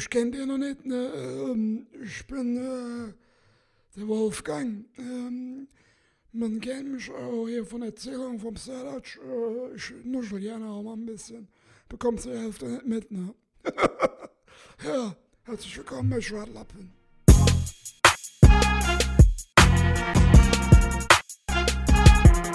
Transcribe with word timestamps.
mich 0.00 0.08
kennt 0.08 0.34
ihr 0.34 0.46
noch 0.46 0.56
nicht, 0.56 0.86
ne? 0.86 1.12
Ähm, 1.14 1.86
ich 2.02 2.26
bin 2.26 2.56
äh, 2.56 3.12
der 3.98 4.08
Wolfgang. 4.08 4.86
Ähm, 4.96 5.68
man 6.32 6.58
kennt 6.58 6.90
mich 6.90 7.10
auch 7.10 7.46
hier 7.46 7.66
von 7.66 7.82
Erzählungen 7.82 8.40
vom 8.40 8.56
Serdac. 8.56 9.18
Äh, 9.22 9.76
ich 9.76 9.92
nuschel 10.04 10.40
gerne 10.40 10.70
auch 10.70 10.82
mal 10.82 10.94
ein 10.94 11.04
bisschen. 11.04 11.48
Bekommt 11.86 12.22
zur 12.22 12.34
Hälfte 12.34 12.64
nicht 12.66 12.86
mit, 12.86 13.10
ne? 13.10 13.34
ja, 14.84 15.14
herzlich 15.42 15.76
willkommen 15.76 16.08
bei 16.08 16.20
Schwartlappen. 16.22 16.92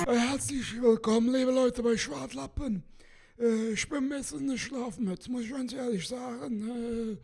Äh, 0.07 0.17
Herzlich 0.17 0.81
willkommen, 0.81 1.31
liebe 1.31 1.51
Leute, 1.51 1.83
bei 1.83 1.95
Schwartlappen. 1.95 2.81
Äh, 3.39 3.71
ich 3.71 3.87
bin 3.89 4.05
ein 4.05 4.09
bisschen 4.09 4.41
in 4.41 4.47
der 4.49 4.57
Schlafmütze, 4.57 5.31
muss 5.31 5.43
ich 5.43 5.51
ganz 5.51 5.73
ehrlich 5.73 6.07
sagen. 6.07 6.69
Äh, 6.69 7.17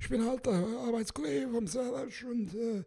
ich 0.00 0.08
bin 0.08 0.24
halt 0.24 0.44
der 0.46 0.54
Arbeitskollege 0.54 1.48
vom 1.48 1.66
Serdac 1.66 2.24
und 2.28 2.54
äh, 2.54 2.84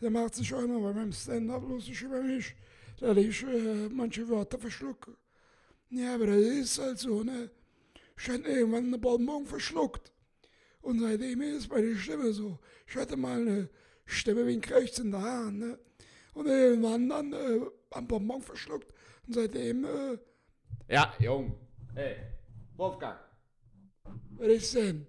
der 0.00 0.10
macht 0.10 0.34
sich 0.34 0.52
auch 0.54 0.62
immer 0.62 0.80
bei 0.80 0.92
meinem 0.92 1.12
Stand-up 1.12 1.62
lustig 1.68 2.02
über 2.02 2.22
mich, 2.22 2.54
dass 2.98 3.16
ich 3.16 3.42
äh, 3.42 3.88
manche 3.90 4.28
Wörter 4.28 4.58
verschlucke. 4.58 5.16
Ja, 5.90 6.14
aber 6.14 6.26
das 6.26 6.36
ist 6.36 6.78
halt 6.78 6.98
so, 6.98 7.22
ne? 7.22 7.50
Ich 8.18 8.28
hatte 8.28 8.48
irgendwann 8.48 8.86
eine 8.86 8.98
Bonbon 8.98 9.46
verschluckt. 9.46 10.12
Und 10.82 11.00
seitdem 11.00 11.42
ist 11.42 11.70
der 11.70 11.96
Stimme 11.96 12.32
so. 12.32 12.58
Ich 12.86 12.96
hatte 12.96 13.16
mal 13.16 13.40
eine 13.40 13.68
Stimme 14.06 14.46
wie 14.46 14.54
ein 14.54 14.60
Krächz 14.60 14.98
in 14.98 15.10
der 15.10 15.22
Hand, 15.22 15.58
ne? 15.58 15.78
Und 16.34 16.46
irgendwann 16.46 17.08
dann 17.08 17.32
äh, 17.32 17.60
am 17.90 18.06
Bonbon 18.06 18.42
verschluckt. 18.42 18.92
Und 19.26 19.34
seitdem, 19.34 19.84
äh, 19.84 20.18
Ja, 20.88 21.14
Jung. 21.18 21.54
Hey, 21.94 22.16
Wolfgang, 22.76 23.18
was 24.38 24.48
ist 24.48 24.74
denn? 24.76 25.06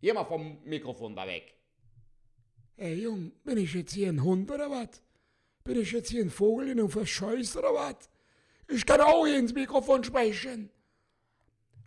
geh 0.00 0.12
mal 0.12 0.24
vom 0.24 0.58
Mikrofon 0.64 1.14
da 1.14 1.24
weg. 1.26 1.54
Ey, 2.76 3.02
Jung, 3.02 3.30
bin 3.44 3.58
ich 3.58 3.72
jetzt 3.72 3.92
hier 3.92 4.08
ein 4.08 4.24
Hund 4.24 4.50
oder 4.50 4.68
was? 4.68 5.00
Bin 5.62 5.80
ich 5.80 5.92
jetzt 5.92 6.10
hier 6.10 6.24
ein 6.24 6.30
Vogel, 6.30 6.66
den 6.66 6.78
du 6.78 6.88
verscheußt 6.88 7.56
oder 7.58 7.72
was? 7.72 8.10
Ich 8.68 8.84
kann 8.84 9.00
auch 9.00 9.24
hier 9.24 9.38
ins 9.38 9.54
Mikrofon 9.54 10.02
sprechen. 10.02 10.68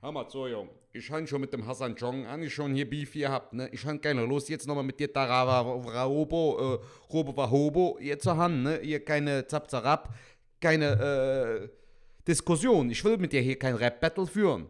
Hör 0.02 0.12
mal 0.14 0.30
zu, 0.30 0.48
Jung. 0.48 0.70
Ich 0.94 1.12
han 1.12 1.28
schon 1.28 1.42
mit 1.42 1.52
dem 1.52 1.68
Hassan 1.68 1.96
Jong 1.98 2.26
an, 2.26 2.42
ich 2.44 2.54
schon 2.54 2.74
hier 2.74 2.90
Beef 2.90 3.12
gehabt, 3.12 3.52
ne? 3.52 3.68
Ich 3.74 3.86
han 3.86 4.00
keine 4.00 4.24
Lust, 4.26 4.48
jetzt 4.48 4.66
nochmal 4.68 4.86
mit 4.86 4.98
dir 4.98 5.12
Tarava 5.12 5.60
Raobo, 5.62 6.76
äh, 6.76 7.12
Robo 7.12 7.36
Wahobo, 7.36 7.98
hier 8.00 8.18
zu 8.18 8.38
han, 8.38 8.64
ne? 8.64 8.80
Hier 8.82 9.04
keine 9.04 9.46
Zapzarab, 9.46 10.16
keine, 10.62 11.70
äh, 11.70 11.85
Diskussion. 12.28 12.90
Ich 12.90 13.04
will 13.04 13.18
mit 13.18 13.34
dir 13.34 13.42
hier 13.42 13.58
kein 13.60 13.76
Rap-Battle 13.76 14.28
führen. 14.28 14.70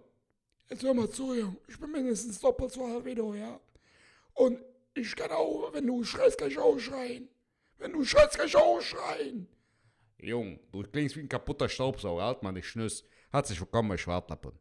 Jetzt 0.70 0.84
hör 0.84 0.94
mal 0.94 1.10
zu, 1.10 1.34
Jung. 1.34 1.58
Ich 1.68 1.80
bin 1.80 1.92
mindestens 1.92 2.40
doppelt 2.40 2.72
so 2.72 2.84
alt 2.86 3.06
wie 3.06 3.16
du, 3.16 3.34
ja? 3.34 3.60
Und 4.34 4.60
ich 4.94 5.16
kann 5.16 5.32
auch, 5.32 5.72
wenn 5.74 5.88
du 5.88 6.04
schreist, 6.04 6.38
kann 6.38 6.50
ich 6.50 6.58
auch 6.58 6.78
schreien. 6.80 7.30
Wenn 7.78 7.94
du 7.94 8.04
schreist, 8.04 8.38
kann 8.38 8.48
ich 8.48 8.56
auch 8.56 8.82
schreien. 8.82 9.48
Jung, 10.18 10.60
du 10.72 10.84
klingst 10.84 11.16
wie 11.16 11.22
ein 11.22 11.30
kaputter 11.30 11.70
Staubsauger, 11.70 12.24
halt 12.24 12.44
mal 12.44 12.52
nicht 12.52 12.68
Schnüss. 12.68 13.04
Herzlich 13.32 13.60
willkommen 13.60 13.90
bei 13.90 13.98
Schwartlappen. 13.98 14.54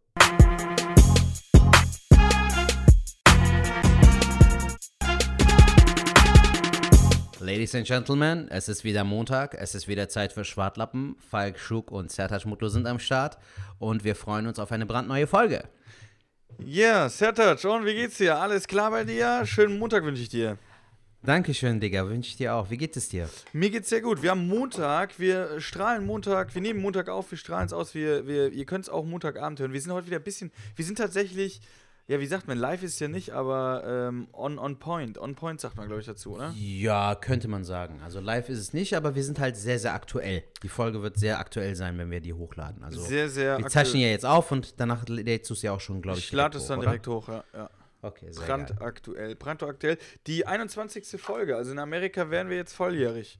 Ladies 7.44 7.74
and 7.74 7.86
Gentlemen, 7.86 8.48
es 8.48 8.70
ist 8.70 8.84
wieder 8.84 9.04
Montag, 9.04 9.54
es 9.54 9.74
ist 9.74 9.86
wieder 9.86 10.08
Zeit 10.08 10.32
für 10.32 10.46
Schwartlappen. 10.46 11.14
Falk, 11.30 11.58
Schuk 11.58 11.90
und 11.92 12.10
Sertac 12.10 12.46
Mutlu 12.46 12.68
sind 12.68 12.86
am 12.86 12.98
Start 12.98 13.36
und 13.78 14.02
wir 14.02 14.16
freuen 14.16 14.46
uns 14.46 14.58
auf 14.58 14.72
eine 14.72 14.86
brandneue 14.86 15.26
Folge. 15.26 15.64
Ja, 16.64 17.06
Sertac, 17.10 17.62
und 17.64 17.84
wie 17.84 17.92
geht's 17.92 18.16
dir? 18.16 18.38
Alles 18.38 18.66
klar 18.66 18.90
bei 18.90 19.04
dir? 19.04 19.42
Schönen 19.44 19.78
Montag 19.78 20.04
wünsche 20.04 20.22
ich 20.22 20.30
dir. 20.30 20.56
Dankeschön, 21.22 21.80
Digga, 21.80 22.08
wünsche 22.08 22.30
ich 22.30 22.36
dir 22.38 22.54
auch. 22.54 22.70
Wie 22.70 22.78
geht 22.78 22.96
es 22.96 23.10
dir? 23.10 23.28
Mir 23.52 23.68
geht's 23.68 23.90
sehr 23.90 24.00
gut. 24.00 24.22
Wir 24.22 24.30
haben 24.30 24.48
Montag, 24.48 25.18
wir 25.18 25.60
strahlen 25.60 26.06
Montag, 26.06 26.54
wir 26.54 26.62
nehmen 26.62 26.80
Montag 26.80 27.10
auf, 27.10 27.30
wir 27.30 27.36
strahlen 27.36 27.66
es 27.66 27.74
aus, 27.74 27.94
wir, 27.94 28.26
wir, 28.26 28.52
ihr 28.52 28.64
könnt 28.64 28.86
es 28.86 28.88
auch 28.88 29.04
Montagabend 29.04 29.60
hören. 29.60 29.74
Wir 29.74 29.82
sind 29.82 29.92
heute 29.92 30.06
wieder 30.06 30.16
ein 30.16 30.24
bisschen, 30.24 30.50
wir 30.76 30.84
sind 30.86 30.96
tatsächlich, 30.96 31.60
ja, 32.06 32.20
wie 32.20 32.26
sagt 32.26 32.46
man, 32.48 32.58
live 32.58 32.82
ist 32.82 33.00
ja 33.00 33.08
nicht, 33.08 33.30
aber 33.30 33.82
ähm, 33.86 34.28
on, 34.32 34.58
on 34.58 34.78
point. 34.78 35.16
On 35.18 35.34
point 35.34 35.60
sagt 35.60 35.76
man, 35.76 35.86
glaube 35.86 36.00
ich, 36.00 36.06
dazu, 36.06 36.34
oder? 36.34 36.52
Ja, 36.56 37.14
könnte 37.14 37.48
man 37.48 37.64
sagen. 37.64 38.00
Also 38.04 38.20
live 38.20 38.50
ist 38.50 38.58
es 38.58 38.72
nicht, 38.74 38.94
aber 38.94 39.14
wir 39.14 39.24
sind 39.24 39.38
halt 39.38 39.56
sehr, 39.56 39.78
sehr 39.78 39.94
aktuell. 39.94 40.44
Die 40.62 40.68
Folge 40.68 41.02
wird 41.02 41.18
sehr 41.18 41.38
aktuell 41.38 41.74
sein, 41.74 41.96
wenn 41.96 42.10
wir 42.10 42.20
die 42.20 42.34
hochladen. 42.34 42.82
Also 42.84 43.00
Sehr, 43.00 43.30
sehr 43.30 43.58
wir 43.58 43.66
zeichnen 43.68 44.02
ja 44.02 44.08
jetzt 44.08 44.26
auf 44.26 44.52
und 44.52 44.78
danach 44.78 45.08
lädst 45.08 45.48
du 45.48 45.54
es 45.54 45.62
ja 45.62 45.72
auch 45.72 45.80
schon, 45.80 46.02
glaube 46.02 46.18
ich. 46.18 46.26
Ich 46.26 46.32
lade 46.32 46.58
es 46.58 46.66
dann 46.66 46.78
hoch, 46.78 46.84
direkt 46.84 47.06
hoch, 47.06 47.28
ja. 47.28 47.44
ja. 47.54 47.64
Oder? 47.64 47.70
Okay, 48.02 48.30
sehr 48.30 48.46
geil. 48.46 48.66
Brandaktuell, 48.66 49.34
brandaktuell. 49.34 49.98
Die 50.26 50.46
21. 50.46 51.18
Folge, 51.18 51.56
also 51.56 51.72
in 51.72 51.78
Amerika 51.78 52.28
wären 52.28 52.50
wir 52.50 52.56
jetzt 52.58 52.74
volljährig. 52.74 53.38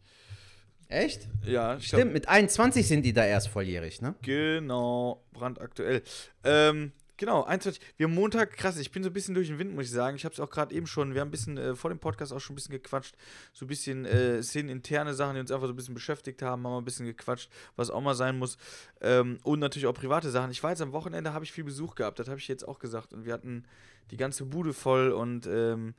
Echt? 0.89 1.29
Ja, 1.45 1.79
Stimmt, 1.81 2.15
mit 2.15 2.29
21 2.29 2.87
sind 2.87 3.03
die 3.03 3.13
da 3.13 3.27
erst 3.27 3.49
volljährig, 3.49 4.01
ne? 4.01 4.15
Genau, 4.23 5.23
brandaktuell. 5.33 6.03
Ähm, 6.45 6.93
genau, 7.17 7.45
21. 7.45 7.81
Wir 7.97 8.07
haben 8.07 8.15
Montag, 8.15 8.53
krass, 8.53 8.79
ich 8.79 8.91
bin 8.91 9.03
so 9.03 9.11
ein 9.11 9.13
bisschen 9.13 9.35
durch 9.35 9.49
den 9.49 9.59
Wind, 9.59 9.75
muss 9.75 9.87
ich 9.87 9.91
sagen. 9.91 10.17
Ich 10.17 10.25
habe 10.25 10.33
es 10.33 10.41
auch 10.41 10.51
gerade 10.51 10.75
eben 10.75 10.87
schon, 10.87 11.15
wir 11.15 11.21
haben 11.21 11.29
ein 11.29 11.31
bisschen 11.31 11.59
äh, 11.59 11.75
vor 11.75 11.91
dem 11.91 11.99
Podcast 11.99 12.33
auch 12.33 12.41
schon 12.41 12.55
ein 12.55 12.57
bisschen 12.57 12.73
gequatscht. 12.73 13.15
So 13.53 13.65
ein 13.65 13.69
bisschen 13.69 14.05
äh, 14.05 14.43
szeneninterne 14.43 15.15
Sachen, 15.15 15.35
die 15.35 15.41
uns 15.41 15.51
einfach 15.51 15.67
so 15.67 15.73
ein 15.73 15.77
bisschen 15.77 15.95
beschäftigt 15.95 16.43
haben, 16.43 16.65
haben 16.65 16.73
wir 16.73 16.79
ein 16.79 16.85
bisschen 16.85 17.07
gequatscht, 17.07 17.51
was 17.77 17.91
auch 17.91 18.01
mal 18.01 18.15
sein 18.15 18.39
muss. 18.39 18.57
Ähm, 19.01 19.39
und 19.43 19.61
natürlich 19.61 19.87
auch 19.87 19.95
private 19.95 20.31
Sachen. 20.31 20.51
Ich 20.51 20.63
war 20.63 20.71
jetzt 20.71 20.83
am 20.83 20.93
Wochenende, 20.93 21.33
habe 21.33 21.45
ich 21.45 21.53
viel 21.53 21.65
Besuch 21.65 21.95
gehabt, 21.95 22.19
das 22.19 22.29
habe 22.29 22.39
ich 22.39 22.49
jetzt 22.49 22.67
auch 22.67 22.79
gesagt. 22.79 23.13
Und 23.13 23.25
wir 23.25 23.33
hatten 23.33 23.65
die 24.11 24.17
ganze 24.17 24.45
Bude 24.45 24.73
voll 24.73 25.13
und 25.13 25.47
ähm, 25.47 25.95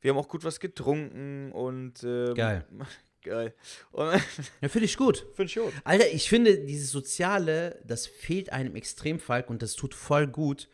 wir 0.00 0.10
haben 0.10 0.18
auch 0.18 0.28
gut 0.28 0.44
was 0.44 0.60
getrunken 0.60 1.52
und 1.52 2.02
ähm, 2.04 2.34
Geil. 2.34 2.64
Geil. 3.26 3.54
Und 3.92 4.12
Ja, 4.62 4.68
finde 4.68 4.84
ich 4.86 4.96
gut. 4.96 5.26
finde 5.34 5.50
ich 5.50 5.54
gut. 5.56 5.72
Alter, 5.84 6.08
ich 6.12 6.28
finde, 6.28 6.58
dieses 6.58 6.90
Soziale, 6.90 7.80
das 7.84 8.06
fehlt 8.06 8.52
einem 8.52 8.74
extrem, 8.76 9.18
Falk, 9.18 9.50
und 9.50 9.62
das 9.62 9.74
tut 9.74 9.94
voll 9.94 10.26
gut, 10.26 10.68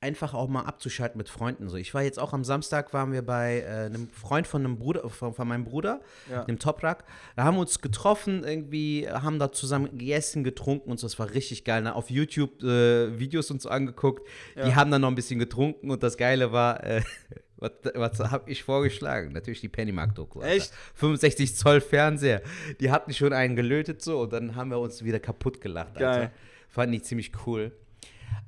einfach 0.00 0.34
auch 0.34 0.48
mal 0.48 0.62
abzuschalten 0.62 1.16
mit 1.16 1.28
Freunden. 1.28 1.68
So, 1.68 1.76
ich 1.76 1.94
war 1.94 2.02
jetzt 2.02 2.18
auch 2.18 2.32
am 2.32 2.42
Samstag, 2.42 2.92
waren 2.92 3.12
wir 3.12 3.22
bei 3.22 3.60
äh, 3.60 3.86
einem 3.86 4.10
Freund 4.10 4.48
von 4.48 4.64
einem 4.64 4.76
Bruder, 4.76 5.08
von, 5.08 5.32
von 5.32 5.46
meinem 5.46 5.62
Bruder, 5.62 6.00
Ja. 6.28 6.42
dem 6.44 6.58
Toprak. 6.58 7.04
Da 7.36 7.44
haben 7.44 7.54
wir 7.56 7.60
uns 7.60 7.80
getroffen, 7.80 8.42
irgendwie, 8.42 9.08
haben 9.08 9.38
da 9.38 9.52
zusammen 9.52 9.96
gegessen, 9.96 10.42
getrunken 10.42 10.90
und 10.90 10.98
so. 10.98 11.06
Das 11.06 11.20
war 11.20 11.30
richtig 11.32 11.62
geil. 11.64 11.82
Ne? 11.82 11.94
Auf 11.94 12.10
YouTube 12.10 12.64
äh, 12.64 13.16
Videos 13.20 13.52
uns 13.52 13.64
angeguckt. 13.64 14.26
Die 14.56 14.60
Ja. 14.70 14.74
haben 14.74 14.90
dann 14.90 15.02
noch 15.02 15.08
ein 15.08 15.14
bisschen 15.14 15.38
getrunken 15.38 15.88
und 15.92 16.02
das 16.02 16.16
Geile 16.16 16.50
war, 16.50 16.82
äh, 16.82 17.02
was, 17.62 18.18
was 18.18 18.30
habe 18.30 18.50
ich 18.50 18.62
vorgeschlagen? 18.62 19.32
Natürlich 19.32 19.60
die 19.60 19.68
Pennymark-Doku. 19.68 20.42
Echt? 20.42 20.72
65 20.94 21.54
Zoll 21.56 21.80
Fernseher. 21.80 22.42
Die 22.80 22.90
hatten 22.90 23.14
schon 23.14 23.32
einen 23.32 23.56
gelötet 23.56 24.02
so 24.02 24.22
und 24.22 24.32
dann 24.32 24.56
haben 24.56 24.70
wir 24.70 24.78
uns 24.78 25.04
wieder 25.04 25.20
kaputt 25.20 25.60
gelacht. 25.60 25.94
Geil. 25.94 26.06
Alter. 26.06 26.30
Fand 26.68 26.94
ich 26.94 27.04
ziemlich 27.04 27.32
cool. 27.46 27.72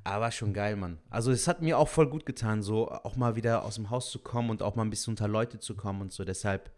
Aber 0.03 0.31
schon 0.31 0.53
geil, 0.53 0.75
Mann. 0.75 0.99
Also 1.09 1.31
es 1.31 1.47
hat 1.47 1.61
mir 1.61 1.77
auch 1.77 1.87
voll 1.87 2.07
gut 2.07 2.25
getan, 2.25 2.61
so 2.61 2.89
auch 2.89 3.15
mal 3.15 3.35
wieder 3.35 3.63
aus 3.63 3.75
dem 3.75 3.89
Haus 3.89 4.11
zu 4.11 4.19
kommen 4.19 4.49
und 4.49 4.61
auch 4.61 4.75
mal 4.75 4.83
ein 4.83 4.89
bisschen 4.89 5.13
unter 5.13 5.27
Leute 5.27 5.59
zu 5.59 5.75
kommen 5.75 6.01
und 6.01 6.11
so. 6.11 6.23
Deshalb 6.25 6.71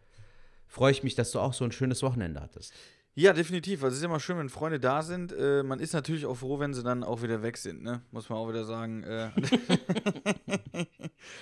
freue 0.68 0.92
ich 0.92 1.04
mich, 1.04 1.16
dass 1.16 1.32
du 1.32 1.40
auch 1.40 1.54
so 1.54 1.66
ein 1.66 1.72
schönes 1.72 2.04
Wochenende 2.04 2.42
hattest. 2.42 2.74
Ja, 3.20 3.34
definitiv. 3.34 3.84
Also 3.84 3.94
es 3.96 3.98
ist 3.98 4.06
immer 4.06 4.20
schön, 4.20 4.38
wenn 4.38 4.48
Freunde 4.48 4.80
da 4.80 5.02
sind. 5.02 5.32
Äh, 5.32 5.64
man 5.64 5.80
ist 5.80 5.92
natürlich 5.94 6.28
auch 6.28 6.36
froh, 6.36 6.60
wenn 6.60 6.76
sie 6.76 6.84
dann 6.84 7.04
auch 7.04 7.24
wieder 7.24 7.42
weg 7.42 7.58
sind, 7.58 7.82
ne? 7.82 8.04
Muss 8.12 8.30
man 8.30 8.38
auch 8.38 8.48
wieder 8.48 8.64
sagen. 8.64 9.02
Äh. 9.02 9.32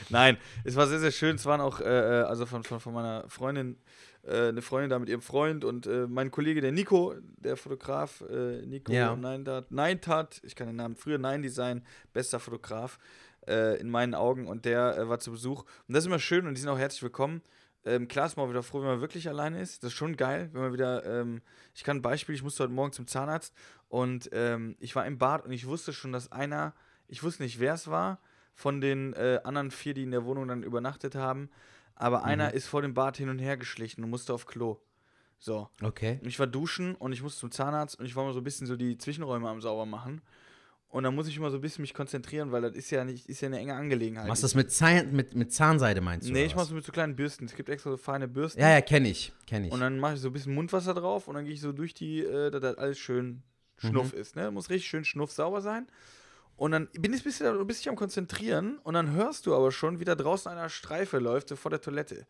Nein, 0.10 0.38
es 0.64 0.78
war 0.78 0.88
sehr, 0.88 1.00
sehr 1.00 1.12
schön. 1.12 1.36
Es 1.36 1.46
waren 1.46 1.60
auch, 1.60 1.82
äh, 1.82 1.84
äh, 1.84 2.24
also 2.24 2.46
von, 2.46 2.64
von, 2.64 2.80
von 2.80 2.94
meiner 2.94 3.28
Freundin, 3.28 3.76
äh, 4.24 4.48
eine 4.48 4.62
Freundin 4.62 4.90
da 4.90 5.00
mit 5.00 5.10
ihrem 5.10 5.22
Freund 5.22 5.66
und 5.66 5.86
äh, 5.86 6.08
mein 6.08 6.32
Kollege, 6.32 6.62
der 6.62 6.72
Nico, 6.72 7.14
der 7.20 7.58
Fotograf, 7.58 8.24
Nico 8.66 8.94
Ja. 8.94 9.14
Neintat, 9.14 9.70
Neintat, 9.70 10.40
ich 10.46 10.56
kann 10.56 10.68
den 10.68 10.78
Namen 10.78 10.96
früher 10.96 11.18
Nein 11.18 11.42
Design, 11.42 11.86
bester 12.14 12.40
Fotograf 12.40 13.00
in 13.48 13.92
meinen 13.92 14.16
Augen 14.16 14.48
und 14.48 14.66
der 14.66 15.08
war 15.08 15.20
zu 15.20 15.30
Besuch. 15.30 15.66
Und 15.88 15.94
das 15.94 16.04
ist 16.04 16.08
immer 16.08 16.18
schön 16.18 16.48
und 16.48 16.56
die 16.56 16.62
sind 16.62 16.70
auch 16.70 16.80
herzlich 16.80 17.04
willkommen. 17.04 17.44
Ähm, 17.86 18.08
klar 18.08 18.26
ist 18.26 18.36
man 18.36 18.46
auch 18.46 18.50
wieder 18.50 18.64
froh, 18.64 18.80
wenn 18.80 18.88
man 18.88 19.02
wirklich 19.02 19.30
alleine 19.30 19.62
ist. 19.62 19.84
Das 19.84 19.92
ist 19.92 19.98
schon 19.98 20.18
geil, 20.18 20.50
wenn 20.54 20.62
man 20.62 20.74
wieder. 20.74 21.06
Ähm, 21.06 21.42
ich 21.76 21.84
kann 21.84 21.98
ein 21.98 22.02
Beispiel, 22.02 22.34
ich 22.34 22.44
musste 22.44 22.64
heute 22.64 22.74
Morgen 22.74 22.92
zum 22.92 23.08
Zahnarzt 23.08 23.54
und 23.90 24.30
ähm, 24.34 24.76
ich 24.80 24.96
war 24.96 25.06
im 25.06 25.18
Bad 25.18 25.46
und 25.46 25.52
ich 25.52 25.68
wusste 25.68 25.94
schon, 25.94 26.12
dass 26.12 26.32
einer, 26.32 26.74
ich 27.08 27.24
wusste 27.24 27.44
nicht, 27.44 27.60
wer 27.60 27.76
es 27.76 27.88
war, 27.88 28.20
von 28.56 28.82
den 28.82 29.14
äh, 29.14 29.40
anderen 29.44 29.70
vier, 29.70 29.94
die 29.94 30.04
in 30.04 30.12
der 30.12 30.26
Wohnung 30.26 30.48
dann 30.48 30.64
übernachtet 30.64 31.16
haben, 31.16 31.50
aber 31.94 32.24
einer 32.24 32.54
ist 32.54 32.68
vor 32.68 32.82
dem 32.82 32.94
Bad 32.94 33.18
hin 33.18 33.30
und 33.30 33.40
her 33.40 33.58
geschlichen 33.58 34.04
und 34.04 34.10
musste 34.10 34.34
auf 34.34 34.46
Klo. 34.46 34.80
So. 35.38 35.70
Okay. 35.82 36.20
Und 36.22 36.28
ich 36.28 36.40
war 36.40 36.48
duschen 36.48 36.96
und 36.96 37.12
ich 37.12 37.22
musste 37.22 37.42
zum 37.42 37.52
Zahnarzt 37.52 38.00
und 38.00 38.06
ich 38.06 38.16
war 38.16 38.24
mal 38.24 38.34
so 38.34 38.40
ein 38.40 38.44
bisschen 38.44 38.68
so 38.68 38.76
die 38.76 38.98
Zwischenräume 38.98 39.48
am 39.48 39.62
sauber 39.62 39.86
machen. 39.86 40.22
Und 40.96 41.04
dann 41.04 41.14
muss 41.14 41.28
ich 41.28 41.36
immer 41.36 41.52
so 41.52 41.58
ein 41.58 41.62
bisschen 41.62 41.82
mich 41.82 41.94
konzentrieren, 41.94 42.54
weil 42.54 42.62
das 42.62 42.74
ist 42.74 42.90
ja 42.90 43.04
nicht, 43.04 43.28
ist 43.28 43.42
ja 43.42 43.48
eine 43.48 43.60
enge 43.60 43.74
Angelegenheit. 43.74 44.30
Machst 44.30 44.44
du 44.44 44.46
das 44.46 44.56
mit, 44.56 44.72
Zahn, 44.72 45.12
mit, 45.12 45.36
mit 45.36 45.52
Zahnseide, 45.52 46.00
meinst 46.00 46.26
du? 46.26 46.32
Nee, 46.32 46.46
ich 46.46 46.56
mach's 46.56 46.70
mit 46.72 46.86
so 46.86 46.94
kleinen 46.94 47.18
Bürsten. 47.18 47.44
Es 47.46 47.54
gibt 47.54 47.68
extra 47.68 47.90
so 47.92 47.98
feine 47.98 48.30
Bürsten. 48.30 48.62
Ja, 48.62 48.70
ja, 48.70 48.80
kenne 48.80 49.10
ich. 49.10 49.34
Kenne 49.46 49.68
ich. 49.68 49.74
Und 49.74 49.82
dann 49.82 50.00
mache 50.00 50.14
ich 50.14 50.22
so 50.22 50.30
ein 50.30 50.34
bisschen 50.34 50.54
Mundwasser 50.54 50.94
drauf 50.94 51.28
und 51.28 51.36
dann 51.36 51.44
gehe 51.44 51.54
ich 51.54 51.60
so 51.60 51.74
durch 51.74 51.94
die, 51.94 52.22
äh, 52.22 52.50
dass 52.50 52.62
das 52.62 52.78
alles 52.78 52.98
schön 52.98 53.44
schnuff 53.78 54.14
Mhm. 54.14 54.20
ist. 54.22 54.36
Ne? 54.38 54.52
Muss 54.52 54.70
richtig 54.70 54.88
schön 54.88 55.04
schnuff 55.04 55.34
sauber 55.34 55.62
sein. 55.62 55.86
Und 56.56 56.72
dann 56.72 56.88
bin 56.98 57.12
ich 57.14 57.24
du 57.24 57.66
bist 57.66 57.82
dich 57.82 57.90
am 57.90 57.98
Konzentrieren 57.98 58.78
und 58.84 58.94
dann 58.94 59.12
hörst 59.12 59.48
du 59.48 59.54
aber 59.54 59.74
schon, 59.74 60.00
wie 60.00 60.06
da 60.06 60.16
draußen 60.16 60.50
einer 60.50 60.70
Streife 60.70 61.20
läuft, 61.20 61.50
so 61.50 61.58
vor 61.58 61.72
der 61.72 61.82
Toilette. 61.82 62.26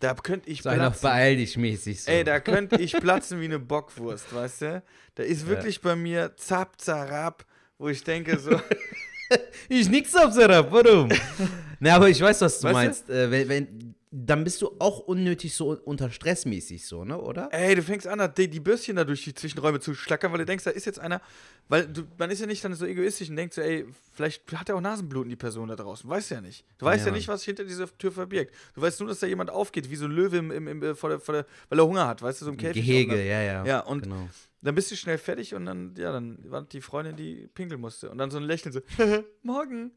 Da 0.00 0.12
könnte 0.14 0.50
ich 0.50 0.62
So 0.62 0.70
einer 0.70 0.90
platzen. 0.90 1.02
beeil 1.08 1.36
dich 1.36 1.56
mäßig 1.56 2.02
so. 2.02 2.10
Ey, 2.10 2.24
da 2.24 2.40
könnte 2.40 2.80
ich 2.82 2.92
platzen 2.94 3.40
wie 3.40 3.44
eine 3.44 3.60
Bockwurst, 3.60 4.34
weißt 4.34 4.62
du? 4.62 4.82
Da 5.14 5.22
ist 5.22 5.46
wirklich 5.46 5.80
bei 5.80 5.94
mir 5.94 6.34
zap, 6.36 6.80
zarab, 6.80 7.46
wo 7.78 7.88
ich 7.88 8.02
denke 8.02 8.38
so, 8.38 8.60
Ich 9.68 9.88
nix 9.88 10.14
auf 10.14 10.32
Serap, 10.32 10.70
warum? 10.70 11.08
Na, 11.80 11.96
aber 11.96 12.08
ich 12.08 12.20
weiß, 12.20 12.40
was 12.42 12.60
du 12.60 12.68
Weißt 12.68 12.72
du? 12.74 12.78
meinst. 12.78 13.10
Äh, 13.10 13.30
wenn, 13.30 13.48
wenn, 13.48 13.94
dann 14.10 14.44
bist 14.44 14.62
du 14.62 14.70
auch 14.78 15.00
unnötig 15.00 15.52
so 15.52 15.76
unter 15.84 16.10
Stress 16.10 16.46
mäßig 16.46 16.86
so, 16.86 17.04
ne, 17.04 17.20
oder? 17.20 17.48
ey, 17.52 17.74
du 17.74 17.82
fängst 17.82 18.06
an, 18.06 18.32
die, 18.38 18.48
die 18.48 18.60
Bürstchen 18.60 18.96
da 18.96 19.04
durch 19.04 19.24
die 19.24 19.34
Zwischenräume 19.34 19.78
zu 19.80 19.94
schlackern, 19.94 20.30
weil 20.32 20.38
du 20.38 20.46
denkst, 20.46 20.64
da 20.64 20.70
ist 20.70 20.86
jetzt 20.86 20.98
einer, 21.00 21.20
weil 21.68 21.86
du, 21.88 22.04
man 22.16 22.30
ist 22.30 22.40
ja 22.40 22.46
nicht 22.46 22.64
dann 22.64 22.72
so 22.74 22.86
egoistisch 22.86 23.28
und 23.28 23.36
denkt 23.36 23.52
so, 23.52 23.60
ey, 23.60 23.84
vielleicht 24.14 24.50
hat 24.54 24.68
er 24.70 24.76
auch 24.76 24.80
Nasenbluten, 24.80 25.28
die 25.28 25.36
Person 25.36 25.68
da 25.68 25.76
draußen. 25.76 26.08
Weißt 26.08 26.30
ja 26.30 26.40
nicht. 26.40 26.64
Du 26.78 26.86
weißt 26.86 27.04
Ja, 27.04 27.10
ja, 27.10 27.16
nicht, 27.16 27.28
was 27.28 27.40
sich 27.40 27.46
hinter 27.46 27.64
dieser 27.64 27.88
Tür 27.98 28.12
verbirgt. 28.12 28.54
Du 28.74 28.80
weißt 28.80 29.00
nur, 29.00 29.08
dass 29.08 29.18
da 29.18 29.26
jemand 29.26 29.50
aufgeht, 29.50 29.90
wie 29.90 29.96
so 29.96 30.06
ein 30.06 30.12
Löwe 30.12 30.38
im, 30.38 30.50
im, 30.52 30.68
im, 30.68 30.82
äh, 30.82 30.94
vor 30.94 31.10
der, 31.10 31.20
vor 31.20 31.34
der, 31.34 31.46
weil 31.68 31.78
er 31.80 31.86
Hunger 31.86 32.06
hat, 32.06 32.22
weißt 32.22 32.40
du, 32.40 32.44
so 32.46 32.50
im 32.52 32.56
Käfig. 32.56 32.86
Gehege, 32.86 33.22
ja, 33.22 33.42
ja. 33.42 33.66
Ja, 33.66 33.80
und 33.80 34.04
genau. 34.04 34.28
Dann 34.66 34.74
bist 34.74 34.90
du 34.90 34.96
schnell 34.96 35.18
fertig 35.18 35.54
und 35.54 35.66
dann, 35.66 35.94
ja, 35.96 36.12
dann 36.12 36.38
war 36.50 36.62
die 36.62 36.80
Freundin, 36.80 37.16
die 37.16 37.48
pinkeln 37.54 37.80
musste. 37.80 38.10
Und 38.10 38.18
dann 38.18 38.30
so 38.30 38.38
ein 38.38 38.44
Lächeln 38.44 38.72
so, 38.72 38.80
morgen. 39.42 39.92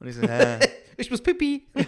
Und 0.00 0.08
ich 0.08 0.16
so, 0.16 0.22
hä? 0.22 0.58
Ich 1.00 1.12
muss 1.12 1.22
pipi. 1.22 1.68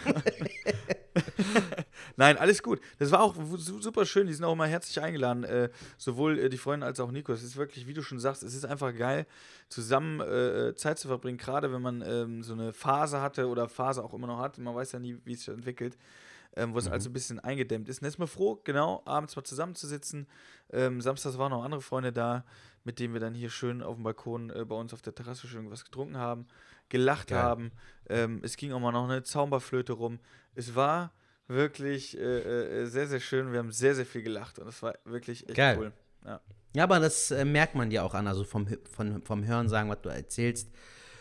Nein, 2.17 2.37
alles 2.39 2.63
gut. 2.63 2.81
Das 2.99 3.11
war 3.11 3.23
auch 3.23 3.35
su- 3.57 3.81
super 3.81 4.07
schön. 4.07 4.29
Die 4.29 4.33
sind 4.33 4.45
auch 4.45 4.53
immer 4.53 4.67
herzlich 4.67 5.01
eingeladen. 5.01 5.43
Äh, 5.43 5.71
sowohl 5.99 6.39
äh, 6.39 6.49
die 6.49 6.59
Freundin 6.59 6.87
als 6.87 7.01
auch 7.01 7.11
Nico. 7.11 7.33
Es 7.33 7.43
ist 7.43 7.57
wirklich, 7.57 7.89
wie 7.89 7.95
du 7.95 8.03
schon 8.03 8.21
sagst, 8.21 8.45
es 8.45 8.55
ist 8.55 8.65
einfach 8.65 8.95
geil, 8.95 9.27
zusammen 9.69 10.21
äh, 10.21 10.75
Zeit 10.77 11.01
zu 11.01 11.09
verbringen. 11.09 11.39
Gerade 11.39 11.73
wenn 11.73 11.83
man 11.83 12.05
ähm, 12.07 12.45
so 12.45 12.53
eine 12.53 12.73
Phase 12.73 13.21
hatte 13.21 13.49
oder 13.49 13.69
Phase 13.69 14.05
auch 14.05 14.15
immer 14.15 14.29
noch 14.29 14.39
hat. 14.39 14.59
Man 14.59 14.77
weiß 14.77 14.93
ja 14.93 15.01
nie, 15.01 15.19
wie 15.25 15.33
es 15.33 15.41
sich 15.45 15.53
entwickelt. 15.53 15.97
Ähm, 16.57 16.75
wo 16.75 16.79
es 16.79 16.89
also 16.89 17.11
ein 17.11 17.13
bisschen 17.13 17.39
eingedämmt 17.39 17.89
ist. 17.89 18.01
Und 18.03 18.07
jetzt 18.07 18.19
mal 18.19 18.27
froh, 18.27 18.61
genau, 18.65 19.03
abends 19.05 19.37
mal 19.37 19.45
zusammenzusitzen. 19.45 20.27
Ähm, 20.73 21.01
samstags 21.01 21.39
waren 21.39 21.51
noch 21.51 21.63
andere 21.63 21.81
Freunde 21.81 22.13
da, 22.13 22.45
mit 22.83 22.99
denen 22.99 23.13
wir 23.15 23.21
dann 23.21 23.35
hier 23.35 23.51
schön 23.51 23.83
auf 23.83 23.95
dem 23.95 24.03
Balkon 24.03 24.51
äh, 24.51 24.65
bei 24.65 24.75
uns 24.75 24.93
auf 24.93 25.03
der 25.03 25.15
Terrasse 25.15 25.47
schön 25.47 25.71
was 25.71 25.85
getrunken 25.85 26.17
haben, 26.17 26.47
gelacht 26.89 27.29
Geil. 27.29 27.39
haben. 27.39 27.73
Ähm, 28.09 28.41
es 28.43 28.57
ging 28.57 28.73
auch 28.73 28.81
mal 28.81 28.91
noch 28.91 29.09
eine 29.09 29.23
Zauberflöte 29.23 29.93
rum. 29.93 30.19
Es 30.55 30.75
war 30.75 31.13
wirklich 31.47 32.19
äh, 32.19 32.83
äh, 32.83 32.87
sehr, 32.87 33.07
sehr 33.07 33.21
schön. 33.21 33.53
Wir 33.53 33.61
haben 33.61 33.73
sehr, 33.73 33.95
sehr 33.95 34.07
viel 34.07 34.23
gelacht 34.23 34.59
und 34.59 34.67
es 34.67 34.83
war 34.83 34.95
wirklich 35.05 35.49
echt 35.49 35.57
Geil. 35.57 35.79
cool. 35.79 35.93
Ja, 36.75 36.85
aber 36.85 37.01
das 37.01 37.31
äh, 37.31 37.45
merkt 37.45 37.75
man 37.75 37.91
dir 37.91 38.05
auch 38.05 38.15
an. 38.15 38.27
Also 38.27 38.45
vom, 38.45 38.67
von, 38.91 39.23
vom 39.23 39.45
Hören 39.45 39.69
sagen, 39.69 39.89
was 39.89 40.03
du 40.03 40.09
erzählst, 40.09 40.71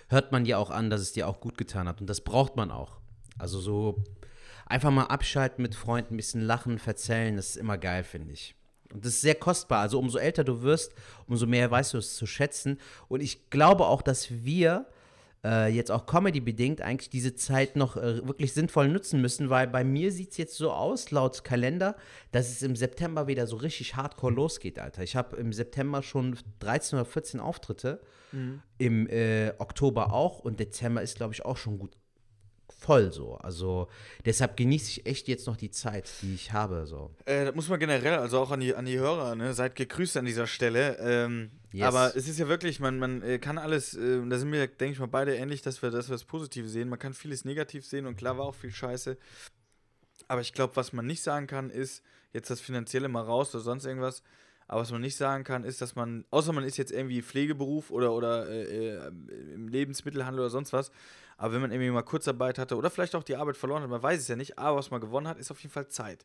hört 0.07 0.31
man 0.31 0.43
dir 0.43 0.59
auch 0.59 0.69
an, 0.69 0.89
dass 0.89 1.01
es 1.01 1.11
dir 1.11 1.27
auch 1.27 1.39
gut 1.39 1.57
getan 1.57 1.87
hat. 1.87 2.01
Und 2.01 2.07
das 2.07 2.21
braucht 2.21 2.55
man 2.55 2.71
auch. 2.71 2.99
Also 3.37 3.59
so 3.59 4.03
einfach 4.69 4.91
mal 4.91 5.05
abschalten 5.05 5.61
mit 5.61 5.75
Freunden, 5.75 6.13
ein 6.13 6.17
bisschen 6.17 6.41
lachen, 6.41 6.79
verzählen, 6.79 7.35
das 7.35 7.49
ist 7.49 7.57
immer 7.57 7.77
geil, 7.77 8.03
finde 8.03 8.31
ich. 8.31 8.55
Und 8.93 9.05
das 9.05 9.13
ist 9.13 9.21
sehr 9.21 9.35
kostbar. 9.35 9.81
Also 9.81 9.99
umso 9.99 10.17
älter 10.17 10.43
du 10.43 10.61
wirst, 10.61 10.93
umso 11.27 11.45
mehr 11.45 11.69
weißt 11.69 11.93
du 11.93 11.97
es 11.97 12.15
zu 12.15 12.25
schätzen. 12.25 12.79
Und 13.07 13.21
ich 13.21 13.49
glaube 13.49 13.85
auch, 13.85 14.01
dass 14.01 14.31
wir 14.31 14.87
äh, 15.43 15.71
jetzt 15.71 15.91
auch 15.91 16.05
Comedy-bedingt 16.05 16.81
eigentlich 16.81 17.09
diese 17.09 17.35
Zeit 17.35 17.75
noch 17.75 17.97
äh, 17.97 18.25
wirklich 18.27 18.53
sinnvoll 18.53 18.89
nutzen 18.89 19.21
müssen, 19.21 19.49
weil 19.49 19.67
bei 19.67 19.83
mir 19.83 20.11
sieht 20.11 20.31
es 20.31 20.37
jetzt 20.37 20.55
so 20.55 20.71
aus, 20.71 21.11
laut 21.11 21.43
Kalender, 21.43 21.95
dass 22.31 22.49
es 22.49 22.61
im 22.61 22.75
September 22.75 23.27
wieder 23.27 23.47
so 23.47 23.57
richtig 23.57 23.95
hardcore 23.95 24.33
losgeht, 24.33 24.79
Alter. 24.79 25.03
Ich 25.03 25.15
habe 25.15 25.37
im 25.37 25.53
September 25.53 26.03
schon 26.03 26.37
13 26.59 26.99
oder 26.99 27.05
14 27.05 27.39
Auftritte, 27.39 28.01
im 28.77 29.07
äh, 29.07 29.53
Oktober 29.57 30.13
auch 30.13 30.39
und 30.39 30.59
Dezember 30.59 31.01
ist, 31.01 31.15
glaube 31.15 31.33
ich, 31.33 31.45
auch 31.45 31.57
schon 31.57 31.79
gut 31.79 31.97
voll 32.79 33.11
so. 33.11 33.35
Also 33.35 33.87
deshalb 34.25 34.57
genieße 34.57 34.89
ich 34.89 35.05
echt 35.05 35.27
jetzt 35.27 35.45
noch 35.47 35.57
die 35.57 35.69
Zeit, 35.69 36.09
die 36.21 36.33
ich 36.33 36.53
habe. 36.53 36.87
So. 36.87 37.11
Äh, 37.25 37.45
das 37.45 37.55
muss 37.55 37.69
man 37.69 37.79
generell, 37.79 38.15
also 38.15 38.39
auch 38.39 38.51
an 38.51 38.61
die, 38.61 38.73
an 38.73 38.85
die 38.85 38.97
Hörer, 38.97 39.35
ne? 39.35 39.53
seid 39.53 39.75
gegrüßt 39.75 40.17
an 40.17 40.25
dieser 40.25 40.47
Stelle. 40.47 40.97
Ähm, 40.99 41.51
Yes. 41.71 41.87
Aber 41.87 42.15
es 42.15 42.27
ist 42.27 42.39
ja 42.39 42.47
wirklich, 42.47 42.79
man, 42.79 42.97
man 42.97 43.21
äh, 43.21 43.37
kann 43.37 43.59
alles, 43.59 43.93
äh, 43.93 44.25
da 44.27 44.39
sind 44.39 44.51
wir, 44.51 44.65
denke 44.65 44.93
ich 44.93 44.99
mal, 44.99 45.05
beide 45.05 45.35
ähnlich, 45.35 45.61
dass 45.61 45.83
wir, 45.83 45.91
dass 45.91 46.09
wir 46.09 46.13
das 46.15 46.23
Positive 46.23 46.67
sehen. 46.67 46.89
Man 46.89 46.97
kann 46.97 47.13
vieles 47.13 47.45
negativ 47.45 47.85
sehen 47.85 48.07
und 48.07 48.17
klar 48.17 48.39
war 48.39 48.45
auch 48.45 48.55
viel 48.55 48.71
Scheiße. 48.71 49.17
Aber 50.27 50.41
ich 50.41 50.53
glaube, 50.53 50.75
was 50.75 50.93
man 50.93 51.05
nicht 51.05 51.21
sagen 51.21 51.45
kann, 51.45 51.69
ist, 51.69 52.01
jetzt 52.33 52.49
das 52.49 52.59
Finanzielle 52.59 53.07
mal 53.07 53.21
raus 53.21 53.53
oder 53.53 53.63
sonst 53.63 53.85
irgendwas, 53.85 54.23
aber 54.69 54.81
was 54.81 54.91
man 54.91 55.01
nicht 55.01 55.17
sagen 55.17 55.43
kann, 55.43 55.63
ist, 55.63 55.81
dass 55.81 55.95
man, 55.95 56.25
außer 56.29 56.53
man 56.53 56.63
ist 56.63 56.77
jetzt 56.77 56.91
irgendwie 56.91 57.23
Pflegeberuf 57.23 57.89
oder, 57.89 58.13
oder 58.13 58.47
äh, 58.47 58.97
äh, 58.97 59.11
im 59.55 59.67
Lebensmittelhandel 59.67 60.41
oder 60.41 60.51
sonst 60.51 60.73
was, 60.73 60.91
aber 61.37 61.55
wenn 61.55 61.61
man 61.61 61.71
irgendwie 61.71 61.89
mal 61.89 62.03
Kurzarbeit 62.03 62.59
hatte 62.59 62.77
oder 62.77 62.91
vielleicht 62.91 63.15
auch 63.15 63.23
die 63.23 63.35
Arbeit 63.35 63.57
verloren 63.57 63.81
hat, 63.81 63.89
man 63.89 64.03
weiß 64.03 64.21
es 64.21 64.27
ja 64.27 64.35
nicht, 64.35 64.59
aber 64.59 64.77
was 64.77 64.91
man 64.91 65.01
gewonnen 65.01 65.27
hat, 65.27 65.39
ist 65.39 65.49
auf 65.49 65.59
jeden 65.61 65.73
Fall 65.73 65.87
Zeit. 65.87 66.23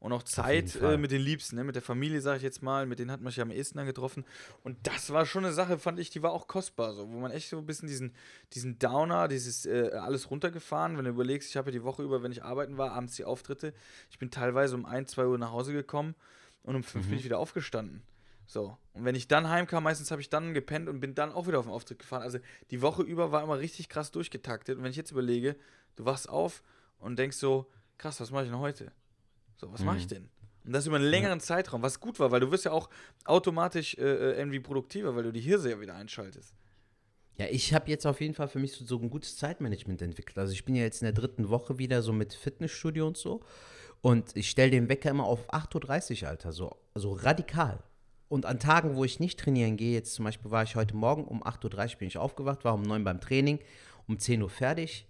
Und 0.00 0.12
auch 0.12 0.22
Zeit 0.22 0.76
äh, 0.76 0.98
mit 0.98 1.12
den 1.12 1.22
Liebsten, 1.22 1.56
ne? 1.56 1.64
mit 1.64 1.76
der 1.76 1.82
Familie, 1.82 2.20
sage 2.20 2.36
ich 2.36 2.42
jetzt 2.42 2.62
mal, 2.62 2.84
mit 2.84 2.98
denen 2.98 3.10
hat 3.10 3.22
man 3.22 3.30
sich 3.30 3.38
ja 3.38 3.42
am 3.42 3.50
ehesten 3.50 3.78
dann 3.78 3.86
getroffen. 3.86 4.26
Und 4.62 4.76
das 4.86 5.10
war 5.10 5.24
schon 5.24 5.46
eine 5.46 5.54
Sache, 5.54 5.78
fand 5.78 5.98
ich, 5.98 6.10
die 6.10 6.22
war 6.22 6.32
auch 6.32 6.46
kostbar, 6.46 6.92
so, 6.92 7.10
wo 7.10 7.18
man 7.18 7.32
echt 7.32 7.48
so 7.48 7.56
ein 7.56 7.64
bisschen 7.64 7.88
diesen, 7.88 8.14
diesen 8.52 8.78
Downer, 8.78 9.28
dieses 9.28 9.64
äh, 9.64 9.92
alles 9.94 10.30
runtergefahren, 10.30 10.98
wenn 10.98 11.06
du 11.06 11.10
überlegst, 11.10 11.48
ich 11.48 11.56
habe 11.56 11.70
ja 11.70 11.72
die 11.72 11.84
Woche 11.84 12.02
über, 12.02 12.22
wenn 12.22 12.32
ich 12.32 12.44
arbeiten 12.44 12.76
war, 12.76 12.92
abends 12.92 13.16
die 13.16 13.24
Auftritte, 13.24 13.72
ich 14.10 14.18
bin 14.18 14.30
teilweise 14.30 14.74
um 14.74 14.84
1, 14.84 15.10
2 15.10 15.26
Uhr 15.26 15.38
nach 15.38 15.52
Hause 15.52 15.72
gekommen 15.72 16.14
und 16.62 16.76
um 16.76 16.82
5 16.82 17.08
bin 17.08 17.18
ich 17.18 17.24
wieder 17.24 17.38
aufgestanden. 17.38 18.02
So, 18.46 18.78
und 18.94 19.04
wenn 19.04 19.14
ich 19.14 19.28
dann 19.28 19.48
heimkam, 19.48 19.84
meistens 19.84 20.10
habe 20.10 20.22
ich 20.22 20.30
dann 20.30 20.54
gepennt 20.54 20.88
und 20.88 21.00
bin 21.00 21.14
dann 21.14 21.32
auch 21.32 21.46
wieder 21.46 21.58
auf 21.58 21.66
den 21.66 21.72
Auftritt 21.72 21.98
gefahren. 21.98 22.22
Also 22.22 22.38
die 22.70 22.80
Woche 22.80 23.02
über 23.02 23.30
war 23.30 23.42
immer 23.42 23.58
richtig 23.58 23.90
krass 23.90 24.10
durchgetaktet. 24.10 24.78
Und 24.78 24.84
wenn 24.84 24.90
ich 24.90 24.96
jetzt 24.96 25.10
überlege, 25.10 25.54
du 25.96 26.06
wachst 26.06 26.30
auf 26.30 26.62
und 26.98 27.18
denkst 27.18 27.36
so, 27.36 27.70
krass, 27.98 28.20
was 28.20 28.30
mache 28.30 28.44
ich 28.44 28.50
denn 28.50 28.58
heute? 28.58 28.90
So, 29.56 29.70
was 29.70 29.82
mache 29.82 29.98
ich 29.98 30.06
denn? 30.06 30.30
Und 30.64 30.72
das 30.72 30.86
über 30.86 30.96
einen 30.96 31.04
längeren 31.04 31.40
Zeitraum, 31.40 31.82
was 31.82 32.00
gut 32.00 32.18
war, 32.20 32.30
weil 32.30 32.40
du 32.40 32.50
wirst 32.50 32.64
ja 32.64 32.72
auch 32.72 32.88
automatisch 33.24 33.96
äh, 33.98 34.02
äh, 34.02 34.38
irgendwie 34.38 34.60
produktiver, 34.60 35.14
weil 35.14 35.24
du 35.24 35.32
die 35.32 35.40
Hirse 35.40 35.70
ja 35.70 35.80
wieder 35.80 35.94
einschaltest. 35.94 36.54
Ja, 37.36 37.46
ich 37.46 37.72
habe 37.72 37.88
jetzt 37.90 38.06
auf 38.06 38.20
jeden 38.20 38.34
Fall 38.34 38.48
für 38.48 38.58
mich 38.58 38.72
so, 38.72 38.84
so 38.84 38.98
ein 38.98 39.10
gutes 39.10 39.36
Zeitmanagement 39.36 40.02
entwickelt. 40.02 40.38
Also 40.38 40.52
ich 40.52 40.64
bin 40.64 40.74
ja 40.74 40.82
jetzt 40.82 41.02
in 41.02 41.06
der 41.06 41.12
dritten 41.12 41.48
Woche 41.48 41.78
wieder 41.78 42.02
so 42.02 42.12
mit 42.12 42.34
Fitnessstudio 42.34 43.06
und 43.06 43.16
so. 43.16 43.42
Und 44.00 44.36
ich 44.36 44.48
stelle 44.50 44.70
den 44.70 44.88
Wecker 44.88 45.10
immer 45.10 45.24
auf 45.24 45.52
8.30 45.52 46.22
Uhr, 46.22 46.28
Alter. 46.28 46.52
So, 46.52 46.76
so 46.94 47.12
radikal. 47.12 47.78
Und 48.28 48.44
an 48.44 48.60
Tagen, 48.60 48.94
wo 48.94 49.04
ich 49.04 49.20
nicht 49.20 49.40
trainieren 49.40 49.76
gehe, 49.76 49.92
jetzt 49.92 50.14
zum 50.14 50.24
Beispiel 50.24 50.50
war 50.50 50.62
ich 50.62 50.76
heute 50.76 50.94
Morgen 50.94 51.24
um 51.24 51.42
8.30 51.42 51.94
Uhr 51.94 51.98
bin 51.98 52.08
ich 52.08 52.18
aufgewacht, 52.18 52.64
war 52.64 52.74
um 52.74 52.82
9 52.82 53.00
Uhr 53.00 53.04
beim 53.04 53.20
Training, 53.20 53.58
um 54.06 54.18
10 54.18 54.42
Uhr 54.42 54.50
fertig, 54.50 55.06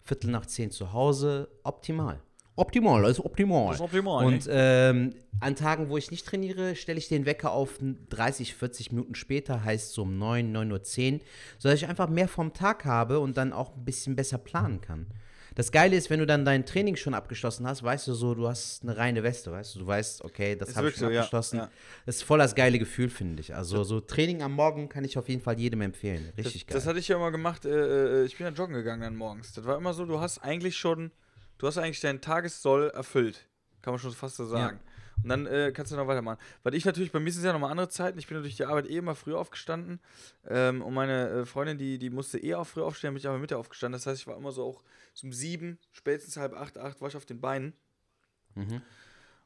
Viertel 0.00 0.30
nach 0.30 0.46
10 0.46 0.70
zu 0.70 0.92
Hause, 0.92 1.48
optimal. 1.64 2.20
Optimal, 2.54 3.04
also 3.04 3.24
optimal. 3.24 3.68
Das 3.68 3.76
ist 3.76 3.80
optimal, 3.80 4.26
Und 4.26 4.46
ähm, 4.50 5.14
an 5.40 5.56
Tagen, 5.56 5.88
wo 5.88 5.96
ich 5.96 6.10
nicht 6.10 6.26
trainiere, 6.26 6.76
stelle 6.76 6.98
ich 6.98 7.08
den 7.08 7.24
Wecker 7.24 7.50
auf 7.52 7.78
30, 7.80 8.54
40 8.54 8.92
Minuten 8.92 9.14
später, 9.14 9.64
heißt 9.64 9.92
so 9.92 10.02
um 10.02 10.18
9, 10.18 10.54
9.10 10.54 11.14
Uhr, 11.14 11.20
sodass 11.58 11.82
ich 11.82 11.88
einfach 11.88 12.08
mehr 12.08 12.28
vom 12.28 12.52
Tag 12.52 12.84
habe 12.84 13.20
und 13.20 13.38
dann 13.38 13.52
auch 13.52 13.74
ein 13.74 13.84
bisschen 13.84 14.16
besser 14.16 14.38
planen 14.38 14.82
kann. 14.82 15.06
Das 15.54 15.72
Geile 15.72 15.96
ist, 15.96 16.10
wenn 16.10 16.18
du 16.18 16.26
dann 16.26 16.44
dein 16.44 16.64
Training 16.64 16.96
schon 16.96 17.14
abgeschlossen 17.14 17.66
hast, 17.66 17.82
weißt 17.82 18.08
du 18.08 18.14
so, 18.14 18.34
du 18.34 18.48
hast 18.48 18.82
eine 18.82 18.96
reine 18.96 19.22
Weste, 19.22 19.52
weißt 19.52 19.74
du, 19.74 19.80
du 19.80 19.86
weißt, 19.86 20.24
okay, 20.24 20.56
das 20.56 20.76
habe 20.76 20.88
ich 20.88 20.96
schon 20.96 21.08
so, 21.08 21.12
ja, 21.12 21.20
abgeschlossen. 21.20 21.56
ja. 21.58 21.70
Das 22.06 22.16
ist 22.16 22.22
voll 22.22 22.38
das 22.38 22.54
geile 22.54 22.78
Gefühl, 22.78 23.10
finde 23.10 23.40
ich. 23.40 23.54
Also 23.54 23.84
so 23.84 24.00
Training 24.00 24.42
am 24.42 24.52
Morgen 24.52 24.88
kann 24.88 25.04
ich 25.04 25.18
auf 25.18 25.28
jeden 25.28 25.42
Fall 25.42 25.58
jedem 25.58 25.82
empfehlen. 25.82 26.32
Richtig 26.36 26.66
das, 26.66 26.74
das 26.74 26.84
geil. 26.84 26.90
hatte 26.90 27.00
ich 27.00 27.08
ja 27.08 27.16
immer 27.16 27.30
gemacht, 27.30 27.64
äh, 27.64 28.22
äh, 28.22 28.24
ich 28.24 28.36
bin 28.36 28.46
ja 28.46 28.52
joggen 28.52 28.74
gegangen 28.74 29.02
dann 29.02 29.16
morgens. 29.16 29.52
Das 29.52 29.64
war 29.64 29.76
immer 29.76 29.94
so, 29.94 30.06
du 30.06 30.20
hast 30.20 30.38
eigentlich 30.38 30.76
schon, 30.76 31.10
du 31.58 31.66
hast 31.66 31.78
eigentlich 31.78 32.00
deinen 32.00 32.20
Tagessoll 32.20 32.90
erfüllt. 32.90 33.48
Kann 33.82 33.92
man 33.92 33.98
schon 33.98 34.12
fast 34.12 34.36
so 34.36 34.46
sagen. 34.46 34.80
Und 35.22 35.28
dann 35.28 35.46
äh, 35.46 35.72
kannst 35.74 35.92
du 35.92 35.96
noch 35.96 36.06
weitermachen. 36.06 36.38
Weil 36.62 36.74
ich 36.74 36.84
natürlich, 36.84 37.12
bei 37.12 37.20
mir 37.20 37.30
sind 37.32 37.40
es 37.42 37.46
ja 37.46 37.52
nochmal 37.52 37.70
andere 37.70 37.88
Zeiten. 37.88 38.18
Ich 38.18 38.26
bin 38.26 38.36
durch 38.42 38.56
die 38.56 38.64
Arbeit 38.64 38.88
eh 38.88 38.96
immer 38.96 39.14
früh 39.14 39.34
aufgestanden. 39.34 40.00
Ähm, 40.48 40.82
und 40.82 40.94
meine 40.94 41.28
äh, 41.28 41.44
Freundin, 41.46 41.78
die, 41.78 41.98
die 41.98 42.10
musste 42.10 42.38
eh 42.38 42.54
auch 42.54 42.66
früh 42.66 42.82
aufstehen, 42.82 43.12
bin 43.14 43.18
ich 43.18 43.28
aber 43.28 43.38
mit 43.38 43.52
aufgestanden. 43.52 43.98
Das 43.98 44.06
heißt, 44.06 44.20
ich 44.20 44.26
war 44.26 44.36
immer 44.36 44.52
so 44.52 44.64
auch 44.64 44.82
so 45.14 45.26
um 45.26 45.32
sieben, 45.32 45.78
spätestens 45.92 46.36
halb 46.36 46.54
acht, 46.54 46.78
acht, 46.78 47.00
war 47.00 47.08
ich 47.08 47.16
auf 47.16 47.26
den 47.26 47.40
Beinen. 47.40 47.72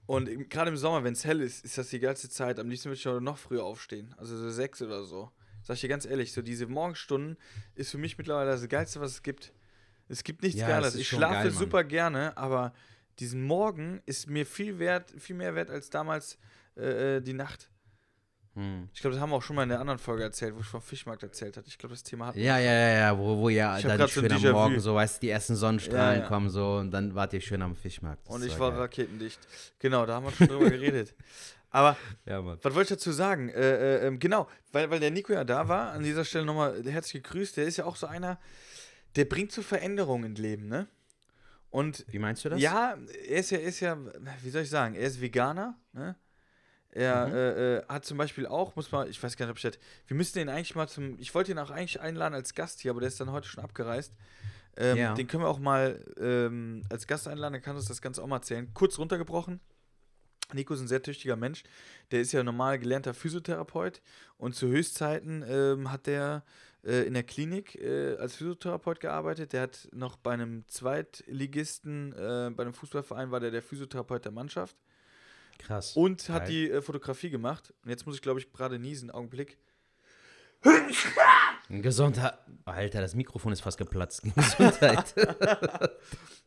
Und 0.07 0.29
im- 0.29 0.49
gerade 0.49 0.71
im 0.71 0.77
Sommer, 0.77 1.03
wenn 1.05 1.13
es 1.15 1.25
hell 1.25 1.41
ist, 1.41 1.65
ist 1.65 1.79
das 1.79 1.89
die 1.91 1.99
geilste 1.99 2.29
Zeit. 2.29 2.59
Am 2.61 2.69
liebsten 2.71 2.91
würde 2.91 2.99
ich 2.99 3.23
noch 3.23 3.39
früher 3.39 3.65
aufstehen. 3.65 4.15
Also 4.19 4.37
so 4.37 4.51
sechs 4.51 4.81
oder 4.81 5.05
so. 5.05 5.31
Sag 5.63 5.75
ich 5.75 5.81
dir 5.81 5.89
ganz 5.89 6.07
ehrlich, 6.07 6.33
so 6.33 6.43
diese 6.43 6.67
Morgenstunden 6.69 7.37
ist 7.75 7.91
für 7.91 7.99
mich 7.99 8.17
mittlerweile 8.17 8.51
das 8.53 8.69
Geilste, 8.69 9.01
was 9.01 9.11
es 9.13 9.23
gibt. 9.25 9.53
Es 10.09 10.23
gibt 10.23 10.43
nichts 10.43 10.61
Ja, 10.61 10.69
Geiles. 10.69 10.95
Ich 10.95 11.09
schlafe 11.09 11.35
geil, 11.35 11.51
super 11.51 11.83
gerne, 11.83 12.37
aber 12.37 12.73
diesen 13.19 13.43
Morgen 13.43 14.03
ist 14.07 14.29
mir 14.29 14.47
viel 14.47 14.79
wert, 14.79 15.13
viel 15.19 15.37
mehr 15.37 15.55
wert 15.55 15.71
als 15.71 15.91
damals 15.91 16.39
äh, 16.77 17.17
äh, 17.17 17.21
die 17.21 17.33
Nacht. 17.33 17.71
Hm. 18.55 18.89
Ich 18.95 19.01
glaube, 19.03 19.13
das 19.15 19.21
haben 19.21 19.31
wir 19.31 19.37
auch 19.37 19.43
schon 19.43 19.55
mal 19.57 19.65
in 19.65 19.69
der 19.69 19.81
anderen 19.81 19.99
Folge 19.99 20.23
erzählt, 20.23 20.55
wo 20.55 20.61
ich 20.61 20.67
vom 20.67 20.81
Fischmarkt 20.81 21.23
erzählt 21.23 21.59
hatte. 21.59 21.69
Ich 21.69 21.77
glaube, 21.77 21.95
das 21.95 22.03
Thema 22.03 22.27
hatten 22.29 22.39
wir 22.39 22.45
Ja, 22.45 22.59
ja, 22.59 22.73
ja, 22.73 22.89
ja, 22.99 23.19
wo, 23.19 23.37
wo 23.39 23.51
hab 23.51 23.83
dann 23.83 24.09
schön 24.09 24.33
am. 24.33 24.43
Morgen 24.53 24.81
so, 24.81 24.95
weißt 24.95 25.17
du, 25.17 25.21
die 25.27 25.31
ersten 25.31 25.57
Sonnenstrahlen 25.57 26.19
Ja, 26.19 26.23
ja. 26.23 26.29
kommen 26.29 26.49
so 26.49 26.77
und 26.77 26.91
dann 26.91 27.15
wart 27.15 27.35
ihr 27.35 27.41
schön 27.43 27.61
am 27.61 27.77
Fischmarkt. 27.77 28.27
Das 28.27 28.35
Und 28.35 28.45
ich 28.45 28.59
war 28.59 28.71
geil. 28.71 28.81
raketendicht. 28.81 29.41
Genau, 29.79 30.07
da 30.07 30.15
haben 30.15 30.25
wir 30.25 30.33
schon 30.33 30.49
drüber 30.49 30.71
geredet. 30.71 31.15
Aber 31.71 31.99
Ja, 32.25 32.43
was 32.47 32.65
wollte 32.65 32.81
ich 32.83 32.89
dazu 32.89 33.13
sagen? 33.13 33.51
Äh, 33.51 33.61
äh, 33.61 34.07
ähm, 34.07 34.19
genau, 34.19 34.49
weil, 34.73 34.91
weil 34.91 35.01
der 35.01 35.11
Nico 35.11 35.35
ja 35.35 35.45
da 35.45 35.69
war, 35.69 35.93
an 35.93 36.03
dieser 36.03 36.25
Stelle 36.25 36.47
nochmal 36.47 36.83
herzlich 36.85 37.23
gegrüßt. 37.23 37.59
Der 37.59 37.67
ist 37.67 37.77
ja 37.77 37.85
auch 37.85 37.97
so 37.97 38.07
einer, 38.07 38.39
der 39.17 39.27
bringt 39.27 39.53
so 39.53 39.61
Veränderungen 39.61 40.31
ins 40.31 40.39
Leben, 40.41 40.69
ne? 40.69 40.87
Und 41.71 42.05
Wie 42.09 42.19
meinst 42.19 42.45
du 42.45 42.49
das? 42.49 42.61
ja, 42.61 42.97
er 43.29 43.39
ist 43.39 43.51
ja, 43.51 43.59
ist 43.59 43.81
ja, 43.81 43.99
wie 44.43 44.51
soll 44.51 44.63
ich 44.63 44.71
sagen, 44.71 44.95
er 44.95 45.07
ist 45.07 45.21
Veganer, 45.21 45.79
ne? 45.93 46.17
Er 46.91 47.27
Mhm. 47.27 47.35
äh, 47.35 47.77
äh, 47.77 47.87
hat 47.89 48.07
zum 48.07 48.17
Beispiel 48.17 48.47
auch, 48.47 48.75
muss 48.75 48.91
man, 48.91 49.09
ich 49.11 49.23
weiß 49.23 49.37
gar 49.37 49.45
nicht, 49.47 49.51
ob 49.51 49.57
ich 49.59 49.63
das, 49.63 49.79
wir 50.07 50.17
müssten 50.17 50.39
ihn 50.39 50.49
eigentlich 50.49 50.75
mal 50.75 50.89
zum, 50.89 51.19
ich 51.19 51.35
wollte 51.35 51.53
ihn 51.53 51.59
auch 51.59 51.71
eigentlich 51.71 52.01
einladen 52.01 52.33
als 52.35 52.55
Gast 52.55 52.81
hier, 52.81 52.91
aber 52.93 53.01
der 53.01 53.09
ist 53.09 53.21
dann 53.21 53.33
heute 53.33 53.47
schon 53.49 53.63
abgereist. 53.63 54.15
Ähm, 54.79 54.97
Ja. 54.97 55.15
Den 55.15 55.27
können 55.27 55.43
wir 55.43 55.49
auch 55.49 55.59
mal 55.59 56.03
ähm, 56.19 56.83
als 56.89 57.07
Gast 57.07 57.29
einladen, 57.29 57.53
der 57.53 57.61
kann 57.61 57.77
uns 57.77 57.85
das 57.87 58.01
Ganze 58.01 58.23
auch 58.23 58.27
mal 58.27 58.37
erzählen. 58.37 58.73
Kurz 58.73 58.99
runtergebrochen. 58.99 59.61
Nico 60.55 60.73
ist 60.75 60.81
ein 60.81 60.89
sehr 60.89 61.03
tüchtiger 61.03 61.37
Mensch. 61.37 61.65
Der 62.13 62.21
ist 62.21 62.33
ja 62.33 62.43
normal 62.45 62.79
gelernter 62.79 63.13
Physiotherapeut 63.15 64.01
und 64.39 64.55
zu 64.55 64.69
Höchstzeiten 64.69 65.45
ähm, 65.47 65.91
hat 65.91 66.07
der 66.07 66.45
äh, 66.87 67.03
in 67.03 67.15
der 67.15 67.23
Klinik 67.25 67.75
äh, 67.77 68.17
als 68.17 68.37
Physiotherapeut 68.37 69.01
gearbeitet. 69.01 69.53
Der 69.53 69.63
hat 69.63 69.89
noch 69.93 70.17
bei 70.17 70.33
einem 70.33 70.65
Zweitligisten, 70.69 72.13
äh, 72.13 72.51
bei 72.55 72.63
einem 72.63 72.75
Fußballverein 72.75 73.31
war 73.31 73.41
der 73.41 73.51
der 73.51 73.63
Physiotherapeut 73.63 74.25
der 74.25 74.33
Mannschaft 74.33 74.77
Krass. 75.59 75.97
und 75.97 76.29
hat 76.29 76.45
Geil. 76.45 76.51
die 76.51 76.71
äh, 76.71 76.83
Fotografie 76.83 77.31
gemacht. 77.31 77.73
Und 77.83 77.91
jetzt 77.91 78.07
muss 78.07 78.15
ich, 78.17 78.23
glaube 78.23 78.41
ich, 78.41 78.53
gerade 78.53 78.79
niesen, 78.79 79.11
Augenblick. 79.11 79.59
Gesundheit. 81.69 82.39
Alter, 82.65 83.01
das 83.01 83.15
Mikrofon 83.15 83.53
ist 83.53 83.61
fast 83.61 83.79
geplatzt. 83.79 84.23
Gesundheit. 84.35 85.15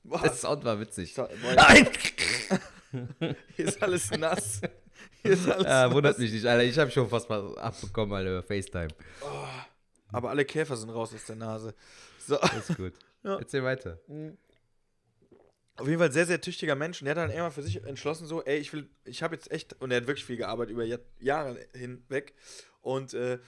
Das 0.03 0.41
Sound 0.41 0.63
war 0.63 0.79
witzig. 0.79 1.13
so, 1.13 1.27
Nein! 1.55 1.88
hier 3.55 3.65
ist 3.65 3.81
alles 3.84 4.12
nass. 4.12 4.62
Hier 5.22 5.31
ist 5.31 5.48
alles 5.50 5.65
Ah, 5.67 5.91
wundert 5.91 6.13
nass. 6.13 6.17
mich 6.19 6.31
nicht, 6.34 6.46
Alter. 6.46 6.63
Ich 6.63 6.77
habe 6.79 6.89
schon 6.91 7.08
fast 7.10 7.29
mal 7.29 7.58
abbekommen, 7.60 8.13
Alter, 8.15 8.29
über 8.39 8.43
FaceTime. 8.43 8.88
Aber 10.12 10.30
alle 10.30 10.46
Käfer 10.46 10.75
sind 10.78 10.89
raus 10.89 11.13
aus 11.13 11.25
der 11.25 11.36
Nase. 11.36 11.74
So. 12.25 12.38
Ist 12.39 12.75
gut. 12.78 12.94
Ja. 13.22 13.38
Erzähl 13.38 13.63
weiter. 13.66 14.00
Auf 15.75 15.88
jeden 15.88 16.00
Fall 16.00 16.12
sehr, 16.12 16.25
sehr 16.25 16.39
tüchtiger 16.39 16.75
Mensch. 16.75 17.01
Und 17.01 17.06
der 17.06 17.16
hat 17.16 17.18
dann 17.24 17.30
irgendwann 17.32 17.51
für 17.51 17.62
sich 17.63 17.84
entschlossen, 17.84 18.25
so, 18.28 18.44
ey, 18.46 18.58
ich 18.60 18.72
will, 18.72 18.89
ich 19.04 19.22
habe 19.24 19.36
jetzt 19.36 19.51
echt, 19.51 19.74
und 19.82 19.92
er 19.92 19.98
hat 19.98 20.08
wirklich 20.08 20.24
viel 20.25 20.38
gearbeitet 20.38 20.72
über 20.72 20.86
Jahr, 20.86 21.00
Jahre 21.20 21.60
hinweg. 21.74 22.34
Und 22.82 23.13
äh, 23.13 23.39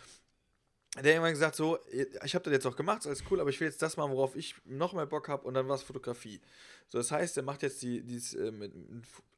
der 0.96 1.00
hat 1.00 1.06
irgendwann 1.06 1.32
gesagt, 1.32 1.56
so, 1.56 1.80
ich 1.90 2.36
habe 2.36 2.44
das 2.44 2.52
jetzt 2.52 2.66
auch 2.66 2.76
gemacht, 2.76 3.00
ist 3.00 3.08
alles 3.08 3.24
cool, 3.32 3.40
aber 3.40 3.50
ich 3.50 3.62
will 3.62 3.68
jetzt 3.70 3.82
das 3.82 3.96
machen, 3.96 4.12
worauf 4.12 4.36
ich 4.36 4.56
noch 4.66 4.92
mehr 4.92 5.06
Bock 5.06 5.30
habe. 5.30 5.44
Und 5.48 5.54
dann 5.54 5.70
war 5.70 5.76
es 5.76 5.84
Fotografie. 5.84 6.42
So, 6.90 6.98
das 6.98 7.12
heißt, 7.12 7.38
er 7.38 7.44
macht 7.44 7.62
jetzt 7.64 7.82
die, 7.82 8.02
dieses, 8.04 8.34
äh, 8.34 8.52
mit- 8.52 8.74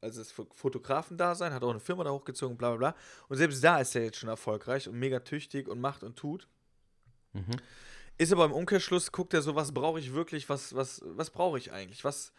also 0.00 0.20
das 0.20 0.32
Fotografen-Dasein, 0.32 1.52
hat 1.54 1.62
auch 1.62 1.70
eine 1.70 1.78
Firma 1.78 2.02
da 2.02 2.10
hochgezogen, 2.10 2.56
bla 2.56 2.70
bla 2.70 2.90
bla. 2.90 2.96
Und 3.28 3.36
selbst 3.36 3.62
da 3.62 3.80
ist 3.80 3.94
er 3.94 4.02
jetzt 4.02 4.18
schon 4.18 4.28
erfolgreich 4.28 4.88
und 4.88 4.98
mega 4.98 5.20
tüchtig 5.20 5.68
und 5.68 5.80
macht 5.80 6.02
und 6.02 6.16
tut. 6.16 6.48
Mhm. 7.34 7.56
Ist 8.16 8.32
aber 8.32 8.44
im 8.44 8.52
Umkehrschluss, 8.52 9.12
guckt 9.12 9.34
er 9.34 9.42
so, 9.42 9.54
was 9.54 9.72
brauche 9.72 9.98
ich 9.98 10.14
wirklich, 10.14 10.48
was, 10.48 10.74
was, 10.74 11.02
was 11.04 11.30
brauche 11.30 11.58
ich 11.58 11.72
eigentlich? 11.72 12.04
Was, 12.04 12.32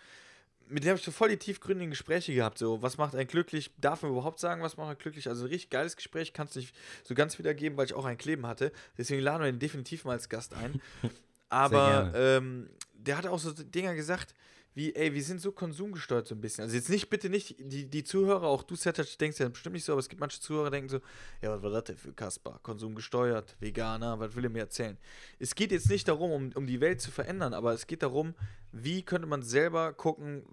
mit 0.67 0.83
dem 0.83 0.89
habe 0.89 0.99
ich 0.99 1.05
so 1.05 1.11
voll 1.11 1.29
die 1.29 1.37
tiefgründigen 1.37 1.91
Gespräche 1.91 2.33
gehabt. 2.33 2.57
So, 2.57 2.81
was 2.81 2.97
macht 2.97 3.13
einen 3.13 3.27
glücklich? 3.27 3.71
Darf 3.77 4.01
man 4.01 4.11
überhaupt 4.11 4.39
sagen, 4.39 4.61
was 4.61 4.77
macht 4.77 4.89
einen 4.89 4.97
glücklich? 4.97 5.27
Also 5.27 5.45
ein 5.45 5.49
richtig 5.49 5.69
geiles 5.69 5.95
Gespräch, 5.95 6.33
kann 6.33 6.47
es 6.47 6.55
nicht 6.55 6.75
so 7.03 7.13
ganz 7.13 7.37
wiedergeben, 7.37 7.77
weil 7.77 7.85
ich 7.85 7.93
auch 7.93 8.05
ein 8.05 8.17
Kleben 8.17 8.47
hatte. 8.47 8.71
Deswegen 8.97 9.21
laden 9.21 9.43
wir 9.43 9.49
ihn 9.49 9.59
definitiv 9.59 10.05
mal 10.05 10.13
als 10.13 10.29
Gast 10.29 10.53
ein. 10.53 10.81
Aber 11.49 12.11
ähm, 12.15 12.69
der 12.93 13.17
hat 13.17 13.27
auch 13.27 13.39
so 13.39 13.51
Dinger 13.51 13.95
gesagt, 13.95 14.33
wie, 14.75 14.93
ey, 14.93 15.13
wir 15.13 15.23
sind 15.23 15.39
so 15.39 15.53
konsumgesteuert 15.53 16.27
so 16.27 16.35
ein 16.35 16.41
bisschen. 16.41 16.63
Also 16.63 16.75
jetzt 16.75 16.89
nicht, 16.89 17.09
bitte 17.09 17.29
nicht, 17.29 17.55
die, 17.59 17.89
die 17.89 18.03
Zuhörer, 18.03 18.43
auch 18.43 18.61
du, 18.61 18.75
Setter, 18.75 19.05
denkst 19.05 19.39
ja 19.39 19.47
bestimmt 19.47 19.73
nicht 19.73 19.85
so, 19.85 19.93
aber 19.93 20.01
es 20.01 20.09
gibt 20.09 20.19
manche 20.19 20.41
Zuhörer, 20.41 20.65
die 20.65 20.75
denken 20.75 20.89
so, 20.89 20.99
ja, 21.41 21.49
was 21.49 21.63
war 21.63 21.69
das 21.71 21.85
denn 21.85 21.97
für 21.97 22.11
Kasper? 22.11 22.59
Konsumgesteuert, 22.61 23.55
Veganer, 23.61 24.19
was 24.19 24.35
will 24.35 24.43
er 24.43 24.49
mir 24.49 24.59
erzählen? 24.59 24.97
Es 25.39 25.55
geht 25.55 25.71
jetzt 25.71 25.89
nicht 25.89 26.09
darum, 26.09 26.31
um, 26.31 26.51
um 26.55 26.67
die 26.67 26.81
Welt 26.81 26.99
zu 26.99 27.09
verändern, 27.09 27.53
aber 27.53 27.71
es 27.71 27.87
geht 27.87 28.03
darum, 28.03 28.35
wie 28.73 29.01
könnte 29.01 29.27
man 29.27 29.41
selber 29.43 29.93
gucken, 29.93 30.43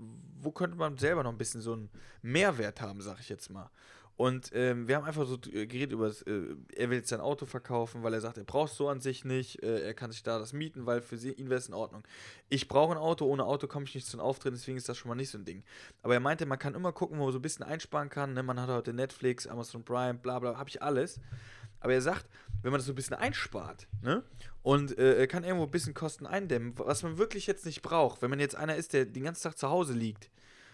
wo 0.41 0.53
könnte 0.53 0.77
man 0.77 0.97
selber 0.99 1.25
noch 1.25 1.33
ein 1.33 1.39
bisschen 1.39 1.61
so 1.61 1.73
einen 1.73 1.91
Mehrwert 2.23 2.81
haben, 2.81 3.01
sag 3.01 3.19
ich 3.19 3.29
jetzt 3.29 3.51
mal. 3.51 3.71
Und 4.23 4.51
ähm, 4.55 4.87
wir 4.87 4.95
haben 4.95 5.05
einfach 5.05 5.27
so 5.27 5.35
äh, 5.53 5.67
geredet 5.67 5.91
über, 5.91 6.07
das, 6.07 6.23
äh, 6.23 6.55
er 6.77 6.91
will 6.91 6.99
jetzt 6.99 7.09
sein 7.09 7.21
Auto 7.21 7.45
verkaufen, 7.45 8.05
weil 8.05 8.15
er 8.15 8.21
sagt, 8.21 8.39
er 8.39 8.45
braucht 8.45 8.71
es 8.71 8.77
so 8.77 8.89
an 8.89 9.01
sich 9.01 9.25
nicht, 9.25 9.61
äh, 9.65 9.81
er 9.85 9.95
kann 9.95 10.13
sich 10.13 10.23
da 10.23 10.39
das 10.39 10.53
mieten, 10.53 10.87
weil 10.87 11.01
für 11.03 11.17
ihn 11.17 11.51
wäre 11.51 11.59
es 11.59 11.67
in 11.67 11.75
Ordnung. 11.75 12.05
Ich 12.49 12.69
brauche 12.69 12.93
ein 12.93 12.99
Auto, 12.99 13.27
ohne 13.27 13.45
Auto 13.45 13.67
komme 13.67 13.85
ich 13.85 13.97
nicht 13.97 14.07
zu 14.07 14.17
einem 14.17 14.25
Auftritt, 14.25 14.55
deswegen 14.55 14.77
ist 14.77 14.89
das 14.89 14.97
schon 14.97 15.09
mal 15.09 15.17
nicht 15.17 15.31
so 15.31 15.39
ein 15.39 15.45
Ding. 15.45 15.65
Aber 16.03 16.15
er 16.15 16.21
meinte, 16.21 16.47
man 16.47 16.61
kann 16.61 16.77
immer 16.77 16.93
gucken, 16.93 17.19
wo 17.19 17.25
man 17.25 17.33
so 17.33 17.41
ein 17.41 17.43
bisschen 17.43 17.65
einsparen 17.65 18.11
kann. 18.11 18.33
Ne? 18.33 18.45
Man 18.45 18.61
hat 18.61 18.69
heute 18.69 18.93
Netflix, 18.93 19.49
Amazon 19.49 19.83
Prime, 19.85 20.15
bla 20.15 20.39
bla, 20.39 20.57
habe 20.57 20.71
ich 20.71 20.81
alles. 20.81 21.19
Aber 21.81 21.93
er 21.93 22.01
sagt, 22.01 22.29
wenn 22.63 22.71
man 22.71 22.79
das 22.79 22.87
so 22.87 22.93
ein 22.93 22.95
bisschen 22.95 23.17
einspart, 23.17 23.89
ne? 24.03 24.23
Und 24.63 24.97
äh, 24.99 25.27
kann 25.27 25.43
irgendwo 25.43 25.65
ein 25.65 25.71
bisschen 25.73 25.95
Kosten 25.95 26.27
eindämmen, 26.27 26.75
was 26.77 27.03
man 27.03 27.19
wirklich 27.19 27.49
jetzt 27.49 27.67
nicht 27.67 27.83
braucht. 27.83 28.23
Wenn 28.23 28.31
man 28.31 28.39
jetzt 28.39 28.55
einer 28.55 28.77
ist, 28.77 28.93
der 28.93 29.05
den 29.05 29.25
ganzen 29.25 29.43
Tag 29.43 29.59
zu 29.59 29.69
Hause 29.69 29.95
liegt 29.95 30.31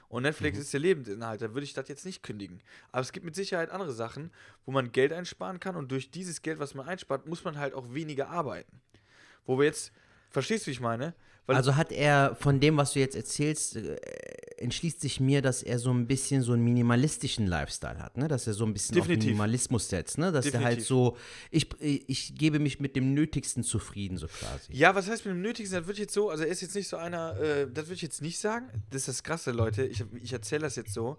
und 0.09 0.23
Netflix 0.23 0.59
ist 0.59 0.73
der 0.73 0.81
Lebensinhalt, 0.81 1.43
dann 1.43 1.55
würde 1.55 1.65
ich 1.65 1.75
das 1.75 1.88
jetzt 1.88 2.07
nicht 2.07 2.23
kündigen. 2.23 2.61
Aber 2.93 3.03
es 3.03 3.12
gibt 3.12 3.27
mit 3.27 3.35
Sicherheit 3.35 3.71
andere 3.71 3.93
Sachen, 3.93 4.31
wo 4.65 4.73
man 4.73 4.93
Geld 4.93 5.12
einsparen 5.12 5.61
kann 5.61 5.77
und 5.77 5.91
durch 5.91 6.11
dieses 6.11 6.43
Geld, 6.43 6.59
was 6.59 6.75
man 6.75 6.88
einspart, 6.88 7.27
muss 7.27 7.45
man 7.45 7.59
halt 7.59 7.75
auch 7.75 7.93
weniger 7.93 8.29
arbeiten. 8.29 8.81
Wo 9.45 9.59
wir 9.59 9.67
jetzt, 9.67 9.93
verstehst 10.31 10.65
du, 10.65 10.69
wie 10.69 10.73
ich 10.73 10.81
meine? 10.81 11.15
Also 11.57 11.76
hat 11.76 11.93
er 11.93 12.37
von 12.38 12.61
dem, 12.61 12.76
was 12.76 12.93
du 12.93 13.00
jetzt 13.00 13.17
erzählst, 13.17 13.76
äh, 13.76 13.97
entschließt 14.59 15.00
sich 15.00 15.21
mir, 15.21 15.40
dass 15.40 15.62
er 15.62 15.78
so 15.78 15.90
ein 15.90 16.07
bisschen 16.07 16.43
so 16.43 16.52
einen 16.52 16.64
minimalistischen 16.64 17.47
Lifestyle 17.47 17.99
hat, 17.99 18.17
ne? 18.17 18.28
Dass 18.28 18.47
er 18.47 18.55
so 18.55 18.64
ein 18.64 18.73
bisschen 18.73 18.97
Definitiv. 18.97 19.23
auf 19.23 19.26
Minimalismus 19.26 19.88
setzt, 19.88 20.19
ne? 20.19 20.33
Dass 20.33 20.47
er 20.47 20.61
halt 20.61 20.78
Definitiv. 20.78 20.87
so, 20.87 21.17
ich, 21.50 21.69
ich 21.81 22.35
gebe 22.35 22.59
mich 22.59 22.81
mit 22.81 22.97
dem 22.97 23.14
Nötigsten 23.14 23.62
zufrieden, 23.62 24.19
so 24.19 24.26
quasi. 24.26 24.73
Ja, 24.73 24.95
was 24.95 25.09
heißt 25.09 25.25
mit 25.25 25.35
dem 25.35 25.43
Nötigsten? 25.43 25.78
Das 25.78 25.87
wird 25.87 25.99
jetzt 25.99 26.12
so, 26.12 26.31
also 26.31 26.45
er 26.45 26.50
ist 26.50 26.61
jetzt 26.61 26.75
nicht 26.75 26.88
so 26.88 26.97
einer, 26.97 27.38
äh, 27.38 27.67
das 27.73 27.87
würde 27.87 27.95
ich 27.95 28.02
jetzt 28.02 28.21
nicht 28.21 28.38
sagen. 28.38 28.67
Das 28.90 29.02
ist 29.02 29.09
das 29.09 29.23
Krasse, 29.23 29.52
Leute. 29.52 29.85
Ich, 29.85 30.05
ich 30.23 30.33
erzähle 30.33 30.62
das 30.62 30.76
jetzt 30.76 30.93
so. 30.93 31.17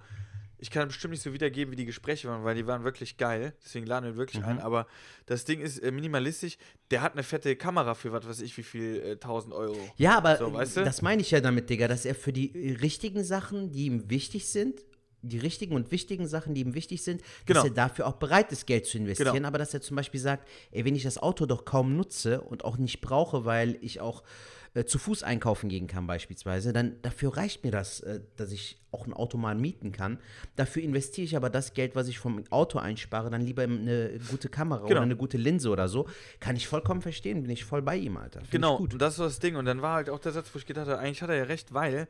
Ich 0.61 0.69
kann 0.71 0.87
bestimmt 0.89 1.11
nicht 1.13 1.23
so 1.23 1.33
wiedergeben, 1.33 1.71
wie 1.71 1.75
die 1.77 1.85
Gespräche 1.85 2.27
waren, 2.27 2.43
weil 2.43 2.55
die 2.55 2.67
waren 2.67 2.83
wirklich 2.83 3.17
geil. 3.17 3.53
Deswegen 3.63 3.85
laden 3.85 4.05
wir 4.05 4.11
ihn 4.11 4.17
wirklich 4.17 4.43
ein. 4.43 4.59
Aber 4.59 4.87
das 5.25 5.45
Ding 5.45 5.61
ist 5.61 5.79
äh, 5.79 5.91
minimalistisch. 5.91 6.57
Der 6.91 7.01
hat 7.01 7.13
eine 7.13 7.23
fette 7.23 7.55
Kamera 7.55 7.93
für 7.95 8.11
was 8.11 8.27
weiß 8.27 8.41
ich, 8.41 8.55
wie 8.57 8.63
viel, 8.63 9.01
äh, 9.05 9.11
1000 9.13 9.53
Euro. 9.53 9.77
Ja, 9.97 10.17
aber 10.17 10.37
So, 10.37 10.53
weißt 10.53 10.77
du? 10.77 10.83
das 10.83 11.01
meine 11.01 11.21
ich 11.21 11.31
ja 11.31 11.39
damit, 11.41 11.69
Digga, 11.69 11.87
dass 11.87 12.05
er 12.05 12.15
für 12.15 12.33
die 12.33 12.77
richtigen 12.81 13.23
Sachen, 13.23 13.71
die 13.71 13.85
ihm 13.85 14.09
wichtig 14.09 14.47
sind, 14.47 14.83
die 15.21 15.37
richtigen 15.37 15.75
und 15.75 15.91
wichtigen 15.91 16.27
Sachen, 16.27 16.53
die 16.55 16.61
ihm 16.61 16.73
wichtig 16.75 17.03
sind, 17.03 17.21
Genau. 17.45 17.59
dass 17.61 17.69
er 17.69 17.75
dafür 17.75 18.07
auch 18.07 18.15
bereit 18.15 18.51
ist, 18.53 18.65
Geld 18.67 18.85
zu 18.85 18.97
investieren. 18.97 19.33
Genau. 19.33 19.47
Aber 19.49 19.57
dass 19.57 19.73
er 19.73 19.81
zum 19.81 19.95
Beispiel 19.97 20.19
sagt, 20.19 20.47
ey, 20.71 20.85
wenn 20.85 20.95
ich 20.95 21.03
das 21.03 21.17
Auto 21.17 21.45
doch 21.45 21.65
kaum 21.65 21.95
nutze 21.97 22.41
und 22.41 22.63
auch 22.63 22.77
nicht 22.77 23.01
brauche, 23.01 23.43
weil 23.45 23.77
ich 23.81 23.99
auch 23.99 24.23
äh, 24.79 24.85
zu 24.85 24.97
Fuß 24.99 25.23
einkaufen 25.23 25.69
gehen 25.69 25.87
kann 25.87 26.07
beispielsweise, 26.07 26.73
dann 26.73 26.95
dafür 27.01 27.35
reicht 27.37 27.63
mir 27.63 27.71
das, 27.71 27.99
äh, 28.01 28.21
dass 28.37 28.51
ich 28.51 28.77
auch 28.91 29.05
ein 29.05 29.13
Auto 29.13 29.37
mal 29.37 29.55
mieten 29.55 29.91
kann. 29.91 30.17
Dafür 30.55 30.81
investiere 30.83 31.25
ich 31.25 31.35
aber 31.35 31.49
das 31.49 31.73
Geld, 31.73 31.95
was 31.95 32.07
ich 32.07 32.17
vom 32.19 32.43
Auto 32.49 32.79
einspare, 32.79 33.29
dann 33.29 33.41
lieber 33.41 33.63
in 33.63 33.81
eine 33.81 34.19
gute 34.29 34.49
Kamera 34.49 34.79
Genau. 34.79 34.91
oder 34.91 35.01
eine 35.01 35.15
gute 35.15 35.37
Linse 35.37 35.69
oder 35.69 35.87
so. 35.87 36.07
Kann 36.39 36.55
ich 36.55 36.67
vollkommen 36.67 37.01
verstehen, 37.01 37.41
bin 37.43 37.51
ich 37.51 37.65
voll 37.65 37.81
bei 37.81 37.97
ihm, 37.97 38.17
Alter. 38.17 38.39
Find 38.39 38.51
Genau, 38.51 38.77
gut. 38.77 38.93
und 38.93 39.01
das 39.01 39.19
war 39.19 39.25
das 39.27 39.39
Ding. 39.39 39.55
Und 39.55 39.65
dann 39.65 39.81
war 39.81 39.95
halt 39.95 40.09
auch 40.09 40.19
der 40.19 40.31
Satz, 40.31 40.49
wo 40.53 40.59
ich 40.59 40.65
gedacht 40.65 40.87
habe, 40.87 40.99
eigentlich 40.99 41.21
hat 41.21 41.29
er 41.29 41.35
ja 41.35 41.43
recht, 41.43 41.73
weil 41.73 42.07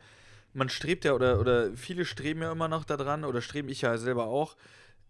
man 0.54 0.70
strebt 0.70 1.06
ja, 1.06 1.14
oder, 1.14 1.40
oder 1.40 1.72
viele 1.76 2.06
streben 2.06 2.42
ja 2.42 2.52
immer 2.52 2.68
noch 2.68 2.84
daran, 2.86 3.24
oder 3.26 3.42
streben 3.42 3.70
ich 3.70 3.82
ja 3.82 3.98
selber 3.98 4.26
auch, 4.28 4.56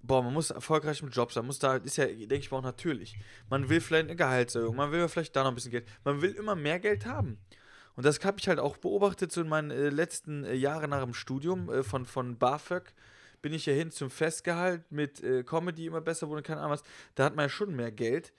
boah, 0.02 0.24
man 0.24 0.34
muss 0.34 0.50
erfolgreich 0.50 1.02
im 1.02 1.10
Job 1.10 1.32
sein, 1.32 1.46
muss 1.46 1.60
da, 1.60 1.76
ist 1.76 1.98
ja, 1.98 2.06
denke 2.06 2.36
ich 2.36 2.52
mal, 2.52 2.58
auch 2.58 2.64
natürlich. 2.64 3.18
Man 3.50 3.70
will 3.70 3.82
vielleicht 3.82 4.08
eine 4.08 4.16
Gehaltserhöhung, 4.16 4.76
man 4.76 4.92
will 4.92 5.08
vielleicht 5.08 5.36
da 5.36 5.44
noch 5.44 5.52
ein 5.52 5.56
bisschen 5.56 5.72
Geld, 5.72 5.88
man 6.04 6.22
will 6.22 6.32
immer 6.32 6.56
mehr 6.56 6.80
Geld 6.80 7.06
haben. 7.06 7.38
Und 7.96 8.06
das 8.06 8.24
habe 8.24 8.40
ich 8.40 8.48
halt 8.48 8.60
auch 8.60 8.78
beobachtet, 8.78 9.32
so 9.32 9.42
in 9.42 9.50
meinen 9.50 9.72
äh, 9.72 9.90
letzten 9.90 10.46
äh, 10.46 10.54
Jahren 10.54 10.90
nach 10.92 11.04
dem 11.04 11.14
Studium 11.14 11.70
äh, 11.70 11.84
von, 11.84 12.06
von 12.06 12.38
BAföG 12.38 12.94
bin 13.42 13.54
ich 13.54 13.66
ja 13.66 13.74
hin 13.74 13.92
zum 13.92 14.10
Festgehalt 14.10 14.90
mit 14.92 15.24
äh, 15.24 15.44
Comedy 15.44 15.86
immer 15.86 16.02
besser 16.02 16.28
wurde, 16.30 16.42
keine 16.42 16.60
Ahnung 16.60 16.74
was. 16.74 16.84
Da 17.16 17.26
hat 17.26 17.36
man 17.36 17.46
ja 17.46 17.50
schon 17.50 17.76
mehr 17.76 17.92
Geld. 17.92 18.34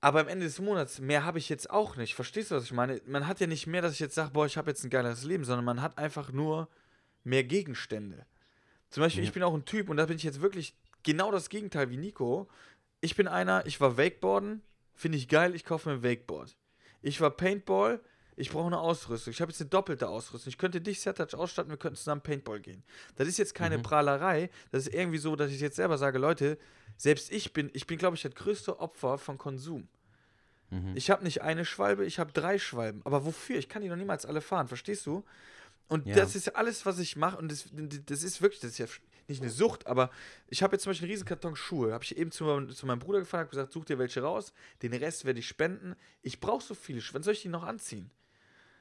Aber 0.00 0.20
am 0.20 0.28
Ende 0.28 0.44
des 0.44 0.60
Monats, 0.60 1.00
mehr 1.00 1.24
habe 1.24 1.38
ich 1.38 1.48
jetzt 1.48 1.70
auch 1.70 1.96
nicht. 1.96 2.14
Verstehst 2.14 2.50
du, 2.50 2.54
was 2.54 2.64
ich 2.64 2.72
meine? 2.72 3.00
Man 3.06 3.26
hat 3.26 3.40
ja 3.40 3.46
nicht 3.46 3.66
mehr, 3.66 3.82
dass 3.82 3.92
ich 3.92 4.00
jetzt 4.00 4.14
sage, 4.14 4.30
boah, 4.30 4.46
ich 4.46 4.56
habe 4.56 4.70
jetzt 4.70 4.84
ein 4.84 4.90
geileres 4.90 5.24
Leben, 5.24 5.44
sondern 5.44 5.64
man 5.64 5.80
hat 5.82 5.98
einfach 5.98 6.32
nur 6.32 6.68
mehr 7.24 7.44
Gegenstände. 7.44 8.26
Zum 8.90 9.02
Beispiel, 9.02 9.24
ich 9.24 9.32
bin 9.32 9.42
auch 9.42 9.54
ein 9.54 9.64
Typ, 9.64 9.88
und 9.88 9.96
da 9.96 10.06
bin 10.06 10.16
ich 10.16 10.22
jetzt 10.22 10.40
wirklich 10.40 10.76
genau 11.02 11.30
das 11.30 11.48
Gegenteil 11.48 11.90
wie 11.90 11.96
Nico. 11.96 12.48
Ich 13.00 13.16
bin 13.16 13.28
einer, 13.28 13.66
ich 13.66 13.80
war 13.80 13.96
Wakeboarden, 13.96 14.62
finde 14.94 15.18
ich 15.18 15.28
geil, 15.28 15.54
ich 15.54 15.64
kaufe 15.64 15.88
mir 15.88 15.96
ein 15.96 16.02
Wakeboard. 16.02 16.56
Ich 17.02 17.20
war 17.20 17.30
Paintball, 17.30 18.00
ich 18.36 18.50
brauche 18.50 18.66
eine 18.66 18.78
Ausrüstung. 18.78 19.32
Ich 19.32 19.40
habe 19.40 19.50
jetzt 19.50 19.60
eine 19.60 19.70
doppelte 19.70 20.08
Ausrüstung. 20.08 20.50
Ich 20.50 20.58
könnte 20.58 20.80
dich, 20.80 21.00
Sertac, 21.00 21.34
ausstatten, 21.34 21.70
wir 21.70 21.78
könnten 21.78 21.96
zusammen 21.96 22.20
Paintball 22.20 22.60
gehen. 22.60 22.82
Das 23.16 23.28
ist 23.28 23.38
jetzt 23.38 23.54
keine 23.54 23.78
Prahlerei. 23.78 24.50
Das 24.70 24.86
ist 24.86 24.94
irgendwie 24.94 25.18
so, 25.18 25.36
dass 25.36 25.50
ich 25.50 25.60
jetzt 25.60 25.76
selber 25.76 25.98
sage, 25.98 26.18
Leute, 26.18 26.58
selbst 26.96 27.32
ich 27.32 27.52
bin, 27.52 27.70
ich 27.72 27.86
bin, 27.86 27.98
glaube 27.98 28.16
ich, 28.16 28.22
das 28.22 28.34
größte 28.34 28.78
Opfer 28.78 29.18
von 29.18 29.38
Konsum. 29.38 29.88
Ich 30.94 31.10
habe 31.10 31.22
nicht 31.22 31.42
eine 31.42 31.64
Schwalbe, 31.64 32.04
ich 32.04 32.18
habe 32.18 32.32
drei 32.32 32.58
Schwalben. 32.58 33.00
Aber 33.04 33.24
wofür? 33.24 33.56
Ich 33.56 33.68
kann 33.68 33.82
die 33.82 33.88
noch 33.88 33.96
niemals 33.96 34.26
alle 34.26 34.40
fahren, 34.40 34.66
verstehst 34.66 35.06
du? 35.06 35.24
Und 35.88 36.06
Ja. 36.06 36.16
das 36.16 36.34
ist 36.34 36.46
ja 36.46 36.54
alles, 36.54 36.84
was 36.86 36.98
ich 36.98 37.16
mache. 37.16 37.36
Und 37.36 37.50
das, 37.50 37.66
das 38.06 38.22
ist 38.22 38.42
wirklich, 38.42 38.60
das 38.60 38.72
ist 38.72 38.78
ja 38.78 38.86
nicht 39.28 39.40
eine 39.42 39.50
Sucht, 39.50 39.86
aber 39.86 40.10
ich 40.48 40.62
habe 40.62 40.74
jetzt 40.74 40.82
zum 40.84 40.90
Beispiel 40.90 41.06
einen 41.06 41.12
Riesenkarton 41.12 41.56
Schuhe. 41.56 41.92
Habe 41.92 42.04
ich 42.04 42.16
eben 42.16 42.30
zu, 42.30 42.44
meinem- 42.44 42.70
zu 42.70 42.86
meinem 42.86 42.98
Bruder 43.00 43.20
gefahren, 43.20 43.40
habe 43.40 43.50
gesagt, 43.50 43.72
such 43.72 43.84
dir 43.84 43.98
welche 43.98 44.20
raus. 44.22 44.52
Den 44.82 44.92
Rest 44.94 45.24
werde 45.24 45.40
ich 45.40 45.48
spenden. 45.48 45.94
Ich 46.22 46.40
brauche 46.40 46.62
so 46.64 46.74
viele 46.74 47.00
Schuhe. 47.00 47.14
Wann 47.14 47.22
soll 47.22 47.34
ich 47.34 47.42
die 47.42 47.48
noch 47.48 47.62
anziehen? 47.64 48.10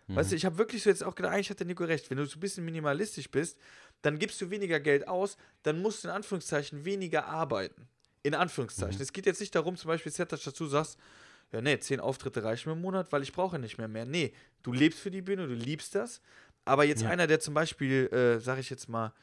Weißt 0.08 0.32
du, 0.32 0.36
ich 0.36 0.46
habe 0.46 0.60
wirklich 0.60 0.84
so 0.84 0.90
jetzt 0.92 1.04
auch 1.04 1.16
gedacht, 1.16 1.34
eigentlich 1.34 1.50
hat 1.50 1.60
der 1.60 1.66
Nico 1.66 1.84
recht. 1.84 2.12
Wenn 2.12 2.18
du 2.18 2.26
so 2.26 2.38
ein 2.38 2.40
bisschen 2.40 2.64
minimalistisch 2.64 3.32
bist, 3.32 3.58
dann 4.04 4.20
gibst 4.20 4.40
du 4.40 4.52
weniger 4.52 4.80
Geld 4.80 5.08
aus, 5.08 5.36
dann 5.64 5.82
musst 5.82 6.04
du 6.04 6.10
in 6.10 6.14
Anführungszeichen 6.14 6.86
weniger 6.86 7.26
arbeiten. 7.26 7.88
In 8.22 8.36
Anführungszeichen. 8.36 9.02
Es 9.02 9.14
geht 9.14 9.26
jetzt 9.26 9.40
nicht 9.40 9.56
darum, 9.56 9.76
zum 9.78 9.88
Beispiel, 9.88 10.12
dass 10.12 10.44
du 10.44 10.68
sagst, 10.68 11.00
ja, 11.52 11.60
nee, 11.62 11.80
zehn 11.80 12.00
Auftritte 12.00 12.44
reichen 12.44 12.70
mir 12.70 12.76
im 12.76 12.82
Monat, 12.82 13.12
weil 13.12 13.24
ich 13.24 13.32
brauche 13.34 13.58
nicht 13.58 13.80
mehr 13.80 13.88
mehr. 13.88 14.06
Nee, 14.06 14.32
du 14.62 14.74
lebst 14.74 15.00
für 15.00 15.10
die 15.10 15.24
Bühne, 15.24 15.48
du 15.48 15.56
liebst 15.56 15.96
das. 15.96 16.22
Aber 16.66 16.84
jetzt 16.84 17.04
Ja. 17.04 17.10
einer, 17.10 17.28
der 17.28 17.40
zum 17.40 17.54
Beispiel, 17.54 18.08
äh, 18.12 18.40
sag 18.40 18.60
ich 18.60 18.70
jetzt 18.70 18.90
mal, 18.90 19.14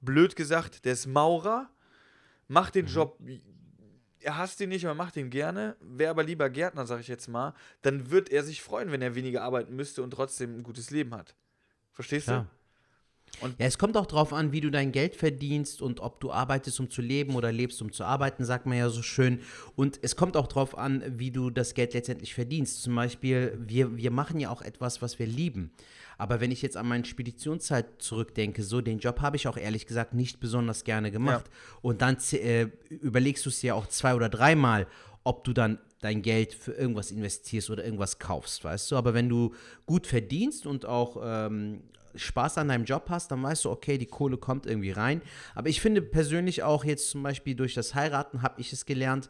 blöd 0.00 0.36
gesagt, 0.36 0.84
der 0.84 0.92
ist 0.92 1.06
Maurer, 1.06 1.68
macht 2.48 2.74
den 2.74 2.86
Job, 2.86 3.18
er 4.20 4.36
hasst 4.36 4.60
ihn 4.60 4.68
nicht, 4.68 4.84
aber 4.84 4.94
macht 4.94 5.16
ihn 5.16 5.30
gerne, 5.30 5.76
wäre 5.80 6.10
aber 6.10 6.22
lieber 6.22 6.50
Gärtner, 6.50 6.86
sag 6.86 7.00
ich 7.00 7.08
jetzt 7.08 7.28
mal, 7.28 7.54
dann 7.82 8.10
wird 8.10 8.28
er 8.30 8.42
sich 8.42 8.62
freuen, 8.62 8.92
wenn 8.92 9.02
er 9.02 9.14
weniger 9.14 9.42
arbeiten 9.42 9.74
müsste 9.74 10.02
und 10.02 10.10
trotzdem 10.10 10.58
ein 10.58 10.62
gutes 10.62 10.90
Leben 10.90 11.14
hat. 11.14 11.34
Verstehst 11.92 12.26
Klar. 12.26 12.42
du? 12.44 12.59
Und- 13.40 13.58
ja, 13.58 13.66
es 13.66 13.78
kommt 13.78 13.96
auch 13.96 14.06
drauf 14.06 14.32
an, 14.32 14.52
wie 14.52 14.60
du 14.60 14.70
dein 14.70 14.92
Geld 14.92 15.16
verdienst 15.16 15.80
und 15.80 16.00
ob 16.00 16.20
du 16.20 16.30
arbeitest, 16.30 16.78
um 16.80 16.90
zu 16.90 17.00
leben 17.00 17.34
oder 17.34 17.50
lebst, 17.52 17.80
um 17.80 17.92
zu 17.92 18.04
arbeiten, 18.04 18.44
sagt 18.44 18.66
man 18.66 18.76
ja 18.76 18.90
so 18.90 19.02
schön. 19.02 19.40
Und 19.76 19.98
es 20.02 20.16
kommt 20.16 20.36
auch 20.36 20.46
drauf 20.46 20.76
an, 20.76 21.02
wie 21.18 21.30
du 21.30 21.50
das 21.50 21.74
Geld 21.74 21.94
letztendlich 21.94 22.34
verdienst. 22.34 22.82
Zum 22.82 22.94
Beispiel, 22.94 23.58
wir, 23.66 23.96
wir 23.96 24.10
machen 24.10 24.40
ja 24.40 24.50
auch 24.50 24.62
etwas, 24.62 25.00
was 25.00 25.18
wir 25.18 25.26
lieben. 25.26 25.70
Aber 26.18 26.40
wenn 26.40 26.50
ich 26.50 26.60
jetzt 26.60 26.76
an 26.76 26.86
meine 26.86 27.06
Speditionszeit 27.06 27.86
zurückdenke, 28.02 28.62
so 28.62 28.82
den 28.82 28.98
Job 28.98 29.20
habe 29.20 29.36
ich 29.36 29.48
auch 29.48 29.56
ehrlich 29.56 29.86
gesagt 29.86 30.12
nicht 30.12 30.38
besonders 30.38 30.84
gerne 30.84 31.10
gemacht. 31.10 31.46
Und 31.80 32.02
dann 32.02 32.18
äh, 32.32 32.68
überlegst 32.90 33.46
du 33.46 33.48
es 33.48 33.62
ja 33.62 33.72
auch 33.72 33.86
zwei 33.86 34.14
oder 34.14 34.28
dreimal, 34.28 34.86
ob 35.24 35.44
du 35.44 35.54
dann 35.54 35.78
dein 36.02 36.22
Geld 36.22 36.54
für 36.54 36.72
irgendwas 36.72 37.10
investierst 37.10 37.70
oder 37.70 37.84
irgendwas 37.84 38.18
kaufst, 38.18 38.64
weißt 38.64 38.90
du. 38.90 38.96
Aber 38.96 39.14
wenn 39.14 39.28
du 39.30 39.54
gut 39.86 40.06
verdienst 40.06 40.66
und 40.66 40.84
auch 40.86 41.18
ähm, 41.22 41.82
Spaß 42.14 42.58
an 42.58 42.68
deinem 42.68 42.84
Job 42.84 43.06
hast, 43.08 43.30
dann 43.30 43.42
weißt 43.42 43.64
du, 43.64 43.70
okay, 43.70 43.98
die 43.98 44.06
Kohle 44.06 44.36
kommt 44.36 44.66
irgendwie 44.66 44.90
rein. 44.90 45.22
Aber 45.54 45.68
ich 45.68 45.80
finde 45.80 46.02
persönlich 46.02 46.62
auch 46.62 46.84
jetzt 46.84 47.10
zum 47.10 47.22
Beispiel 47.22 47.54
durch 47.54 47.74
das 47.74 47.94
Heiraten 47.94 48.42
habe 48.42 48.60
ich 48.60 48.72
es 48.72 48.86
gelernt, 48.86 49.28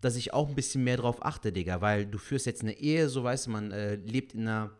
dass 0.00 0.16
ich 0.16 0.34
auch 0.34 0.48
ein 0.48 0.54
bisschen 0.54 0.84
mehr 0.84 0.96
drauf 0.96 1.24
achte, 1.24 1.52
Digga, 1.52 1.80
weil 1.80 2.06
du 2.06 2.18
führst 2.18 2.46
jetzt 2.46 2.62
eine 2.62 2.78
Ehe, 2.78 3.08
so 3.08 3.22
weißt 3.22 3.46
du, 3.46 3.50
man 3.50 3.70
äh, 3.70 3.94
lebt 3.96 4.34
in 4.34 4.48
einer 4.48 4.72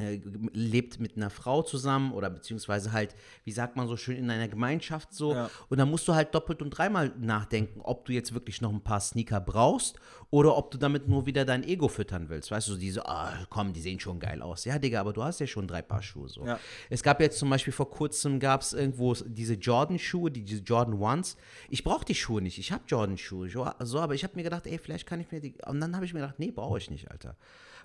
äh, 0.00 0.20
lebt 0.52 0.98
mit 0.98 1.16
einer 1.16 1.30
Frau 1.30 1.62
zusammen 1.62 2.12
oder 2.12 2.30
beziehungsweise 2.30 2.92
halt, 2.92 3.14
wie 3.44 3.52
sagt 3.52 3.76
man 3.76 3.86
so 3.86 3.96
schön, 3.96 4.16
in 4.16 4.30
einer 4.30 4.48
Gemeinschaft 4.48 5.12
so. 5.12 5.34
Ja. 5.34 5.50
Und 5.68 5.78
dann 5.78 5.90
musst 5.90 6.08
du 6.08 6.14
halt 6.14 6.34
doppelt 6.34 6.62
und 6.62 6.70
dreimal 6.70 7.12
nachdenken, 7.18 7.80
ob 7.82 8.06
du 8.06 8.12
jetzt 8.12 8.32
wirklich 8.32 8.60
noch 8.60 8.72
ein 8.72 8.82
paar 8.82 9.00
Sneaker 9.00 9.40
brauchst 9.40 9.98
oder 10.30 10.56
ob 10.56 10.70
du 10.70 10.78
damit 10.78 11.08
nur 11.08 11.26
wieder 11.26 11.44
dein 11.44 11.64
Ego 11.64 11.88
füttern 11.88 12.28
willst. 12.28 12.50
Weißt 12.50 12.68
du, 12.68 12.76
diese, 12.76 13.06
ah, 13.06 13.32
komm, 13.48 13.72
die 13.72 13.80
sehen 13.80 13.98
schon 13.98 14.20
geil 14.20 14.42
aus. 14.42 14.64
Ja, 14.64 14.78
Digga, 14.78 15.00
aber 15.00 15.12
du 15.12 15.22
hast 15.22 15.40
ja 15.40 15.46
schon 15.46 15.66
drei 15.66 15.82
Paar 15.82 16.02
Schuhe 16.02 16.28
so. 16.28 16.46
Ja. 16.46 16.60
Es 16.88 17.02
gab 17.02 17.20
jetzt 17.20 17.38
zum 17.38 17.50
Beispiel 17.50 17.72
vor 17.72 17.90
kurzem, 17.90 18.38
gab 18.38 18.62
es 18.62 18.72
irgendwo 18.72 19.14
diese 19.14 19.54
Jordan-Schuhe, 19.54 20.30
die, 20.30 20.44
diese 20.44 20.62
Jordan 20.62 20.94
Ones. 20.94 21.36
Ich 21.68 21.82
brauche 21.82 22.04
die 22.04 22.14
Schuhe 22.14 22.40
nicht. 22.40 22.58
Ich 22.58 22.70
habe 22.70 22.84
Jordan-Schuhe. 22.86 23.48
So, 23.80 23.98
aber 23.98 24.14
ich 24.14 24.22
habe 24.22 24.36
mir 24.36 24.44
gedacht, 24.44 24.66
ey, 24.66 24.78
vielleicht 24.78 25.06
kann 25.06 25.20
ich 25.20 25.32
mir 25.32 25.40
die. 25.40 25.54
Und 25.66 25.80
dann 25.80 25.96
habe 25.96 26.04
ich 26.04 26.14
mir 26.14 26.20
gedacht, 26.20 26.38
nee, 26.38 26.52
brauche 26.52 26.78
ich 26.78 26.90
nicht, 26.90 27.10
Alter. 27.10 27.36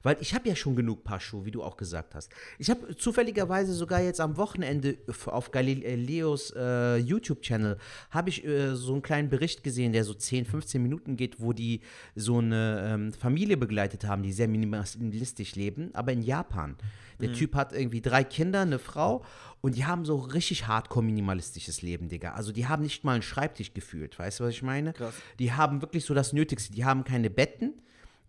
Weil 0.05 0.17
ich 0.19 0.35
habe 0.35 0.47
ja 0.47 0.55
schon 0.55 0.75
genug 0.75 1.03
Paar 1.03 1.19
Schuhe, 1.19 1.45
wie 1.45 1.51
du 1.51 1.63
auch 1.63 1.77
gesagt 1.77 2.13
hast. 2.13 2.29
Ich 2.59 2.69
habe 2.69 2.95
zufälligerweise 2.95 3.73
sogar 3.73 4.01
jetzt 4.01 4.21
am 4.21 4.37
Wochenende 4.37 4.99
auf 5.25 5.49
Galileos 5.49 6.53
äh, 6.55 6.97
YouTube-Channel 6.97 7.79
habe 8.11 8.29
ich 8.29 8.45
äh, 8.45 8.75
so 8.75 8.93
einen 8.93 9.01
kleinen 9.01 9.29
Bericht 9.29 9.63
gesehen, 9.63 9.93
der 9.93 10.03
so 10.03 10.13
10, 10.13 10.45
15 10.45 10.83
Minuten 10.83 11.17
geht, 11.17 11.41
wo 11.41 11.53
die 11.53 11.81
so 12.15 12.34
eine 12.39 12.91
ähm, 12.93 13.13
Familie 13.13 13.57
begleitet 13.57 14.05
haben, 14.05 14.23
die 14.23 14.33
sehr 14.33 14.47
minimalistisch 14.47 15.55
leben, 15.55 15.89
aber 15.93 16.11
in 16.13 16.21
Japan. 16.21 16.75
Der 17.21 17.31
Typ 17.33 17.55
hat 17.55 17.71
irgendwie 17.71 18.01
drei 18.01 18.23
Kinder, 18.23 18.61
eine 18.61 18.79
Frau 18.79 19.23
und 19.61 19.75
die 19.75 19.85
haben 19.85 20.05
so 20.05 20.17
richtig 20.17 20.67
hardcore 20.67 21.05
minimalistisches 21.05 21.81
Leben, 21.81 22.09
Digga. 22.09 22.33
Also 22.33 22.51
die 22.51 22.67
haben 22.67 22.83
nicht 22.83 23.03
mal 23.03 23.13
einen 23.13 23.21
Schreibtisch 23.21 23.73
gefühlt, 23.73 24.19
weißt 24.19 24.39
du, 24.39 24.43
was 24.43 24.51
ich 24.51 24.63
meine? 24.63 24.93
Krass. 24.93 25.15
Die 25.39 25.53
haben 25.53 25.81
wirklich 25.81 26.05
so 26.05 26.13
das 26.13 26.33
Nötigste. 26.33 26.73
Die 26.73 26.83
haben 26.83 27.03
keine 27.03 27.29
Betten, 27.29 27.73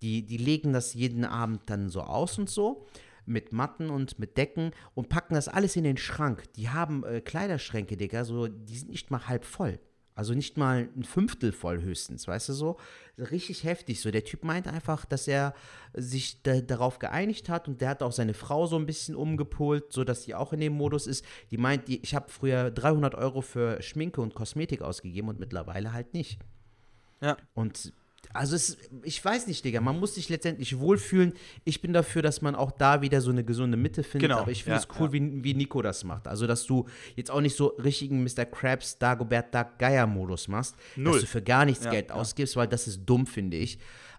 die, 0.03 0.23
die 0.23 0.37
legen 0.37 0.73
das 0.73 0.95
jeden 0.95 1.25
Abend 1.25 1.62
dann 1.66 1.88
so 1.88 2.03
aus 2.03 2.38
und 2.38 2.49
so 2.49 2.87
mit 3.27 3.53
Matten 3.53 3.90
und 3.90 4.19
mit 4.21 4.37
Decken 4.38 4.71
und 4.95 5.09
packen 5.09 5.35
das 5.35 5.49
alles 5.49 5.75
in 5.75 5.83
den 5.83 5.97
Schrank. 5.97 6.45
Die 6.55 6.69
haben 6.69 7.05
äh, 7.05 7.21
Kleiderschränke, 7.21 7.97
Digga, 7.97 8.25
so, 8.25 8.47
die 8.47 8.79
sind 8.79 8.90
nicht 8.90 9.11
mal 9.11 9.27
halb 9.27 9.45
voll. 9.45 9.81
Also 10.16 10.33
nicht 10.33 10.57
mal 10.57 10.88
ein 10.96 11.05
Fünftel 11.05 11.52
voll 11.52 11.83
höchstens, 11.83 12.26
weißt 12.26 12.48
du 12.48 12.52
so? 12.55 12.79
Richtig 13.18 13.64
heftig 13.64 14.00
so. 14.00 14.11
Der 14.11 14.24
Typ 14.24 14.44
meint 14.44 14.66
einfach, 14.66 15.05
dass 15.05 15.29
er 15.29 15.55
sich 15.92 16.42
da, 16.42 16.62
darauf 16.62 16.98
geeinigt 16.98 17.50
hat 17.50 17.68
und 17.68 17.83
der 17.83 17.90
hat 17.90 18.02
auch 18.02 18.12
seine 18.12 18.33
Frau 18.33 18.66
so 18.66 18.76
ein 18.76 18.87
bisschen 18.87 19.14
umgepolt, 19.14 19.92
sodass 19.92 20.22
sie 20.22 20.35
auch 20.35 20.55
in 20.55 20.61
dem 20.61 20.72
Modus 20.72 21.07
ist. 21.07 21.22
Die 21.50 21.59
meint, 21.59 21.88
die, 21.88 22.02
ich 22.02 22.14
habe 22.14 22.31
früher 22.31 22.70
300 22.70 23.14
Euro 23.14 23.42
für 23.42 23.83
Schminke 23.83 24.22
und 24.22 24.35
Kosmetik 24.35 24.81
ausgegeben 24.81 25.29
und 25.29 25.38
mittlerweile 25.38 25.92
halt 25.92 26.14
nicht. 26.14 26.40
Ja. 27.20 27.37
Und 27.52 27.92
also 28.32 28.56
es, 28.56 28.76
ich 29.02 29.24
weiß 29.24 29.46
nicht, 29.46 29.64
Digga, 29.64 29.80
man 29.80 29.98
muss 29.98 30.14
sich 30.14 30.28
letztendlich 30.28 30.78
wohlfühlen. 30.78 31.32
Ich 31.64 31.80
bin 31.80 31.92
dafür, 31.92 32.22
dass 32.22 32.42
man 32.42 32.54
auch 32.54 32.70
da 32.70 33.02
wieder 33.02 33.20
so 33.20 33.30
eine 33.30 33.44
gesunde 33.44 33.76
Mitte 33.76 34.02
findet. 34.02 34.30
Genau, 34.30 34.40
Aber 34.42 34.50
ich 34.50 34.64
finde 34.64 34.80
ja, 34.80 34.82
es 34.88 35.00
cool, 35.00 35.12
wie, 35.12 35.44
wie 35.44 35.54
Nico 35.54 35.82
das 35.82 36.04
macht. 36.04 36.26
Also, 36.28 36.46
dass 36.46 36.66
du 36.66 36.86
jetzt 37.14 37.30
auch 37.30 37.40
nicht 37.40 37.56
so 37.56 37.68
richtigen 37.78 38.22
Mr. 38.22 38.44
Krabs, 38.44 38.98
Dagobert 38.98 39.54
Duck 39.54 39.78
Geier-Modus 39.78 40.48
machst. 40.48 40.76
Null. 40.96 41.12
Dass 41.12 41.20
du 41.22 41.26
für 41.26 41.42
gar 41.42 41.64
nichts 41.64 41.84
Ja, 41.84 41.90
Geld 41.90 42.10
ja. 42.10 42.16
ausgibst, 42.16 42.56
weil 42.56 42.68
das 42.68 42.86
ist 42.88 43.00
dumm, 43.04 43.26
finde 43.26 43.56
ich. 43.56 43.78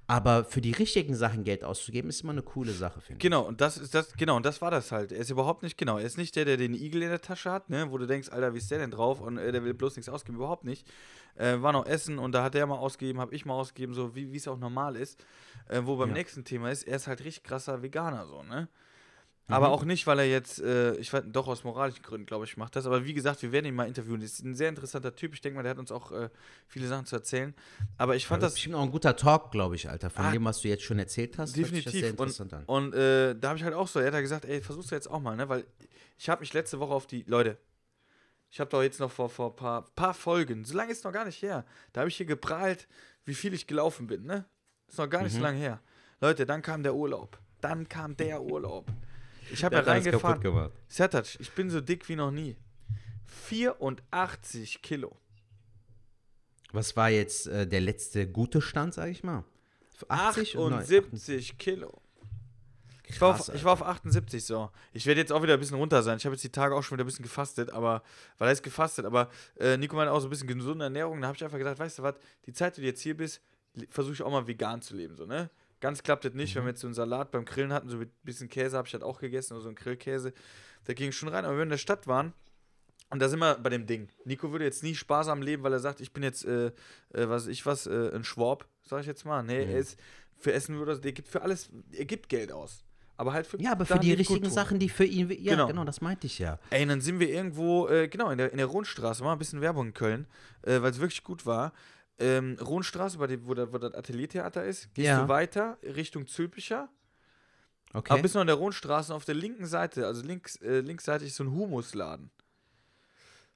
Aber 0.09 0.45
für 0.45 0.61
die 0.61 0.71
richtigen 0.71 1.15
Sachen 1.15 1.43
Geld 1.43 1.65
auszugeben, 1.65 2.09
ist 2.09 2.21
immer 2.21 2.31
eine 2.31 2.41
coole 2.41 2.71
Sache, 2.71 3.01
finde 3.01 3.17
ich. 3.17 3.23
Genau, 3.23 3.41
und 3.45 3.59
das 3.59 3.77
ist 3.77 3.93
das, 3.93 4.13
genau, 4.13 4.37
und 4.37 4.45
das 4.45 4.61
war 4.61 4.71
das 4.71 4.93
halt. 4.93 5.11
Er 5.11 5.17
ist 5.19 5.29
überhaupt 5.29 5.63
nicht, 5.63 5.77
genau, 5.77 5.97
er 5.97 6.05
ist 6.05 6.17
nicht 6.17 6.35
der, 6.37 6.45
der 6.45 6.55
den 6.55 6.73
Igel 6.73 7.03
in 7.03 7.09
der 7.09 7.21
Tasche 7.21 7.51
hat, 7.51 7.69
ne, 7.69 7.91
wo 7.91 7.97
du 7.97 8.07
denkst, 8.07 8.29
Alter, 8.29 8.53
wie 8.53 8.57
ist 8.59 8.71
der 8.71 8.79
denn 8.79 8.91
drauf? 8.91 9.19
Und 9.19 9.37
äh, 9.37 9.51
der 9.51 9.65
will 9.65 9.73
bloß 9.73 9.97
nichts 9.97 10.07
ausgeben, 10.07 10.37
überhaupt 10.37 10.63
nicht. 10.63 10.87
Äh, 11.35 11.61
war 11.61 11.73
noch 11.73 11.85
Essen 11.85 12.19
und 12.19 12.31
da 12.31 12.43
hat 12.43 12.53
der 12.53 12.65
mal 12.67 12.77
ausgegeben, 12.77 13.19
habe 13.19 13.35
ich 13.35 13.45
mal 13.45 13.53
ausgegeben, 13.55 13.93
so 13.93 14.15
wie 14.15 14.33
es 14.33 14.47
auch 14.47 14.57
normal 14.57 14.95
ist. 14.95 15.23
Äh, 15.67 15.81
wo 15.83 15.97
beim 15.97 16.09
Ja. 16.09 16.15
nächsten 16.15 16.45
Thema 16.45 16.71
ist, 16.71 16.83
er 16.87 16.95
ist 16.95 17.07
halt 17.07 17.19
richtig 17.25 17.43
krasser 17.43 17.81
Veganer, 17.83 18.25
so, 18.27 18.43
ne? 18.43 18.69
Mhm. 19.47 19.53
Aber 19.53 19.69
auch 19.69 19.83
nicht, 19.85 20.05
weil 20.07 20.19
er 20.19 20.27
jetzt, 20.29 20.59
äh, 20.61 20.95
ich 20.95 21.11
weiß, 21.13 21.23
doch 21.27 21.47
aus 21.47 21.63
moralischen 21.63 22.03
Gründen, 22.03 22.25
glaube 22.25 22.43
ich, 22.45 22.57
macht 22.57 22.75
das. 22.75 22.85
Aber 22.85 23.05
wie 23.05 23.13
gesagt, 23.13 23.41
wir 23.41 23.51
werden 23.51 23.65
ihn 23.65 23.75
mal 23.75 23.87
interviewen. 23.87 24.19
Das 24.19 24.31
ist 24.31 24.43
ein 24.43 24.55
sehr 24.55 24.67
interessanter 24.69 25.15
Typ. 25.15 25.33
Ich 25.33 25.41
denke 25.41 25.55
mal, 25.55 25.63
der 25.63 25.71
hat 25.71 25.79
uns 25.79 25.91
auch 25.91 26.11
äh, 26.11 26.29
viele 26.67 26.87
Sachen 26.87 27.05
zu 27.05 27.15
erzählen. 27.15 27.53
Aber 27.97 28.15
ich 28.15 28.27
fand 28.27 28.43
Das 28.43 28.47
das, 28.47 28.53
ist 28.53 28.55
bestimmt 28.57 28.75
auch 28.75 28.83
ein 28.83 28.91
guter 28.91 29.15
Talk, 29.15 29.51
glaube 29.51 29.75
ich, 29.75 29.89
Alter. 29.89 30.09
Von 30.09 30.25
Ah, 30.25 30.31
dem, 30.31 30.43
was 30.43 30.61
du 30.61 30.67
jetzt 30.67 30.83
schon 30.83 30.99
erzählt 30.99 31.37
hast, 31.37 31.55
Definitiv. 31.55 32.13
Und, 32.19 32.67
und 32.67 32.93
äh, 32.93 33.35
da 33.35 33.49
habe 33.49 33.57
ich 33.57 33.63
halt 33.63 33.73
auch 33.73 33.87
so, 33.87 33.99
er 33.99 34.07
hat 34.07 34.13
ja 34.15 34.21
gesagt, 34.21 34.43
ey, 34.45 34.61
versuchst 34.61 34.91
du 34.91 34.95
jetzt 34.95 35.09
auch 35.09 35.21
mal, 35.21 35.35
ne? 35.37 35.47
Weil 35.47 35.65
ich 36.17 36.27
habe 36.29 36.41
mich 36.41 36.53
letzte 36.53 36.79
Woche 36.79 36.93
auf 36.93 37.07
die, 37.07 37.23
Leute, 37.23 37.57
ich 38.49 38.59
habe 38.59 38.69
doch 38.69 38.81
jetzt 38.81 38.99
noch 38.99 39.11
vor, 39.11 39.29
vor 39.29 39.55
paar, 39.55 39.83
paar 39.95 40.13
Folgen, 40.13 40.65
so 40.65 40.75
lange 40.75 40.91
ist 40.91 41.03
noch 41.03 41.11
gar 41.11 41.25
nicht 41.25 41.41
her, 41.41 41.65
da 41.93 42.01
habe 42.01 42.09
ich 42.09 42.17
hier 42.17 42.25
geprahlt, 42.25 42.87
wie 43.25 43.33
viel 43.33 43.53
ich 43.53 43.67
gelaufen 43.67 44.07
bin, 44.07 44.23
ne? 44.25 44.45
Ist 44.87 44.97
noch 44.97 45.09
gar 45.09 45.23
nicht 45.23 45.33
so 45.33 45.41
lange 45.41 45.57
her. 45.57 45.81
Leute, 46.21 46.45
dann 46.45 46.61
kam 46.61 46.81
der 46.81 46.95
Urlaub. 46.95 47.37
Dann 47.61 47.87
kam 47.89 48.15
der 48.15 48.41
Urlaub. 48.41 48.87
Ich 49.51 49.63
habe 49.63 49.75
ja 49.75 49.81
reingefahren. 49.81 50.41
gemacht. 50.41 50.71
Sertac, 50.87 51.39
ich 51.39 51.51
bin 51.51 51.69
so 51.69 51.81
dick 51.81 52.07
wie 52.09 52.15
noch 52.15 52.31
nie. 52.31 52.55
84 53.25 54.81
Kilo. 54.81 55.17
Was 56.71 56.95
war 56.95 57.09
jetzt 57.09 57.47
äh, 57.47 57.65
der 57.67 57.81
letzte 57.81 58.27
gute 58.27 58.61
Stand, 58.61 58.93
sag 58.93 59.09
ich 59.09 59.23
mal? 59.23 59.43
80 60.09 60.57
oder 60.57 60.77
78 60.77 61.57
Kilo. 61.57 62.01
Ich 63.09 63.21
war, 63.21 63.35
auf, 63.35 63.53
ich 63.53 63.63
war 63.63 63.71
auf 63.71 63.83
78 63.83 64.43
so. 64.43 64.69
Ich 64.91 65.05
werde 65.05 65.21
jetzt 65.21 65.31
auch 65.31 65.41
wieder 65.41 65.53
ein 65.53 65.59
bisschen 65.59 65.77
runter 65.77 66.03
sein. 66.03 66.17
Ich 66.17 66.25
habe 66.25 66.35
jetzt 66.35 66.43
die 66.43 66.51
Tage 66.51 66.75
auch 66.75 66.83
schon 66.83 66.97
wieder 66.97 67.05
ein 67.05 67.07
bisschen 67.07 67.23
gefastet, 67.23 67.69
aber, 67.69 68.03
weil 68.37 68.49
er 68.49 68.51
ist 68.51 68.63
gefastet, 68.63 69.05
aber 69.05 69.29
äh, 69.57 69.77
Nico 69.77 69.95
meinte 69.95 70.11
auch 70.11 70.19
so 70.19 70.27
ein 70.27 70.29
bisschen 70.29 70.47
gesunde 70.47 70.83
Ernährung. 70.83 71.21
Da 71.21 71.27
habe 71.27 71.37
ich 71.37 71.43
einfach 71.43 71.57
gesagt, 71.57 71.79
weißt 71.79 71.99
du 71.99 72.03
was, 72.03 72.15
die 72.45 72.53
Zeit, 72.53 72.75
die 72.75 72.81
du 72.81 72.87
jetzt 72.87 73.01
hier 73.01 73.15
bist, 73.15 73.41
versuche 73.89 74.13
ich 74.13 74.21
auch 74.21 74.31
mal 74.31 74.45
vegan 74.45 74.81
zu 74.81 74.95
leben, 74.95 75.15
so, 75.15 75.25
ne? 75.25 75.49
Ganz 75.79 76.01
klappt 76.01 76.25
das 76.25 76.33
nicht, 76.33 76.55
wenn 76.55 76.63
wir 76.63 76.69
jetzt 76.69 76.81
so 76.81 76.87
einen 76.87 76.93
Salat 76.95 77.31
beim 77.31 77.45
Grillen 77.45 77.71
hatten, 77.71 77.89
so 77.89 77.97
ein 77.97 78.11
bisschen 78.23 78.49
Käse 78.49 78.77
habe 78.77 78.87
ich 78.87 78.93
halt 78.93 79.03
auch 79.03 79.19
gegessen, 79.19 79.53
oder 79.53 79.61
so 79.61 79.69
einen 79.69 79.75
Grillkäse. 79.75 80.33
Da 80.85 80.93
ging 80.93 81.11
schon 81.11 81.29
rein, 81.29 81.45
aber 81.45 81.53
wenn 81.53 81.59
wir 81.59 81.63
in 81.63 81.69
der 81.69 81.77
Stadt 81.77 82.07
waren, 82.07 82.33
und 83.09 83.21
da 83.21 83.29
sind 83.29 83.39
wir 83.39 83.55
bei 83.55 83.69
dem 83.69 83.85
Ding. 83.85 84.09
Nico 84.25 84.51
würde 84.51 84.65
jetzt 84.65 84.83
nie 84.83 84.95
sparsam 84.95 85.41
leben, 85.41 85.63
weil 85.63 85.71
er 85.71 85.79
sagt, 85.79 86.01
ich 86.01 86.11
bin 86.11 86.23
jetzt, 86.23 86.43
äh, 86.45 86.67
äh, 86.67 86.71
was 87.13 87.43
weiß 87.43 87.47
ich 87.47 87.65
was, 87.65 87.87
äh, 87.87 88.11
ein 88.13 88.23
Schwab, 88.23 88.67
sag 88.83 89.01
ich 89.01 89.07
jetzt 89.07 89.23
mal. 89.23 89.43
Nee, 89.43 89.63
er 89.63 89.79
ist, 89.79 89.97
für 90.37 90.51
Essen 90.51 90.77
würde 90.77 90.93
er, 90.93 90.97
der 90.97 91.13
gibt 91.13 91.27
für 91.29 91.41
alles, 91.41 91.69
er 91.93 92.05
gibt 92.05 92.27
Geld 92.27 92.51
aus. 92.51 92.83
Aber 93.15 93.33
halt 93.33 93.47
für 93.47 93.59
Ja, 93.61 93.71
aber 93.71 93.85
für 93.85 93.97
die 93.97 94.13
richtigen. 94.13 94.49
Sachen, 94.49 94.77
die 94.77 94.89
für 94.89 95.05
ihn. 95.05 95.29
Ja, 95.41 95.53
Genau. 95.53 95.67
genau, 95.67 95.83
das 95.85 96.01
meinte 96.01 96.27
ich 96.27 96.37
ja. 96.37 96.59
Ey, 96.69 96.85
dann 96.85 97.01
sind 97.01 97.19
wir 97.19 97.29
irgendwo, 97.29 97.87
äh, 97.87 98.07
genau, 98.07 98.29
in 98.29 98.37
der, 98.37 98.51
in 98.51 98.57
der 98.57 98.67
Rohnstraße, 98.67 99.23
mal 99.23 99.33
ein 99.33 99.39
bisschen 99.39 99.61
Werbung 99.61 99.87
in 99.87 99.93
Köln, 99.93 100.27
äh, 100.63 100.81
weil 100.81 100.91
es 100.91 100.99
wirklich 100.99 101.23
gut 101.23 101.45
war. 101.45 101.73
Ähm, 102.19 102.57
Rohnstraße, 102.59 103.17
bei 103.17 103.27
dem, 103.27 103.45
wo, 103.47 103.53
da, 103.53 103.71
wo 103.71 103.77
das 103.77 103.93
Ateliertheater 103.93 104.63
ist, 104.65 104.93
gehst 104.95 105.07
Ja. 105.07 105.21
du 105.23 105.27
weiter 105.29 105.77
Richtung 105.83 106.25
Zülpicher. 106.27 106.89
Okay. 107.93 108.11
Aber 108.13 108.21
bist 108.21 108.33
noch 108.33 108.41
an 108.41 108.47
der 108.47 108.55
Rohnstraße 108.57 109.13
auf 109.13 109.23
der 109.25 109.35
linken 109.35 109.65
Seite, 109.65 110.05
also 110.07 110.23
links, 110.25 110.55
äh, 110.57 110.79
linksseitig 110.81 111.33
so 111.33 111.43
ein 111.43 111.51
Humusladen. 111.51 112.31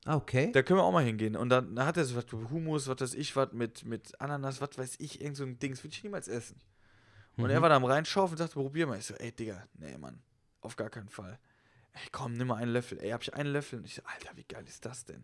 Ah, 0.06 0.16
okay. 0.16 0.52
Da 0.52 0.64
können 0.64 0.80
wir 0.80 0.84
auch 0.84 0.92
mal 0.92 1.04
hingehen. 1.04 1.36
Und 1.36 1.50
dann 1.50 1.78
hat 1.84 1.98
er 1.98 2.06
so 2.06 2.16
was, 2.16 2.26
Humus, 2.32 2.88
was 2.88 3.00
weiß 3.02 3.14
ich, 3.14 3.36
was 3.36 3.52
mit, 3.52 3.86
mit 3.86 4.20
Ananas, 4.20 4.60
was 4.62 4.78
weiß 4.78 4.96
ich, 5.00 5.22
irgend 5.22 5.38
so 5.38 5.44
ein 5.44 5.60
Ding, 5.60 5.72
das 5.74 5.84
würde 5.84 5.94
ich 5.96 6.04
niemals 6.04 6.28
essen. 6.28 6.60
Und 7.38 7.46
Mhm. 7.46 7.50
er 7.52 7.62
war 7.62 7.70
da 7.70 7.76
am 7.76 7.86
Reinschaufen 7.86 8.34
und 8.34 8.38
sagte, 8.38 8.54
probier 8.56 8.88
mal. 8.88 8.98
Ich 8.98 9.06
so, 9.06 9.14
ey, 9.16 9.32
Digga, 9.32 9.64
nee, 9.78 9.98
Mann, 9.98 10.22
auf 10.62 10.76
gar 10.76 10.90
keinen 10.90 11.10
Fall. 11.10 11.40
Ey, 11.94 12.02
komm, 12.12 12.34
nimm 12.34 12.48
mal 12.48 12.56
einen 12.56 12.72
Löffel. 12.74 13.00
Ey, 13.00 13.12
hab 13.12 13.22
ich 13.22 13.34
einen 13.34 13.52
Löffel? 13.54 13.80
Und 13.80 13.86
ich 13.86 13.96
so, 13.96 14.02
Alter, 14.06 14.36
wie 14.36 14.44
geil 14.44 14.64
ist 14.68 14.86
das 14.86 15.06
denn? 15.06 15.24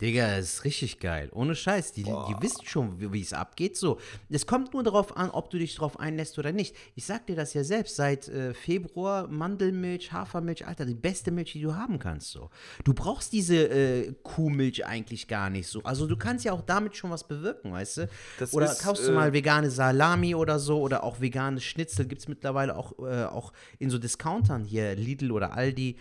Digga, 0.00 0.36
das 0.36 0.54
ist 0.54 0.64
richtig 0.64 0.98
geil. 0.98 1.30
Ohne 1.32 1.54
Scheiß. 1.54 1.92
Die, 1.92 2.02
die 2.02 2.34
wissen 2.40 2.64
schon, 2.64 3.00
wie 3.00 3.12
wie 3.12 3.20
es 3.20 3.32
abgeht. 3.32 3.76
So. 3.76 3.98
Es 4.28 4.46
kommt 4.46 4.74
nur 4.74 4.82
darauf 4.82 5.16
an, 5.16 5.30
ob 5.30 5.50
du 5.50 5.58
dich 5.58 5.76
drauf 5.76 6.00
einlässt 6.00 6.38
oder 6.38 6.52
nicht. 6.52 6.74
Ich 6.96 7.06
sag 7.06 7.26
dir 7.26 7.36
das 7.36 7.54
ja 7.54 7.62
selbst. 7.62 7.94
Seit 7.94 8.28
äh, 8.28 8.54
Februar 8.54 9.28
Mandelmilch, 9.28 10.12
Hafermilch, 10.12 10.66
Alter, 10.66 10.84
die 10.84 10.94
beste 10.94 11.30
Milch, 11.30 11.52
die 11.52 11.62
du 11.62 11.76
haben 11.76 12.00
kannst. 12.00 12.32
So. 12.32 12.50
Du 12.82 12.92
brauchst 12.92 13.32
diese 13.32 13.56
äh, 13.56 14.12
Kuhmilch 14.24 14.84
eigentlich 14.84 15.28
gar 15.28 15.48
nicht 15.48 15.68
so. 15.68 15.80
Also 15.84 16.06
du 16.06 16.16
kannst 16.16 16.44
ja 16.44 16.52
auch 16.52 16.62
damit 16.62 16.96
schon 16.96 17.10
was 17.10 17.26
bewirken, 17.26 17.72
weißt 17.72 17.98
du? 17.98 18.08
Das 18.40 18.52
oder 18.52 18.72
ist, 18.72 18.82
kaufst 18.82 19.06
du 19.06 19.12
äh, 19.12 19.14
mal 19.14 19.32
vegane 19.32 19.70
Salami 19.70 20.34
oder 20.34 20.58
so 20.58 20.80
oder 20.80 21.04
auch 21.04 21.20
vegane 21.20 21.60
Schnitzel. 21.60 22.06
Gibt 22.06 22.20
es 22.20 22.28
mittlerweile 22.28 22.76
auch, 22.76 22.98
äh, 22.98 23.24
auch 23.24 23.52
in 23.78 23.90
so 23.90 23.98
Discountern 23.98 24.64
hier, 24.64 24.96
Lidl 24.96 25.30
oder 25.30 25.52
Aldi. 25.52 25.96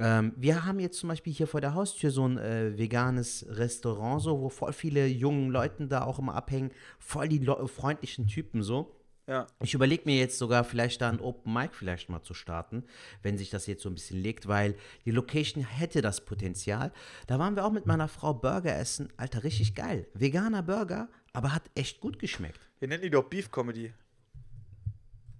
Ähm, 0.00 0.32
wir 0.36 0.64
haben 0.64 0.78
jetzt 0.78 0.98
zum 0.98 1.08
Beispiel 1.08 1.32
hier 1.32 1.46
vor 1.48 1.60
der 1.60 1.74
Haustür 1.74 2.10
so 2.10 2.26
ein 2.26 2.38
äh, 2.38 2.78
veganes 2.78 3.44
Restaurant, 3.48 4.22
so, 4.22 4.40
wo 4.40 4.48
voll 4.48 4.72
viele 4.72 5.06
jungen 5.06 5.50
Leute 5.50 5.88
da 5.88 6.04
auch 6.04 6.18
immer 6.20 6.34
abhängen. 6.34 6.70
Voll 6.98 7.28
die 7.28 7.38
Leu- 7.38 7.66
freundlichen 7.66 8.26
Typen 8.28 8.62
so. 8.62 8.94
Ja. 9.26 9.46
Ich 9.60 9.74
überlege 9.74 10.04
mir 10.06 10.16
jetzt 10.16 10.38
sogar 10.38 10.64
vielleicht 10.64 11.02
da 11.02 11.10
ein 11.10 11.20
Open 11.20 11.52
Mic 11.52 11.74
vielleicht 11.74 12.08
mal 12.08 12.22
zu 12.22 12.32
starten, 12.32 12.84
wenn 13.22 13.36
sich 13.36 13.50
das 13.50 13.66
jetzt 13.66 13.82
so 13.82 13.90
ein 13.90 13.94
bisschen 13.94 14.22
legt, 14.22 14.48
weil 14.48 14.74
die 15.04 15.10
Location 15.10 15.62
hätte 15.62 16.00
das 16.00 16.24
Potenzial. 16.24 16.92
Da 17.26 17.38
waren 17.38 17.54
wir 17.54 17.66
auch 17.66 17.72
mit 17.72 17.84
meiner 17.84 18.08
Frau 18.08 18.32
Burger 18.32 18.74
essen. 18.78 19.12
Alter, 19.18 19.44
richtig 19.44 19.74
geil. 19.74 20.06
Veganer 20.14 20.62
Burger, 20.62 21.08
aber 21.34 21.54
hat 21.54 21.64
echt 21.74 22.00
gut 22.00 22.18
geschmeckt. 22.18 22.58
Wir 22.78 22.88
nennen 22.88 23.02
die 23.02 23.10
doch 23.10 23.24
Beef 23.24 23.50
Comedy. 23.50 23.92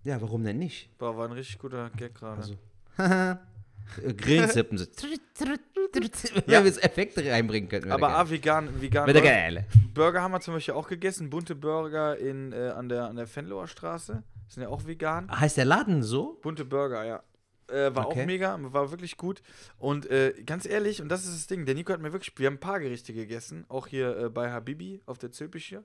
Ja, 0.04 0.20
warum 0.20 0.44
denn 0.44 0.58
nicht? 0.58 0.96
Boah, 0.98 1.16
war 1.16 1.26
ein 1.26 1.32
richtig 1.32 1.58
guter 1.58 1.88
Gag 1.90 2.14
gerade. 2.14 2.42
Also, 2.42 2.56
Haha. 3.96 4.12
Grillenzippen. 4.12 4.78
so. 4.78 4.86
Ja. 6.46 6.60
wir 6.60 6.66
jetzt 6.66 6.82
Effekte 6.82 7.24
reinbringen 7.30 7.68
könnten. 7.68 7.92
Aber 7.92 8.10
ah, 8.10 8.28
vegan, 8.28 8.80
vegan 8.80 9.06
Wäre 9.06 9.20
Burger, 9.20 9.34
geil. 9.34 9.66
Burger 9.94 10.22
haben 10.22 10.32
wir 10.32 10.40
zum 10.40 10.54
Beispiel 10.54 10.74
auch 10.74 10.88
gegessen. 10.88 11.30
Bunte 11.30 11.54
Burger 11.54 12.16
in, 12.18 12.52
äh, 12.52 12.68
an, 12.70 12.88
der, 12.88 13.04
an 13.04 13.16
der 13.16 13.34
Venloer 13.34 13.66
Straße. 13.68 14.22
Sind 14.48 14.62
ja 14.62 14.68
auch 14.68 14.86
vegan. 14.86 15.30
Heißt 15.30 15.56
der 15.56 15.64
Laden 15.64 16.02
so? 16.02 16.38
Bunte 16.42 16.64
Burger, 16.64 17.04
ja. 17.04 17.22
Äh, 17.68 17.94
war 17.94 18.06
Okay. 18.06 18.22
auch 18.22 18.26
mega, 18.26 18.58
war 18.60 18.90
wirklich 18.90 19.16
gut. 19.18 19.42
Und 19.78 20.10
äh, 20.10 20.32
ganz 20.46 20.64
ehrlich, 20.64 21.02
und 21.02 21.10
das 21.10 21.24
ist 21.26 21.34
das 21.34 21.46
Ding, 21.48 21.66
der 21.66 21.74
Nico 21.74 21.92
hat 21.92 22.00
mir 22.00 22.12
wirklich, 22.12 22.32
wir 22.38 22.46
haben 22.46 22.54
ein 22.54 22.60
paar 22.60 22.80
Gerichte 22.80 23.12
gegessen, 23.12 23.66
auch 23.68 23.86
hier 23.86 24.16
äh, 24.16 24.28
bei 24.30 24.50
Habibi 24.50 25.02
auf 25.04 25.18
der 25.18 25.32
Zülpich 25.32 25.66
hier. 25.66 25.84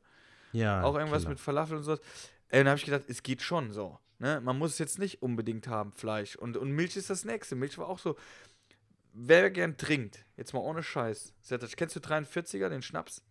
Ja. 0.54 0.84
auch 0.84 0.96
irgendwas 0.96 1.24
Killer. 1.24 1.32
mit 1.32 1.39
Falafel 1.39 1.78
und 1.78 1.84
sowas. 1.84 2.00
Ey, 2.50 2.60
und 2.60 2.66
da 2.66 2.72
habe 2.72 2.80
ich 2.80 2.86
gedacht, 2.86 3.04
es 3.08 3.24
geht 3.24 3.42
schon 3.42 3.72
so. 3.72 4.00
Ne? 4.23 4.39
Man 4.39 4.57
muss 4.57 4.71
es 4.71 4.79
jetzt 4.79 4.99
nicht 4.99 5.21
unbedingt 5.21 5.67
haben, 5.67 5.91
Fleisch. 5.91 6.38
Und, 6.38 6.55
und 6.55 6.71
Milch 6.71 6.95
ist 6.95 7.09
das 7.09 7.25
nächste. 7.25 7.55
Milch 7.57 7.77
war 7.77 7.88
auch 7.89 7.99
so. 7.99 8.15
Wer 9.12 9.51
gern 9.51 9.75
trinkt, 9.75 10.23
jetzt 10.38 10.53
mal 10.53 10.62
ohne 10.62 10.81
Scheiß. 10.81 11.33
Sertac, 11.41 11.75
Kennst 11.75 11.95
du 11.97 11.99
43er, 11.99 12.69
den 12.69 12.81
Schnaps? 12.81 13.21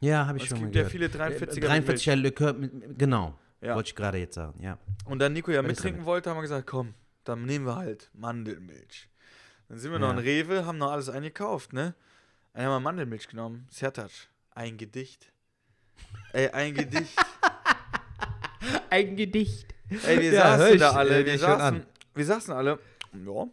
Ja, 0.00 0.26
habe 0.26 0.38
ich 0.38 0.42
Es 0.44 0.48
schon 0.50 0.58
mal 0.58 0.64
gibt 0.64 0.74
ja 0.74 0.82
gehört. 0.88 0.92
viele 0.92 1.06
43er. 1.06 1.54
mit 1.78 1.88
43er 1.88 2.14
Likör, 2.16 2.52
mit- 2.52 2.98
genau. 2.98 3.38
Ja. 3.60 3.76
Wollte 3.76 3.90
ich 3.90 3.94
gerade 3.94 4.18
jetzt 4.18 4.34
sagen, 4.34 4.60
ja. 4.60 4.76
Und 5.04 5.20
dann 5.20 5.32
Nico 5.32 5.52
ja 5.52 5.60
Was 5.62 5.68
mittrinken 5.68 6.04
wollte, 6.04 6.28
haben 6.30 6.36
wir 6.36 6.42
gesagt, 6.42 6.66
komm, 6.66 6.94
dann 7.22 7.44
nehmen 7.46 7.64
wir 7.64 7.76
halt 7.76 8.10
Mandelmilch. 8.12 9.08
Dann 9.68 9.78
sind 9.78 9.92
wir 9.92 9.98
noch 10.00 10.08
Ja. 10.12 10.14
in 10.14 10.18
Rewe, 10.18 10.66
haben 10.66 10.78
noch 10.78 10.90
alles 10.90 11.08
eingekauft, 11.08 11.72
ne? 11.72 11.94
Dann 12.52 12.64
haben 12.64 12.72
wir 12.72 12.80
Mandelmilch 12.80 13.28
genommen. 13.28 13.66
Sertac, 13.70 14.10
ein 14.50 14.76
Gedicht. 14.78 15.32
Ey, 16.32 16.48
ein 16.50 16.74
Gedicht. 16.74 17.16
Ein 18.94 19.16
Gedicht. 19.16 19.74
Ey, 20.06 20.20
wir 20.20 20.32
Ja, 20.32 20.56
saßen 20.56 20.78
da 20.78 20.92
äh, 20.92 20.94
alle. 20.94 21.26
Wir 21.26 21.32
schon 21.32 21.40
saßen, 21.40 21.86
wir 22.14 22.24
saßen 22.24 22.54
alle. 22.54 22.78
Ja, 23.26 23.48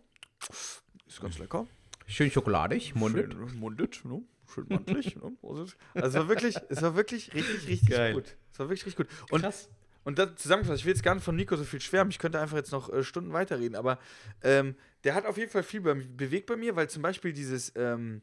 ist 1.07 1.19
ganz 1.19 1.39
lecker. 1.39 1.65
Schön 2.05 2.29
schokoladig, 2.29 2.93
mundet. 2.93 3.33
Schön 3.33 3.59
mundet, 3.59 4.05
ne? 4.05 4.21
Schön 4.53 4.65
mandelig. 4.69 5.15
ne? 5.15 5.31
Also 5.41 5.65
es 5.95 6.13
war 6.13 6.27
wirklich, 6.29 6.55
es 6.69 6.81
war 6.83 6.95
wirklich 6.95 7.33
richtig, 7.33 7.67
richtig 7.67 7.89
Geil. 7.89 8.13
gut. 8.13 8.37
Es 8.53 8.59
war 8.59 8.67
wirklich 8.69 8.85
richtig 8.85 9.07
gut. 9.07 9.31
Und 9.31 9.41
Krass. 9.41 9.67
Und 10.03 10.19
das 10.19 10.35
zusammengefasst, 10.35 10.81
ich 10.81 10.85
will 10.85 10.93
jetzt 10.93 11.03
gar 11.03 11.15
nicht 11.15 11.23
von 11.23 11.35
Nico 11.35 11.55
so 11.55 11.63
viel 11.63 11.81
schwärmen, 11.81 12.11
ich 12.11 12.19
könnte 12.19 12.39
einfach 12.39 12.57
jetzt 12.57 12.71
noch 12.71 12.91
äh, 12.93 13.03
Stunden 13.03 13.33
weiterreden, 13.33 13.75
aber 13.75 13.97
ähm, 14.43 14.75
der 15.03 15.13
hat 15.15 15.25
auf 15.25 15.37
jeden 15.37 15.49
Fall 15.51 15.63
viel 15.63 15.81
bei, 15.81 15.93
bewegt 15.95 16.45
bei 16.47 16.55
mir, 16.55 16.75
weil 16.75 16.87
zum 16.89 17.01
Beispiel 17.03 17.33
dieses 17.33 17.71
ähm, 17.75 18.21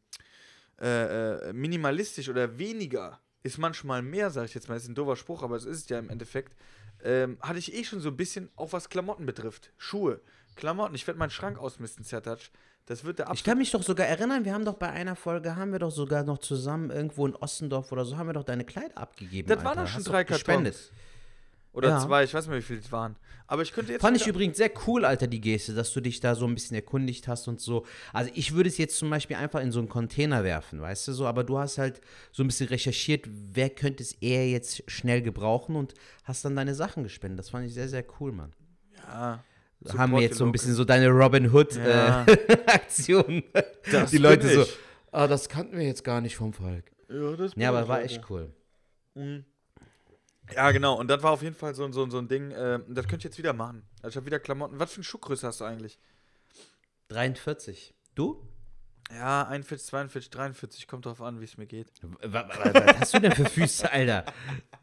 äh, 0.81 1.49
äh, 1.49 1.53
minimalistisch 1.53 2.29
oder 2.29 2.59
weniger 2.59 3.21
ist 3.45 3.59
manchmal 3.59 4.03
mehr, 4.03 4.31
sage 4.31 4.47
ich 4.47 4.55
jetzt 4.55 4.69
mal, 4.69 4.75
das 4.75 4.85
ist 4.85 4.89
ein 4.89 4.97
doofer 4.97 5.15
Spruch, 5.17 5.43
aber 5.45 5.55
es 5.57 5.65
ist 5.65 5.89
ja 5.91 5.99
im 6.01 6.11
Endeffekt, 6.11 6.57
ähm, 7.05 7.39
hatte 7.41 7.59
ich 7.59 7.75
eh 7.75 7.85
schon 7.85 8.01
so 8.01 8.09
ein 8.09 8.17
bisschen, 8.17 8.51
auch 8.57 8.73
was 8.73 8.89
Klamotten 8.89 9.27
betrifft. 9.27 9.73
Schuhe, 9.77 10.21
Klamotten, 10.57 10.95
ich 10.95 11.07
werde 11.07 11.19
meinen 11.19 11.31
Schrank 11.31 11.59
ausmisten, 11.59 12.05
Zertatsch. 12.05 12.51
Das 12.87 13.05
wird 13.05 13.19
der 13.19 13.27
Ich 13.27 13.31
absolut 13.31 13.45
kann 13.45 13.59
mich 13.59 13.71
doch 13.71 13.83
sogar 13.83 14.07
erinnern, 14.07 14.47
wir 14.47 14.55
haben 14.55 14.65
doch 14.65 14.77
bei 14.77 14.89
einer 14.89 15.15
Folge, 15.15 15.57
haben 15.57 15.73
wir 15.73 15.79
doch 15.79 15.91
sogar 15.91 16.23
noch 16.25 16.39
zusammen 16.39 16.91
irgendwo 16.91 17.27
in 17.27 17.37
Ossendorf 17.37 17.93
oder 17.93 18.07
so, 18.07 18.17
haben 18.17 18.29
wir 18.29 18.33
doch 18.33 18.45
deine 18.45 18.65
Kleider 18.65 18.97
abgegeben. 18.97 19.47
Das 19.47 19.63
waren 19.63 19.77
doch 19.77 19.87
schon 19.87 19.99
Hast 19.99 20.09
drei 20.09 20.25
doch 20.25 20.33
gespendet. 20.33 20.91
Oder 21.73 21.91
Ja. 21.91 21.99
zwei, 22.01 22.25
ich 22.25 22.35
weiß 22.35 22.45
nicht 22.45 22.51
mehr, 22.51 22.59
wie 22.59 22.63
viele 22.63 22.81
es 22.81 22.91
waren. 22.91 23.17
Aber 23.47 23.63
ich 23.63 23.73
könnte 23.73 23.93
jetzt. 23.93 24.03
Fand 24.03 24.17
ich 24.17 24.27
übrigens 24.27 24.57
sehr 24.57 24.71
cool, 24.87 25.05
Alter, 25.05 25.27
die 25.27 25.41
Geste, 25.41 25.75
dass 25.75 25.93
du 25.93 26.01
dich 26.01 26.21
da 26.21 26.35
so 26.35 26.47
ein 26.47 26.55
bisschen 26.55 26.75
erkundigt 26.75 27.29
hast 27.29 27.49
und 27.49 27.61
so. 27.61 27.87
Also 28.13 28.31
ich 28.35 28.55
würde 28.55 28.69
es 28.69 28.77
jetzt 28.79 28.99
zum 28.99 29.09
Beispiel 29.11 29.37
einfach 29.37 29.61
in 29.61 29.73
so 29.73 29.79
einen 29.79 29.89
Container 29.89 30.45
werfen, 30.45 30.81
weißt 30.81 31.09
du 31.09 31.13
so, 31.13 31.27
aber 31.27 31.45
du 31.45 31.59
hast 31.59 31.79
halt 31.79 32.01
so 32.33 32.43
ein 32.43 32.47
bisschen 32.49 32.69
recherchiert, 32.69 33.27
wer 33.29 33.71
könnte 33.71 34.03
es 34.03 34.13
eher 34.15 34.49
jetzt 34.51 34.83
schnell 34.91 35.23
gebrauchen 35.23 35.77
und 35.77 35.95
hast 36.25 36.45
dann 36.45 36.57
deine 36.57 36.75
Sachen 36.75 37.05
gespendet. 37.05 37.39
Das 37.39 37.51
fand 37.51 37.67
ich 37.67 37.75
sehr, 37.75 37.89
sehr 37.89 38.05
cool, 38.21 38.33
Mann. 38.33 38.53
Ja. 38.97 39.43
Da 39.81 39.93
haben 39.93 40.11
wir 40.11 40.17
Support 40.17 40.23
jetzt 40.23 40.39
so 40.39 40.45
ein 40.45 40.53
bisschen 40.53 40.75
so 40.75 40.85
deine 40.85 41.09
Robin 41.09 41.53
Hood 41.53 41.77
Ja. 41.77 42.27
äh, 42.27 42.37
die 44.11 44.19
Leute 44.19 44.47
bin 44.49 44.57
so, 44.57 44.67
ah, 45.13 45.27
das 45.27 45.49
kannten 45.49 45.79
wir 45.79 45.87
jetzt 45.87 46.03
gar 46.03 46.21
nicht 46.21 46.37
vom 46.37 46.53
Falk. 46.53 46.91
Ja, 47.09 47.37
das 47.37 47.53
Ja, 47.55 47.69
aber 47.71 47.87
war 47.89 48.03
echt 48.03 48.29
cool. 48.29 48.53
Mhm. 49.15 49.45
Ja, 50.55 50.71
genau. 50.71 50.95
Und 50.99 51.09
das 51.09 51.23
war 51.23 51.33
auf 51.33 51.43
jeden 51.43 51.55
Fall 51.57 51.75
so, 51.75 51.85
ein- 51.85 51.93
so, 51.93 52.09
so 52.11 52.19
ein 52.19 52.29
Ding. 52.29 52.51
Äh, 52.51 52.81
das 52.89 53.07
könnte 53.07 53.19
ich 53.19 53.25
jetzt 53.25 53.39
wieder 53.39 53.53
machen. 53.53 53.83
Also 54.03 54.11
ich 54.11 54.17
habe 54.17 54.27
wieder 54.27 54.39
Klamotten. 54.41 54.79
Was 54.79 54.93
für 54.93 54.97
eine 54.99 55.05
Schuhgröße 55.05 55.47
hast 55.47 55.61
du 55.61 55.65
eigentlich? 55.65 55.99
43. 57.09 57.95
Du? 58.15 58.43
Ja, 59.11 59.45
41, 59.49 59.87
42, 59.89 60.31
43. 60.31 60.87
Kommt 60.87 61.07
drauf 61.07 61.23
an, 61.23 61.41
wie 61.41 61.45
es 61.45 61.57
mir 61.57 61.67
geht. 61.67 61.91
Was, 62.23 62.45
was 62.75 63.01
hast 63.01 63.15
du 63.15 63.21
denn 63.21 63.33
für 63.33 63.47
Füße, 63.47 63.91
Alter? 63.91 64.27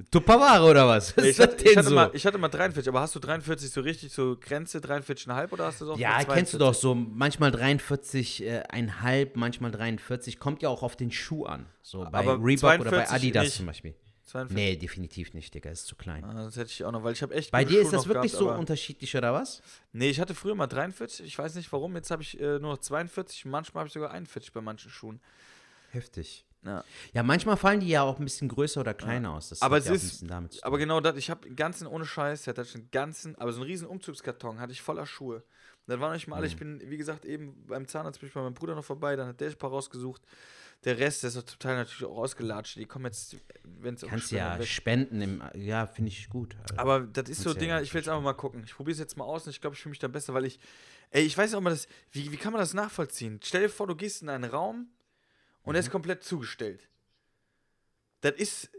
Tupperware 0.09 0.63
oder 0.63 0.87
was? 0.87 1.15
Was 1.15 1.25
ich, 1.25 1.39
hatte, 1.39 1.63
ich, 1.63 1.77
hatte 1.77 1.89
so? 1.89 1.93
mal, 1.93 2.09
ich 2.11 2.25
hatte 2.25 2.39
mal 2.39 2.47
43, 2.47 2.89
aber 2.89 3.01
hast 3.01 3.13
du 3.13 3.19
43 3.19 3.69
so 3.69 3.81
richtig 3.81 4.11
so 4.11 4.35
Grenze 4.39 4.79
43,5 4.79 5.51
oder 5.51 5.65
hast 5.65 5.81
du 5.81 5.85
doch 5.85 5.97
Ja, 5.99 6.23
kennst 6.23 6.53
du 6.55 6.57
42? 6.57 6.59
doch 6.59 6.73
so, 6.73 6.95
manchmal 6.95 7.51
43, 7.51 8.43
äh, 8.43 9.27
manchmal 9.35 9.69
43, 9.69 10.39
kommt 10.39 10.63
ja 10.63 10.69
auch 10.69 10.81
auf 10.81 10.95
den 10.95 11.11
Schuh 11.11 11.45
an. 11.45 11.67
So 11.83 11.99
bei 12.09 12.17
Aber 12.17 12.43
Reebok 12.43 12.63
oder 12.79 12.89
bei 12.91 13.05
42 13.05 13.11
Adidas 13.15 13.43
nicht. 13.43 13.55
zum 13.57 13.65
Beispiel. 13.67 13.95
42. 14.35 14.55
Nee, 14.55 14.75
definitiv 14.75 15.33
nicht, 15.33 15.53
Digga, 15.53 15.69
ist 15.69 15.87
zu 15.87 15.95
klein. 15.95 16.23
Ah, 16.25 16.33
das 16.33 16.57
hätte 16.57 16.69
ich 16.69 16.83
auch 16.83 16.91
noch, 16.91 17.03
weil 17.03 17.13
ich 17.13 17.21
habe 17.21 17.33
echt 17.33 17.51
Bei 17.51 17.63
dir 17.63 17.79
ist 17.79 17.87
Schuhe 17.87 17.91
das 17.93 18.05
noch 18.05 18.13
wirklich 18.13 18.33
gehabt, 18.33 18.53
so 18.53 18.59
unterschiedlich 18.59 19.15
oder 19.15 19.33
was? 19.33 19.61
Nee, 19.93 20.09
ich 20.09 20.19
hatte 20.19 20.35
früher 20.35 20.55
mal 20.55 20.67
43, 20.67 21.25
ich 21.25 21.37
weiß 21.37 21.55
nicht 21.55 21.71
warum, 21.71 21.95
jetzt 21.95 22.11
habe 22.11 22.21
ich 22.21 22.39
äh, 22.39 22.59
nur 22.59 22.71
noch 22.73 22.77
42, 22.79 23.45
manchmal 23.45 23.81
habe 23.81 23.87
ich 23.87 23.93
sogar 23.93 24.11
41 24.11 24.51
bei 24.51 24.61
manchen 24.61 24.91
Schuhen. 24.91 25.21
Heftig. 25.91 26.45
Ja. 26.63 26.83
Ja, 27.13 27.23
manchmal 27.23 27.57
fallen 27.57 27.79
die 27.79 27.87
ja 27.87 28.01
auch 28.01 28.17
ein 28.17 28.25
bisschen 28.25 28.49
größer 28.49 28.81
oder 28.81 28.93
kleiner 28.95 29.33
aus. 29.33 29.49
Das 29.49 29.61
Aber 29.61 29.75
hat 29.75 29.83
es 29.83 29.87
ja 29.87 29.93
ist-. 29.93 30.63
Aber 30.63 30.77
genau 30.79 30.99
das, 30.99 31.15
ich 31.15 31.29
habe 31.29 31.45
einen 31.45 31.55
ganzen, 31.55 31.85
ohne 31.87 32.05
Scheiß, 32.05 32.43
der 32.43 32.55
hatte 32.55 32.67
einen 32.73 32.89
ganzen, 32.91 33.35
aber 33.35 33.53
so 33.53 33.61
einen 33.61 33.69
riesen 33.69 33.87
Umzugskarton 33.87 34.59
hatte 34.59 34.73
ich 34.73 34.81
voller 34.81 35.05
Schuhe. 35.05 35.35
Und 35.35 35.43
dann 35.87 35.99
waren 36.01 36.13
nicht 36.13 36.27
mal 36.27 36.37
alle, 36.37 36.47
ich 36.47 36.57
bin, 36.57 36.81
wie 36.83 36.97
gesagt, 36.97 37.23
eben 37.23 37.63
beim 37.67 37.87
Zahnarzt 37.87 38.19
bin 38.19 38.27
ich 38.27 38.33
bei 38.33 38.41
meinem 38.41 38.55
Bruder 38.55 38.73
noch 38.73 38.83
vorbei, 38.83 39.15
dann 39.15 39.27
hat 39.27 39.39
der 39.39 39.49
ein 39.49 39.55
paar 39.55 39.69
rausgesucht. 39.69 40.23
Der 40.85 40.99
Rest, 40.99 41.23
der 41.23 41.29
ist 41.29 41.49
total 41.49 41.77
natürlich 41.77 42.05
auch 42.05 42.17
ausgelatscht. 42.17 42.77
Die 42.77 42.85
kommen 42.85 43.05
jetzt, 43.05 43.35
wenn 43.63 43.95
es 43.95 44.01
Kannst 44.01 44.31
ja 44.31 44.61
spenden, 44.61 45.21
im, 45.21 45.43
ja, 45.55 45.87
finde 45.87 46.09
ich 46.09 46.29
gut. 46.29 46.55
Also, 46.61 46.77
Aber 46.77 46.99
das 47.01 47.27
ist 47.27 47.41
so 47.41 47.49
ja 47.49 47.55
Dinger, 47.55 47.81
ich 47.81 47.93
will 47.93 48.01
jetzt 48.01 48.07
einfach 48.07 48.21
mal 48.21 48.33
gucken. 48.33 48.63
Ich 48.63 48.75
probiere 48.75 48.93
es 48.93 48.99
jetzt 48.99 49.17
mal 49.17 49.25
aus 49.25 49.45
und 49.45 49.49
ich 49.49 49.61
glaube, 49.61 49.75
ich 49.75 49.81
fühle 49.81 49.91
mich 49.91 49.99
da 49.99 50.07
besser, 50.07 50.33
weil 50.35 50.45
ich, 50.45 50.59
ey, 51.09 51.23
ich 51.23 51.35
weiß 51.35 51.55
auch 51.55 51.61
mal, 51.61 51.71
das, 51.71 51.87
wie, 52.11 52.31
wie 52.31 52.37
kann 52.37 52.53
man 52.53 52.59
das 52.59 52.73
nachvollziehen? 52.75 53.39
Stell 53.43 53.63
dir 53.63 53.69
vor, 53.69 53.87
du 53.87 53.95
gehst 53.95 54.21
in 54.21 54.29
einen 54.29 54.43
Raum 54.43 54.89
und 55.63 55.73
der 55.73 55.81
Mhm. 55.81 55.87
ist 55.87 55.91
komplett 55.91 56.23
zugestellt. 56.23 56.87
Das 58.21 58.33
ist, 58.35 58.69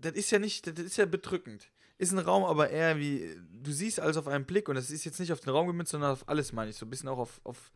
das 0.00 0.12
ist 0.12 0.30
ja 0.30 0.38
nicht, 0.38 0.66
das 0.66 0.78
ist 0.84 0.96
ja 0.96 1.04
bedrückend. 1.04 1.70
ist 1.98 2.12
ein 2.12 2.18
Raum 2.18 2.44
aber 2.44 2.70
eher 2.70 2.98
wie, 2.98 3.36
du 3.62 3.72
siehst 3.72 4.00
alles 4.00 4.16
auf 4.16 4.26
einen 4.26 4.46
Blick 4.46 4.70
und 4.70 4.74
das 4.74 4.90
ist 4.90 5.04
jetzt 5.04 5.20
nicht 5.20 5.32
auf 5.32 5.40
den 5.40 5.50
Raum 5.50 5.66
gemünzt, 5.66 5.92
sondern 5.92 6.12
auf 6.12 6.26
alles, 6.28 6.52
meine 6.54 6.70
ich. 6.70 6.76
So 6.76 6.86
ein 6.86 6.90
bisschen 6.90 7.10
auch 7.10 7.18
auf, 7.18 7.40
auf 7.44 7.70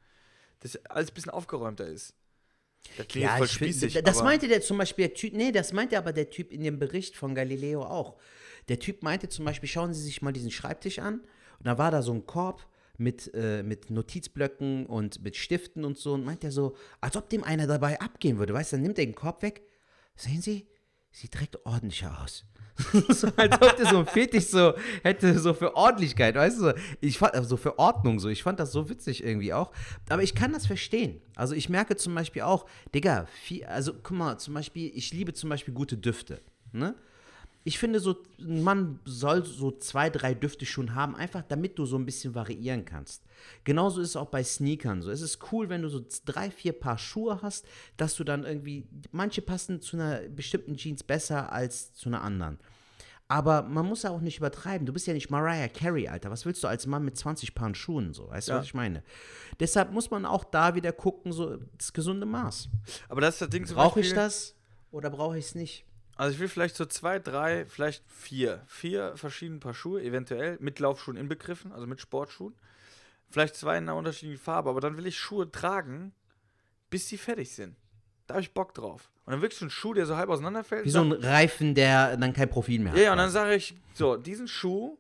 dass 0.60 0.76
alles 0.86 1.10
ein 1.10 1.14
bisschen 1.14 1.30
aufgeräumter 1.30 1.86
ist. 1.86 2.14
Das 2.96 3.08
klingt 3.08 3.26
jetzt 3.26 3.38
voll 3.38 3.48
spießig, 3.48 4.02
das 4.02 4.22
meinte 4.22 4.46
der 4.46 4.60
zum 4.60 4.78
Beispiel, 4.78 5.08
der 5.08 5.14
Typ, 5.14 5.32
nee, 5.32 5.52
das 5.52 5.72
meinte 5.72 5.98
aber 5.98 6.12
der 6.12 6.30
Typ 6.30 6.52
in 6.52 6.62
dem 6.62 6.78
Bericht 6.78 7.16
von 7.16 7.34
Galileo 7.34 7.82
auch. 7.82 8.16
Der 8.68 8.78
Typ 8.78 9.02
meinte 9.02 9.28
zum 9.28 9.44
Beispiel, 9.44 9.68
schauen 9.68 9.92
Sie 9.92 10.02
sich 10.02 10.22
mal 10.22 10.32
diesen 10.32 10.50
Schreibtisch 10.50 10.98
an. 10.98 11.20
Und 11.58 11.66
da 11.66 11.78
war 11.78 11.90
da 11.90 12.02
so 12.02 12.12
ein 12.12 12.26
Korb 12.26 12.66
mit, 12.96 13.30
äh, 13.34 13.62
mit 13.62 13.90
Notizblöcken 13.90 14.86
und 14.86 15.22
mit 15.22 15.36
Stiften 15.36 15.84
und 15.84 15.98
so. 15.98 16.14
Und 16.14 16.24
meint 16.24 16.44
er 16.44 16.50
so, 16.50 16.76
als 17.00 17.16
ob 17.16 17.28
dem 17.28 17.44
einer 17.44 17.66
dabei 17.66 18.00
abgehen 18.00 18.38
würde. 18.38 18.54
Weißt 18.54 18.72
du, 18.72 18.76
dann 18.76 18.82
nimmt 18.82 18.98
er 18.98 19.06
den 19.06 19.14
Korb 19.14 19.42
weg. 19.42 19.62
Sehen 20.16 20.40
Sie, 20.40 20.66
sieht 21.14 21.34
direkt 21.34 21.64
ordentlicher 21.64 22.20
aus. 22.22 22.44
so, 23.08 23.28
als 23.36 23.54
ob 23.62 23.76
der 23.76 23.86
so 23.86 23.98
ein 24.00 24.06
Fetisch 24.06 24.46
so 24.46 24.74
hätte, 25.04 25.38
so 25.38 25.54
für 25.54 25.76
Ordentlichkeit, 25.76 26.34
weißt 26.34 26.60
du? 26.60 26.74
Ich 27.00 27.18
fand, 27.18 27.34
also 27.34 27.56
für 27.56 27.78
Ordnung 27.78 28.18
so. 28.18 28.28
Ich 28.28 28.42
fand 28.42 28.58
das 28.58 28.72
so 28.72 28.88
witzig 28.88 29.22
irgendwie 29.22 29.52
auch. 29.52 29.70
Aber 30.08 30.24
ich 30.24 30.34
kann 30.34 30.52
das 30.52 30.66
verstehen. 30.66 31.20
Also 31.36 31.54
ich 31.54 31.68
merke 31.68 31.94
zum 31.94 32.16
Beispiel 32.16 32.42
auch, 32.42 32.66
Digga, 32.92 33.26
viel, 33.26 33.64
also 33.66 33.92
guck 33.94 34.16
mal, 34.16 34.38
zum 34.38 34.54
Beispiel, 34.54 34.90
ich 34.92 35.12
liebe 35.12 35.32
zum 35.34 35.50
Beispiel 35.50 35.72
gute 35.72 35.96
Düfte, 35.96 36.40
ne? 36.72 36.96
Ich 37.66 37.78
finde 37.78 37.98
so, 37.98 38.22
ein 38.38 38.62
Mann 38.62 39.00
soll 39.06 39.44
so 39.44 39.70
zwei, 39.70 40.10
drei 40.10 40.34
Düfte 40.34 40.66
schon 40.66 40.94
haben, 40.94 41.16
einfach 41.16 41.42
damit 41.48 41.78
du 41.78 41.86
so 41.86 41.96
ein 41.96 42.04
bisschen 42.04 42.34
variieren 42.34 42.84
kannst. 42.84 43.24
Genauso 43.64 44.02
ist 44.02 44.10
es 44.10 44.16
auch 44.16 44.28
bei 44.28 44.44
Sneakern 44.44 45.00
so. 45.00 45.10
Es 45.10 45.22
ist 45.22 45.38
cool, 45.50 45.70
wenn 45.70 45.80
du 45.80 45.88
so 45.88 46.04
drei, 46.26 46.50
vier 46.50 46.74
Paar 46.74 46.98
Schuhe 46.98 47.40
hast, 47.40 47.66
dass 47.96 48.16
du 48.16 48.24
dann 48.24 48.44
irgendwie, 48.44 48.86
manche 49.12 49.40
passen 49.40 49.80
zu 49.80 49.96
einer 49.96 50.20
bestimmten 50.28 50.76
Jeans 50.76 51.02
besser 51.02 51.52
als 51.52 51.94
zu 51.94 52.10
einer 52.10 52.20
anderen. 52.22 52.58
Aber 53.28 53.62
man 53.62 53.86
muss 53.86 54.02
ja 54.02 54.10
auch 54.10 54.20
nicht 54.20 54.36
übertreiben. 54.36 54.86
Du 54.86 54.92
bist 54.92 55.06
ja 55.06 55.14
nicht 55.14 55.30
Mariah 55.30 55.68
Carey, 55.68 56.08
Alter. 56.08 56.30
Was 56.30 56.44
willst 56.44 56.62
du 56.62 56.68
als 56.68 56.86
Mann 56.86 57.06
mit 57.06 57.16
20 57.16 57.54
Paaren 57.54 57.74
Schuhen 57.74 58.12
so? 58.12 58.28
Weißt 58.28 58.48
du, 58.48 58.52
Ja. 58.52 58.58
was 58.58 58.66
ich 58.66 58.74
meine? 58.74 59.02
Deshalb 59.58 59.92
muss 59.92 60.10
man 60.10 60.26
auch 60.26 60.44
da 60.44 60.74
wieder 60.74 60.92
gucken, 60.92 61.32
so 61.32 61.56
das 61.78 61.94
gesunde 61.94 62.26
Maß. 62.26 62.68
Aber 63.08 63.22
das 63.22 63.36
ist 63.36 63.40
das 63.40 63.48
Ding 63.48 63.64
Brauche 63.64 64.00
ich 64.00 64.12
das 64.12 64.54
oder 64.90 65.08
brauche 65.08 65.38
ich 65.38 65.46
es 65.46 65.54
nicht? 65.54 65.86
Also 66.16 66.34
ich 66.34 66.38
will 66.40 66.48
vielleicht 66.48 66.76
so 66.76 66.84
zwei, 66.84 67.18
drei, 67.18 67.66
vielleicht 67.66 68.04
vier. 68.10 68.62
Vier 68.66 69.16
verschiedene 69.16 69.58
Paar 69.60 69.74
Schuhe, 69.74 70.02
eventuell, 70.02 70.56
mit 70.60 70.78
Laufschuhen 70.78 71.16
inbegriffen, 71.16 71.72
also 71.72 71.86
mit 71.86 72.00
Sportschuhen. 72.00 72.54
Vielleicht 73.30 73.56
zwei 73.56 73.78
in 73.78 73.84
einer 73.84 73.96
unterschiedlichen 73.96 74.40
Farbe, 74.42 74.70
aber 74.70 74.80
dann 74.80 74.96
will 74.96 75.06
ich 75.06 75.18
Schuhe 75.18 75.50
tragen, 75.50 76.12
bis 76.88 77.08
die 77.08 77.18
fertig 77.18 77.52
sind. 77.52 77.76
Da 78.26 78.34
habe 78.34 78.42
ich 78.42 78.54
Bock 78.54 78.74
drauf. 78.74 79.10
Und 79.24 79.32
dann 79.32 79.42
wirklich 79.42 79.58
so 79.58 79.66
ein 79.66 79.70
Schuh, 79.70 79.92
der 79.92 80.06
so 80.06 80.16
halb 80.16 80.28
auseinanderfällt. 80.28 80.84
Wie 80.84 80.90
so 80.90 81.00
ein 81.02 81.12
Reifen, 81.12 81.74
der 81.74 82.16
dann 82.16 82.32
kein 82.32 82.48
Profil 82.48 82.80
mehr 82.80 82.92
hat. 82.92 82.98
Ja, 82.98 83.06
ja, 83.06 83.12
und 83.12 83.18
dann 83.18 83.30
sage 83.30 83.54
ich, 83.54 83.74
so, 83.94 84.16
diesen 84.16 84.46
Schuh 84.46 84.96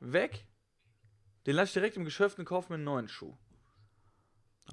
weg, 0.00 0.46
den 1.46 1.56
lasse 1.56 1.68
ich 1.68 1.72
direkt 1.74 1.96
im 1.96 2.04
Geschäft 2.04 2.38
und 2.38 2.44
kaufe 2.46 2.72
mir 2.72 2.76
einen 2.76 2.84
neuen 2.84 3.08
Schuh. 3.08 3.34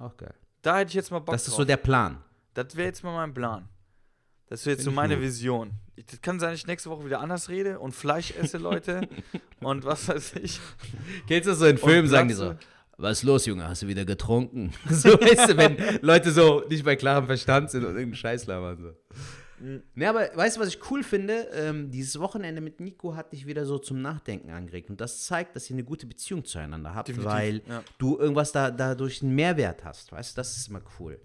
Auch 0.00 0.16
geil. 0.16 0.34
Da 0.62 0.78
hätte 0.78 0.88
ich 0.88 0.94
jetzt 0.94 1.10
mal 1.10 1.18
Bock 1.18 1.34
Das 1.34 1.42
ist 1.42 1.48
drauf. 1.50 1.58
so 1.58 1.64
der 1.64 1.76
Plan. 1.76 2.22
Das 2.54 2.74
wäre 2.76 2.88
jetzt 2.88 3.04
mal 3.04 3.12
mein 3.14 3.34
Plan. 3.34 3.68
Das 4.48 4.64
wäre 4.64 4.76
jetzt 4.76 4.84
so 4.84 4.90
meine. 4.90 5.20
Vision. 5.20 5.72
Ich, 5.96 6.06
das 6.06 6.20
kann 6.20 6.38
sein, 6.38 6.50
dass 6.50 6.60
ich 6.60 6.66
nächste 6.66 6.90
Woche 6.90 7.04
wieder 7.04 7.20
anders 7.20 7.48
rede 7.48 7.78
und 7.78 7.92
Fleisch 7.92 8.32
esse, 8.36 8.58
Leute. 8.58 9.08
und 9.60 9.84
was 9.84 10.08
weiß 10.08 10.34
ich. 10.42 10.60
Kennst 11.26 11.48
du 11.48 11.54
so 11.54 11.66
in 11.66 11.78
Filmen, 11.78 12.08
sagen 12.08 12.28
die 12.28 12.34
so, 12.34 12.54
was 12.98 13.18
ist 13.18 13.22
los, 13.24 13.46
Junge, 13.46 13.66
hast 13.68 13.82
du 13.82 13.88
wieder 13.88 14.04
getrunken? 14.04 14.72
So, 14.88 15.10
weißt 15.10 15.50
du, 15.50 15.56
wenn 15.56 15.76
Leute 16.00 16.30
so 16.30 16.64
nicht 16.68 16.84
bei 16.84 16.96
klarem 16.96 17.26
Verstand 17.26 17.70
sind 17.70 17.82
und 17.82 17.90
irgendeinen 17.90 18.14
Scheiß 18.14 18.46
labern. 18.46 18.78
So. 18.80 18.94
Ne, 19.94 20.08
aber 20.08 20.30
weißt 20.34 20.56
du, 20.56 20.60
was 20.60 20.68
ich 20.68 20.90
cool 20.90 21.02
finde? 21.02 21.48
Ähm, 21.54 21.90
dieses 21.90 22.18
Wochenende 22.18 22.60
mit 22.60 22.78
Nico 22.80 23.16
hat 23.16 23.32
dich 23.32 23.46
wieder 23.46 23.64
so 23.64 23.78
zum 23.78 24.02
Nachdenken 24.02 24.50
angeregt. 24.50 24.90
Und 24.90 25.00
das 25.00 25.24
zeigt, 25.24 25.56
dass 25.56 25.68
ihr 25.70 25.76
eine 25.76 25.84
gute 25.84 26.06
Beziehung 26.06 26.44
zueinander 26.44 26.94
habt, 26.94 27.08
Definitiv, 27.08 27.32
weil 27.32 27.62
ja. 27.66 27.82
du 27.98 28.18
irgendwas 28.18 28.52
da, 28.52 28.70
dadurch 28.70 29.22
einen 29.22 29.34
Mehrwert 29.34 29.84
hast. 29.84 30.12
Weißt 30.12 30.32
du, 30.32 30.36
das 30.36 30.56
ist 30.56 30.68
immer 30.68 30.82
cool. 30.98 31.18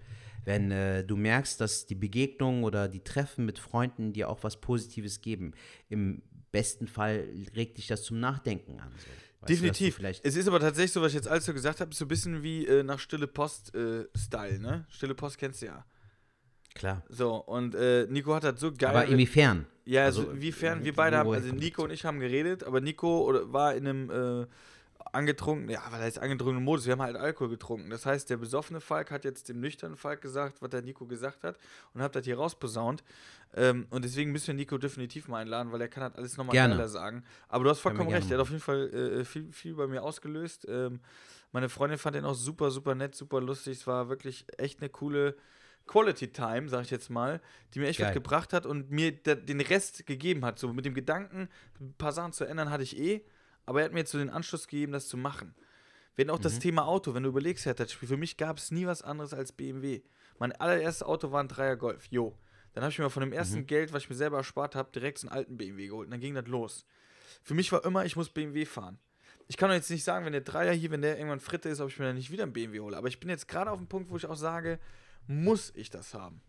Wenn 0.43 0.71
äh, 0.71 1.03
du 1.03 1.15
merkst, 1.15 1.61
dass 1.61 1.85
die 1.85 1.95
Begegnungen 1.95 2.63
oder 2.63 2.87
die 2.87 3.03
Treffen 3.03 3.45
mit 3.45 3.59
Freunden 3.59 4.13
dir 4.13 4.29
auch 4.29 4.43
was 4.43 4.59
Positives 4.59 5.21
geben. 5.21 5.53
Im 5.89 6.21
besten 6.51 6.87
Fall 6.87 7.27
regt 7.55 7.77
dich 7.77 7.87
das 7.87 8.03
zum 8.03 8.19
Nachdenken 8.19 8.79
an. 8.79 8.91
So. 8.97 9.05
Weißt 9.41 9.49
du, 9.49 9.55
du 9.55 9.61
Definitiv. 9.61 9.95
vielleicht 9.95 10.23
es 10.23 10.35
ist 10.35 10.47
aber 10.47 10.59
tatsächlich 10.59 10.91
so, 10.91 11.01
was 11.01 11.09
ich 11.09 11.15
jetzt 11.15 11.27
alles 11.27 11.45
so 11.45 11.53
gesagt 11.53 11.81
habe, 11.81 11.91
ist 11.91 11.97
so 11.97 12.05
ein 12.05 12.07
bisschen 12.07 12.43
wie 12.43 12.65
äh, 12.67 12.83
nach 12.83 12.99
Stille 12.99 13.27
Post-Style, 13.27 14.59
ne? 14.59 14.85
Stille 14.89 15.15
Post 15.15 15.37
kennst 15.39 15.61
du 15.61 15.67
ja. 15.67 15.85
Klar. 16.75 17.03
So, 17.09 17.35
und 17.35 17.75
äh, 17.75 18.07
Nico 18.07 18.33
hat 18.33 18.43
das 18.43 18.59
so 18.59 18.71
geil. 18.71 18.89
Aber 18.89 19.05
inwiefern? 19.05 19.65
Ja, 19.83 20.05
also, 20.05 20.29
inwiefern, 20.29 20.83
wir 20.83 20.93
beide 20.93 21.17
haben, 21.17 21.29
also 21.31 21.53
Nico 21.53 21.83
und 21.83 21.91
ich 21.91 22.05
haben 22.05 22.19
geredet, 22.19 22.63
aber 22.63 22.81
Nico 22.81 23.23
oder, 23.23 23.51
war 23.51 23.75
in 23.75 23.87
einem 23.87 24.09
äh, 24.09 24.47
angetrunken, 25.11 25.69
ja, 25.69 25.81
weil 25.89 26.01
er 26.01 26.07
ist 26.07 26.19
angetrunkenen 26.19 26.63
Modus, 26.63 26.85
wir 26.85 26.93
haben 26.93 27.01
halt 27.01 27.15
Alkohol 27.15 27.49
getrunken. 27.49 27.89
Das 27.89 28.05
heißt, 28.05 28.29
der 28.29 28.37
besoffene 28.37 28.79
Falk 28.81 29.11
hat 29.11 29.25
jetzt 29.25 29.49
dem 29.49 29.59
nüchternen 29.59 29.97
Falk 29.97 30.21
gesagt, 30.21 30.61
was 30.61 30.69
der 30.69 30.81
Nico 30.81 31.05
gesagt 31.05 31.43
hat 31.43 31.57
und 31.93 32.01
hat 32.01 32.15
das 32.15 32.25
hier 32.25 32.37
rausposaunt. 32.37 33.03
Ähm, 33.53 33.87
und 33.89 34.05
deswegen 34.05 34.31
müssen 34.31 34.47
wir 34.47 34.53
Nico 34.53 34.77
definitiv 34.77 35.27
mal 35.27 35.39
einladen, 35.39 35.71
weil 35.71 35.81
er 35.81 35.89
kann 35.89 36.03
halt 36.03 36.15
alles 36.15 36.37
nochmal 36.37 36.55
geiler 36.55 36.87
sagen. 36.87 37.23
Aber 37.49 37.63
du 37.63 37.69
hast 37.69 37.79
vollkommen 37.79 38.09
recht, 38.09 38.29
er 38.31 38.37
hat 38.37 38.41
auf 38.41 38.49
jeden 38.49 38.61
Fall 38.61 38.93
äh, 38.93 39.25
viel, 39.25 39.51
viel 39.51 39.75
bei 39.75 39.87
mir 39.87 40.03
ausgelöst. 40.03 40.65
Ähm, 40.69 40.99
meine 41.51 41.67
Freundin 41.69 41.99
fand 41.99 42.15
den 42.15 42.25
auch 42.25 42.33
super, 42.33 42.71
super 42.71 42.95
nett, 42.95 43.15
super 43.15 43.41
lustig. 43.41 43.79
Es 43.79 43.87
war 43.87 44.09
wirklich 44.09 44.45
echt 44.57 44.79
eine 44.79 44.89
coole 44.89 45.35
Quality 45.87 46.31
Time, 46.31 46.69
sag 46.69 46.83
ich 46.83 46.91
jetzt 46.91 47.09
mal, 47.09 47.41
die 47.73 47.79
mir 47.79 47.87
echt 47.87 47.99
was 47.99 48.07
Geil. 48.07 48.13
gebracht 48.13 48.53
hat 48.53 48.65
und 48.65 48.91
mir 48.91 49.11
den 49.11 49.59
Rest 49.59 50.05
gegeben 50.05 50.45
hat. 50.45 50.59
So 50.59 50.71
mit 50.71 50.85
dem 50.85 50.93
Gedanken, 50.93 51.49
ein 51.79 51.93
paar 51.97 52.13
Sachen 52.13 52.31
zu 52.31 52.45
ändern, 52.45 52.69
hatte 52.69 52.83
ich 52.83 52.97
eh, 52.97 53.25
aber 53.65 53.79
er 53.81 53.85
hat 53.85 53.93
mir 53.93 53.99
jetzt 53.99 54.11
so 54.11 54.17
den 54.17 54.29
Anschluss 54.29 54.67
gegeben, 54.67 54.91
das 54.91 55.07
zu 55.07 55.17
machen. 55.17 55.55
Wenn 56.15 56.29
auch 56.29 56.39
Mhm. 56.39 56.43
das 56.43 56.59
Thema 56.59 56.85
Auto, 56.85 57.13
wenn 57.13 57.23
du 57.23 57.29
überlegst, 57.29 57.65
Herr 57.65 57.75
Tatspiel, 57.75 58.07
für 58.09 58.17
mich 58.17 58.37
gab 58.37 58.57
es 58.57 58.71
nie 58.71 58.85
was 58.85 59.01
anderes 59.01 59.33
als 59.33 59.51
BMW. 59.51 60.01
Mein 60.39 60.51
allererstes 60.53 61.03
Auto 61.03 61.31
war 61.31 61.41
ein 61.41 61.47
Dreier 61.47 61.77
Golf, 61.77 62.07
jo. 62.09 62.37
Dann 62.73 62.83
habe 62.83 62.91
ich 62.91 62.99
mir 62.99 63.09
von 63.09 63.21
dem 63.21 63.33
ersten 63.33 63.59
Mhm. 63.59 63.67
Geld, 63.67 63.93
was 63.93 64.03
ich 64.03 64.09
mir 64.09 64.15
selber 64.15 64.37
erspart 64.37 64.75
habe, 64.75 64.91
direkt 64.91 65.17
so 65.19 65.27
einen 65.27 65.35
alten 65.35 65.57
BMW 65.57 65.87
geholt. 65.87 66.07
Und 66.07 66.11
dann 66.11 66.19
ging 66.21 66.33
das 66.35 66.47
los. 66.47 66.85
Für 67.43 67.53
mich 67.53 67.71
war 67.71 67.83
immer, 67.85 68.05
ich 68.05 68.15
muss 68.15 68.29
BMW 68.29 68.65
fahren. 68.65 68.97
Ich 69.47 69.57
kann 69.57 69.69
doch 69.69 69.75
jetzt 69.75 69.89
nicht 69.89 70.03
sagen, 70.03 70.25
wenn 70.25 70.31
der 70.31 70.41
Dreier 70.41 70.71
hier, 70.73 70.91
wenn 70.91 71.01
der 71.01 71.17
irgendwann 71.17 71.39
Fritte 71.41 71.67
ist, 71.69 71.81
ob 71.81 71.89
ich 71.89 71.99
mir 71.99 72.05
dann 72.05 72.15
nicht 72.15 72.31
wieder 72.31 72.43
einen 72.43 72.53
BMW 72.53 72.79
hole. 72.79 72.95
Aber 72.95 73.07
ich 73.09 73.19
bin 73.19 73.29
jetzt 73.29 73.47
gerade 73.47 73.71
auf 73.71 73.77
dem 73.77 73.87
Punkt, 73.87 74.09
wo 74.09 74.15
ich 74.15 74.25
auch 74.25 74.35
sage, 74.37 74.79
muss 75.27 75.71
ich 75.75 75.89
das 75.89 76.13
haben? 76.13 76.41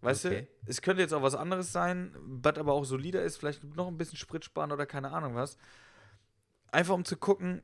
Weißt 0.00 0.26
Okay. 0.26 0.48
du, 0.64 0.70
es 0.70 0.82
könnte 0.82 1.02
jetzt 1.02 1.12
auch 1.14 1.22
was 1.22 1.34
anderes 1.34 1.72
sein, 1.72 2.14
was 2.18 2.58
aber 2.58 2.72
auch 2.72 2.84
solider 2.84 3.22
ist, 3.22 3.36
vielleicht 3.36 3.62
noch 3.76 3.86
ein 3.88 3.96
bisschen 3.96 4.18
Sprit 4.18 4.44
sparen 4.44 4.72
oder 4.72 4.84
keine 4.86 5.12
Ahnung 5.12 5.34
was. 5.34 5.56
Einfach 6.74 6.94
um 6.94 7.04
zu 7.04 7.16
gucken, 7.16 7.62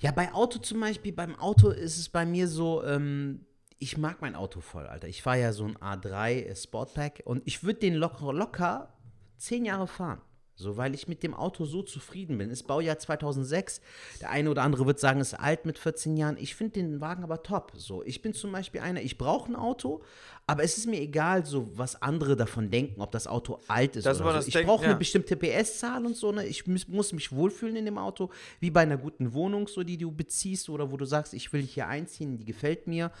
Ja, 0.00 0.12
bei 0.12 0.32
Auto 0.32 0.58
zum 0.58 0.80
Beispiel, 0.80 1.12
beim 1.12 1.34
Auto 1.36 1.70
ist 1.70 1.98
es 1.98 2.08
bei 2.08 2.24
mir 2.26 2.46
so, 2.48 2.84
ähm, 2.84 3.46
ich 3.78 3.96
mag 3.96 4.20
mein 4.20 4.34
Auto 4.34 4.60
voll, 4.60 4.86
Alter. 4.86 5.08
Ich 5.08 5.22
fahre 5.22 5.40
ja 5.40 5.52
so 5.52 5.64
ein 5.64 5.76
A3 5.76 6.44
äh, 6.44 6.56
Sportpack 6.56 7.22
und 7.24 7.42
ich 7.46 7.64
würde 7.64 7.80
den 7.80 7.94
locker, 7.94 8.32
locker 8.32 8.92
zehn 9.38 9.64
Jahre 9.64 9.86
fahren. 9.86 10.20
So, 10.60 10.76
weil 10.76 10.92
ich 10.92 11.06
mit 11.06 11.22
dem 11.22 11.34
Auto 11.34 11.64
so 11.66 11.82
zufrieden 11.82 12.36
bin. 12.36 12.50
Ist 12.50 12.64
Baujahr 12.64 12.98
2006. 12.98 13.80
Der 14.20 14.30
eine 14.30 14.50
oder 14.50 14.62
andere 14.62 14.86
wird 14.86 14.98
sagen, 14.98 15.20
ist 15.20 15.34
alt 15.34 15.64
mit 15.64 15.78
14 15.78 16.16
Jahren. 16.16 16.36
Ich 16.36 16.56
finde 16.56 16.72
den 16.72 17.00
Wagen 17.00 17.22
aber 17.22 17.44
top. 17.44 17.70
So, 17.76 18.02
ich 18.02 18.22
bin 18.22 18.34
zum 18.34 18.50
Beispiel 18.50 18.80
einer, 18.80 19.00
ich 19.00 19.18
brauche 19.18 19.52
ein 19.52 19.54
Auto, 19.54 20.02
aber 20.48 20.64
es 20.64 20.76
ist 20.76 20.88
mir 20.88 21.00
egal, 21.00 21.46
so 21.46 21.70
was 21.78 22.02
andere 22.02 22.34
davon 22.34 22.70
denken, 22.70 23.00
ob 23.00 23.12
das 23.12 23.28
Auto 23.28 23.60
alt 23.68 23.94
ist 23.94 24.04
Das 24.04 24.20
oder 24.20 24.42
so. 24.42 24.48
Ich 24.48 24.66
brauche 24.66 24.82
ja. 24.82 24.90
eine 24.90 24.98
bestimmte 24.98 25.36
PS-Zahl 25.36 26.04
und 26.04 26.16
so. 26.16 26.32
Ne? 26.32 26.44
Ich 26.44 26.66
muss, 26.66 26.88
muss 26.88 27.12
mich 27.12 27.30
wohlfühlen 27.30 27.76
in 27.76 27.84
dem 27.84 27.96
Auto, 27.96 28.30
wie 28.58 28.72
bei 28.72 28.80
einer 28.80 28.96
guten 28.96 29.32
Wohnung, 29.34 29.68
so 29.68 29.84
die 29.84 29.96
du 29.96 30.10
beziehst 30.10 30.68
oder 30.70 30.90
wo 30.90 30.96
du 30.96 31.04
sagst, 31.04 31.34
ich 31.34 31.52
will 31.52 31.62
hier 31.62 31.86
einziehen, 31.86 32.36
die 32.36 32.44
gefällt 32.44 32.88
mir. 32.88 33.12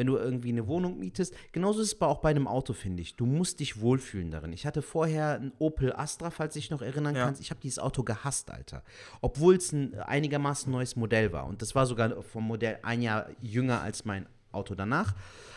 Wenn 0.00 0.06
du 0.06 0.16
irgendwie 0.16 0.48
eine 0.48 0.66
Wohnung 0.66 0.98
mietest. 0.98 1.34
Genauso 1.52 1.82
ist 1.82 1.92
es 1.92 2.00
auch 2.00 2.20
bei 2.22 2.30
einem 2.30 2.48
Auto, 2.48 2.72
finde 2.72 3.02
ich. 3.02 3.16
Du 3.16 3.26
musst 3.26 3.60
dich 3.60 3.82
wohlfühlen 3.82 4.30
darin. 4.30 4.50
Ich 4.54 4.64
hatte 4.64 4.80
vorher 4.80 5.34
einen 5.34 5.52
Opel 5.58 5.92
Astra, 5.92 6.30
falls 6.30 6.54
du 6.54 6.58
dich 6.58 6.70
noch 6.70 6.80
erinnern 6.80 7.14
Ja. 7.14 7.26
kannst. 7.26 7.42
Ich 7.42 7.50
habe 7.50 7.60
dieses 7.60 7.78
Auto 7.78 8.02
gehasst, 8.02 8.50
Alter. 8.50 8.82
Obwohl 9.20 9.56
es 9.56 9.72
ein 9.72 9.92
einigermaßen 10.00 10.72
neues 10.72 10.96
Modell 10.96 11.34
war. 11.34 11.46
Und 11.46 11.60
das 11.60 11.74
war 11.74 11.84
sogar 11.84 12.22
vom 12.22 12.44
Modell 12.46 12.78
ein 12.82 13.02
Jahr 13.02 13.26
jünger 13.42 13.82
als 13.82 14.06
mein 14.06 14.24
Auto 14.52 14.74
danach. 14.74 15.14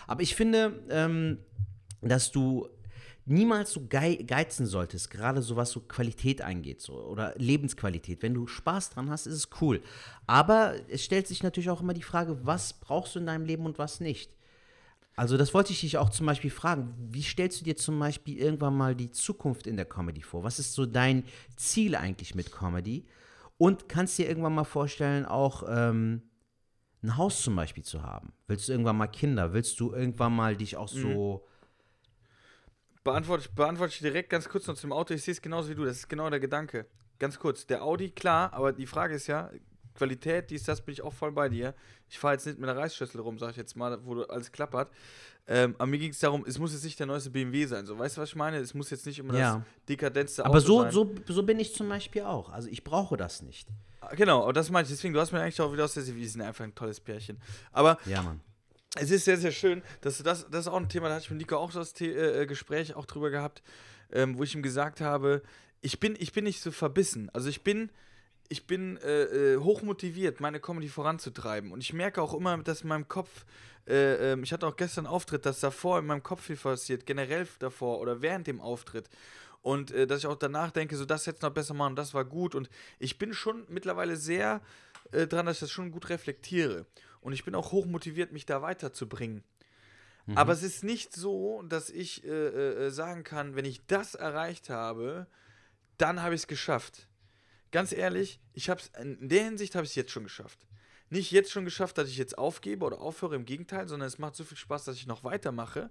Aber 0.07 0.21
ich 0.23 0.35
finde, 0.35 0.73
ähm, 0.89 1.37
dass 2.01 2.29
du 2.33 2.67
niemals 3.25 3.71
so 3.71 3.85
gei 3.87 4.15
geizen 4.15 4.65
solltest, 4.65 5.09
gerade 5.09 5.41
so 5.41 5.55
was 5.55 5.71
so 5.71 5.79
Qualität 5.81 6.41
angeht 6.41 6.81
so, 6.81 6.93
oder 6.93 7.33
Lebensqualität. 7.37 8.21
Wenn 8.21 8.33
du 8.33 8.47
Spaß 8.47 8.91
dran 8.91 9.09
hast, 9.09 9.27
ist 9.27 9.35
es 9.35 9.49
cool. 9.61 9.81
Aber 10.27 10.75
es 10.89 11.03
stellt 11.03 11.27
sich 11.27 11.43
natürlich 11.43 11.69
auch 11.69 11.81
immer 11.81 11.93
die 11.93 12.03
Frage, 12.03 12.45
was 12.45 12.73
brauchst 12.73 13.15
du 13.15 13.19
in 13.19 13.25
deinem 13.25 13.45
Leben 13.45 13.65
und 13.65 13.79
was 13.79 13.99
nicht. 13.99 14.31
Also 15.15 15.37
das 15.37 15.53
wollte 15.53 15.73
ich 15.73 15.81
dich 15.81 15.97
auch 15.97 16.09
zum 16.09 16.25
Beispiel 16.25 16.49
fragen. 16.49 16.93
Wie 16.97 17.21
stellst 17.21 17.61
du 17.61 17.65
dir 17.65 17.75
zum 17.75 17.99
Beispiel 17.99 18.37
irgendwann 18.37 18.75
mal 18.75 18.95
die 18.95 19.11
Zukunft 19.11 19.67
in 19.67 19.77
der 19.77 19.85
Comedy 19.85 20.21
vor? 20.21 20.43
Was 20.43 20.59
ist 20.59 20.73
so 20.73 20.85
dein 20.85 21.23
Ziel 21.55 21.95
eigentlich 21.95 22.33
mit 22.33 22.51
Comedy? 22.51 23.05
Und 23.57 23.87
kannst 23.87 24.17
du 24.17 24.23
dir 24.23 24.29
irgendwann 24.29 24.55
mal 24.55 24.63
vorstellen, 24.63 25.25
auch 25.25 25.63
ähm, 25.69 26.23
ein 27.03 27.15
Haus 27.15 27.43
zum 27.43 27.55
Beispiel 27.55 27.83
zu 27.83 28.01
haben? 28.01 28.33
Willst 28.47 28.67
du 28.67 28.71
irgendwann 28.71 28.97
mal 28.97 29.07
Kinder? 29.07 29.53
Willst 29.53 29.79
du 29.79 29.93
irgendwann 29.93 30.35
mal 30.35 30.57
dich 30.57 30.77
auch 30.77 30.87
so 30.87 31.45
beantworte, 33.03 33.45
ich- 33.47 33.55
beantworte 33.55 33.93
ich 33.93 33.99
direkt 33.99 34.29
ganz 34.29 34.47
kurz 34.49 34.67
noch 34.67 34.75
zum 34.75 34.91
Auto. 34.93 35.13
Ich 35.13 35.23
sehe 35.23 35.33
es 35.33 35.41
genauso 35.41 35.69
wie 35.69 35.75
du. 35.75 35.85
Das 35.85 35.97
ist 35.97 36.09
genau 36.09 36.29
der 36.29 36.39
Gedanke. 36.39 36.85
Ganz 37.19 37.39
kurz. 37.39 37.65
Der 37.67 37.83
Audi, 37.83 38.09
klar, 38.11 38.53
aber 38.53 38.73
die 38.73 38.87
Frage 38.87 39.15
ist 39.15 39.27
ja, 39.27 39.49
Qualität, 39.95 40.49
dies, 40.49 40.63
das 40.63 40.81
bin 40.81 40.93
ich 40.93 41.03
auch 41.03 41.13
voll 41.13 41.31
bei 41.31 41.49
dir. 41.49 41.75
Ich 42.09 42.17
fahre 42.17 42.33
jetzt 42.33 42.47
nicht 42.47 42.57
mit 42.57 42.67
einer 42.67 42.79
Reißschüssel 42.79 43.21
rum, 43.21 43.37
sag 43.37 43.51
ich 43.51 43.57
jetzt 43.57 43.75
mal, 43.75 44.03
wo 44.05 44.15
du- 44.15 44.23
alles 44.27 44.51
klappert. 44.51 44.91
Ähm, 45.45 45.75
aber 45.77 45.85
mir 45.87 45.99
ging 45.99 46.09
es 46.11 46.19
darum, 46.19 46.43
es 46.47 46.57
muss 46.57 46.73
jetzt 46.73 46.83
nicht 46.85 46.97
der 46.97 47.05
neueste 47.05 47.29
BMW 47.29 47.65
sein. 47.65 47.85
So, 47.85 47.99
weißt 47.99 48.17
du, 48.17 48.21
was 48.21 48.29
ich 48.29 48.35
meine? 48.35 48.57
Es 48.57 48.73
muss 48.73 48.89
jetzt 48.89 49.05
nicht 49.05 49.19
immer 49.19 49.37
Ja. 49.37 49.55
das 49.57 49.63
dekadentste 49.89 50.45
Aber 50.45 50.55
Auto 50.55 50.65
so, 50.65 50.81
sein. 50.83 50.91
so, 50.91 51.15
so 51.27 51.43
bin 51.43 51.59
ich 51.59 51.75
zum 51.75 51.89
Beispiel 51.89 52.23
auch. 52.23 52.49
Also 52.49 52.69
ich 52.69 52.83
brauche 52.83 53.17
das 53.17 53.41
nicht. 53.43 53.67
Genau, 54.15 54.43
aber 54.43 54.53
das 54.53 54.71
meine 54.71 54.85
ich. 54.85 54.89
Deswegen, 54.91 55.13
du 55.13 55.19
hast 55.19 55.31
mir 55.31 55.41
eigentlich 55.41 55.59
auch 55.61 55.71
wieder 55.71 55.83
aus 55.85 55.93
der 55.93 56.05
Wir 56.07 56.29
sind 56.29 56.41
einfach 56.41 56.63
ein 56.63 56.73
tolles 56.75 56.99
Pärchen. 56.99 57.39
Aber 57.71 57.97
Ja, 58.05 58.21
Mann. 58.23 58.41
Es 58.95 59.09
ist 59.09 59.25
sehr, 59.25 59.37
sehr 59.37 59.51
schön, 59.51 59.81
dass 60.01 60.19
das, 60.19 60.47
das 60.49 60.61
ist 60.61 60.67
auch 60.67 60.77
ein 60.77 60.89
Thema, 60.89 61.07
da 61.07 61.15
hatte 61.15 61.25
ich 61.25 61.31
mit 61.31 61.39
Nico 61.39 61.57
auch 61.57 61.71
so 61.71 61.79
das 61.79 61.93
The 61.95 62.11
äh, 62.11 62.45
Gespräch 62.45 62.95
auch 62.95 63.05
drüber 63.05 63.31
gehabt, 63.31 63.63
ähm, 64.11 64.37
wo 64.37 64.43
ich 64.43 64.53
ihm 64.53 64.61
gesagt 64.61 65.01
habe, 65.01 65.41
ich 65.81 65.99
bin, 65.99 66.15
ich 66.19 66.31
bin 66.31 66.43
nicht 66.43 66.61
so 66.61 66.71
verbissen. 66.71 67.29
Also 67.33 67.49
ich 67.49 67.63
bin, 67.63 67.89
ich 68.49 68.67
bin 68.67 68.97
äh, 68.97 69.23
äh, 69.23 69.57
hochmotiviert, 69.57 70.39
meine 70.39 70.59
Comedy 70.59 70.89
voranzutreiben. 70.89 71.71
Und 71.71 71.81
ich 71.81 71.93
merke 71.93 72.21
auch 72.21 72.33
immer, 72.33 72.57
dass 72.59 72.81
in 72.81 72.89
meinem 72.89 73.07
Kopf, 73.07 73.45
äh, 73.87 74.33
ähm, 74.33 74.43
ich 74.43 74.53
hatte 74.53 74.67
auch 74.67 74.75
gestern 74.75 75.07
einen 75.07 75.13
Auftritt, 75.13 75.45
dass 75.45 75.59
davor 75.59 75.99
in 75.99 76.05
meinem 76.05 76.23
Kopf 76.23 76.43
viel 76.43 76.55
passiert, 76.55 77.05
generell 77.05 77.47
davor 77.59 77.99
oder 77.99 78.21
während 78.21 78.45
dem 78.45 78.61
Auftritt. 78.61 79.09
Und 79.63 79.91
äh, 79.91 80.05
dass 80.05 80.19
ich 80.19 80.27
auch 80.27 80.35
danach 80.35 80.71
denke, 80.71 80.95
so 80.95 81.05
das 81.05 81.25
hätte 81.25 81.43
noch 81.43 81.53
besser 81.53 81.73
machen, 81.73 81.95
das 81.95 82.13
war 82.13 82.25
gut. 82.25 82.53
Und 82.53 82.69
ich 82.99 83.17
bin 83.17 83.33
schon 83.33 83.65
mittlerweile 83.69 84.17
sehr 84.17 84.61
äh, 85.11 85.25
dran, 85.25 85.47
dass 85.47 85.57
ich 85.57 85.61
das 85.61 85.71
schon 85.71 85.91
gut 85.91 86.09
reflektiere. 86.09 86.85
Und 87.23 87.33
ich 87.33 87.43
bin 87.45 87.55
auch 87.55 87.71
hochmotiviert, 87.71 88.31
mich 88.31 88.45
da 88.45 88.61
weiterzubringen. 88.61 89.43
Aber 90.35 90.53
es 90.53 90.63
ist 90.63 90.83
nicht 90.85 91.13
so, 91.13 91.63
dass 91.63 91.89
ich 91.89 92.23
äh, 92.23 92.29
äh, 92.29 92.89
sagen 92.91 93.23
kann, 93.23 93.55
wenn 93.55 93.65
ich 93.65 93.85
das 93.87 94.15
erreicht 94.15 94.69
habe, 94.69 95.27
dann 95.97 96.21
habe 96.21 96.33
ich 96.33 96.41
es 96.41 96.47
geschafft. 96.47 97.09
Ganz 97.71 97.91
ehrlich, 97.91 98.39
ich 98.53 98.69
habe 98.69 98.79
es 98.79 98.89
in 99.01 99.27
der 99.27 99.43
Hinsicht 99.43 99.75
habe 99.75 99.83
ich 99.83 99.91
es 99.91 99.95
jetzt 99.95 100.11
schon 100.11 100.23
geschafft. 100.23 100.65
Nicht 101.09 101.31
jetzt 101.31 101.51
schon 101.51 101.65
geschafft, 101.65 101.97
dass 101.97 102.07
ich 102.07 102.17
jetzt 102.17 102.37
aufgebe 102.37 102.85
oder 102.85 103.01
aufhöre, 103.01 103.35
im 103.35 103.43
Gegenteil, 103.45 103.87
sondern 103.89 104.07
es 104.07 104.17
macht 104.17 104.35
so 104.35 104.43
viel 104.45 104.57
Spaß, 104.57 104.85
dass 104.85 104.95
ich 104.95 105.07
noch 105.07 105.23
weitermache. 105.25 105.89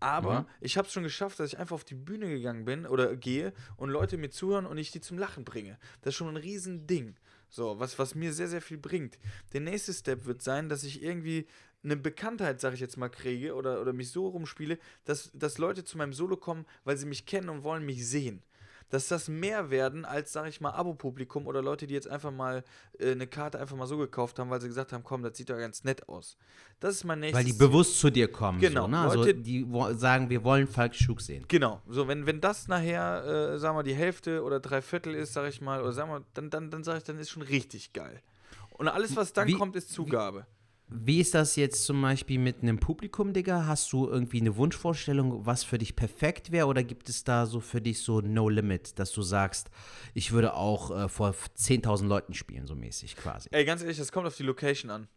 Aber 0.00 0.40
Mhm. 0.42 0.46
ich 0.60 0.76
habe 0.76 0.88
es 0.88 0.92
schon 0.94 1.02
geschafft, 1.02 1.38
dass 1.38 1.52
ich 1.52 1.58
einfach 1.58 1.74
auf 1.74 1.84
die 1.84 1.94
Bühne 1.94 2.28
gegangen 2.28 2.64
bin 2.64 2.86
oder 2.86 3.14
gehe 3.16 3.52
und 3.76 3.90
Leute 3.90 4.16
mir 4.16 4.30
zuhören 4.30 4.66
und 4.66 4.78
ich 4.78 4.90
die 4.90 5.00
zum 5.00 5.18
Lachen 5.18 5.44
bringe. 5.44 5.78
Das 6.02 6.12
ist 6.14 6.16
schon 6.16 6.28
ein 6.28 6.36
Riesending. 6.38 7.16
So, 7.50 7.78
was, 7.78 7.98
was 7.98 8.14
mir 8.14 8.32
sehr, 8.32 8.48
sehr 8.48 8.62
viel 8.62 8.78
bringt. 8.78 9.18
Der 9.52 9.60
nächste 9.60 9.92
Step 9.92 10.24
wird 10.24 10.40
sein, 10.40 10.68
dass 10.68 10.84
ich 10.84 11.02
irgendwie 11.02 11.46
eine 11.82 11.96
Bekanntheit, 11.96 12.60
sag 12.60 12.74
ich 12.74 12.80
jetzt 12.80 12.96
mal, 12.96 13.08
kriege 13.08 13.54
oder, 13.54 13.80
oder 13.80 13.92
mich 13.92 14.10
so 14.10 14.28
rumspiele, 14.28 14.78
dass, 15.04 15.30
dass 15.34 15.58
Leute 15.58 15.84
zu 15.84 15.98
meinem 15.98 16.12
Solo 16.12 16.36
kommen, 16.36 16.64
weil 16.84 16.96
sie 16.96 17.06
mich 17.06 17.26
kennen 17.26 17.48
und 17.48 17.64
wollen 17.64 17.84
mich 17.84 18.06
sehen. 18.06 18.42
Dass 18.90 19.08
das 19.08 19.28
mehr 19.28 19.70
werden 19.70 20.04
als, 20.04 20.32
sag 20.32 20.48
ich 20.48 20.60
mal, 20.60 20.70
Abo-Publikum 20.72 21.46
oder 21.46 21.62
Leute, 21.62 21.86
die 21.86 21.94
jetzt 21.94 22.08
einfach 22.08 22.32
mal 22.32 22.64
äh, 22.98 23.12
eine 23.12 23.26
Karte 23.26 23.58
einfach 23.60 23.76
mal 23.76 23.86
so 23.86 23.96
gekauft 23.96 24.38
haben, 24.38 24.50
weil 24.50 24.60
sie 24.60 24.66
gesagt 24.68 24.92
haben, 24.92 25.04
komm, 25.04 25.22
das 25.22 25.36
sieht 25.36 25.48
doch 25.48 25.56
ganz 25.58 25.84
nett 25.84 26.08
aus. 26.08 26.36
Das 26.80 26.96
ist 26.96 27.04
mein 27.04 27.20
nächstes 27.20 27.38
Weil 27.46 27.52
die 27.52 27.56
bewusst 27.58 27.98
zu 28.00 28.10
dir 28.10 28.26
kommen. 28.30 28.58
Genau, 28.60 28.82
So, 28.82 28.88
ne? 28.88 28.98
Also 28.98 29.16
Leute- 29.18 29.34
die 29.34 29.70
wo- 29.70 29.92
sagen, 29.94 30.28
wir 30.28 30.42
wollen 30.44 30.66
Falk 30.66 30.94
Schug 30.94 31.20
sehen. 31.20 31.44
Genau, 31.48 31.80
so 31.88 32.08
wenn, 32.08 32.26
wenn 32.26 32.40
das 32.40 32.68
nachher, 32.68 33.52
äh, 33.54 33.58
sagen 33.58 33.76
wir, 33.78 33.82
die 33.84 33.94
Hälfte 33.94 34.42
oder 34.42 34.60
drei 34.60 34.82
Viertel 34.82 35.14
ist, 35.14 35.32
sag 35.34 35.48
ich 35.48 35.60
mal, 35.60 35.80
oder 35.82 35.92
sagen 35.92 36.10
wir, 36.10 36.22
dann, 36.34 36.50
dann, 36.50 36.70
dann 36.70 36.82
sage 36.84 36.98
ich, 36.98 37.04
dann 37.04 37.18
ist 37.18 37.30
schon 37.30 37.42
richtig 37.42 37.92
geil. 37.92 38.20
Und 38.72 38.88
alles, 38.88 39.14
was 39.14 39.32
dann 39.32 39.46
Wie- 39.46 39.52
kommt, 39.54 39.76
ist 39.76 39.92
Zugabe. 39.92 40.40
Wie 40.40 40.59
ist 41.06 41.34
das 41.34 41.56
jetzt 41.56 41.84
zum 41.84 42.00
Beispiel 42.02 42.38
mit 42.38 42.62
einem 42.62 42.78
Publikum, 42.78 43.32
Digga? 43.32 43.66
Hast 43.66 43.92
du 43.92 44.08
irgendwie 44.08 44.40
eine 44.40 44.56
Wunschvorstellung, 44.56 45.46
was 45.46 45.64
für 45.64 45.78
dich 45.78 45.96
perfekt 45.96 46.52
wäre? 46.52 46.66
Oder 46.66 46.82
gibt 46.82 47.08
es 47.08 47.24
da 47.24 47.46
so 47.46 47.60
für 47.60 47.80
dich 47.80 48.00
so 48.00 48.20
No 48.20 48.48
Limit, 48.48 48.98
dass 48.98 49.12
du 49.12 49.22
sagst, 49.22 49.70
ich 50.14 50.32
würde 50.32 50.54
auch 50.54 50.90
äh, 50.90 51.08
vor 51.08 51.30
10.000 51.30 52.06
Leuten 52.06 52.34
spielen, 52.34 52.66
so 52.66 52.74
mäßig 52.74 53.16
quasi? 53.16 53.48
Ey, 53.52 53.64
ganz 53.64 53.82
ehrlich, 53.82 53.98
das 53.98 54.12
kommt 54.12 54.26
auf 54.26 54.36
die 54.36 54.42
Location 54.42 54.90
an. 54.90 55.08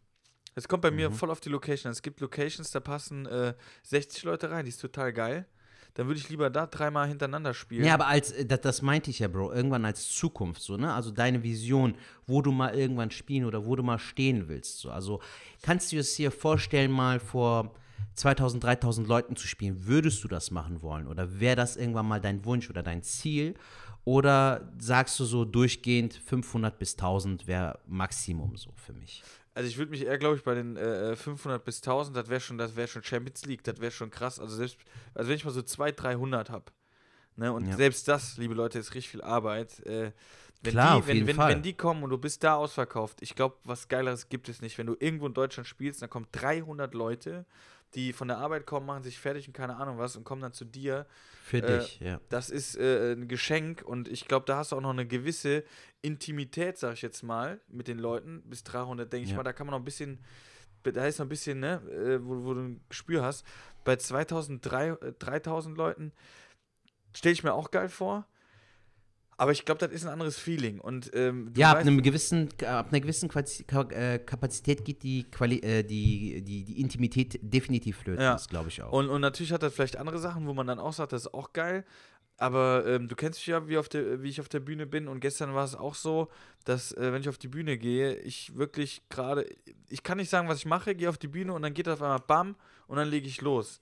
Es 0.54 0.68
kommt 0.68 0.82
bei 0.82 0.90
mir 0.90 1.10
voll 1.10 1.30
auf 1.30 1.40
die 1.40 1.48
Location 1.48 1.88
an. 1.88 1.92
Es 1.92 2.02
gibt 2.02 2.20
Locations, 2.20 2.70
da 2.70 2.80
passen 2.80 3.26
äh, 3.26 3.54
60 3.82 4.22
Leute 4.22 4.50
rein, 4.50 4.64
die 4.64 4.68
ist 4.68 4.80
total 4.80 5.12
geil. 5.12 5.46
Dann 5.94 6.08
würde 6.08 6.18
ich 6.18 6.28
lieber 6.28 6.50
da 6.50 6.66
dreimal 6.66 7.06
hintereinander 7.06 7.54
spielen. 7.54 7.84
Ja, 7.84 7.94
aber 7.94 8.08
als, 8.08 8.32
äh, 8.32 8.44
das, 8.44 8.60
das 8.60 8.82
meinte 8.82 9.10
ich 9.10 9.20
ja, 9.20 9.28
Bro, 9.28 9.52
irgendwann 9.52 9.84
als 9.84 10.08
Zukunft, 10.08 10.60
so, 10.60 10.76
ne? 10.76 10.92
Also 10.92 11.12
deine 11.12 11.42
Vision, 11.42 11.94
wo 12.26 12.42
du 12.42 12.50
mal 12.50 12.74
irgendwann 12.74 13.12
spielen 13.12 13.44
oder 13.44 13.64
wo 13.64 13.76
du 13.76 13.84
mal 13.84 13.98
stehen 13.98 14.48
willst, 14.48 14.80
so. 14.80 14.90
Also 14.90 15.20
kannst 15.62 15.92
du 15.92 15.98
es 15.98 16.14
dir 16.16 16.32
vorstellen, 16.32 16.90
mal 16.90 17.20
vor 17.20 17.74
2000, 18.14 18.62
3000 18.64 19.06
Leuten 19.06 19.36
zu 19.36 19.46
spielen? 19.46 19.86
Würdest 19.86 20.24
du 20.24 20.28
das 20.28 20.50
machen 20.50 20.82
wollen? 20.82 21.06
Oder 21.06 21.40
wäre 21.40 21.56
das 21.56 21.76
irgendwann 21.76 22.06
mal 22.06 22.20
dein 22.20 22.44
Wunsch 22.44 22.68
oder 22.70 22.82
dein 22.82 23.02
Ziel? 23.02 23.54
Oder 24.04 24.72
sagst 24.78 25.18
du 25.18 25.24
so 25.24 25.44
durchgehend 25.44 26.14
500 26.14 26.78
bis 26.78 26.94
1000 26.94 27.46
wäre 27.46 27.78
Maximum 27.86 28.56
so 28.56 28.70
für 28.76 28.92
mich? 28.92 29.22
Also 29.54 29.68
ich 29.68 29.78
würde 29.78 29.92
mich 29.92 30.04
eher, 30.04 30.18
glaube 30.18 30.36
ich, 30.36 30.42
bei 30.42 30.54
den 30.54 30.76
äh, 30.76 31.14
500 31.14 31.64
bis 31.64 31.76
1000, 31.80 32.16
das 32.16 32.28
wäre 32.28 32.40
schon, 32.40 32.58
das 32.58 32.74
wäre 32.74 32.88
schon 32.88 33.04
Champions 33.04 33.46
League, 33.46 33.62
das 33.62 33.80
wäre 33.80 33.92
schon 33.92 34.10
krass. 34.10 34.40
Also 34.40 34.56
selbst, 34.56 34.78
also 35.14 35.28
wenn 35.28 35.36
ich 35.36 35.44
mal 35.44 35.52
so 35.52 35.62
200, 35.62 36.02
300 36.02 36.50
habe, 36.50 36.64
ne, 37.36 37.52
und 37.52 37.68
Ja. 37.68 37.76
selbst 37.76 38.08
das, 38.08 38.36
liebe 38.36 38.54
Leute, 38.54 38.78
ist 38.80 38.94
richtig 38.94 39.10
viel 39.10 39.22
Arbeit. 39.22 39.78
Äh, 39.86 40.12
wenn 40.62 40.72
Klar, 40.72 40.94
die, 40.94 40.98
auf 40.98 41.06
wenn, 41.06 41.16
jeden 41.16 41.26
wenn, 41.28 41.36
Fall. 41.36 41.50
wenn 41.50 41.62
die 41.62 41.74
kommen 41.74 42.02
und 42.02 42.10
du 42.10 42.18
bist 42.18 42.42
da 42.42 42.56
ausverkauft, 42.56 43.18
ich 43.20 43.34
glaube, 43.36 43.56
was 43.64 43.88
Geileres 43.88 44.28
gibt 44.28 44.48
es 44.48 44.60
nicht. 44.62 44.78
Wenn 44.78 44.86
du 44.86 44.96
irgendwo 44.98 45.26
in 45.26 45.34
Deutschland 45.34 45.68
spielst, 45.68 46.02
dann 46.02 46.10
kommen 46.10 46.26
300 46.32 46.94
Leute, 46.94 47.44
die 47.94 48.12
von 48.12 48.28
der 48.28 48.38
Arbeit 48.38 48.66
kommen, 48.66 48.86
machen 48.86 49.02
sich 49.02 49.18
fertig 49.18 49.46
und 49.46 49.52
keine 49.54 49.76
Ahnung 49.76 49.98
was 49.98 50.16
und 50.16 50.24
kommen 50.24 50.42
dann 50.42 50.52
zu 50.52 50.64
dir. 50.64 51.06
Für 51.42 51.58
Äh, 51.58 51.78
dich, 51.78 52.00
ja. 52.00 52.20
Das 52.28 52.50
ist 52.50 52.76
äh, 52.76 53.12
ein 53.12 53.28
Geschenk 53.28 53.82
und 53.82 54.08
ich 54.08 54.26
glaube, 54.26 54.46
da 54.46 54.56
hast 54.58 54.72
du 54.72 54.76
auch 54.76 54.80
noch 54.80 54.90
eine 54.90 55.06
gewisse 55.06 55.64
Intimität, 56.02 56.78
sag 56.78 56.94
ich 56.94 57.02
jetzt 57.02 57.22
mal, 57.22 57.60
mit 57.68 57.86
den 57.88 57.98
Leuten. 57.98 58.42
Bis 58.46 58.64
300, 58.64 59.12
denke 59.12 59.24
ich 59.24 59.30
Ja. 59.30 59.36
mal, 59.36 59.42
da 59.42 59.52
kann 59.52 59.66
man 59.66 59.72
noch 59.72 59.80
ein 59.80 59.84
bisschen, 59.84 60.18
da 60.82 61.06
ist 61.06 61.18
noch 61.18 61.26
ein 61.26 61.28
bisschen, 61.30 61.60
ne, 61.60 61.80
äh, 61.90 62.18
wo, 62.24 62.44
wo 62.44 62.54
du 62.54 62.60
ein 62.60 62.80
Gespür 62.88 63.22
hast. 63.22 63.44
Bei 63.84 63.96
2000, 63.96 64.64
drei- 64.64 64.88
äh, 64.90 65.12
3000 65.18 65.76
Leuten 65.76 66.12
stelle 67.14 67.32
ich 67.32 67.44
mir 67.44 67.52
auch 67.54 67.70
geil 67.70 67.88
vor. 67.88 68.26
Aber 69.36 69.52
ich 69.52 69.64
glaube, 69.64 69.78
das 69.80 69.92
ist 69.92 70.04
ein 70.06 70.12
anderes 70.12 70.38
Feeling. 70.38 70.80
Und, 70.80 71.10
ähm, 71.14 71.52
Ja, 71.56 71.72
ab, 71.72 71.78
einem 71.78 72.02
gewissen, 72.02 72.48
ab 72.66 72.88
einer 72.90 73.00
gewissen 73.00 73.28
äh, 73.30 74.18
Kapazität 74.18 74.84
geht 74.84 75.02
die, 75.02 75.24
Quali 75.24 75.58
äh, 75.60 75.82
die, 75.82 76.42
die, 76.42 76.64
die 76.64 76.80
Intimität 76.80 77.38
definitiv 77.42 77.98
flöten, 77.98 78.22
Ja. 78.22 78.34
das 78.34 78.48
glaube 78.48 78.68
ich 78.68 78.82
auch. 78.82 78.92
Und, 78.92 79.08
und 79.08 79.20
natürlich 79.20 79.52
hat 79.52 79.62
er 79.62 79.70
vielleicht 79.70 79.96
andere 79.96 80.18
Sachen, 80.18 80.46
wo 80.46 80.54
man 80.54 80.66
dann 80.66 80.78
auch 80.78 80.92
sagt, 80.92 81.12
das 81.12 81.22
ist 81.22 81.34
auch 81.34 81.52
geil. 81.52 81.84
Aber 82.36 82.84
ähm, 82.86 83.06
du 83.06 83.14
kennst 83.14 83.38
mich 83.38 83.46
ja, 83.46 83.68
wie, 83.68 83.78
auf 83.78 83.88
der, 83.88 84.22
wie 84.22 84.28
ich 84.28 84.40
auf 84.40 84.48
der 84.48 84.58
Bühne 84.60 84.86
bin. 84.86 85.06
Und 85.06 85.20
gestern 85.20 85.54
war 85.54 85.64
es 85.64 85.76
auch 85.76 85.94
so, 85.94 86.28
dass, 86.64 86.92
äh, 86.92 87.12
wenn 87.12 87.20
ich 87.20 87.28
auf 87.28 87.38
die 87.38 87.48
Bühne 87.48 87.78
gehe, 87.78 88.16
ich 88.16 88.56
wirklich 88.56 89.02
gerade, 89.08 89.46
ich 89.88 90.02
kann 90.02 90.18
nicht 90.18 90.30
sagen, 90.30 90.48
was 90.48 90.58
ich 90.58 90.66
mache, 90.66 90.94
gehe 90.96 91.08
auf 91.08 91.18
die 91.18 91.28
Bühne 91.28 91.52
und 91.52 91.62
dann 91.62 91.74
geht 91.74 91.88
auf 91.88 92.02
einmal 92.02 92.18
BAM 92.20 92.56
und 92.88 92.96
dann 92.96 93.08
lege 93.08 93.28
ich 93.28 93.40
los. 93.40 93.80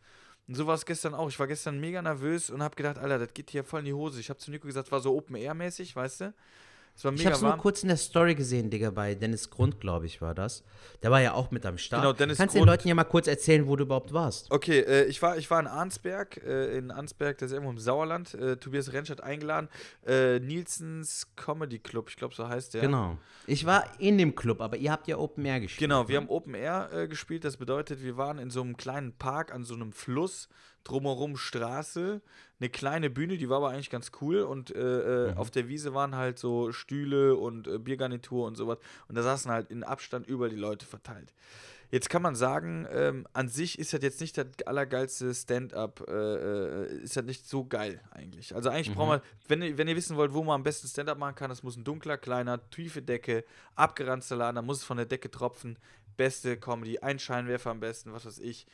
Und 0.52 0.56
so 0.56 0.66
war 0.66 0.74
es 0.74 0.84
gestern 0.84 1.14
auch. 1.14 1.30
Ich 1.30 1.38
war 1.38 1.46
gestern 1.46 1.80
mega 1.80 2.02
nervös 2.02 2.50
und 2.50 2.62
habe 2.62 2.76
gedacht, 2.76 2.98
Alter, 2.98 3.18
das 3.18 3.32
geht 3.32 3.48
hier 3.48 3.64
voll 3.64 3.78
in 3.78 3.86
die 3.86 3.94
Hose. 3.94 4.20
Ich 4.20 4.28
habe 4.28 4.38
zu 4.38 4.50
Nico 4.50 4.66
gesagt, 4.66 4.88
es 4.88 4.92
war 4.92 5.00
so 5.00 5.16
Open-Air-mäßig, 5.16 5.96
weißt 5.96 6.20
du? 6.20 6.34
Es 6.94 7.04
war 7.04 7.12
ich 7.12 7.18
mega 7.18 7.30
habe 7.30 7.36
es 7.36 7.42
nur 7.42 7.50
warm. 7.50 7.60
kurz 7.60 7.82
in 7.82 7.88
der 7.88 7.96
Story 7.96 8.34
gesehen, 8.34 8.70
Digga, 8.70 8.90
bei 8.90 9.14
Dennis 9.14 9.48
Grund, 9.48 9.80
glaube 9.80 10.06
ich, 10.06 10.20
war 10.20 10.34
das. 10.34 10.62
Der 11.02 11.10
war 11.10 11.20
ja 11.20 11.32
auch 11.32 11.50
mit 11.50 11.64
am 11.64 11.78
Start. 11.78 12.02
Genau, 12.02 12.12
Dennis 12.12 12.36
Kannst 12.36 12.54
du 12.54 12.58
den 12.58 12.66
Grund. 12.66 12.78
Leuten 12.78 12.88
ja 12.88 12.94
mal 12.94 13.04
kurz 13.04 13.26
erzählen, 13.26 13.66
wo 13.66 13.76
du 13.76 13.84
überhaupt 13.84 14.12
warst? 14.12 14.50
Okay, 14.50 14.80
äh, 14.80 15.04
ich, 15.04 15.22
war, 15.22 15.38
ich 15.38 15.50
war 15.50 15.58
in 15.58 15.66
Arnsberg, 15.66 16.36
äh, 16.44 16.76
in 16.76 16.90
Arnsberg, 16.90 17.38
das 17.38 17.46
ist 17.50 17.52
irgendwo 17.54 17.70
im 17.70 17.78
Sauerland. 17.78 18.34
Äh, 18.34 18.56
Tobias 18.56 18.92
Rentsch 18.92 19.10
hat 19.10 19.22
eingeladen. 19.22 19.68
Äh, 20.06 20.38
Nielsens 20.40 21.28
Comedy 21.34 21.78
Club, 21.78 22.10
ich 22.10 22.16
glaube, 22.16 22.34
so 22.34 22.46
heißt 22.46 22.74
der. 22.74 22.82
Genau. 22.82 23.16
Ich 23.46 23.64
war 23.64 23.84
in 23.98 24.18
dem 24.18 24.34
Club, 24.34 24.60
aber 24.60 24.76
ihr 24.76 24.92
habt 24.92 25.08
ja 25.08 25.16
Open 25.16 25.44
Air 25.44 25.60
gespielt. 25.60 25.88
Genau, 25.88 26.08
wir 26.08 26.20
ne? 26.20 26.26
haben 26.26 26.30
Open 26.30 26.54
Air 26.54 26.90
äh, 26.92 27.08
gespielt. 27.08 27.44
Das 27.44 27.56
bedeutet, 27.56 28.02
wir 28.02 28.16
waren 28.16 28.38
in 28.38 28.50
so 28.50 28.60
einem 28.60 28.76
kleinen 28.76 29.12
Park 29.12 29.52
an 29.52 29.64
so 29.64 29.74
einem 29.74 29.92
Fluss, 29.92 30.48
drumherum 30.84 31.36
Straße, 31.36 32.20
eine 32.60 32.68
kleine 32.70 33.10
Bühne, 33.10 33.36
die 33.38 33.48
war 33.48 33.58
aber 33.58 33.70
eigentlich 33.70 33.90
ganz 33.90 34.10
cool. 34.20 34.42
Und 34.42 34.74
äh, 34.74 35.28
äh, 35.30 35.34
auf 35.36 35.50
der 35.50 35.68
Wiese 35.68 35.94
waren 35.94 36.16
halt 36.16 36.38
so 36.38 36.72
Stühle 36.72 37.36
und 37.36 37.66
äh, 37.68 37.78
Biergarnitur 37.78 38.46
und 38.46 38.56
sowas. 38.56 38.78
Und 39.08 39.14
da 39.16 39.22
saßen 39.22 39.50
halt 39.50 39.70
in 39.70 39.84
Abstand 39.84 40.26
überall 40.26 40.50
die 40.50 40.56
Leute 40.56 40.86
verteilt. 40.86 41.32
Jetzt 41.90 42.08
kann 42.08 42.22
man 42.22 42.34
sagen, 42.34 42.86
ähm, 42.90 43.26
an 43.34 43.48
sich 43.48 43.78
ist 43.78 43.92
das 43.92 44.00
jetzt 44.02 44.20
nicht 44.22 44.38
das 44.38 44.46
allergeilste 44.64 45.34
Stand-up, 45.34 46.02
äh, 46.08 46.12
äh, 46.12 47.02
ist 47.02 47.16
das 47.18 47.24
nicht 47.24 47.46
so 47.46 47.66
geil 47.66 48.00
eigentlich. 48.12 48.54
Also 48.54 48.70
eigentlich 48.70 48.94
braucht 48.94 49.08
man, 49.08 49.20
wenn, 49.48 49.60
ihr- 49.60 49.76
wenn 49.76 49.88
ihr 49.88 49.96
wissen 49.96 50.16
wollt, 50.16 50.32
wo 50.32 50.42
man 50.42 50.54
am 50.54 50.62
besten 50.62 50.88
Stand-up 50.88 51.18
machen 51.18 51.34
kann, 51.34 51.50
das 51.50 51.62
muss 51.62 51.76
ein 51.76 51.84
dunkler, 51.84 52.16
kleiner, 52.16 52.70
tiefe 52.70 53.02
Decke, 53.02 53.44
abgeranzter 53.74 54.36
Laden, 54.36 54.56
da 54.56 54.62
muss 54.62 54.78
es 54.78 54.84
von 54.84 54.96
der 54.96 55.04
Decke 55.04 55.30
tropfen, 55.30 55.78
beste 56.16 56.56
Comedy, 56.56 56.98
ein 57.00 57.18
Scheinwerfer 57.18 57.70
am 57.70 57.80
besten, 57.80 58.12
was 58.14 58.24
weiß 58.24 58.38
ich. 58.38 58.66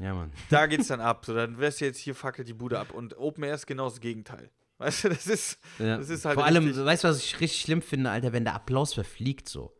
Ja, 0.00 0.14
Mann. 0.14 0.32
Da 0.48 0.66
geht's 0.66 0.88
dann 0.88 1.00
ab. 1.00 1.24
So, 1.26 1.34
dann 1.34 1.58
wärst 1.58 1.80
du 1.80 1.84
jetzt 1.84 1.98
hier 1.98 2.14
fackelt 2.14 2.48
die 2.48 2.54
Bude 2.54 2.78
ab. 2.78 2.92
Und 2.92 3.18
Open 3.18 3.44
Air 3.44 3.54
ist 3.54 3.66
genau 3.66 3.88
das 3.88 4.00
Gegenteil. 4.00 4.50
Weißt 4.78 5.04
du, 5.04 5.08
das 5.10 5.26
ist, 5.26 5.58
Ja. 5.78 5.98
das 5.98 6.08
ist 6.08 6.24
halt 6.24 6.36
Vor 6.36 6.46
allem, 6.46 6.74
weißt 6.74 7.04
du, 7.04 7.08
was 7.08 7.18
ich 7.18 7.38
richtig 7.38 7.60
schlimm 7.60 7.82
finde, 7.82 8.10
Alter, 8.10 8.32
wenn 8.32 8.44
der 8.44 8.54
Applaus 8.54 8.94
verfliegt 8.94 9.46
so. 9.48 9.76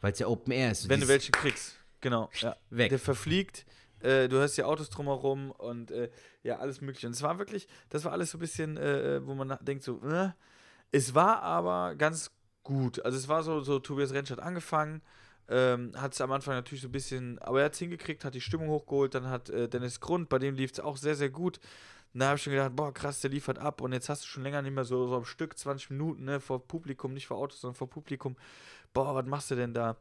Weil 0.00 0.12
es 0.12 0.18
ja 0.18 0.26
Open 0.26 0.52
Air 0.52 0.72
ist. 0.72 0.88
Wenn 0.88 1.00
du 1.00 1.06
welchen 1.08 1.30
kriegst. 1.32 1.76
Genau, 2.00 2.30
ja. 2.40 2.56
Weg. 2.70 2.88
Der 2.88 2.98
verfliegt. 2.98 3.64
Äh, 4.00 4.28
du 4.28 4.38
hörst 4.38 4.56
die 4.56 4.64
Autos 4.64 4.90
drumherum 4.90 5.50
und 5.52 5.90
äh, 5.90 6.10
ja, 6.42 6.58
alles 6.58 6.80
mögliche. 6.80 7.06
Und 7.06 7.12
es 7.12 7.22
war 7.22 7.38
wirklich, 7.38 7.68
das 7.90 8.04
war 8.04 8.12
alles 8.12 8.30
so 8.30 8.38
ein 8.38 8.40
bisschen, 8.40 8.76
äh, 8.76 9.24
wo 9.24 9.34
man 9.34 9.56
denkt 9.60 9.84
so, 9.84 10.00
äh. 10.02 10.30
es 10.90 11.14
war 11.14 11.42
aber 11.42 11.94
ganz 11.94 12.30
gut. 12.62 13.04
Also 13.04 13.18
es 13.18 13.28
war 13.28 13.42
so, 13.42 13.60
so 13.60 13.78
Tobias 13.78 14.12
Rentsch 14.12 14.30
hat 14.30 14.40
angefangen, 14.40 15.02
ähm, 15.50 15.92
hat 15.96 16.14
es 16.14 16.20
am 16.20 16.30
Anfang 16.30 16.54
natürlich 16.54 16.82
so 16.82 16.88
ein 16.88 16.92
bisschen, 16.92 17.38
aber 17.40 17.60
er 17.60 17.64
hat 17.66 17.72
es 17.74 17.80
hingekriegt, 17.80 18.24
hat 18.24 18.34
die 18.34 18.40
Stimmung 18.40 18.68
hochgeholt, 18.68 19.14
dann 19.14 19.28
hat 19.28 19.50
äh, 19.50 19.68
Dennis 19.68 20.00
Grund, 20.00 20.28
bei 20.28 20.38
dem 20.38 20.54
lief 20.54 20.70
es 20.72 20.80
auch 20.80 20.96
sehr, 20.96 21.16
sehr 21.16 21.28
gut. 21.28 21.60
Da 22.14 22.26
habe 22.26 22.36
ich 22.36 22.42
schon 22.42 22.52
gedacht, 22.52 22.74
boah, 22.74 22.94
krass, 22.94 23.20
der 23.20 23.30
liefert 23.30 23.58
ab 23.58 23.80
und 23.80 23.92
jetzt 23.92 24.08
hast 24.08 24.24
du 24.24 24.28
schon 24.28 24.42
länger 24.42 24.62
nicht 24.62 24.74
mehr 24.74 24.84
so, 24.84 25.06
so 25.06 25.16
am 25.16 25.24
Stück, 25.24 25.58
20 25.58 25.90
Minuten, 25.90 26.24
ne, 26.24 26.40
vor 26.40 26.66
Publikum, 26.66 27.12
nicht 27.12 27.26
vor 27.26 27.36
Autos, 27.36 27.60
sondern 27.60 27.76
vor 27.76 27.90
Publikum. 27.90 28.36
Boah, 28.92 29.14
was 29.14 29.26
machst 29.26 29.50
du 29.50 29.54
denn 29.56 29.74
da? 29.74 29.96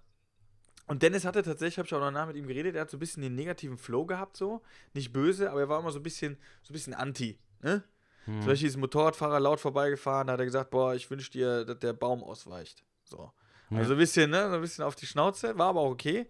Und 0.88 1.04
Dennis 1.04 1.26
hatte 1.26 1.44
tatsächlich, 1.44 1.78
habe 1.78 1.88
ich 1.88 1.94
auch 1.94 2.00
noch 2.00 2.10
nach 2.10 2.28
mit 2.28 2.36
ihm 2.36 2.48
geredet, 2.48 2.76
er 2.76 2.82
hat 2.82 2.90
so 2.90 2.98
ein 2.98 3.00
bisschen 3.00 3.22
den 3.22 3.36
negativen 3.36 3.78
Flow 3.78 4.06
gehabt, 4.06 4.38
so. 4.38 4.62
Nicht 4.94 5.14
böse, 5.14 5.52
aber 5.52 5.60
er 5.60 5.70
war 5.70 5.80
immer 5.80 5.92
so 5.92 6.00
ein 6.00 6.04
bisschen, 6.04 6.38
so 6.64 6.72
ein 6.72 6.74
bisschen 6.74 6.96
anti, 6.96 7.38
ne? 7.62 7.84
Zum 8.26 8.46
Beispiel 8.46 8.68
ist 8.68 8.76
ein 8.76 8.82
Motorradfahrer 8.82 9.40
laut 9.40 9.60
vorbeigefahren, 9.60 10.28
da 10.28 10.34
hat 10.34 10.40
er 10.40 10.46
gesagt, 10.46 10.70
boah, 10.70 10.94
ich 10.94 11.10
wünsche 11.10 11.32
dir, 11.32 11.66
dass 11.66 11.80
der 11.80 11.94
Baum 11.94 12.24
ausweicht. 12.24 12.84
So. 13.04 13.32
Also 13.78 13.94
ein 13.94 14.00
bisschen, 14.00 14.32
ne, 14.32 14.50
so 14.50 14.56
ein 14.56 14.62
bisschen 14.62 14.84
auf 14.84 14.96
die 14.96 15.06
Schnauze, 15.06 15.58
war 15.58 15.68
aber 15.70 15.82
auch 15.82 15.92
okay. 15.92 16.28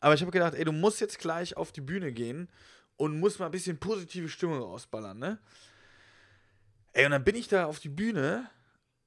Aber 0.00 0.14
ich 0.14 0.20
habe 0.20 0.30
gedacht, 0.30 0.54
ey, 0.54 0.64
du 0.64 0.72
musst 0.72 1.00
jetzt 1.00 1.18
gleich 1.18 1.56
auf 1.56 1.72
die 1.72 1.80
Bühne 1.80 2.12
gehen 2.12 2.48
und 2.96 3.18
musst 3.18 3.40
mal 3.40 3.46
ein 3.46 3.50
bisschen 3.52 3.78
positive 3.78 4.28
Stimmung 4.28 4.60
rausballern, 4.60 5.18
ne? 5.18 5.38
Ey, 6.92 7.04
und 7.06 7.10
dann 7.10 7.24
bin 7.24 7.34
ich 7.34 7.48
da 7.48 7.66
auf 7.66 7.78
die 7.78 7.88
Bühne, 7.88 8.48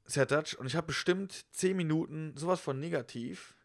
Sertac, 0.06 0.56
und 0.60 0.68
ich 0.68 0.76
habe 0.76 0.88
bestimmt 0.88 1.46
10 1.54 1.76
Minuten 1.78 2.34
sowas 2.36 2.60
von 2.60 2.80
negativ 2.80 3.56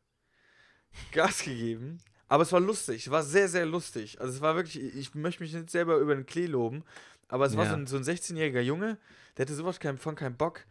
Gas 1.12 1.42
gegeben. 1.42 1.98
Aber 2.28 2.42
es 2.42 2.52
war 2.52 2.60
lustig, 2.60 3.06
es 3.06 3.10
war 3.10 3.22
sehr, 3.22 3.48
sehr 3.48 3.66
lustig. 3.66 4.20
Also 4.20 4.32
es 4.34 4.40
war 4.40 4.54
wirklich, 4.56 4.80
ich 4.82 5.14
möchte 5.14 5.42
mich 5.42 5.52
nicht 5.52 5.70
selber 5.70 5.96
über 5.96 6.14
den 6.14 6.26
Klee 6.26 6.46
loben, 6.46 6.84
aber 7.28 7.46
es 7.46 7.56
war 7.56 7.64
Ja. 7.64 7.70
so 7.70 7.76
ein, 7.76 7.86
so 7.86 7.96
ein 7.96 8.02
16-jähriger 8.04 8.60
Junge, 8.60 8.98
der 9.36 9.44
hatte 9.46 9.54
sowas 9.54 9.78
von 9.98 10.14
keinen 10.14 10.36
Bock. 10.36 10.64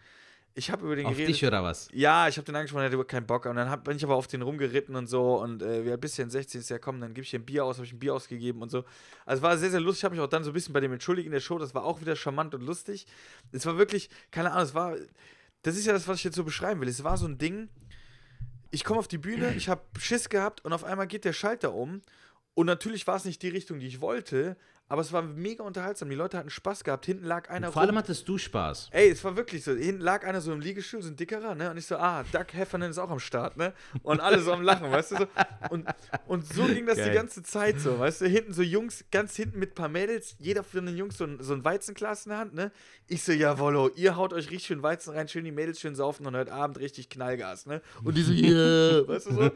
Ich 0.55 0.69
habe 0.69 0.85
über 0.85 0.95
den 0.95 1.07
Auf 1.07 1.13
geredet. 1.13 1.33
dich 1.33 1.45
oder 1.45 1.63
was? 1.63 1.87
Ja, 1.93 2.27
ich 2.27 2.37
habe 2.37 2.45
den 2.45 2.55
angesprochen, 2.55 2.81
er 2.81 2.85
hatte 2.85 2.93
überhaupt 2.93 3.09
keinen 3.09 3.25
Bock. 3.25 3.45
Und 3.47 3.55
dann 3.55 3.69
hab, 3.69 3.85
bin 3.85 3.97
ich 3.97 4.03
aber 4.03 4.15
auf 4.15 4.27
den 4.27 4.43
rumgeritten 4.43 4.95
und 4.95 5.07
so. 5.07 5.41
Und 5.41 5.63
äh, 5.63 5.83
wir 5.83 5.93
ein 5.93 5.99
bisschen 5.99 6.29
16 6.29 6.61
ist 6.61 6.69
ja 6.69 6.77
komm, 6.77 7.01
dann 7.01 7.15
gebe 7.15 7.23
ich 7.23 7.31
dir 7.31 7.39
ein 7.39 7.45
Bier 7.45 7.65
aus, 7.65 7.77
habe 7.77 7.87
ich 7.87 7.93
ein 7.93 7.99
Bier 7.99 8.13
ausgegeben 8.13 8.61
und 8.61 8.69
so. 8.69 8.85
Also 9.25 9.39
es 9.39 9.41
war 9.41 9.57
sehr, 9.57 9.71
sehr 9.71 9.79
lustig. 9.79 10.01
Ich 10.01 10.05
habe 10.05 10.15
mich 10.15 10.23
auch 10.23 10.29
dann 10.29 10.43
so 10.43 10.51
ein 10.51 10.53
bisschen 10.53 10.73
bei 10.73 10.79
dem 10.79 10.93
entschuldigt 10.93 11.25
in 11.25 11.31
der 11.31 11.39
Show. 11.39 11.57
Das 11.57 11.73
war 11.73 11.83
auch 11.83 12.01
wieder 12.01 12.15
charmant 12.15 12.53
und 12.53 12.61
lustig. 12.61 13.07
Es 13.51 13.65
war 13.65 13.77
wirklich, 13.79 14.09
keine 14.29 14.51
Ahnung, 14.51 14.63
es 14.63 14.75
war. 14.75 14.95
Das 15.63 15.75
ist 15.75 15.85
ja 15.85 15.93
das, 15.93 16.07
was 16.07 16.17
ich 16.17 16.23
jetzt 16.23 16.35
so 16.35 16.43
beschreiben 16.43 16.81
will. 16.81 16.87
Es 16.87 17.03
war 17.03 17.17
so 17.17 17.25
ein 17.25 17.39
Ding. 17.39 17.69
Ich 18.69 18.83
komme 18.83 18.99
auf 18.99 19.07
die 19.07 19.17
Bühne, 19.17 19.53
ich 19.55 19.69
habe 19.69 19.81
Schiss 19.99 20.29
gehabt 20.29 20.63
und 20.65 20.73
auf 20.73 20.83
einmal 20.83 21.07
geht 21.07 21.25
der 21.25 21.33
Schalter 21.33 21.73
um. 21.73 22.01
Und 22.53 22.67
natürlich 22.67 23.07
war 23.07 23.15
es 23.15 23.25
nicht 23.25 23.41
die 23.41 23.49
Richtung, 23.49 23.79
die 23.79 23.87
ich 23.87 24.01
wollte, 24.01 24.57
aber 24.89 25.01
es 25.01 25.11
war 25.11 25.21
mega 25.23 25.63
unterhaltsam. 25.63 26.09
Die 26.09 26.15
Leute 26.15 26.37
hatten 26.37 26.49
Spaß 26.49 26.83
gehabt. 26.83 27.05
Hinten 27.05 27.25
lag 27.25 27.49
einer 27.49 27.71
Vor 27.71 27.81
allem 27.81 27.97
hattest 27.97 28.27
du 28.27 28.37
Spaß. 28.37 28.89
Ey, 28.91 29.09
es 29.09 29.23
war 29.23 29.35
wirklich 29.35 29.63
so. 29.63 29.73
Hinten 29.73 30.01
lag 30.01 30.25
einer 30.25 30.41
so 30.41 30.51
im 30.51 30.59
Liegestuhl, 30.59 31.01
so 31.01 31.09
ein 31.09 31.15
dickerer, 31.15 31.55
ne? 31.55 31.71
Und 31.71 31.77
ich 31.77 31.85
so, 31.85 31.95
ah, 31.97 32.23
Doug 32.31 32.45
Heffernan 32.51 32.91
ist 32.91 32.97
auch 32.97 33.09
am 33.09 33.19
Start, 33.19 33.57
ne? 33.57 33.73
Und 34.03 34.19
alle 34.19 34.39
so 34.39 34.51
am 34.51 34.61
Lachen, 34.61 34.91
weißt 34.91 35.11
du? 35.11 35.15
So. 35.17 35.27
Und, 35.69 35.87
und 36.27 36.45
so 36.45 36.65
ging 36.65 36.85
das 36.85 36.97
Geil. 36.97 37.09
die 37.09 37.15
ganze 37.15 37.43
Zeit 37.43 37.79
so, 37.79 37.97
weißt 37.97 38.21
du? 38.21 38.25
Hinten 38.27 38.53
so 38.53 38.61
Jungs, 38.61 39.05
ganz 39.09 39.35
hinten 39.35 39.57
mit 39.57 39.71
ein 39.71 39.75
paar 39.75 39.89
Mädels, 39.89 40.35
jeder 40.37 40.63
von 40.63 40.85
den 40.85 40.97
Jungs 40.97 41.17
so 41.17 41.23
ein, 41.23 41.37
so 41.41 41.53
ein 41.53 41.63
Weizenglas 41.63 42.25
in 42.25 42.31
der 42.31 42.39
Hand, 42.39 42.53
ne? 42.53 42.71
Ich 43.07 43.23
so, 43.23 43.31
jawollo, 43.31 43.89
ihr 43.95 44.15
haut 44.15 44.33
euch 44.33 44.51
richtig 44.51 44.67
schön 44.67 44.83
Weizen 44.83 45.13
rein, 45.13 45.27
schön 45.27 45.45
die 45.45 45.51
Mädels 45.51 45.79
schön 45.79 45.95
saufen 45.95 46.25
und 46.27 46.35
heute 46.35 46.53
Abend 46.53 46.79
richtig 46.79 47.09
Knallgas, 47.09 47.65
ne? 47.65 47.81
Und 48.03 48.15
die 48.15 48.21
so, 48.23 48.33
yeah, 48.33 49.07
weißt 49.07 49.27
du 49.27 49.33
so? 49.33 49.51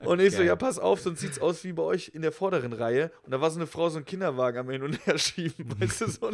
Und 0.00 0.20
ich 0.20 0.32
so, 0.32 0.38
Geil. 0.38 0.46
ja, 0.46 0.56
pass 0.56 0.78
auf, 0.78 1.00
sonst 1.00 1.20
sieht's 1.20 1.38
aus 1.38 1.64
wie 1.64 1.72
bei 1.72 1.82
euch 1.82 2.12
in 2.14 2.22
der 2.22 2.32
vorderen 2.32 2.72
Reihe. 2.72 3.10
Und 3.24 3.32
da 3.32 3.40
war 3.40 3.50
so 3.50 3.58
eine 3.58 3.66
Frau, 3.66 3.88
so 3.90 3.98
ein 3.98 4.04
Kinderwagen 4.28 4.58
am 4.58 4.70
Hin 4.70 4.82
und 4.82 5.06
Her 5.06 5.18
schieben, 5.18 5.66
weißt 5.80 6.00
du 6.02 6.06
so? 6.08 6.30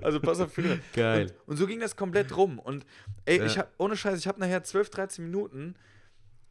Also 0.00 0.20
pass 0.20 0.40
auf, 0.40 0.52
für 0.52 0.78
Geil. 0.94 1.26
Und, 1.46 1.52
und 1.52 1.56
so 1.56 1.66
ging 1.66 1.80
das 1.80 1.96
komplett 1.96 2.36
rum. 2.36 2.58
Und 2.58 2.84
ey, 3.24 3.38
Ja. 3.38 3.46
ich 3.46 3.58
hab, 3.58 3.72
ohne 3.78 3.96
Scheiß, 3.96 4.18
ich 4.18 4.26
habe 4.28 4.40
nachher 4.40 4.62
12, 4.62 4.90
13 4.90 5.24
Minuten, 5.24 5.74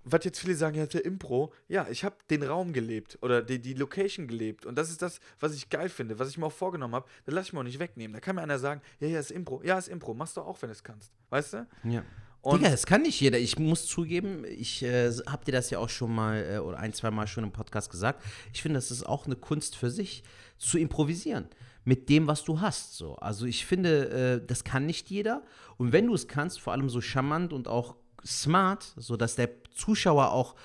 was 0.04 0.24
jetzt 0.26 0.40
viele 0.40 0.56
sagen, 0.56 0.76
ja, 0.78 0.86
der 0.88 1.06
Impro, 1.06 1.54
ja, 1.68 1.86
ich 1.88 2.04
habe 2.04 2.16
den 2.32 2.42
Raum 2.42 2.74
gelebt 2.74 3.20
oder 3.22 3.44
die, 3.44 3.60
die 3.60 3.76
Location 3.76 4.28
gelebt. 4.28 4.66
Und 4.66 4.76
das 4.76 4.90
ist 4.90 5.02
das, 5.04 5.20
was 5.40 5.54
ich 5.54 5.70
geil 5.70 5.90
finde, 5.90 6.18
was 6.18 6.30
ich 6.30 6.38
mir 6.40 6.48
auch 6.48 6.52
vorgenommen 6.52 6.96
habe. 6.96 7.08
Das 7.26 7.36
lasse 7.36 7.48
ich 7.50 7.54
mir 7.54 7.60
auch 7.60 7.64
nicht 7.64 7.78
wegnehmen. 7.78 8.14
Da 8.14 8.20
kann 8.20 8.36
mir 8.36 8.42
einer 8.42 8.58
sagen, 8.58 8.82
ja, 9.00 9.08
ja, 9.08 9.20
ist 9.20 9.30
Impro. 9.32 9.62
Ja, 9.64 9.78
ist 9.78 9.88
Impro. 9.90 10.16
Machst 10.16 10.38
du 10.38 10.42
auch, 10.42 10.60
wenn 10.64 10.70
du 10.70 10.74
es 10.74 10.84
kannst. 10.84 11.12
Weißt 11.30 11.54
du? 11.54 11.68
Ja. 11.84 12.04
Und 12.42 12.60
Digga, 12.60 12.72
das 12.72 12.86
kann 12.86 13.04
nicht 13.04 13.22
jeder. 13.22 13.38
Ich 13.38 13.60
muss 13.60 13.86
zugeben, 13.86 14.46
ich 14.46 14.82
äh, 14.82 15.12
hab 15.28 15.46
dir 15.46 15.52
das 15.52 15.70
ja 15.70 15.78
auch 15.78 15.90
schon 15.90 16.14
mal 16.14 16.44
äh, 16.44 16.58
oder 16.58 16.80
ein, 16.80 16.92
zwei 16.92 17.12
Mal 17.12 17.28
schon 17.28 17.44
im 17.44 17.52
Podcast 17.52 17.92
gesagt. 17.92 18.24
Ich 18.52 18.62
finde, 18.64 18.78
das 18.78 18.90
ist 18.90 19.06
auch 19.06 19.28
eine 19.28 19.36
Kunst 19.36 19.76
für 19.76 19.92
sich, 19.92 20.24
zu 20.58 20.78
improvisieren. 20.78 21.48
Mit 21.84 22.10
dem, 22.10 22.28
was 22.28 22.44
du 22.44 22.60
hast. 22.60 22.98
So. 22.98 23.16
Also 23.16 23.46
ich 23.46 23.66
finde, 23.66 24.42
äh, 24.42 24.46
das 24.46 24.64
kann 24.64 24.86
nicht 24.86 25.10
jeder. 25.10 25.44
Und 25.78 25.94
wenn 25.94 26.08
du 26.08 26.16
es 26.16 26.28
kannst, 26.28 26.60
vor 26.60 26.74
allem 26.74 26.90
so 26.90 27.02
charmant 27.02 27.54
und 27.54 27.68
auch 27.68 27.96
smart, 28.26 28.94
sodass 28.98 29.36
der 29.36 29.50
Zuschauer 29.76 30.32
auch 30.32 30.56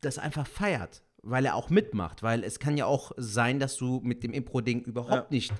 das 0.00 0.18
einfach 0.18 0.46
feiert, 0.46 1.02
weil 1.22 1.46
er 1.46 1.54
auch 1.54 1.70
mitmacht. 1.70 2.22
Weil 2.22 2.44
es 2.44 2.58
kann 2.58 2.76
ja 2.76 2.84
auch 2.84 3.12
sein, 3.16 3.58
dass 3.58 3.76
du 3.76 4.00
mit 4.02 4.22
dem 4.22 4.32
Impro-Ding 4.32 4.82
überhaupt 4.82 5.30
nicht 5.30 5.52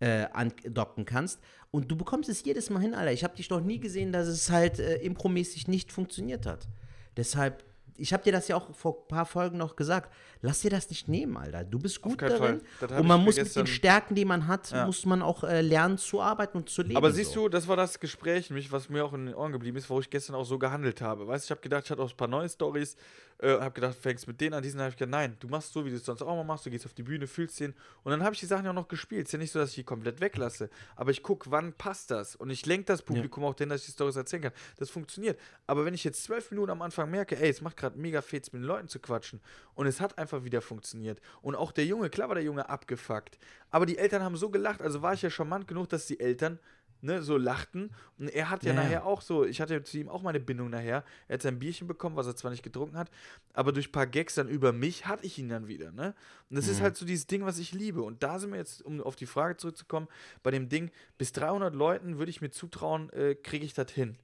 äh, 0.00 0.26
andocken 0.32 1.04
kannst. 1.04 1.40
Und 1.74 1.90
du 1.90 1.96
bekommst 1.96 2.28
es 2.28 2.44
jedes 2.44 2.68
Mal 2.68 2.80
hin, 2.80 2.94
Alter. 2.94 3.12
Ich 3.12 3.24
habe 3.24 3.34
dich 3.34 3.48
noch 3.48 3.62
nie 3.62 3.80
gesehen, 3.80 4.12
dass 4.12 4.28
es 4.28 4.50
halt 4.50 4.78
äh, 4.78 4.96
impromäßig 4.96 5.68
nicht 5.68 5.90
funktioniert 5.90 6.44
hat. 6.44 6.68
Deshalb, 7.16 7.64
ich 7.96 8.12
habe 8.12 8.22
dir 8.22 8.32
das 8.32 8.48
ja 8.48 8.56
auch 8.56 8.74
vor 8.74 9.02
ein 9.02 9.08
paar 9.08 9.26
Folgen 9.26 9.58
noch 9.58 9.76
gesagt. 9.76 10.12
Lass 10.40 10.60
dir 10.60 10.70
das 10.70 10.90
nicht 10.90 11.08
nehmen, 11.08 11.36
Alter. 11.36 11.62
Du 11.64 11.78
bist 11.78 12.00
gut 12.00 12.20
darin. 12.20 12.60
Und 12.80 13.06
man 13.06 13.22
muss 13.22 13.36
mit 13.36 13.54
den 13.54 13.66
Stärken, 13.66 14.14
die 14.14 14.24
man 14.24 14.46
hat, 14.48 14.70
Ja. 14.72 14.86
muss 14.86 15.04
man 15.06 15.22
auch 15.22 15.44
äh, 15.44 15.60
lernen 15.60 15.98
zu 15.98 16.20
arbeiten 16.20 16.56
und 16.58 16.68
zu 16.68 16.82
leben. 16.82 16.96
Aber 16.96 17.12
siehst 17.12 17.32
so. 17.32 17.44
du, 17.44 17.48
das 17.48 17.68
war 17.68 17.76
das 17.76 18.00
Gespräch, 18.00 18.50
mich, 18.50 18.72
was 18.72 18.88
mir 18.88 19.04
auch 19.04 19.12
in 19.12 19.26
den 19.26 19.34
Ohren 19.34 19.52
geblieben 19.52 19.76
ist, 19.76 19.88
wo 19.88 20.00
ich 20.00 20.10
gestern 20.10 20.34
auch 20.34 20.44
so 20.44 20.58
gehandelt 20.58 21.00
habe. 21.00 21.26
Weißt 21.28 21.44
du, 21.44 21.46
ich 21.46 21.50
habe 21.52 21.60
gedacht, 21.60 21.84
ich 21.84 21.90
hatte 21.90 22.02
auch 22.02 22.10
ein 22.10 22.16
paar 22.16 22.28
neue 22.28 22.48
Stories, 22.48 22.96
äh, 23.38 23.58
habe 23.58 23.72
gedacht, 23.72 23.96
fängst 24.00 24.26
mit 24.26 24.40
denen 24.40 24.54
an, 24.54 24.62
diesen 24.62 24.80
habe 24.80 24.90
ich 24.90 24.96
gedacht, 24.96 25.10
nein, 25.10 25.36
du 25.38 25.48
machst 25.48 25.72
so, 25.72 25.84
wie 25.84 25.90
du 25.90 25.96
es 25.96 26.04
sonst 26.04 26.22
auch 26.22 26.34
mal 26.34 26.44
machst, 26.44 26.66
du 26.66 26.70
gehst 26.70 26.86
auf 26.86 26.94
die 26.94 27.02
Bühne, 27.02 27.26
fühlst 27.26 27.60
den. 27.60 27.74
Und 28.02 28.10
dann 28.10 28.22
habe 28.22 28.34
ich 28.34 28.40
die 28.40 28.46
Sachen 28.46 28.64
ja 28.64 28.70
auch 28.70 28.74
noch 28.74 28.88
gespielt. 28.88 29.26
Ist 29.26 29.32
ja 29.32 29.38
nicht 29.38 29.52
so, 29.52 29.58
dass 29.58 29.70
ich 29.70 29.76
die 29.76 29.84
komplett 29.84 30.20
weglasse, 30.20 30.70
aber 30.96 31.10
ich 31.10 31.22
gucke, 31.22 31.50
wann 31.50 31.72
passt 31.72 32.10
das. 32.10 32.34
Und 32.36 32.50
ich 32.50 32.66
lenke 32.66 32.86
das 32.86 33.02
Publikum 33.02 33.44
auch 33.44 33.54
dahin, 33.54 33.68
dass 33.70 33.80
ich 33.82 33.86
die 33.86 33.92
Stories 33.92 34.16
erzählen 34.16 34.42
kann. 34.42 34.52
Das 34.78 34.90
funktioniert. 34.90 35.38
Aber 35.66 35.84
wenn 35.84 35.94
ich 35.94 36.04
jetzt 36.04 36.24
zwölf 36.24 36.50
Minuten 36.50 36.70
am 36.70 36.82
Anfang 36.82 37.10
merke, 37.10 37.38
ey, 37.38 37.50
es 37.50 37.60
macht 37.60 37.76
gerade 37.82 37.98
mega 37.98 38.22
Fets, 38.22 38.52
mit 38.52 38.62
den 38.62 38.66
Leuten 38.66 38.88
zu 38.88 38.98
quatschen 38.98 39.40
und 39.74 39.86
es 39.86 40.00
hat 40.00 40.16
einfach 40.18 40.44
wieder 40.44 40.62
funktioniert. 40.62 41.20
Und 41.42 41.54
auch 41.54 41.72
der 41.72 41.84
Junge, 41.84 42.08
klar 42.10 42.28
war 42.28 42.34
der 42.36 42.44
Junge 42.44 42.68
abgefuckt, 42.68 43.38
aber 43.70 43.84
die 43.86 43.98
Eltern 43.98 44.22
haben 44.22 44.36
so 44.36 44.48
gelacht, 44.50 44.80
also 44.80 45.02
war 45.02 45.12
ich 45.12 45.22
ja 45.22 45.28
charmant 45.30 45.68
genug, 45.68 45.88
dass 45.90 46.06
die 46.06 46.18
Eltern 46.20 46.58
ne, 47.04 47.20
so 47.20 47.36
lachten. 47.36 47.90
Und 48.16 48.28
er 48.28 48.48
hat 48.48 48.62
ja, 48.62 48.72
Ja, 48.72 48.76
ja. 48.76 48.82
nachher 48.84 49.04
auch 49.06 49.22
so, 49.22 49.44
ich 49.44 49.60
hatte 49.60 49.82
zu 49.82 49.98
ihm 49.98 50.08
auch 50.08 50.22
meine 50.22 50.38
Bindung 50.38 50.70
nachher. 50.70 51.02
Er 51.26 51.34
hat 51.34 51.42
sein 51.42 51.58
Bierchen 51.58 51.88
bekommen, 51.88 52.14
was 52.14 52.28
er 52.28 52.36
zwar 52.36 52.52
nicht 52.52 52.62
getrunken 52.62 52.96
hat, 52.96 53.10
aber 53.54 53.72
durch 53.72 53.88
ein 53.88 53.92
paar 53.92 54.06
Gags 54.06 54.36
dann 54.36 54.48
über 54.48 54.72
mich 54.72 55.04
hatte 55.06 55.26
ich 55.26 55.36
ihn 55.36 55.48
dann 55.48 55.66
wieder. 55.66 55.90
Ne? 55.90 56.14
Und 56.48 56.56
das 56.56 56.68
ist 56.68 56.78
Mhm. 56.78 56.84
halt 56.84 56.96
so 56.96 57.04
dieses 57.04 57.26
Ding, 57.26 57.44
was 57.44 57.58
ich 57.58 57.72
liebe. 57.72 58.02
Und 58.02 58.22
da 58.22 58.38
sind 58.38 58.50
wir 58.52 58.58
jetzt, 58.58 58.82
um 58.82 59.00
auf 59.00 59.16
die 59.16 59.26
Frage 59.26 59.56
zurückzukommen, 59.56 60.06
bei 60.44 60.52
dem 60.52 60.68
Ding, 60.68 60.92
bis 61.18 61.32
300 61.32 61.74
Leuten 61.74 62.18
würde 62.18 62.30
ich 62.30 62.40
mir 62.40 62.50
zutrauen, 62.50 63.10
äh, 63.10 63.34
kriege 63.34 63.64
ich 63.66 63.74
das 63.74 63.90
hin. 63.90 64.16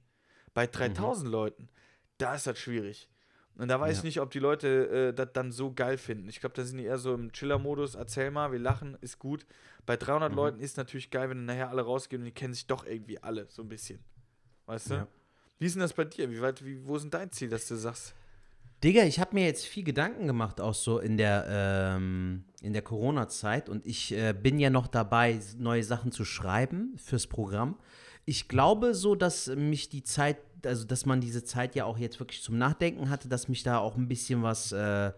Bei 0.53 0.65
Mhm. 0.65 0.71
3000 0.71 1.29
Leuten, 1.29 1.67
da 2.17 2.33
ist 2.35 2.47
das 2.47 2.57
schwierig. 2.57 3.09
Und 3.59 3.67
da 3.67 3.79
weiß 3.79 3.97
Ja. 3.97 3.99
ich 3.99 4.03
nicht, 4.05 4.21
ob 4.21 4.31
die 4.31 4.39
Leute 4.39 5.09
äh, 5.09 5.13
das 5.13 5.29
dann 5.33 5.51
so 5.51 5.73
geil 5.73 5.97
finden. 5.97 6.29
Ich 6.29 6.39
glaube, 6.39 6.55
da 6.55 6.63
sind 6.63 6.77
die 6.77 6.85
eher 6.85 6.97
so 6.97 7.13
im 7.13 7.31
Chiller-Modus. 7.31 7.95
Erzähl 7.95 8.31
mal, 8.31 8.51
wir 8.51 8.59
lachen, 8.59 8.97
ist 9.01 9.19
gut. 9.19 9.45
Bei 9.85 9.95
Mhm. 9.95 9.99
300 9.99 10.33
Leuten 10.33 10.59
ist 10.59 10.77
natürlich 10.77 11.11
geil, 11.11 11.29
wenn 11.29 11.45
nachher 11.45 11.69
alle 11.69 11.81
rausgehen 11.81 12.21
und 12.21 12.25
die 12.25 12.31
kennen 12.31 12.53
sich 12.53 12.67
doch 12.67 12.85
irgendwie 12.85 13.21
alle 13.21 13.45
so 13.49 13.61
ein 13.61 13.69
bisschen. 13.69 13.99
Weißt 14.65 14.89
du? 14.91 14.93
Ja. 14.95 15.07
Wie 15.59 15.65
ist 15.65 15.75
denn 15.75 15.81
das 15.81 15.93
bei 15.93 16.05
dir? 16.05 16.31
Wie 16.31 16.41
weit, 16.41 16.63
wie, 16.63 16.85
wo 16.85 16.95
ist 16.95 17.03
denn 17.03 17.11
dein 17.11 17.31
Ziel, 17.31 17.49
dass 17.49 17.67
du 17.67 17.75
sagst? 17.75 18.13
Digga, 18.81 19.03
ich 19.03 19.19
habe 19.19 19.35
mir 19.35 19.43
jetzt 19.45 19.65
viel 19.65 19.83
Gedanken 19.83 20.25
gemacht, 20.25 20.61
auch 20.61 20.73
so 20.73 20.99
in 20.99 21.17
der, 21.17 21.45
ähm, 21.49 22.45
in 22.61 22.71
der 22.71 22.81
Corona-Zeit. 22.81 23.67
Und 23.67 23.85
ich 23.85 24.13
äh, 24.13 24.31
bin 24.33 24.57
ja 24.57 24.69
noch 24.69 24.87
dabei, 24.87 25.37
neue 25.57 25.83
Sachen 25.83 26.13
zu 26.13 26.23
schreiben 26.23 26.93
fürs 26.97 27.27
Programm. 27.27 27.77
Ich 28.23 28.47
glaube 28.47 28.93
so, 28.95 29.15
dass 29.15 29.47
mich 29.47 29.89
die 29.89 30.03
Zeit, 30.03 30.37
also 30.65 30.85
dass 30.85 31.05
man 31.05 31.21
diese 31.21 31.43
Zeit 31.43 31.75
ja 31.75 31.85
auch 31.85 31.97
jetzt 31.97 32.19
wirklich 32.19 32.41
zum 32.41 32.57
Nachdenken 32.57 33.09
hatte, 33.09 33.27
dass 33.27 33.47
mich 33.47 33.63
da 33.63 33.79
auch 33.79 33.95
ein 33.95 34.07
bisschen 34.07 34.43
was 34.43 34.71
äh, 34.71 35.11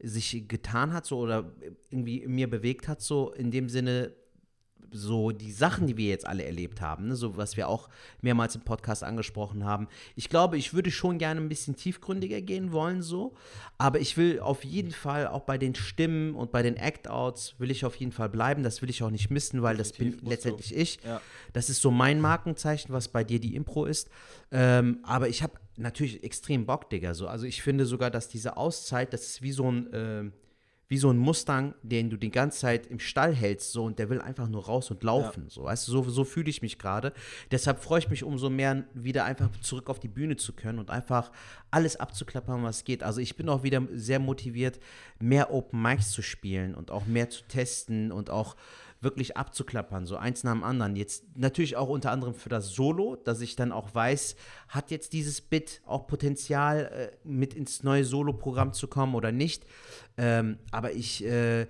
sich 0.00 0.48
getan 0.48 0.92
hat, 0.92 1.06
so 1.06 1.18
oder 1.18 1.52
irgendwie 1.90 2.26
mir 2.26 2.48
bewegt 2.48 2.88
hat, 2.88 3.00
so 3.00 3.32
in 3.32 3.50
dem 3.50 3.68
Sinne, 3.68 4.12
so 4.90 5.30
die 5.30 5.52
Sachen, 5.52 5.86
die 5.86 5.96
wir 5.96 6.08
jetzt 6.08 6.26
alle 6.26 6.44
erlebt 6.44 6.80
haben, 6.80 7.08
ne, 7.08 7.16
so 7.16 7.36
was 7.36 7.56
wir 7.56 7.68
auch 7.68 7.88
mehrmals 8.20 8.54
im 8.54 8.62
Podcast 8.62 9.04
angesprochen 9.04 9.64
haben. 9.64 9.88
Ich 10.16 10.28
glaube, 10.28 10.56
ich 10.56 10.74
würde 10.74 10.90
schon 10.90 11.18
gerne 11.18 11.40
ein 11.40 11.48
bisschen 11.48 11.76
tiefgründiger 11.76 12.40
gehen 12.40 12.72
wollen, 12.72 13.02
so. 13.02 13.34
Aber 13.78 14.00
ich 14.00 14.16
will 14.16 14.40
auf 14.40 14.64
jeden 14.64 14.92
Fall 14.92 15.26
auch 15.26 15.42
bei 15.42 15.58
den 15.58 15.74
Stimmen 15.74 16.34
und 16.34 16.52
bei 16.52 16.62
den 16.62 16.76
Act-Outs 16.76 17.54
will 17.58 17.70
ich 17.70 17.84
auf 17.84 17.96
jeden 17.96 18.12
Fall 18.12 18.28
bleiben. 18.28 18.62
Das 18.62 18.82
will 18.82 18.90
ich 18.90 19.02
auch 19.02 19.10
nicht 19.10 19.30
missen, 19.30 19.62
weil 19.62 19.76
das 19.76 19.92
bin 19.92 20.18
letztendlich 20.22 20.74
ich. 20.74 20.98
Ja. 21.04 21.20
Das 21.52 21.70
ist 21.70 21.82
so 21.82 21.90
mein 21.90 22.20
Markenzeichen, 22.20 22.92
was 22.92 23.08
bei 23.08 23.24
dir 23.24 23.40
die 23.40 23.56
Impro 23.56 23.84
ist. 23.84 24.08
Ähm, 24.52 25.00
aber 25.02 25.28
ich 25.28 25.42
habe 25.42 25.54
natürlich 25.76 26.22
extrem 26.22 26.66
Bock, 26.66 26.90
Digga. 26.90 27.14
So. 27.14 27.26
Also 27.26 27.46
ich 27.46 27.62
finde 27.62 27.86
sogar, 27.86 28.10
dass 28.10 28.28
diese 28.28 28.56
Auszeit, 28.56 29.12
das 29.12 29.26
ist 29.26 29.42
wie 29.42 29.52
so 29.52 29.70
ein, 29.70 29.88
ähm, 29.92 30.32
wie 30.94 30.98
so 30.98 31.10
ein 31.10 31.18
Mustang, 31.18 31.74
den 31.82 32.08
du 32.08 32.16
die 32.16 32.30
ganze 32.30 32.60
Zeit 32.60 32.86
im 32.86 33.00
Stall 33.00 33.34
hältst, 33.34 33.72
so 33.72 33.82
und 33.82 33.98
der 33.98 34.10
will 34.10 34.20
einfach 34.20 34.48
nur 34.48 34.64
raus 34.66 34.92
und 34.92 35.02
laufen. 35.02 35.46
So, 35.48 35.64
weißt 35.64 35.88
du, 35.88 35.90
so, 35.90 36.02
so 36.04 36.22
fühle 36.22 36.48
ich 36.48 36.62
mich 36.62 36.78
gerade. 36.78 37.12
Deshalb 37.50 37.82
freue 37.82 37.98
ich 37.98 38.08
mich 38.10 38.22
umso 38.22 38.48
mehr, 38.48 38.84
wieder 38.94 39.24
einfach 39.24 39.50
zurück 39.60 39.90
auf 39.90 39.98
die 39.98 40.06
Bühne 40.06 40.36
zu 40.36 40.52
können 40.52 40.78
und 40.78 40.90
einfach 40.90 41.32
alles 41.72 41.96
abzuklappern, 41.96 42.62
was 42.62 42.84
geht. 42.84 43.02
Also 43.02 43.20
ich 43.20 43.34
bin 43.34 43.48
auch 43.48 43.64
wieder 43.64 43.82
sehr 43.92 44.20
motiviert, 44.20 44.78
mehr 45.18 45.52
Open 45.52 45.82
Mics 45.82 46.12
zu 46.12 46.22
spielen 46.22 46.76
und 46.76 46.92
auch 46.92 47.06
mehr 47.06 47.28
zu 47.28 47.42
testen 47.48 48.12
und 48.12 48.30
auch 48.30 48.54
wirklich 49.04 49.36
abzuklappern, 49.36 50.06
so 50.06 50.16
eins 50.16 50.42
nach 50.42 50.52
dem 50.52 50.64
anderen. 50.64 50.96
Jetzt 50.96 51.24
natürlich 51.36 51.76
auch 51.76 51.88
unter 51.88 52.10
anderem 52.10 52.34
für 52.34 52.48
das 52.48 52.70
Solo, 52.70 53.16
dass 53.16 53.40
ich 53.40 53.54
dann 53.54 53.70
auch 53.70 53.94
weiß, 53.94 54.36
hat 54.68 54.90
jetzt 54.90 55.12
dieses 55.12 55.40
Bit 55.40 55.82
auch 55.86 56.06
Potenzial, 56.06 57.12
äh, 57.14 57.28
mit 57.28 57.54
ins 57.54 57.82
neue 57.82 58.04
Solo-Programm 58.04 58.72
zu 58.72 58.88
kommen 58.88 59.14
oder 59.14 59.30
nicht. 59.30 59.64
Ähm, 60.16 60.58
aber 60.72 60.92
ich 60.92 61.24
äh, 61.24 61.66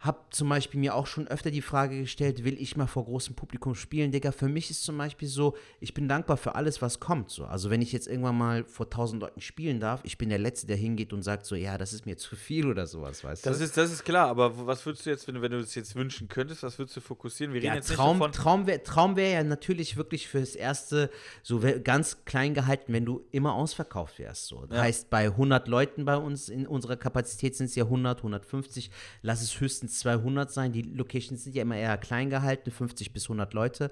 habe 0.00 0.18
zum 0.30 0.48
Beispiel 0.48 0.78
mir 0.78 0.94
auch 0.94 1.06
schon 1.08 1.26
öfter 1.26 1.50
die 1.50 1.60
Frage 1.62 2.00
gestellt, 2.02 2.44
will 2.44 2.60
ich 2.60 2.76
mal 2.76 2.86
vor 2.86 3.04
großem 3.04 3.34
Publikum 3.34 3.74
spielen? 3.74 4.12
Digga, 4.12 4.30
für 4.30 4.48
mich 4.48 4.70
ist 4.70 4.84
zum 4.84 4.96
Beispiel 4.96 5.26
so, 5.26 5.56
ich 5.80 5.92
bin 5.92 6.06
dankbar 6.08 6.36
für 6.36 6.54
alles, 6.54 6.80
was 6.80 7.00
kommt. 7.00 7.30
So. 7.30 7.44
Also 7.46 7.68
wenn 7.70 7.82
ich 7.82 7.90
jetzt 7.90 8.06
irgendwann 8.06 8.38
mal 8.38 8.64
vor 8.64 8.88
tausend 8.90 9.20
Leuten 9.22 9.40
spielen 9.40 9.80
darf, 9.80 10.00
ich 10.04 10.16
bin 10.16 10.28
der 10.28 10.38
Letzte, 10.38 10.68
der 10.68 10.76
hingeht 10.76 11.12
und 11.12 11.22
sagt 11.22 11.46
so, 11.46 11.56
ja, 11.56 11.76
das 11.78 11.92
ist 11.92 12.06
mir 12.06 12.16
zu 12.16 12.36
viel 12.36 12.68
oder 12.68 12.86
sowas, 12.86 13.24
weißt 13.24 13.44
Das 13.44 13.58
du? 13.58 13.64
ist, 13.64 13.76
das 13.76 13.90
ist 13.90 14.04
klar, 14.04 14.28
aber 14.28 14.66
was 14.68 14.86
würdest 14.86 15.04
du 15.04 15.10
jetzt, 15.10 15.26
wenn 15.26 15.34
du, 15.34 15.42
wenn 15.42 15.50
du 15.50 15.58
es 15.58 15.74
jetzt 15.74 15.96
wünschen 15.96 16.28
könntest, 16.28 16.62
was 16.62 16.78
würdest 16.78 16.96
du 16.96 17.00
fokussieren? 17.00 17.52
Wir 17.52 17.60
reden 17.62 17.66
Ja, 17.72 17.74
jetzt 17.74 17.92
Traum, 17.92 18.18
nicht 18.18 18.28
davon. 18.28 18.32
Traum 18.32 18.66
wäre 18.68 18.82
Traum 18.84 19.16
wär 19.16 19.30
ja 19.30 19.42
natürlich 19.42 19.96
wirklich 19.96 20.28
fürs 20.28 20.54
Erste 20.54 21.10
so 21.42 21.60
ganz 21.82 22.24
klein 22.24 22.54
gehalten, 22.54 22.92
wenn 22.92 23.04
du 23.04 23.24
immer 23.32 23.54
ausverkauft 23.54 24.20
wärst. 24.20 24.46
So. 24.46 24.64
Das 24.66 24.76
Ja. 24.76 24.82
heißt, 24.84 25.10
bei 25.10 25.26
100 25.26 25.66
Leuten 25.66 26.04
bei 26.04 26.16
uns 26.16 26.48
in 26.48 26.68
unserer 26.68 26.96
Kapazität 26.96 27.56
sind 27.56 27.66
es 27.66 27.74
ja 27.74 27.84
100, 27.84 28.18
150, 28.22 28.90
lass 29.22 29.42
es 29.42 29.58
höchstens 29.58 29.87
200 29.88 30.50
sein. 30.50 30.72
Die 30.72 30.82
Locations 30.82 31.42
sind 31.42 31.56
ja 31.56 31.62
immer 31.62 31.76
eher 31.76 31.96
klein 31.98 32.30
gehalten, 32.30 32.70
50 32.70 33.12
bis 33.12 33.24
100 33.24 33.52
Leute. 33.54 33.90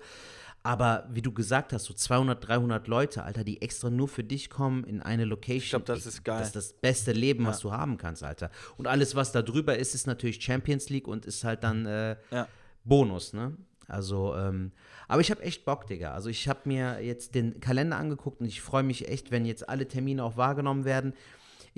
Aber 0.63 1.07
wie 1.13 1.23
du 1.23 1.33
gesagt 1.33 1.73
hast, 1.73 1.85
so 1.85 1.95
200, 1.95 2.49
300 2.49 2.89
Leute, 2.89 3.23
Alter, 3.23 3.45
die 3.45 3.63
extra 3.63 3.89
nur 3.89 4.09
für 4.09 4.25
dich 4.25 4.51
kommen 4.51 4.83
in 4.83 5.01
eine 5.01 5.25
Location. 5.25 5.63
Ich 5.63 5.71
glaub, 5.71 5.85
das 5.85 6.07
ist 6.07 6.25
geil. 6.25 6.39
Das 6.41 6.49
ist 6.49 6.57
das 6.57 6.73
beste 6.73 7.13
Leben, 7.13 7.47
was 7.47 7.61
du 7.61 7.71
haben 7.71 7.99
kannst, 7.99 8.25
Alter. 8.25 8.51
Und 8.77 8.89
alles, 8.89 9.15
was 9.15 9.31
da 9.31 9.43
drüber 9.43 9.79
ist, 9.79 9.95
ist 9.95 10.09
natürlich 10.09 10.43
Champions 10.43 10.89
League 10.91 11.07
und 11.07 11.25
ist 11.25 11.45
halt 11.45 11.63
dann 11.63 11.87
äh, 11.87 12.17
Ja. 12.33 12.49
Bonus, 12.85 13.33
ne? 13.33 13.57
Also, 13.89 14.35
ähm, 14.35 14.73
aber 15.07 15.21
ich 15.21 15.31
habe 15.31 15.43
echt 15.43 15.65
Bock, 15.65 15.87
Digga. 15.87 16.13
Also 16.13 16.29
ich 16.29 16.49
habe 16.49 16.61
mir 16.65 17.01
jetzt 17.01 17.37
den 17.37 17.61
Kalender 17.61 17.97
angeguckt 17.97 18.41
und 18.41 18.47
ich 18.47 18.61
freue 18.61 18.83
mich 18.83 19.09
echt, 19.09 19.31
wenn 19.31 19.45
jetzt 19.45 19.69
alle 19.69 19.87
Termine 19.87 20.25
auch 20.25 20.37
wahrgenommen 20.37 20.85
werden. 20.85 21.13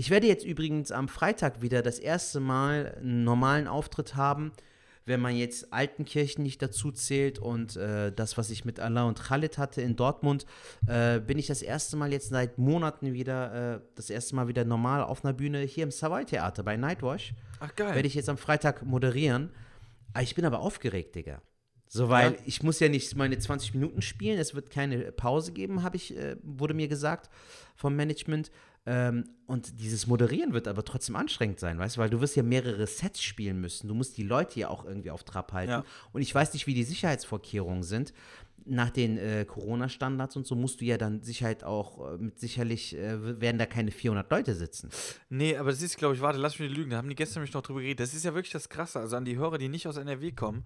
Ich 0.00 0.10
werde 0.10 0.28
jetzt 0.28 0.44
übrigens 0.44 0.92
am 0.92 1.08
Freitag 1.08 1.60
wieder 1.60 1.82
das 1.82 1.98
erste 1.98 2.38
Mal 2.38 2.94
einen 3.00 3.24
normalen 3.24 3.66
Auftritt 3.66 4.14
haben, 4.14 4.52
wenn 5.06 5.18
man 5.18 5.34
jetzt 5.34 5.72
Altenkirchen 5.72 6.44
nicht 6.44 6.62
dazu 6.62 6.92
zählt 6.92 7.40
und 7.40 7.74
äh, 7.74 8.12
das, 8.12 8.38
was 8.38 8.50
ich 8.50 8.64
mit 8.64 8.78
Allah 8.78 9.06
und 9.08 9.20
Khalid 9.20 9.58
hatte 9.58 9.82
in 9.82 9.96
Dortmund, 9.96 10.46
äh, 10.86 11.18
bin 11.18 11.36
ich 11.36 11.48
das 11.48 11.62
erste 11.62 11.96
Mal 11.96 12.12
jetzt 12.12 12.28
seit 12.28 12.58
Monaten 12.58 13.12
wieder, 13.12 13.74
äh, 13.74 13.80
das 13.96 14.08
erste 14.08 14.36
Mal 14.36 14.46
wieder 14.46 14.64
normal 14.64 15.02
auf 15.02 15.24
einer 15.24 15.34
Bühne 15.34 15.62
hier 15.62 15.82
im 15.82 15.90
Savoy 15.90 16.24
Theater 16.24 16.62
bei 16.62 16.76
Nightwash 16.76 17.34
Ach, 17.58 17.74
geil. 17.74 17.96
werde 17.96 18.06
ich 18.06 18.14
jetzt 18.14 18.28
am 18.28 18.38
Freitag 18.38 18.84
moderieren. 18.86 19.50
Ah, 20.12 20.22
Ich 20.22 20.36
bin 20.36 20.44
aber 20.44 20.60
aufgeregt, 20.60 21.16
Digga. 21.16 21.42
So, 21.88 22.08
weil 22.08 22.32
Ja. 22.34 22.38
ich 22.44 22.62
muss 22.62 22.78
ja 22.78 22.88
nicht 22.88 23.16
meine 23.16 23.36
20 23.36 23.74
Minuten 23.74 24.00
spielen, 24.00 24.38
es 24.38 24.54
wird 24.54 24.70
keine 24.70 25.10
Pause 25.10 25.50
geben, 25.52 25.82
habe 25.82 25.96
ich, 25.96 26.16
äh, 26.16 26.36
wurde 26.44 26.74
mir 26.74 26.86
gesagt 26.86 27.30
vom 27.74 27.96
Management. 27.96 28.52
Ähm, 28.90 29.24
und 29.46 29.80
dieses 29.80 30.06
Moderieren 30.06 30.54
wird 30.54 30.66
aber 30.66 30.82
trotzdem 30.82 31.14
anstrengend 31.14 31.60
sein, 31.60 31.78
weißt 31.78 31.96
du, 31.96 32.00
weil 32.00 32.08
du 32.08 32.22
wirst 32.22 32.36
ja 32.36 32.42
mehrere 32.42 32.86
Sets 32.86 33.22
spielen 33.22 33.60
müssen. 33.60 33.86
Du 33.86 33.94
musst 33.94 34.16
die 34.16 34.22
Leute 34.22 34.60
ja 34.60 34.70
auch 34.70 34.86
irgendwie 34.86 35.10
auf 35.10 35.24
Trab 35.24 35.52
halten. 35.52 35.70
Ja. 35.70 35.84
Und 36.12 36.22
ich 36.22 36.34
weiß 36.34 36.54
nicht, 36.54 36.66
wie 36.66 36.72
die 36.72 36.84
Sicherheitsvorkehrungen 36.84 37.82
sind. 37.82 38.14
Nach 38.64 38.88
den 38.88 39.18
äh, 39.18 39.44
Corona-Standards 39.46 40.36
und 40.36 40.46
so 40.46 40.54
musst 40.54 40.80
du 40.80 40.86
ja 40.86 40.96
dann 40.96 41.22
Sicherheit 41.22 41.64
auch 41.64 42.14
äh, 42.14 42.16
mit 42.16 42.38
sicherlich 42.38 42.96
äh, 42.96 43.40
werden 43.40 43.58
da 43.58 43.66
keine 43.66 43.90
400 43.90 44.30
Leute 44.30 44.54
sitzen. 44.54 44.88
Nee, 45.28 45.56
aber 45.56 45.70
das 45.70 45.82
ist, 45.82 45.98
glaube 45.98 46.14
ich, 46.14 46.22
warte, 46.22 46.38
lass 46.38 46.58
mich 46.58 46.68
nicht 46.68 46.78
lügen, 46.78 46.90
da 46.90 46.96
haben 46.96 47.08
die 47.10 47.14
gestern 47.14 47.40
nämlich 47.40 47.54
noch 47.54 47.62
drüber 47.62 47.80
geredet. 47.80 48.00
Das 48.00 48.14
ist 48.14 48.24
ja 48.24 48.34
wirklich 48.34 48.52
das 48.52 48.70
Krasse. 48.70 49.00
Also 49.00 49.16
an 49.16 49.26
die 49.26 49.36
Hörer, 49.36 49.58
die 49.58 49.68
nicht 49.68 49.86
aus 49.86 49.98
NRW 49.98 50.32
kommen, 50.32 50.64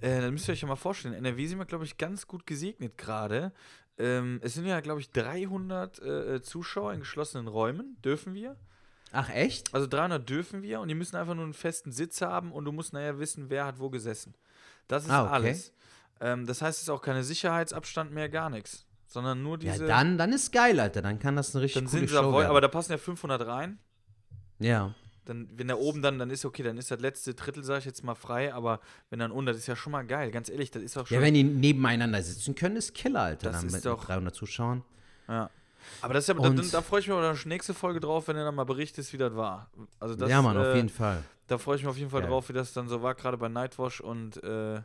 äh, 0.00 0.20
dann 0.20 0.32
müsst 0.32 0.48
ihr 0.48 0.52
euch 0.52 0.60
ja 0.60 0.68
mal 0.68 0.76
vorstellen, 0.76 1.14
in 1.14 1.24
NRW 1.24 1.46
sind 1.46 1.58
wir, 1.58 1.64
glaube 1.64 1.84
ich, 1.84 1.96
ganz 1.96 2.26
gut 2.26 2.46
gesegnet 2.46 2.98
gerade. 2.98 3.52
Ähm, 3.98 4.40
es 4.42 4.54
sind 4.54 4.66
ja, 4.66 4.80
glaube 4.80 5.00
ich, 5.00 5.10
300 5.12 5.98
äh, 6.02 6.42
Zuschauer 6.42 6.92
in 6.94 7.00
geschlossenen 7.00 7.46
Räumen, 7.48 7.96
dürfen 8.04 8.34
wir. 8.34 8.56
Ach, 9.12 9.30
echt? 9.30 9.72
Also 9.72 9.86
300 9.86 10.28
dürfen 10.28 10.62
wir 10.62 10.80
und 10.80 10.88
die 10.88 10.94
müssen 10.96 11.14
einfach 11.16 11.34
nur 11.34 11.44
einen 11.44 11.54
festen 11.54 11.92
Sitz 11.92 12.20
haben 12.20 12.50
und 12.50 12.64
du 12.64 12.72
musst 12.72 12.92
nachher 12.92 13.20
wissen, 13.20 13.50
wer 13.50 13.64
hat 13.66 13.78
wo 13.78 13.90
gesessen. 13.90 14.34
Das 14.88 15.04
ist 15.04 15.10
Ah, 15.10 15.24
okay. 15.26 15.32
alles. 15.32 15.72
Ähm, 16.20 16.46
das 16.46 16.60
heißt, 16.62 16.78
es 16.78 16.82
ist 16.84 16.88
auch 16.88 17.02
keine 17.02 17.22
Sicherheitsabstand 17.22 18.12
mehr, 18.12 18.28
gar 18.28 18.50
nichts. 18.50 18.86
Sondern 19.06 19.42
nur 19.44 19.60
Ja, 19.62 19.72
diese. 19.72 19.86
dann, 19.86 20.18
dann 20.18 20.32
ist 20.32 20.50
geil, 20.52 20.80
Alter. 20.80 21.00
Dann 21.02 21.20
kann 21.20 21.36
das 21.36 21.54
eine 21.54 21.62
richtig 21.62 21.82
dann 21.84 21.90
coole 21.90 22.00
sind 22.00 22.10
Show 22.10 22.22
voll, 22.22 22.40
werden. 22.40 22.50
aber 22.50 22.60
da 22.60 22.68
passen 22.68 22.90
ja 22.92 22.98
500 22.98 23.46
rein. 23.46 23.78
ja. 24.58 24.92
Dann, 25.24 25.48
wenn 25.56 25.68
da 25.68 25.76
oben 25.76 26.02
dann, 26.02 26.18
dann 26.18 26.30
ist 26.30 26.44
okay, 26.44 26.62
dann 26.62 26.76
ist 26.76 26.90
das 26.90 27.00
letzte 27.00 27.34
Drittel, 27.34 27.64
sag 27.64 27.78
ich 27.78 27.84
jetzt 27.86 28.04
mal, 28.04 28.14
frei, 28.14 28.52
aber 28.52 28.80
wenn 29.10 29.18
dann 29.18 29.30
unten, 29.30 29.46
das 29.46 29.56
ist 29.56 29.66
ja 29.66 29.76
schon 29.76 29.92
mal 29.92 30.04
geil, 30.04 30.30
ganz 30.30 30.48
ehrlich, 30.48 30.70
das 30.70 30.82
ist 30.82 30.96
auch 30.96 31.06
schon. 31.06 31.16
Ja, 31.16 31.22
wenn 31.22 31.34
die 31.34 31.44
nebeneinander 31.44 32.22
sitzen 32.22 32.54
können, 32.54 32.76
ist 32.76 32.94
Killer, 32.94 33.22
Alter. 33.22 33.50
Das 33.50 33.60
dann 33.60 33.66
ist 33.68 33.74
mit 33.74 33.86
doch- 33.86 34.04
300 34.04 34.34
Zuschauern. 34.34 34.82
ja. 35.28 35.50
Aber 36.00 36.14
das 36.14 36.24
ist 36.24 36.28
ja, 36.28 36.34
da, 36.34 36.48
da, 36.50 36.80
freue 36.82 37.00
ich 37.00 37.08
mich 37.08 37.14
aber 37.14 37.22
dann 37.22 37.38
nächste 37.44 37.74
Folge 37.74 38.00
drauf, 38.00 38.28
wenn 38.28 38.36
er 38.36 38.44
dann 38.44 38.54
mal 38.54 38.64
berichtet, 38.64 39.12
wie 39.12 39.18
das 39.18 39.34
war. 39.36 39.70
Also 40.00 40.14
das, 40.14 40.30
ja, 40.30 40.40
Mann, 40.40 40.56
auf 40.56 40.68
äh, 40.68 40.76
jeden 40.76 40.88
Fall. 40.88 41.22
Da 41.46 41.58
freue 41.58 41.76
ich 41.76 41.82
mich 41.82 41.90
auf 41.90 41.98
jeden 41.98 42.10
Fall 42.10 42.22
Geil. 42.22 42.30
drauf, 42.30 42.48
wie 42.48 42.54
das 42.54 42.72
dann 42.72 42.88
so 42.88 43.02
war, 43.02 43.14
gerade 43.14 43.36
bei 43.36 43.48
Nightwash 43.48 44.00
und 44.00 44.42
äh, 44.42 44.80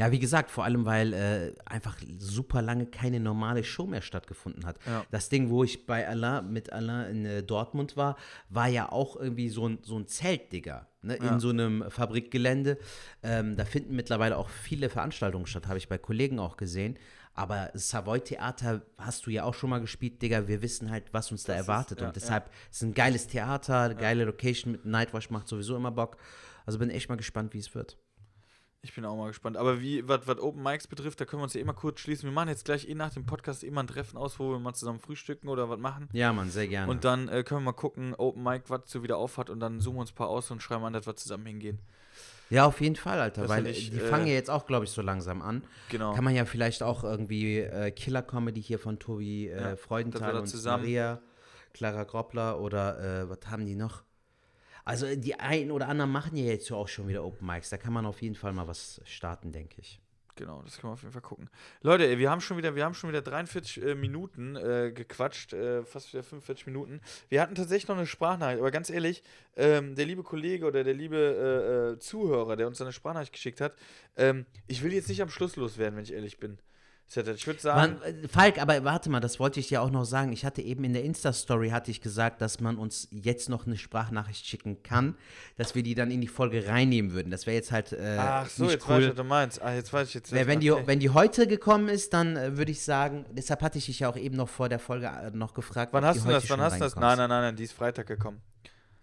Ja, 0.00 0.10
wie 0.12 0.18
gesagt, 0.18 0.50
vor 0.50 0.64
allem, 0.64 0.86
weil 0.86 1.12
äh, 1.12 1.52
einfach 1.66 1.98
super 2.18 2.62
lange 2.62 2.86
keine 2.86 3.20
normale 3.20 3.62
Show 3.64 3.86
mehr 3.86 4.00
stattgefunden 4.00 4.64
hat. 4.64 4.78
Ja. 4.86 5.04
Das 5.10 5.28
Ding, 5.28 5.50
wo 5.50 5.62
ich 5.62 5.84
bei 5.84 6.08
Allah 6.08 6.40
mit 6.40 6.72
Allah 6.72 7.04
in 7.04 7.26
äh, 7.26 7.42
Dortmund 7.42 7.98
war, 7.98 8.16
war 8.48 8.66
ja 8.68 8.90
auch 8.90 9.16
irgendwie 9.16 9.50
so 9.50 9.68
ein, 9.68 9.78
so 9.82 9.98
ein 9.98 10.06
Zelt, 10.06 10.52
Digga. 10.52 10.86
Ne, 11.02 11.18
Ja. 11.22 11.32
In 11.34 11.40
so 11.40 11.50
einem 11.50 11.84
Fabrikgelände. 11.90 12.78
Ähm, 13.22 13.56
da 13.56 13.64
finden 13.66 13.94
mittlerweile 13.94 14.38
auch 14.38 14.48
viele 14.48 14.88
Veranstaltungen 14.88 15.44
statt, 15.46 15.66
habe 15.66 15.76
ich 15.78 15.88
bei 15.88 15.98
Kollegen 15.98 16.38
auch 16.38 16.56
gesehen. 16.56 16.98
Aber 17.34 17.70
Savoy 17.74 18.20
Theater 18.20 18.82
hast 18.98 19.26
du 19.26 19.30
ja 19.30 19.44
auch 19.44 19.54
schon 19.54 19.70
mal 19.70 19.80
gespielt, 19.80 20.20
Digga. 20.22 20.48
Wir 20.48 20.62
wissen 20.62 20.90
halt, 20.90 21.12
was 21.12 21.30
uns 21.30 21.44
da 21.44 21.52
Das 21.52 21.62
ist- 21.62 21.68
erwartet. 21.68 22.00
ja, 22.00 22.06
und 22.08 22.16
deshalb 22.16 22.46
ist 22.70 22.76
es 22.76 22.82
ein 22.82 22.94
geiles 22.94 23.26
Theater, 23.28 23.80
eine 23.82 23.96
geile 23.96 24.24
Location 24.24 24.72
mit 24.72 24.84
Nightwash 24.86 25.28
macht 25.30 25.46
sowieso 25.46 25.76
immer 25.76 25.90
Bock. 25.90 26.16
Also 26.66 26.78
bin 26.78 26.90
echt 26.90 27.08
mal 27.08 27.16
gespannt, 27.16 27.54
wie 27.54 27.58
es 27.58 27.74
wird. 27.74 27.98
Ich 28.82 28.94
bin 28.94 29.04
auch 29.04 29.16
mal 29.16 29.28
gespannt. 29.28 29.56
Aber 29.56 29.80
wie, 29.80 30.06
was 30.08 30.26
Open 30.38 30.62
Mics 30.62 30.86
betrifft, 30.86 31.20
da 31.20 31.24
können 31.26 31.40
wir 31.40 31.44
uns 31.44 31.54
ja 31.54 31.60
immer 31.60 31.74
kurz 31.74 32.00
schließen. 32.00 32.28
Wir 32.28 32.32
machen 32.32 32.48
jetzt 32.48 32.64
gleich 32.64 32.88
eh 32.88 32.94
nach 32.94 33.12
dem 33.12 33.26
Podcast 33.26 33.62
immer 33.62 33.82
ein 33.82 33.86
Treffen 33.86 34.16
aus, 34.16 34.38
wo 34.38 34.50
wir 34.52 34.58
mal 34.58 34.72
zusammen 34.72 35.00
frühstücken 35.00 35.48
oder 35.48 35.68
was 35.68 35.78
machen. 35.78 36.08
Ja, 36.12 36.32
Mann, 36.32 36.50
sehr 36.50 36.66
gerne. 36.66 36.90
Und 36.90 37.04
dann 37.04 37.28
äh, 37.28 37.42
können 37.42 37.60
wir 37.60 37.66
mal 37.66 37.72
gucken, 37.72 38.14
Open 38.16 38.42
Mic, 38.42 38.64
was 38.68 38.82
so 38.86 39.02
wieder 39.02 39.18
auf 39.18 39.36
hat 39.36 39.50
und 39.50 39.60
dann 39.60 39.80
zoomen 39.80 39.98
wir 39.98 40.00
uns 40.02 40.12
ein 40.12 40.14
paar 40.14 40.28
aus 40.28 40.50
und 40.50 40.62
schreiben 40.62 40.84
an, 40.84 40.94
dass 40.94 41.06
wir 41.06 41.14
zusammen 41.14 41.46
hingehen. 41.46 41.78
Ja, 42.48 42.64
auf 42.66 42.80
jeden 42.80 42.96
Fall, 42.96 43.20
Alter, 43.20 43.42
Das 43.42 43.50
weil 43.50 43.66
ich, 43.66 43.90
die 43.90 43.98
äh, 43.98 44.08
fangen 44.08 44.26
ja 44.26 44.32
jetzt 44.32 44.50
auch, 44.50 44.66
glaube 44.66 44.84
ich, 44.84 44.90
so 44.90 45.02
langsam 45.02 45.40
an. 45.40 45.62
Genau. 45.90 46.14
Kann 46.14 46.24
man 46.24 46.34
ja 46.34 46.44
vielleicht 46.46 46.82
auch 46.82 47.04
irgendwie 47.04 47.58
äh, 47.58 47.92
Killer-Comedy 47.92 48.60
hier 48.60 48.78
von 48.78 48.98
Tobi 48.98 49.48
äh, 49.48 49.60
Ja, 49.60 49.76
Freudenthal 49.76 50.34
und 50.34 50.64
Maria, 50.64 51.20
Clara 51.74 52.02
Groppler 52.04 52.60
oder 52.60 53.22
äh, 53.22 53.30
was 53.30 53.38
haben 53.48 53.66
die 53.66 53.76
noch? 53.76 54.02
Also 54.84 55.14
die 55.14 55.38
einen 55.38 55.70
oder 55.70 55.88
anderen 55.88 56.10
machen 56.10 56.36
ja 56.36 56.44
jetzt 56.44 56.70
auch 56.72 56.88
schon 56.88 57.08
wieder 57.08 57.24
Open 57.24 57.46
Mics. 57.46 57.70
Da 57.70 57.76
kann 57.76 57.92
man 57.92 58.06
auf 58.06 58.22
jeden 58.22 58.34
Fall 58.34 58.52
mal 58.52 58.68
was 58.68 59.00
starten, 59.04 59.52
denke 59.52 59.80
ich. 59.80 60.00
Genau, 60.40 60.62
das 60.62 60.78
können 60.78 60.90
wir 60.90 60.94
auf 60.94 61.02
jeden 61.02 61.12
Fall 61.12 61.20
gucken. 61.20 61.50
Leute, 61.82 62.18
wir 62.18 62.30
haben 62.30 62.40
schon 62.40 62.56
wieder, 62.56 62.74
wir 62.74 62.82
haben 62.84 62.94
schon 62.94 63.10
wieder 63.10 63.20
43 63.20 63.82
äh, 63.82 63.94
Minuten 63.94 64.56
äh, 64.56 64.90
gequatscht, 64.90 65.52
äh, 65.52 65.84
fast 65.84 66.14
wieder 66.14 66.22
45 66.22 66.66
Minuten. 66.66 67.02
Wir 67.28 67.42
hatten 67.42 67.54
tatsächlich 67.54 67.88
noch 67.88 67.96
eine 67.98 68.06
Sprachnachricht, 68.06 68.60
aber 68.60 68.70
ganz 68.70 68.88
ehrlich, 68.88 69.22
ähm, 69.56 69.96
der 69.96 70.06
liebe 70.06 70.22
Kollege 70.22 70.64
oder 70.64 70.82
der 70.82 70.94
liebe 70.94 71.16
äh, 71.18 71.92
äh, 71.92 71.98
Zuhörer, 71.98 72.56
der 72.56 72.68
uns 72.68 72.80
eine 72.80 72.92
Sprachnachricht 72.92 73.34
geschickt 73.34 73.60
hat, 73.60 73.74
ähm, 74.16 74.46
ich 74.66 74.82
will 74.82 74.94
jetzt 74.94 75.10
nicht 75.10 75.20
am 75.20 75.28
Schluss 75.28 75.56
loswerden, 75.56 75.96
wenn 75.96 76.04
ich 76.04 76.14
ehrlich 76.14 76.38
bin. 76.38 76.58
Ich 77.12 77.46
würde 77.46 77.60
sagen, 77.60 77.98
Man, 77.98 78.02
äh, 78.02 78.28
Falk, 78.28 78.62
aber 78.62 78.84
warte 78.84 79.10
mal, 79.10 79.18
das 79.18 79.40
wollte 79.40 79.58
ich 79.58 79.66
dir 79.66 79.82
auch 79.82 79.90
noch 79.90 80.04
sagen. 80.04 80.32
Ich 80.32 80.44
hatte 80.44 80.62
eben 80.62 80.84
in 80.84 80.92
der 80.92 81.02
Insta-Story 81.02 81.70
hatte 81.70 81.90
ich 81.90 82.00
gesagt, 82.00 82.40
dass 82.40 82.60
man 82.60 82.78
uns 82.78 83.08
jetzt 83.10 83.48
noch 83.48 83.66
eine 83.66 83.76
Sprachnachricht 83.76 84.46
schicken 84.46 84.84
kann, 84.84 85.16
dass 85.56 85.74
wir 85.74 85.82
die 85.82 85.96
dann 85.96 86.12
in 86.12 86.20
die 86.20 86.28
Folge 86.28 86.68
reinnehmen 86.68 87.12
würden. 87.12 87.32
Das 87.32 87.46
wäre 87.46 87.56
jetzt 87.56 87.72
halt 87.72 87.92
äh, 87.92 88.16
ach 88.16 88.48
so, 88.48 88.62
nicht 88.62 88.74
jetzt 88.74 88.88
cool. 88.88 88.94
weiß 88.94 89.02
ich, 89.02 89.08
was 89.08 89.16
du 89.16 89.24
meinst. 89.24 89.60
Ah, 89.60 89.74
jetzt 89.74 89.92
weiß 89.92 90.06
ich 90.06 90.14
jetzt. 90.14 90.30
Wenn, 90.30 90.46
wenn, 90.46 90.60
die, 90.60 90.70
wenn 90.70 91.00
die 91.00 91.10
heute 91.10 91.48
gekommen 91.48 91.88
ist, 91.88 92.12
dann 92.12 92.36
äh, 92.36 92.56
würde 92.56 92.70
ich 92.70 92.84
sagen, 92.84 93.24
deshalb 93.32 93.62
hatte 93.62 93.78
ich 93.78 93.86
dich 93.86 93.98
ja 93.98 94.08
auch 94.08 94.16
eben 94.16 94.36
noch 94.36 94.48
vor 94.48 94.68
der 94.68 94.78
Folge 94.78 95.06
äh, 95.06 95.30
noch 95.32 95.52
gefragt. 95.52 95.92
Wann 95.92 96.04
hast 96.04 96.24
du 96.24 96.28
das? 96.28 96.48
Wann 96.48 96.60
hast 96.60 96.76
du 96.76 96.80
das? 96.80 96.94
Nein, 96.94 97.18
nein, 97.18 97.28
nein, 97.28 97.42
nein, 97.42 97.56
die 97.56 97.64
ist 97.64 97.72
Freitag 97.72 98.06
gekommen. 98.06 98.40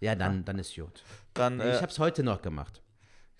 Ja, 0.00 0.14
dann, 0.14 0.46
dann 0.46 0.58
ist 0.58 0.74
gut. 0.74 1.02
Dann, 1.34 1.60
ich 1.60 1.66
äh, 1.66 1.74
habe 1.74 1.88
es 1.88 1.98
heute 1.98 2.22
noch 2.22 2.40
gemacht. 2.40 2.80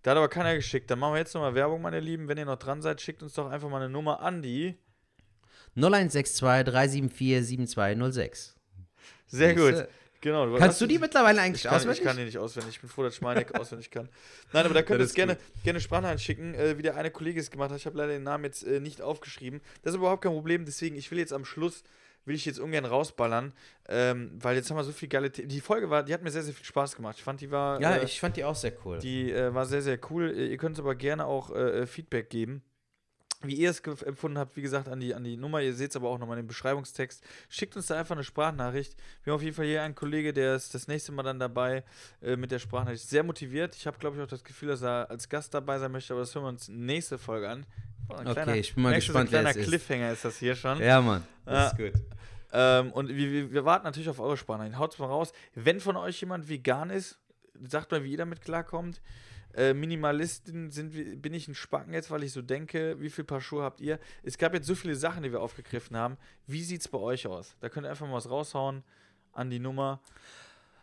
Da 0.09 0.13
hat 0.13 0.17
aber 0.19 0.29
keiner 0.29 0.55
geschickt. 0.55 0.91
Dann 0.91 0.99
machen 0.99 1.13
wir 1.13 1.19
jetzt 1.19 1.35
nochmal 1.35 1.55
Werbung, 1.55 1.83
meine 1.83 2.01
Lieben. 2.01 2.29
Wenn 2.29 2.39
ihr 2.39 2.47
noch 2.47 2.57
dran 2.59 2.81
seid, 2.81 2.99
schickt 3.03 3.23
uns 3.23 3.35
doch 3.35 3.51
einfach 3.51 3.69
mal 3.69 3.77
eine 3.83 3.91
Nummer 3.91 4.21
an 4.21 4.41
die. 4.41 4.79
0162 5.77 6.39
374 6.65 7.47
7206. 7.47 8.57
Sehr 9.27 9.55
gut. 9.55 9.87
Genau. 10.21 10.47
du 10.47 10.57
Kannst 10.57 10.81
du 10.81 10.87
die 10.87 10.95
jetzt- 10.95 11.03
mittlerweile 11.03 11.39
Ich 11.39 11.45
eigentlich 11.45 11.63
kann, 11.65 11.73
ich 11.75 11.77
auswendig? 11.81 12.03
kann 12.03 12.17
die 12.17 12.25
nicht 12.25 12.39
auswendig. 12.39 12.75
Ich 12.77 12.81
bin 12.81 12.89
froh, 12.91 13.03
dass 13.03 13.15
Schmeineck 13.17 13.55
auswendig 13.61 13.91
kann. 13.91 14.09
Nein, 14.53 14.65
aber 14.65 14.75
da 14.75 14.83
könnt 14.83 15.01
ihr 15.01 15.05
ist 15.05 15.15
gerne, 15.15 15.37
gerne 15.63 15.79
Sprachnachrichten 15.81 16.25
schicken, 16.25 16.55
äh, 16.55 16.77
wie 16.79 16.83
der 16.83 16.97
eine 16.97 17.11
Kollege 17.11 17.39
es 17.39 17.51
gemacht 17.51 17.71
hat. 17.71 17.77
Ich 17.79 17.87
habe 17.87 17.97
leider 17.99 18.13
den 18.15 18.25
Namen 18.25 18.45
jetzt 18.45 18.65
äh, 18.67 18.81
nicht 18.81 19.01
aufgeschrieben. 19.03 19.61
Das 19.83 19.93
ist 19.93 19.99
überhaupt 19.99 20.23
kein 20.23 20.33
Problem. 20.33 20.65
Deswegen, 20.65 20.97
ich 20.97 21.11
will 21.11 21.19
jetzt 21.19 21.33
am 21.35 21.45
Schluss, 21.45 21.85
will 22.29 22.37
ich 22.37 22.45
jetzt 22.45 22.61
ungern 22.61 22.85
rausballern, 22.85 23.53
ähm, 23.89 24.31
weil 24.41 24.57
jetzt 24.57 24.71
haben 24.71 24.77
wir 24.77 24.85
so 24.85 24.93
viel 24.93 25.09
geile 25.09 25.33
Themen. 25.33 25.49
Die 25.49 25.61
Folge 25.61 25.91
war, 25.91 26.03
die 26.05 26.15
hat 26.15 26.23
mir 26.23 26.31
sehr, 26.31 26.43
sehr 26.43 26.55
viel 26.55 26.67
Spaß 26.67 26.95
gemacht. 26.95 27.17
Ich 27.19 27.25
fand, 27.25 27.41
die 27.41 27.51
war, 27.51 27.81
ja, 27.81 27.97
äh, 27.97 28.05
ich 28.05 28.21
fand 28.21 28.37
die 28.37 28.45
auch 28.45 28.55
sehr 28.55 28.73
cool. 28.85 28.99
die 28.99 29.33
äh, 29.33 29.53
war 29.53 29.67
sehr, 29.67 29.83
sehr 29.83 29.99
cool. 30.11 30.31
Äh, 30.31 30.47
Ihr 30.49 30.57
könnt 30.59 30.79
aber 30.79 30.95
gerne 30.95 31.27
auch 31.27 31.51
äh, 31.51 31.81
äh, 31.81 31.87
Feedback 31.87 32.31
geben. 32.31 32.63
Wie 33.43 33.55
ihr 33.55 33.71
es 33.71 33.79
empfunden 33.79 34.37
habt, 34.37 34.57
wie 34.57 34.63
gesagt, 34.63 34.89
an 34.89 34.99
die, 34.99 35.15
an 35.15 35.23
die 35.23 35.37
Nummer. 35.37 35.63
Ihr 35.63 35.73
seht 35.73 35.91
es 35.91 35.97
aber 35.97 36.09
auch 36.09 36.19
nochmal 36.19 36.39
im 36.39 36.49
Beschreibungstext. 36.49 37.23
Schickt 37.49 37.77
uns 37.77 37.87
da 37.87 37.97
einfach 37.97 38.17
eine 38.17 38.25
Sprachnachricht. 38.25 38.97
Wir 39.23 39.33
haben 39.33 39.37
auf 39.37 39.45
jeden 39.45 39.55
Fall 39.55 39.67
hier 39.67 39.83
einen 39.83 39.95
Kollege, 39.95 40.33
der 40.33 40.57
ist 40.57 40.75
das 40.75 40.89
nächste 40.89 41.13
Mal 41.13 41.23
dann 41.23 41.39
dabei 41.39 41.85
äh, 42.21 42.35
mit 42.35 42.51
der 42.51 42.59
Sprachnachricht. 42.59 43.09
Sehr 43.09 43.23
motiviert. 43.23 43.77
Ich 43.77 43.87
habe, 43.87 43.97
glaube 43.99 44.17
ich, 44.17 44.23
auch 44.23 44.29
das 44.29 44.43
Gefühl, 44.43 44.71
dass 44.71 44.83
er 44.83 45.09
als 45.09 45.29
Gast 45.29 45.55
dabei 45.55 45.79
sein 45.79 45.93
möchte, 45.93 46.15
aber 46.15 46.21
das 46.23 46.35
hören 46.35 46.45
wir 46.45 46.49
uns 46.49 46.69
nächste 46.69 47.17
Folge 47.17 47.49
an. 47.49 47.65
Oh, 48.09 48.15
Okay, 48.25 48.61
ich 48.61 48.75
bin 48.75 48.83
mal 48.83 48.91
so 48.91 48.97
gespannt, 48.97 49.31
wer 49.31 49.41
Ein 49.41 49.45
kleiner 49.45 49.51
es 49.51 49.57
ist. 49.57 49.67
Cliffhanger 49.67 50.13
ist 50.13 50.25
das 50.25 50.39
hier 50.39 50.55
schon. 50.55 50.81
ja, 50.81 51.01
Mann. 51.01 51.25
Das 51.45 51.73
ist 51.73 51.79
gut. 51.79 51.93
Ähm, 52.53 52.93
und 52.93 53.09
wir, 53.09 53.53
wir, 53.53 53.65
warten 53.65 53.85
natürlich 53.85 54.09
auf 54.09 54.21
eure 54.21 54.37
Sprachnachrichten. 54.37 54.79
Haut's 54.79 54.99
mal 54.99 55.07
raus. 55.07 55.33
Wenn 55.55 55.81
von 55.81 55.97
euch 55.97 56.21
jemand 56.21 56.49
vegan 56.49 56.91
ist, 56.91 57.19
sagt 57.69 57.91
mal, 57.91 58.05
wie 58.05 58.13
ihr 58.13 58.19
damit 58.19 58.41
klarkommt. 58.41 59.01
Äh, 59.55 59.75
Minimalisten 59.75 60.71
sind, 60.71 61.23
bin 61.23 61.35
ich 61.35 61.49
ein 61.49 61.55
Spacken 61.55 61.93
jetzt, 61.93 62.11
weil 62.11 62.23
ich 62.23 62.33
so 62.33 62.43
denke, 62.43 63.01
wie 63.01 63.11
viel 63.11 63.25
Paar 63.25 63.41
Schuhe 63.41 63.63
habt 63.63 63.81
ihr? 63.81 63.99
Es 64.23 64.39
gab 64.39 64.55
jetzt 64.55 64.67
so 64.67 64.75
viele 64.75 64.95
Sachen, 64.95 65.23
die 65.23 65.33
wir 65.33 65.41
aufgegriffen 65.41 65.97
haben. 65.97 66.17
Wie 66.47 66.63
sieht's 66.63 66.89
bei 66.89 66.99
euch 66.99 67.27
aus? 67.27 67.55
Da 67.61 67.69
könnt 67.69 67.87
ihr 67.87 67.91
einfach 67.91 68.07
mal 68.07 68.15
was 68.15 68.31
raushauen 68.31 68.83
an 69.33 69.51
die 69.51 69.59
Nummer. 69.59 70.01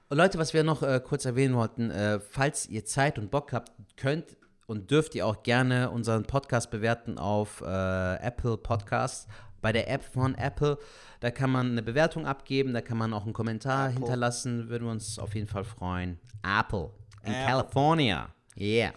Und 0.10 0.18
Leute, 0.18 0.38
was 0.38 0.54
wir 0.54 0.64
noch 0.64 0.84
äh, 0.84 1.00
kurz 1.04 1.26
erwähnen 1.26 1.56
wollten, 1.56 1.90
äh, 1.90 2.20
falls 2.20 2.68
ihr 2.68 2.86
Zeit 2.86 3.18
und 3.18 3.32
Bock 3.32 3.54
habt, 3.54 3.72
könnt 3.98 4.38
und 4.68 4.92
dürft 4.92 5.16
ihr 5.16 5.26
auch 5.26 5.44
gerne 5.44 5.90
unseren 5.92 6.24
Podcast 6.24 6.72
bewerten 6.72 7.18
auf 7.18 7.62
äh, 7.62 8.16
Apple 8.26 8.58
Podcasts. 8.58 9.28
Bei 9.62 9.72
der 9.72 9.90
App 9.90 10.04
von 10.04 10.36
Apple, 10.36 10.78
da 11.22 11.32
kann 11.32 11.50
man 11.50 11.72
eine 11.72 11.82
Bewertung 11.82 12.28
abgeben, 12.28 12.74
da 12.74 12.82
kann 12.82 12.98
man 13.00 13.14
auch 13.14 13.24
einen 13.24 13.34
Kommentar 13.34 13.88
Apple. 13.88 14.00
hinterlassen, 14.00 14.70
würden 14.70 14.86
wir 14.86 14.92
uns 14.92 15.18
auf 15.18 15.34
jeden 15.34 15.48
Fall 15.48 15.64
freuen. 15.64 16.20
Apple 16.44 16.92
in 17.24 17.34
Apple. 17.34 17.46
California. 17.48 18.30
Yeah. 18.56 18.94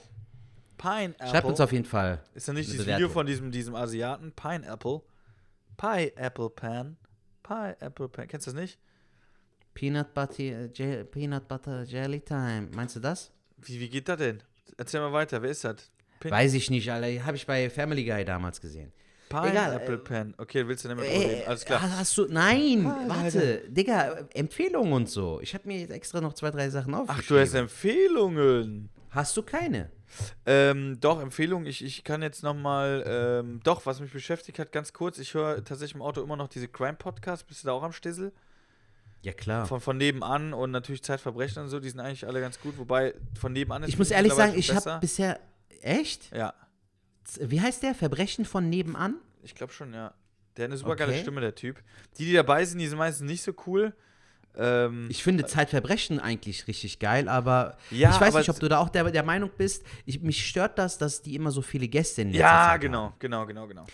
Pineapple. 0.76 1.26
Schreibt 1.28 1.46
uns 1.46 1.60
auf 1.60 1.72
jeden 1.72 1.86
Fall. 1.86 2.22
Ist 2.34 2.46
ja 2.48 2.52
nicht 2.54 2.66
dieses 2.68 2.84
Bewertung. 2.84 2.98
Video 3.04 3.12
von 3.12 3.26
diesem, 3.26 3.50
diesem 3.50 3.74
Asiaten? 3.74 4.30
Pineapple. 4.32 5.00
Pineapple 5.76 6.50
Pan. 6.50 6.96
Pineapple 7.42 8.08
Pan. 8.08 8.28
Kennst 8.28 8.46
du 8.46 8.52
das 8.52 8.60
nicht? 8.60 8.78
Peanut 9.74 10.12
Butter, 10.12 10.40
äh, 10.40 10.66
Jel- 10.74 11.04
Peanut 11.04 11.48
Butter 11.48 11.82
Jelly 11.84 12.20
Time. 12.20 12.68
Meinst 12.74 12.94
du 12.96 13.00
das? 13.00 13.32
Wie, 13.56 13.80
wie 13.80 13.88
geht 13.88 14.08
das 14.08 14.18
denn? 14.18 14.42
Erzähl 14.76 15.00
mal 15.00 15.12
weiter. 15.12 15.42
Wer 15.42 15.50
ist 15.50 15.64
das? 15.64 15.90
Pin 16.20 16.30
Weiß 16.30 16.54
ich 16.54 16.70
nicht, 16.70 16.90
Alter. 16.90 17.24
Habe 17.24 17.36
ich 17.36 17.46
bei 17.46 17.70
Family 17.70 18.04
Guy 18.04 18.24
damals 18.24 18.60
gesehen. 18.60 18.92
Pineapple 19.28 19.94
äh, 19.96 19.98
Pan. 19.98 20.34
Okay, 20.38 20.66
willst 20.66 20.84
du 20.84 20.88
damit 20.88 21.04
Äh, 21.04 21.18
reden? 21.18 21.42
Alles 21.46 21.64
klar. 21.64 21.82
ha- 21.82 21.98
Hast 21.98 22.16
du, 22.16 22.26
nein, 22.30 22.86
Ah, 22.86 23.04
warte, 23.08 23.62
Digga, 23.68 24.26
Empfehlungen 24.34 24.92
und 24.92 25.08
so. 25.10 25.38
Ich 25.42 25.52
habe 25.54 25.68
mir 25.68 25.78
jetzt 25.80 25.90
extra 25.92 26.20
noch 26.22 26.32
zwei, 26.32 26.50
drei 26.50 26.70
Sachen 26.70 26.94
Ach, 26.94 27.00
aufgeschrieben. 27.00 27.36
du 27.36 27.40
hast 27.42 27.54
Empfehlungen. 27.54 28.88
Hast 29.10 29.36
du 29.36 29.42
keine? 29.42 29.90
Ähm, 30.46 30.98
doch, 31.00 31.20
Empfehlung. 31.20 31.66
Ich, 31.66 31.84
ich 31.84 32.04
kann 32.04 32.22
jetzt 32.22 32.42
nochmal, 32.42 33.04
ähm, 33.06 33.60
doch, 33.64 33.84
was 33.86 34.00
mich 34.00 34.12
beschäftigt 34.12 34.58
hat, 34.58 34.72
ganz 34.72 34.92
kurz. 34.94 35.18
Ich 35.18 35.34
höre 35.34 35.62
tatsächlich 35.64 35.94
im 35.96 36.02
Auto 36.02 36.22
immer 36.22 36.36
noch 36.36 36.48
diese 36.48 36.66
Crime-Podcasts. 36.68 37.44
Bist 37.44 37.62
du 37.62 37.66
da 37.66 37.72
auch 37.74 37.82
am 37.82 37.92
Stissel? 37.92 38.32
Ja, 39.22 39.32
klar. 39.32 39.66
Von, 39.66 39.80
von 39.80 39.96
nebenan 39.96 40.54
und 40.54 40.70
natürlich 40.70 41.02
Zeitverbrechen 41.02 41.62
und 41.62 41.68
so. 41.68 41.80
Die 41.80 41.90
sind 41.90 42.00
eigentlich 42.00 42.26
alle 42.26 42.40
ganz 42.40 42.60
gut. 42.60 42.78
Wobei, 42.78 43.14
von 43.38 43.52
nebenan 43.52 43.82
ist 43.82 43.88
Ich 43.90 43.98
muss 43.98 44.10
ehrlich 44.10 44.32
sagen, 44.32 44.54
ich 44.56 44.74
habe 44.74 44.98
bisher. 45.00 45.40
Echt? 45.80 46.34
Ja, 46.34 46.54
Wie 47.40 47.60
heißt 47.60 47.82
der? 47.82 47.94
Verbrechen 47.94 48.44
von 48.44 48.68
nebenan? 48.68 49.14
ich 49.42 49.54
glaube 49.54 49.72
schon, 49.72 49.92
ja. 49.94 50.12
Der 50.56 50.64
hat 50.64 50.70
eine 50.70 50.76
super 50.76 50.96
geile 50.96 51.12
Okay. 51.12 51.22
Stimme, 51.22 51.40
der 51.40 51.54
Typ. 51.54 51.80
Die, 52.18 52.24
die 52.26 52.32
dabei 52.32 52.64
sind, 52.64 52.78
die 52.80 52.88
sind 52.88 52.98
meistens 52.98 53.30
nicht 53.30 53.42
so 53.42 53.52
cool. 53.66 53.94
Ähm, 54.56 55.06
Ich 55.08 55.22
finde 55.22 55.46
Zeitverbrechen 55.46 56.18
eigentlich 56.18 56.66
richtig 56.66 56.98
geil, 56.98 57.28
aber 57.28 57.76
Ja, 57.90 58.10
ich 58.10 58.20
weiß 58.20 58.30
aber 58.34 58.38
nicht, 58.40 58.50
ob 58.50 58.58
du 58.58 58.68
da 58.68 58.78
auch 58.78 58.88
der, 58.88 59.10
der 59.10 59.22
Meinung 59.22 59.50
bist. 59.56 59.84
Ich, 60.04 60.20
mich 60.20 60.46
stört 60.46 60.78
das, 60.78 60.98
dass 60.98 61.22
die 61.22 61.36
immer 61.36 61.52
so 61.52 61.62
viele 61.62 61.86
Gäste 61.86 62.22
in 62.22 62.28
letzter 62.28 62.40
ja, 62.40 62.48
Zeit 62.50 62.70
haben. 62.72 62.80
genau, 62.80 63.12
genau, 63.20 63.46
genau, 63.46 63.66
genau. 63.68 63.86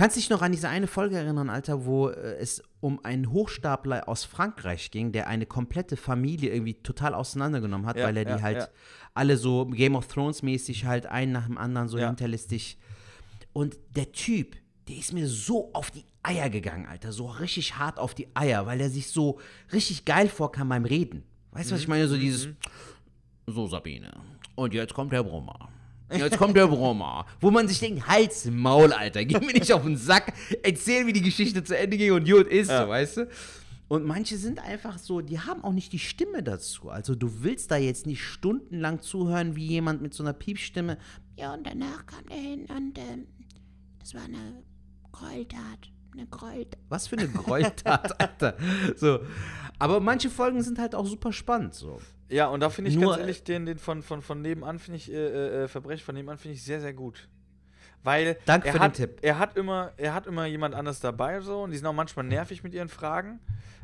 Kannst 0.00 0.16
dich 0.16 0.30
noch 0.30 0.40
an 0.40 0.50
diese 0.50 0.66
eine 0.70 0.86
Folge 0.86 1.18
erinnern, 1.18 1.50
Alter, 1.50 1.84
wo 1.84 2.08
äh, 2.08 2.36
es 2.38 2.62
um 2.80 3.04
einen 3.04 3.30
Hochstapler 3.32 4.08
aus 4.08 4.24
Frankreich 4.24 4.90
ging, 4.90 5.12
der 5.12 5.26
eine 5.26 5.44
komplette 5.44 5.98
Familie 5.98 6.50
irgendwie 6.54 6.72
total 6.72 7.12
auseinandergenommen 7.12 7.86
hat, 7.86 7.98
Ja, 7.98 8.06
weil 8.06 8.16
er 8.16 8.24
die 8.24 8.30
ja, 8.30 8.40
halt 8.40 8.56
ja. 8.60 8.68
alle 9.12 9.36
so 9.36 9.66
Game 9.66 9.94
of 9.96 10.06
Thrones 10.06 10.42
mäßig 10.42 10.86
halt 10.86 11.04
einen 11.04 11.32
nach 11.32 11.44
dem 11.44 11.58
anderen 11.58 11.88
so 11.88 11.98
hinterlistig. 11.98 12.78
Und 13.52 13.76
der 13.94 14.10
Typ, 14.12 14.56
der 14.88 14.96
ist 14.96 15.12
mir 15.12 15.28
so 15.28 15.70
auf 15.74 15.90
die 15.90 16.06
Eier 16.22 16.48
gegangen, 16.48 16.86
Alter, 16.86 17.12
so 17.12 17.26
richtig 17.26 17.76
hart 17.76 17.98
auf 17.98 18.14
die 18.14 18.28
Eier, 18.34 18.64
weil 18.64 18.80
er 18.80 18.88
sich 18.88 19.08
so 19.08 19.38
richtig 19.70 20.06
geil 20.06 20.30
vorkam 20.30 20.70
beim 20.70 20.86
Reden. 20.86 21.24
Weißt 21.52 21.70
du, 21.70 21.74
was 21.74 21.82
ich 21.82 21.88
Mhm, 21.88 21.92
meine? 21.92 22.08
So 22.08 22.16
dieses, 22.16 22.48
so 23.46 23.66
Sabine, 23.66 24.12
und 24.54 24.72
jetzt 24.72 24.94
kommt 24.94 25.12
der 25.12 25.24
Brummer. 25.24 25.68
Jetzt 26.12 26.38
kommt 26.38 26.56
der 26.56 26.66
Brummer. 26.66 27.26
Wo 27.40 27.50
man 27.50 27.68
sich 27.68 27.78
denkt, 27.78 28.06
Hals, 28.08 28.44
Maul, 28.50 28.92
Alter, 28.92 29.24
geh 29.24 29.38
mir 29.38 29.52
nicht 29.52 29.72
auf 29.72 29.82
den 29.84 29.96
Sack, 29.96 30.32
erzähl, 30.62 31.06
wie 31.06 31.12
die 31.12 31.22
Geschichte 31.22 31.62
zu 31.64 31.76
Ende 31.76 31.96
ging 31.96 32.12
und 32.12 32.28
gut 32.28 32.46
ist, 32.48 32.68
Ja. 32.68 32.84
so, 32.84 32.88
weißt 32.88 33.16
du? 33.18 33.28
Und 33.88 34.04
manche 34.06 34.36
sind 34.36 34.60
einfach 34.60 34.98
so, 34.98 35.20
die 35.20 35.40
haben 35.40 35.64
auch 35.64 35.72
nicht 35.72 35.92
die 35.92 35.98
Stimme 35.98 36.44
dazu. 36.44 36.90
Also 36.90 37.16
du 37.16 37.42
willst 37.42 37.72
da 37.72 37.76
jetzt 37.76 38.06
nicht 38.06 38.22
stundenlang 38.22 39.00
zuhören, 39.00 39.56
wie 39.56 39.66
jemand 39.66 40.00
mit 40.00 40.14
so 40.14 40.22
einer 40.22 40.32
Piepstimme. 40.32 40.96
Ja, 41.36 41.54
und 41.54 41.66
danach 41.66 42.06
kam 42.06 42.24
der 42.28 42.36
hin 42.36 42.66
und 42.68 42.96
ähm, 42.98 43.26
das 43.98 44.14
war 44.14 44.22
eine 44.22 44.62
Gräueltat. 45.10 45.90
Eine 46.12 46.26
Gräueltat. 46.26 46.80
Was 46.88 47.06
für 47.08 47.18
eine 47.18 47.28
Gräueltat, 47.32 48.20
Alter. 48.20 48.56
So. 48.96 49.20
Aber 49.78 50.00
manche 50.00 50.30
Folgen 50.30 50.62
sind 50.62 50.78
halt 50.78 50.94
auch 50.94 51.06
super 51.06 51.32
spannend. 51.32 51.74
So. 51.74 52.00
Ja, 52.28 52.48
und 52.48 52.60
da 52.60 52.70
finde 52.70 52.90
ich 52.90 52.96
Nur, 52.96 53.10
ganz 53.10 53.20
ehrlich, 53.20 53.42
den, 53.42 53.66
den 53.66 53.78
von, 53.78 54.02
von, 54.02 54.22
von 54.22 54.40
nebenan 54.40 54.78
finde 54.78 54.98
ich, 54.98 55.12
äh, 55.12 55.64
äh, 55.64 55.68
Verbrechen 55.68 56.04
von 56.04 56.14
nebenan 56.14 56.38
finde 56.38 56.54
ich 56.54 56.62
sehr, 56.62 56.80
sehr 56.80 56.92
gut. 56.92 57.28
Weil 58.02 58.38
Danke 58.46 58.68
er 58.68 58.72
für 58.72 58.78
den 58.78 58.84
hat, 58.84 58.94
Tipp. 58.94 59.18
Er 59.22 59.38
hat, 59.38 59.56
immer, 59.56 59.92
er 59.96 60.14
hat 60.14 60.26
immer 60.26 60.46
jemand 60.46 60.74
anders 60.74 61.00
dabei 61.00 61.40
so 61.40 61.62
und 61.62 61.70
die 61.70 61.76
sind 61.76 61.86
auch 61.86 61.92
manchmal 61.92 62.24
nervig 62.24 62.62
mit 62.62 62.72
ihren 62.72 62.88
Fragen. 62.88 63.40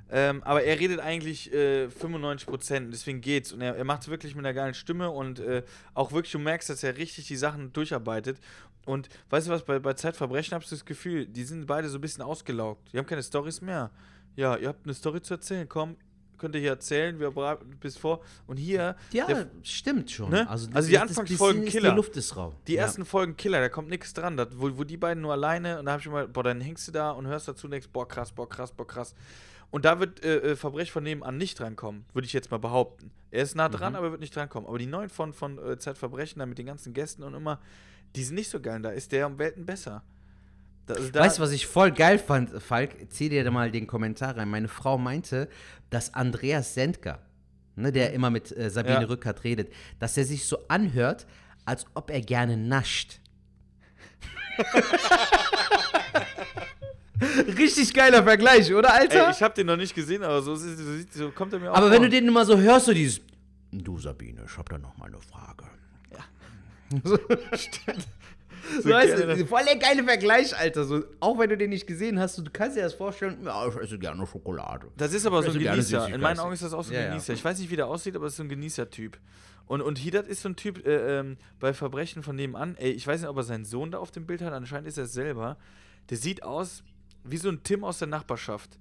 Ähm, 0.08 0.42
aber 0.44 0.62
er 0.62 0.78
redet 0.78 1.00
eigentlich 1.00 1.52
äh, 1.52 1.90
95 1.90 2.46
Prozent, 2.46 2.92
deswegen 2.92 3.20
geht's. 3.20 3.52
Und 3.52 3.60
er, 3.60 3.76
er 3.76 3.84
macht 3.84 4.02
es 4.02 4.08
wirklich 4.08 4.36
mit 4.36 4.44
einer 4.44 4.54
geilen 4.54 4.74
Stimme 4.74 5.10
und 5.10 5.40
äh, 5.40 5.64
auch 5.94 6.12
wirklich, 6.12 6.32
du 6.32 6.38
merkst, 6.38 6.70
dass 6.70 6.82
er 6.84 6.96
richtig 6.96 7.26
die 7.26 7.36
Sachen 7.36 7.72
durcharbeitet. 7.72 8.38
Und 8.86 9.08
weißt 9.30 9.48
du 9.48 9.50
was, 9.50 9.62
bei, 9.64 9.78
bei 9.78 9.92
Zeitverbrechen 9.92 10.54
habe 10.54 10.64
ich 10.64 10.70
das 10.70 10.84
Gefühl, 10.84 11.26
die 11.26 11.44
sind 11.44 11.66
beide 11.66 11.88
so 11.90 11.98
ein 11.98 12.00
bisschen 12.00 12.22
ausgelaugt. 12.22 12.92
Die 12.92 12.98
haben 12.98 13.06
keine 13.06 13.22
Storys 13.22 13.60
mehr. 13.60 13.90
Ja, 14.36 14.56
ihr 14.56 14.68
habt 14.68 14.84
eine 14.86 14.94
Story 14.94 15.20
zu 15.20 15.34
erzählen, 15.34 15.68
komm, 15.68 15.96
könnt 16.38 16.54
ihr 16.54 16.60
hier 16.60 16.70
erzählen, 16.70 17.18
wir 17.18 17.30
bereiten 17.30 17.78
bis 17.80 17.96
vor. 17.96 18.20
Und 18.46 18.58
hier, 18.58 18.94
Ja, 19.12 19.26
der, 19.26 19.46
stimmt 19.62 20.10
schon. 20.10 20.30
Ne? 20.30 20.48
Also, 20.48 20.68
Also 20.72 20.88
die 20.88 20.98
Anfangsfolgen 20.98 21.64
Killer. 21.64 21.90
Die 21.90 21.96
Luft 21.96 22.16
ist 22.16 22.36
rau. 22.36 22.54
Die 22.66 22.74
ja. 22.74 22.82
ersten 22.82 23.04
Folgen 23.04 23.36
Killer, 23.36 23.60
da 23.60 23.68
kommt 23.68 23.88
nichts 23.88 24.12
dran. 24.14 24.36
Das, 24.36 24.48
wo, 24.54 24.70
wo 24.78 24.84
die 24.84 24.96
beiden 24.98 25.22
nur 25.22 25.32
alleine 25.32 25.78
und 25.78 25.86
da 25.86 25.92
hab 25.92 26.00
ich 26.00 26.06
immer, 26.06 26.26
boah, 26.26 26.44
dann 26.44 26.60
hängst 26.60 26.86
du 26.88 26.92
da 26.92 27.10
und 27.10 27.26
hörst 27.26 27.48
dazu 27.48 27.68
denkst, 27.68 27.88
boah, 27.92 28.06
krass, 28.06 28.32
boah, 28.32 28.48
krass, 28.48 28.72
boah, 28.72 28.86
krass. 28.86 29.14
Und 29.70 29.84
da 29.84 29.98
wird 29.98 30.22
äh, 30.24 30.52
äh, 30.52 30.56
Verbrechen 30.56 30.92
von 30.92 31.02
nebenan 31.02 31.38
nicht 31.38 31.58
drankommen, 31.58 32.04
würde 32.12 32.26
ich 32.26 32.32
jetzt 32.32 32.50
mal 32.52 32.58
behaupten. 32.58 33.10
Er 33.32 33.42
ist 33.42 33.56
nah 33.56 33.68
dran, 33.68 33.94
Mhm. 33.94 33.98
aber 33.98 34.10
wird 34.12 34.20
nicht 34.20 34.36
drankommen. 34.36 34.68
Aber 34.68 34.78
die 34.78 34.86
neuen 34.86 35.08
von, 35.08 35.32
von 35.32 35.58
äh, 35.58 35.76
Zeitverbrechen, 35.78 36.38
da 36.38 36.46
mit 36.46 36.58
den 36.58 36.66
ganzen 36.66 36.92
Gästen 36.94 37.22
und 37.24 37.34
immer, 37.34 37.60
die 38.16 38.24
sind 38.24 38.34
nicht 38.36 38.50
so 38.50 38.60
geil. 38.60 38.80
Da 38.82 38.90
ist 38.90 39.12
der 39.12 39.26
um 39.26 39.38
Welten 39.38 39.64
besser. 39.66 40.02
Da, 40.86 40.94
also 40.94 41.10
da, 41.10 41.20
Weißt 41.20 41.38
du, 41.38 41.42
was 41.42 41.52
ich 41.52 41.66
voll 41.66 41.90
geil 41.92 42.18
fand, 42.18 42.50
Falk? 42.62 42.90
Zieh 43.10 43.28
dir 43.28 43.44
da 43.44 43.50
mal 43.50 43.70
den 43.70 43.86
Kommentar 43.86 44.36
rein. 44.36 44.48
Meine 44.48 44.68
Frau 44.68 44.98
meinte, 44.98 45.48
dass 45.90 46.14
Andreas 46.14 46.74
Sendker, 46.74 47.20
ne, 47.74 47.92
der 47.92 48.12
immer 48.12 48.30
mit 48.30 48.56
äh, 48.56 48.70
Sabine 48.70 49.02
Ja. 49.02 49.06
Rückert 49.06 49.44
redet, 49.44 49.72
dass 49.98 50.16
er 50.16 50.24
sich 50.24 50.44
so 50.46 50.58
anhört, 50.68 51.26
als 51.64 51.86
ob 51.94 52.10
er 52.10 52.20
gerne 52.20 52.56
nascht. 52.56 53.20
Richtig 57.58 57.94
geiler 57.94 58.22
Vergleich, 58.22 58.72
oder, 58.74 58.92
Alter? 58.94 59.26
Ey, 59.26 59.32
ich 59.32 59.42
habe 59.42 59.54
den 59.54 59.66
noch 59.66 59.76
nicht 59.76 59.94
gesehen, 59.94 60.22
aber 60.22 60.42
so, 60.42 60.54
so, 60.54 60.66
so 61.10 61.30
kommt 61.30 61.52
er 61.54 61.58
mir 61.58 61.72
auch 61.72 61.76
Aber 61.76 61.90
wenn 61.90 61.98
vor. 61.98 62.04
du 62.06 62.10
den 62.10 62.28
immer 62.28 62.44
so 62.44 62.58
hörst, 62.58 62.86
so 62.86 62.92
dieses, 62.92 63.20
du 63.72 63.98
Sabine, 63.98 64.42
ich 64.46 64.56
hab 64.58 64.68
da 64.68 64.76
noch 64.78 64.96
mal 64.98 65.06
eine 65.06 65.20
Frage. 65.20 65.64
Ja. 66.92 67.00
So, 67.04 67.16
so 68.82 68.90
weißt 68.90 69.18
du, 69.40 69.46
voll 69.46 69.62
der 69.64 69.76
geile 69.76 70.02
Vergleich, 70.02 70.56
Alter. 70.58 70.84
So, 70.84 71.04
auch 71.20 71.38
wenn 71.38 71.48
du 71.50 71.56
den 71.56 71.70
nicht 71.70 71.86
gesehen 71.86 72.18
hast, 72.18 72.38
du 72.38 72.44
kannst 72.52 72.76
dir 72.76 72.82
das 72.82 72.94
vorstellen, 72.94 73.38
ja, 73.44 73.68
ich 73.68 73.76
esse 73.76 73.98
gerne 73.98 74.26
Schokolade. 74.26 74.88
Das 74.96 75.12
ist 75.14 75.24
aber 75.24 75.42
so 75.42 75.50
ein 75.52 75.58
Genießer. 75.58 76.08
In 76.08 76.20
meinen 76.20 76.40
Augen 76.40 76.52
ist 76.52 76.62
das 76.62 76.72
auch 76.72 76.82
so 76.82 76.90
ein 76.90 76.94
Ja, 76.94 77.00
ja. 77.02 77.08
Genießer. 77.10 77.32
Ich 77.34 77.44
weiß 77.44 77.58
nicht, 77.60 77.70
wie 77.70 77.76
der 77.76 77.86
aussieht, 77.86 78.16
aber 78.16 78.26
es 78.26 78.32
ist 78.32 78.38
so 78.38 78.42
ein 78.42 78.48
Genießer-Typ. 78.48 79.18
Und, 79.66 79.82
und 79.82 79.98
Hidat 79.98 80.26
ist 80.26 80.42
so 80.42 80.48
ein 80.48 80.56
Typ, 80.56 80.84
äh, 80.86 81.18
ähm, 81.20 81.36
bei 81.60 81.72
Verbrechen 81.74 82.22
von 82.22 82.34
nebenan, 82.36 82.76
ey, 82.76 82.90
ich 82.90 83.06
weiß 83.06 83.20
nicht, 83.20 83.30
ob 83.30 83.36
er 83.36 83.42
seinen 83.42 83.64
Sohn 83.64 83.90
da 83.90 83.98
auf 83.98 84.10
dem 84.10 84.26
Bild 84.26 84.42
hat, 84.42 84.52
anscheinend 84.52 84.88
ist 84.88 84.98
er 84.98 85.04
es 85.04 85.12
selber. 85.12 85.56
Der 86.10 86.16
sieht 86.16 86.42
aus 86.42 86.82
wie 87.24 87.36
so 87.36 87.48
ein 87.48 87.62
Tim 87.62 87.84
aus 87.84 87.98
der 87.98 88.08
Nachbarschaft. 88.08 88.78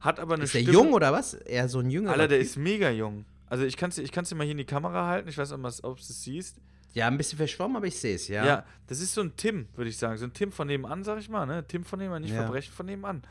hat 0.00 0.20
aber 0.20 0.34
eine 0.34 0.44
Ist 0.44 0.54
der 0.54 0.60
Stimme. 0.60 0.74
jung 0.74 0.92
oder 0.92 1.12
was? 1.12 1.34
Eher 1.34 1.68
so 1.68 1.78
ein 1.80 1.90
jüngerer 1.90 2.12
Alter, 2.14 2.28
der 2.28 2.38
Typ? 2.38 2.46
ist 2.46 2.56
mega 2.56 2.90
jung. 2.90 3.24
Also 3.48 3.64
ich 3.64 3.76
kann 3.76 3.90
es 3.90 3.98
ich 3.98 4.12
kann's 4.12 4.28
dir 4.28 4.34
mal 4.34 4.44
hier 4.44 4.52
in 4.52 4.58
die 4.58 4.64
Kamera 4.64 5.06
halten. 5.06 5.28
Ich 5.28 5.38
weiß 5.38 5.50
nicht, 5.56 5.84
ob 5.84 5.96
du 5.96 6.02
es 6.02 6.22
siehst. 6.22 6.56
Ja, 6.94 7.08
ein 7.08 7.16
bisschen 7.18 7.36
verschwommen, 7.36 7.76
aber 7.76 7.86
ich 7.86 7.98
sehe 7.98 8.14
es, 8.14 8.28
ja. 8.28 8.44
Ja. 8.46 8.64
das 8.86 9.00
ist 9.00 9.12
so 9.12 9.20
ein 9.20 9.36
Tim, 9.36 9.68
würde 9.74 9.90
ich 9.90 9.98
sagen. 9.98 10.16
So 10.16 10.24
ein 10.24 10.32
Tim 10.32 10.50
von 10.50 10.66
nebenan, 10.66 11.04
sag 11.04 11.18
ich 11.18 11.28
mal. 11.28 11.44
Ne? 11.46 11.64
Tim 11.66 11.84
von 11.84 11.98
nebenan, 11.98 12.22
nicht 12.22 12.32
Ja. 12.32 12.42
Verbrechen 12.42 12.72
von 12.72 12.86
nebenan. 12.86 13.22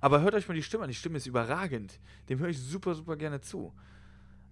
Aber 0.00 0.20
hört 0.20 0.34
euch 0.34 0.46
mal 0.48 0.54
die 0.54 0.62
Stimme 0.62 0.84
an. 0.84 0.90
Die 0.90 0.94
Stimme 0.94 1.16
ist 1.16 1.26
überragend. 1.26 1.98
Dem 2.28 2.38
höre 2.38 2.48
ich 2.50 2.58
super, 2.60 2.94
super 2.94 3.16
gerne 3.16 3.40
zu. 3.40 3.72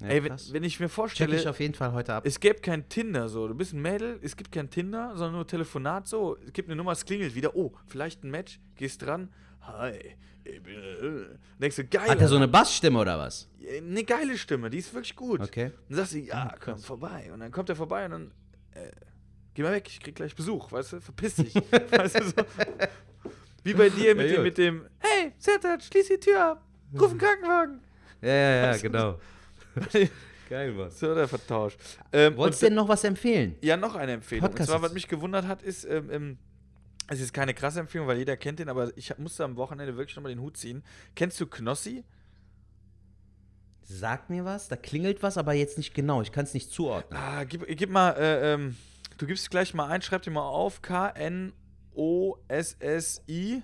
Ja, 0.00 0.08
Ey, 0.08 0.24
wenn, 0.24 0.32
wenn 0.50 0.64
ich 0.64 0.80
mir 0.80 0.86
Check 0.86 0.94
vorstelle, 0.94 1.36
ich 1.36 1.46
auf 1.46 1.60
jeden 1.60 1.74
Fall 1.74 1.92
heute 1.92 2.14
ab. 2.14 2.26
es 2.26 2.40
gäbe 2.40 2.60
kein 2.60 2.88
Tinder 2.88 3.28
so. 3.28 3.46
Du 3.46 3.54
bist 3.54 3.72
ein 3.74 3.82
Mädel, 3.82 4.18
es 4.22 4.36
gibt 4.36 4.50
kein 4.50 4.68
Tinder, 4.70 5.10
sondern 5.14 5.34
nur 5.34 5.46
Telefonat 5.46 6.08
so. 6.08 6.36
Es 6.44 6.52
gibt 6.52 6.68
eine 6.68 6.76
Nummer, 6.76 6.92
es 6.92 7.04
klingelt 7.04 7.34
wieder. 7.34 7.54
Oh, 7.54 7.72
vielleicht 7.86 8.24
ein 8.24 8.30
Match. 8.30 8.58
Gehst 8.76 9.02
dran. 9.02 9.28
Hi. 9.60 10.16
Ich 10.42 10.62
bin, 10.62 10.74
äh. 10.74 11.26
Denkst 11.60 11.76
du, 11.76 11.84
geil. 11.84 12.08
Hat 12.08 12.20
er 12.20 12.28
so 12.28 12.36
eine 12.36 12.48
Bassstimme 12.48 12.98
oder 12.98 13.18
was? 13.18 13.48
eine 13.66 14.04
geile 14.04 14.36
Stimme, 14.36 14.68
die 14.68 14.78
ist 14.78 14.92
wirklich 14.92 15.16
gut. 15.16 15.40
Okay. 15.40 15.72
Dann 15.88 15.96
sagst 15.96 16.12
du, 16.14 16.18
ja, 16.18 16.50
Ah, 16.52 16.56
komm 16.60 16.78
vorbei. 16.78 17.30
Und 17.32 17.40
dann 17.40 17.50
kommt 17.50 17.68
er 17.70 17.76
vorbei 17.76 18.04
und 18.06 18.10
dann, 18.10 18.30
äh, 18.74 18.90
geh 19.54 19.62
mal 19.62 19.72
weg, 19.72 19.86
ich 19.88 20.00
krieg 20.00 20.14
gleich 20.14 20.34
Besuch, 20.34 20.70
weißt 20.72 20.94
du, 20.94 21.00
verpiss 21.00 21.36
dich. 21.36 21.54
weißt 21.90 22.20
du, 22.20 22.24
so. 22.24 22.32
Wie 23.62 23.74
bei 23.74 23.88
dir 23.88 24.14
mit, 24.14 24.28
Ja, 24.28 24.36
dem, 24.36 24.42
mit 24.42 24.58
dem, 24.58 24.86
hey, 24.98 25.32
Sertat, 25.38 25.82
schließ 25.82 26.08
die 26.08 26.20
Tür 26.20 26.44
ab, 26.44 26.64
ruf 26.98 27.10
einen 27.10 27.18
Krankenwagen. 27.18 27.80
Ja, 28.20 28.28
ja, 28.28 28.54
ja, 28.56 28.70
Weißt 28.70 28.84
du, 28.84 28.90
genau. 28.90 29.20
Geil, 30.48 30.76
was. 30.76 31.00
so, 31.00 31.14
der 31.14 31.26
vertauscht. 31.26 31.78
Ähm, 32.12 32.36
Wolltest 32.36 32.62
du 32.62 32.66
denn 32.66 32.74
noch 32.74 32.88
was 32.88 33.02
empfehlen? 33.04 33.56
Ja, 33.62 33.76
noch 33.76 33.94
eine 33.94 34.12
Empfehlung. 34.12 34.42
Podcast 34.42 34.68
und 34.68 34.76
zwar, 34.76 34.82
was 34.82 34.92
mich 34.92 35.08
gewundert 35.08 35.46
hat, 35.46 35.62
ist, 35.62 35.84
ähm, 35.84 36.10
ähm, 36.10 36.38
es 37.08 37.20
ist 37.20 37.32
keine 37.32 37.54
krasse 37.54 37.80
Empfehlung, 37.80 38.06
weil 38.06 38.18
jeder 38.18 38.36
kennt 38.36 38.58
den, 38.58 38.68
aber 38.68 38.96
ich 38.96 39.16
musste 39.18 39.44
am 39.44 39.56
Wochenende 39.56 39.96
wirklich 39.96 40.16
nochmal 40.16 40.32
den 40.32 40.40
Hut 40.40 40.56
ziehen. 40.56 40.82
Kennst 41.16 41.40
du 41.40 41.46
Knossi? 41.46 42.04
Sag 43.86 44.30
mir 44.30 44.44
was, 44.44 44.68
da 44.68 44.76
klingelt 44.76 45.22
was, 45.22 45.36
aber 45.38 45.52
jetzt 45.52 45.76
nicht 45.78 45.94
genau. 45.94 46.22
Ich 46.22 46.32
kann 46.32 46.44
es 46.44 46.54
nicht 46.54 46.70
zuordnen. 46.72 47.18
Ah, 47.20 47.44
gib, 47.44 47.66
gib 47.76 47.90
mal, 47.90 48.10
äh, 48.12 48.54
ähm, 48.54 48.76
du 49.18 49.26
gibst 49.26 49.50
gleich 49.50 49.74
mal 49.74 49.86
ein, 49.88 50.00
schreib 50.02 50.22
dir 50.22 50.30
mal 50.30 50.40
auf, 50.48 50.80
K-N-O-S-S-I, 52.42 53.62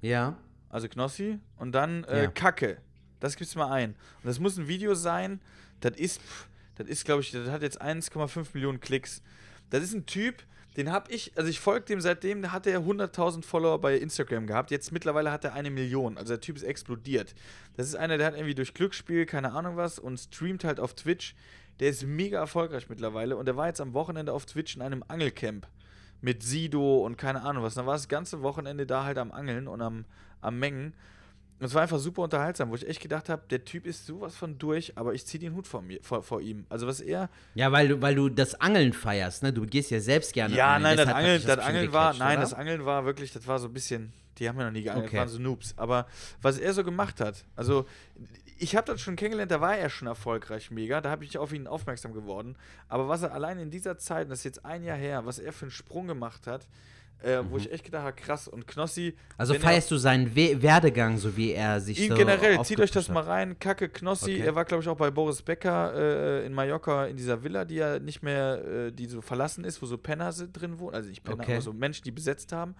Ja. 0.00 0.36
also 0.68 0.88
Knossi, 0.88 1.38
und 1.56 1.72
dann 1.72 2.04
äh, 2.04 2.24
Ja. 2.24 2.30
Kacke. 2.30 2.78
Das 3.20 3.36
gibst 3.36 3.54
du 3.54 3.58
mal 3.58 3.70
ein. 3.70 3.90
Und 3.90 4.24
das 4.24 4.38
muss 4.40 4.56
ein 4.58 4.68
Video 4.68 4.94
sein, 4.94 5.40
das 5.80 5.96
ist, 5.96 6.20
das 6.76 6.88
ist, 6.88 7.04
glaube 7.04 7.20
ich, 7.22 7.30
das 7.30 7.48
hat 7.50 7.62
jetzt 7.62 7.80
1,5 7.80 8.48
Millionen 8.54 8.80
Klicks. 8.80 9.22
Das 9.70 9.82
ist 9.82 9.94
ein 9.94 10.06
Typ, 10.06 10.42
den 10.76 10.90
habe 10.90 11.10
ich, 11.10 11.32
also 11.36 11.50
ich 11.50 11.60
folge 11.60 11.86
dem 11.86 12.00
seitdem, 12.00 12.42
da 12.42 12.52
hat 12.52 12.66
er 12.66 12.80
100.000 12.80 13.44
Follower 13.44 13.78
bei 13.78 13.96
Instagram 13.96 14.46
gehabt. 14.46 14.70
Jetzt 14.70 14.90
mittlerweile 14.90 15.30
hat 15.30 15.44
er 15.44 15.52
eine 15.52 15.70
Million. 15.70 16.16
Also 16.16 16.32
der 16.34 16.40
Typ 16.40 16.56
ist 16.56 16.62
explodiert. 16.62 17.34
Das 17.76 17.86
ist 17.86 17.94
einer, 17.94 18.16
der 18.16 18.26
hat 18.26 18.34
irgendwie 18.34 18.54
durch 18.54 18.72
Glücksspiel, 18.72 19.26
keine 19.26 19.52
Ahnung 19.52 19.76
was, 19.76 19.98
und 19.98 20.18
streamt 20.18 20.64
halt 20.64 20.80
auf 20.80 20.94
Twitch. 20.94 21.34
Der 21.80 21.90
ist 21.90 22.04
mega 22.04 22.38
erfolgreich 22.38 22.88
mittlerweile 22.88 23.36
und 23.36 23.46
der 23.46 23.56
war 23.56 23.66
jetzt 23.66 23.80
am 23.80 23.92
Wochenende 23.92 24.32
auf 24.32 24.46
Twitch 24.46 24.76
in 24.76 24.82
einem 24.82 25.04
Angelcamp 25.08 25.66
mit 26.20 26.42
Sido 26.42 27.04
und 27.04 27.18
keine 27.18 27.42
Ahnung 27.42 27.64
was. 27.64 27.74
Dann 27.74 27.86
war 27.86 27.94
das 27.94 28.08
ganze 28.08 28.42
Wochenende 28.42 28.86
da 28.86 29.04
halt 29.04 29.18
am 29.18 29.32
Angeln 29.32 29.68
und 29.68 29.82
am, 29.82 30.04
am 30.40 30.58
Mengen. 30.58 30.94
Und 31.62 31.66
es 31.66 31.74
war 31.74 31.82
einfach 31.82 32.00
super 32.00 32.22
unterhaltsam, 32.22 32.70
wo 32.70 32.74
ich 32.74 32.88
echt 32.88 33.00
gedacht 33.00 33.28
habe, 33.28 33.42
der 33.48 33.64
Typ 33.64 33.86
ist 33.86 34.04
sowas 34.04 34.34
von 34.34 34.58
durch, 34.58 34.98
aber 34.98 35.14
ich 35.14 35.24
ziehe 35.24 35.38
den 35.40 35.54
Hut 35.54 35.68
vor, 35.68 35.80
mir, 35.80 36.00
vor, 36.02 36.24
vor 36.24 36.40
ihm. 36.40 36.66
Also 36.68 36.88
was 36.88 36.98
er, 36.98 37.30
Ja, 37.54 37.70
weil 37.70 37.86
du, 37.86 38.02
weil 38.02 38.16
du 38.16 38.28
das 38.28 38.60
Angeln 38.60 38.92
feierst, 38.92 39.44
ne? 39.44 39.52
Du 39.52 39.64
gehst 39.64 39.92
ja 39.92 40.00
selbst 40.00 40.32
gerne 40.32 40.56
Ja, 40.56 40.74
angeln. 40.74 40.82
nein, 40.82 41.06
das 41.06 41.14
Angeln, 41.14 41.34
das 41.36 41.44
bestimmt 41.44 41.68
Angeln 41.68 41.92
war, 41.92 42.14
nein, 42.14 42.32
oder? 42.32 42.40
das 42.40 42.52
Angeln 42.54 42.84
war 42.84 43.04
wirklich, 43.04 43.32
das 43.32 43.46
war 43.46 43.60
so 43.60 43.68
ein 43.68 43.72
bisschen, 43.72 44.12
die 44.38 44.48
haben 44.48 44.58
ja 44.58 44.64
noch 44.64 44.72
nie 44.72 44.82
geangelt, 44.82 45.06
Okay. 45.06 45.16
das 45.18 45.20
waren 45.20 45.28
so 45.36 45.38
Noobs. 45.38 45.74
Aber 45.76 46.08
was 46.40 46.58
er 46.58 46.72
so 46.72 46.82
gemacht 46.82 47.20
hat, 47.20 47.44
also 47.54 47.86
ich 48.58 48.74
habe 48.74 48.90
das 48.90 49.00
schon 49.00 49.14
kennengelernt, 49.14 49.52
da 49.52 49.60
war 49.60 49.76
er 49.76 49.88
schon 49.88 50.08
erfolgreich 50.08 50.72
mega, 50.72 51.00
da 51.00 51.10
habe 51.10 51.24
ich 51.24 51.38
auf 51.38 51.52
ihn 51.52 51.68
aufmerksam 51.68 52.12
geworden. 52.12 52.56
Aber 52.88 53.06
was 53.08 53.22
er 53.22 53.32
allein 53.34 53.60
in 53.60 53.70
dieser 53.70 53.98
Zeit, 53.98 54.28
das 54.32 54.38
ist 54.40 54.44
jetzt 54.46 54.64
ein 54.64 54.82
Jahr 54.82 54.96
her, 54.98 55.26
was 55.26 55.38
er 55.38 55.52
für 55.52 55.66
einen 55.66 55.70
Sprung 55.70 56.08
gemacht 56.08 56.48
hat, 56.48 56.66
äh, 57.24 57.42
wo 57.50 57.56
ich 57.56 57.70
echt 57.72 57.84
gedacht 57.84 58.04
habe, 58.04 58.12
krass. 58.16 58.48
Und 58.48 58.66
Knossi, 58.66 59.14
Mhm. 59.16 59.32
Also 59.38 59.54
er- 59.54 59.60
feierst 59.60 59.90
du 59.90 59.96
seinen 59.96 60.34
We 60.36 60.60
Werdegang, 60.62 61.18
so 61.18 61.36
wie 61.36 61.52
er 61.52 61.80
sich 61.80 62.00
Ihn 62.00 62.10
so 62.10 62.14
generell, 62.16 62.62
zieht 62.64 62.80
euch 62.80 62.90
das 62.90 63.08
mal 63.08 63.22
rein. 63.22 63.58
Kacke 63.58 63.88
Knossi, 63.88 64.34
Okay. 64.34 64.40
er 64.46 64.54
war, 64.54 64.64
glaube 64.64 64.82
ich, 64.82 64.88
auch 64.88 64.96
bei 64.96 65.10
Boris 65.10 65.42
Becker 65.42 65.94
äh, 65.94 66.46
in 66.46 66.52
Mallorca 66.54 67.06
in 67.06 67.16
dieser 67.16 67.42
Villa, 67.42 67.64
die 67.64 67.76
ja 67.76 67.98
nicht 67.98 68.22
mehr, 68.22 68.64
äh, 68.64 68.92
die 68.92 69.06
so 69.06 69.20
verlassen 69.20 69.64
ist, 69.64 69.80
wo 69.82 69.86
so 69.86 69.98
Penner 69.98 70.32
drin 70.32 70.78
wohnen. 70.78 70.94
Also 70.94 71.08
nicht 71.08 71.22
Penner, 71.24 71.42
Okay. 71.42 71.52
aber 71.54 71.62
so 71.62 71.72
Menschen, 71.72 72.04
die 72.04 72.10
besetzt 72.12 72.52
haben. 72.52 72.74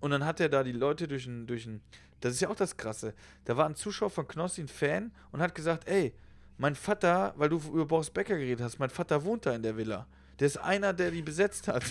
Und 0.00 0.10
dann 0.10 0.24
hat 0.24 0.40
er 0.40 0.48
da 0.48 0.62
die 0.64 0.72
Leute 0.72 1.06
durch 1.06 1.26
ein, 1.26 1.46
durch 1.46 1.66
ein. 1.66 1.80
Das 2.20 2.32
ist 2.34 2.40
ja 2.40 2.48
auch 2.48 2.56
das 2.56 2.76
Krasse. 2.76 3.14
Da 3.44 3.56
war 3.56 3.66
ein 3.66 3.74
Zuschauer 3.74 4.10
von 4.10 4.26
Knossi, 4.28 4.60
ein 4.62 4.68
Fan, 4.68 5.12
und 5.32 5.40
hat 5.40 5.54
gesagt: 5.54 5.88
Ey, 5.88 6.12
mein 6.58 6.74
Vater, 6.74 7.34
weil 7.36 7.48
du 7.48 7.56
über 7.72 7.86
Boris 7.86 8.10
Becker 8.10 8.36
geredet 8.36 8.60
hast, 8.64 8.78
mein 8.78 8.90
Vater 8.90 9.24
wohnt 9.24 9.46
da 9.46 9.54
in 9.54 9.62
der 9.62 9.76
Villa. 9.76 10.06
Der 10.40 10.46
ist 10.46 10.56
einer, 10.56 10.92
der 10.92 11.10
die 11.10 11.22
besetzt 11.22 11.68
hat. 11.68 11.82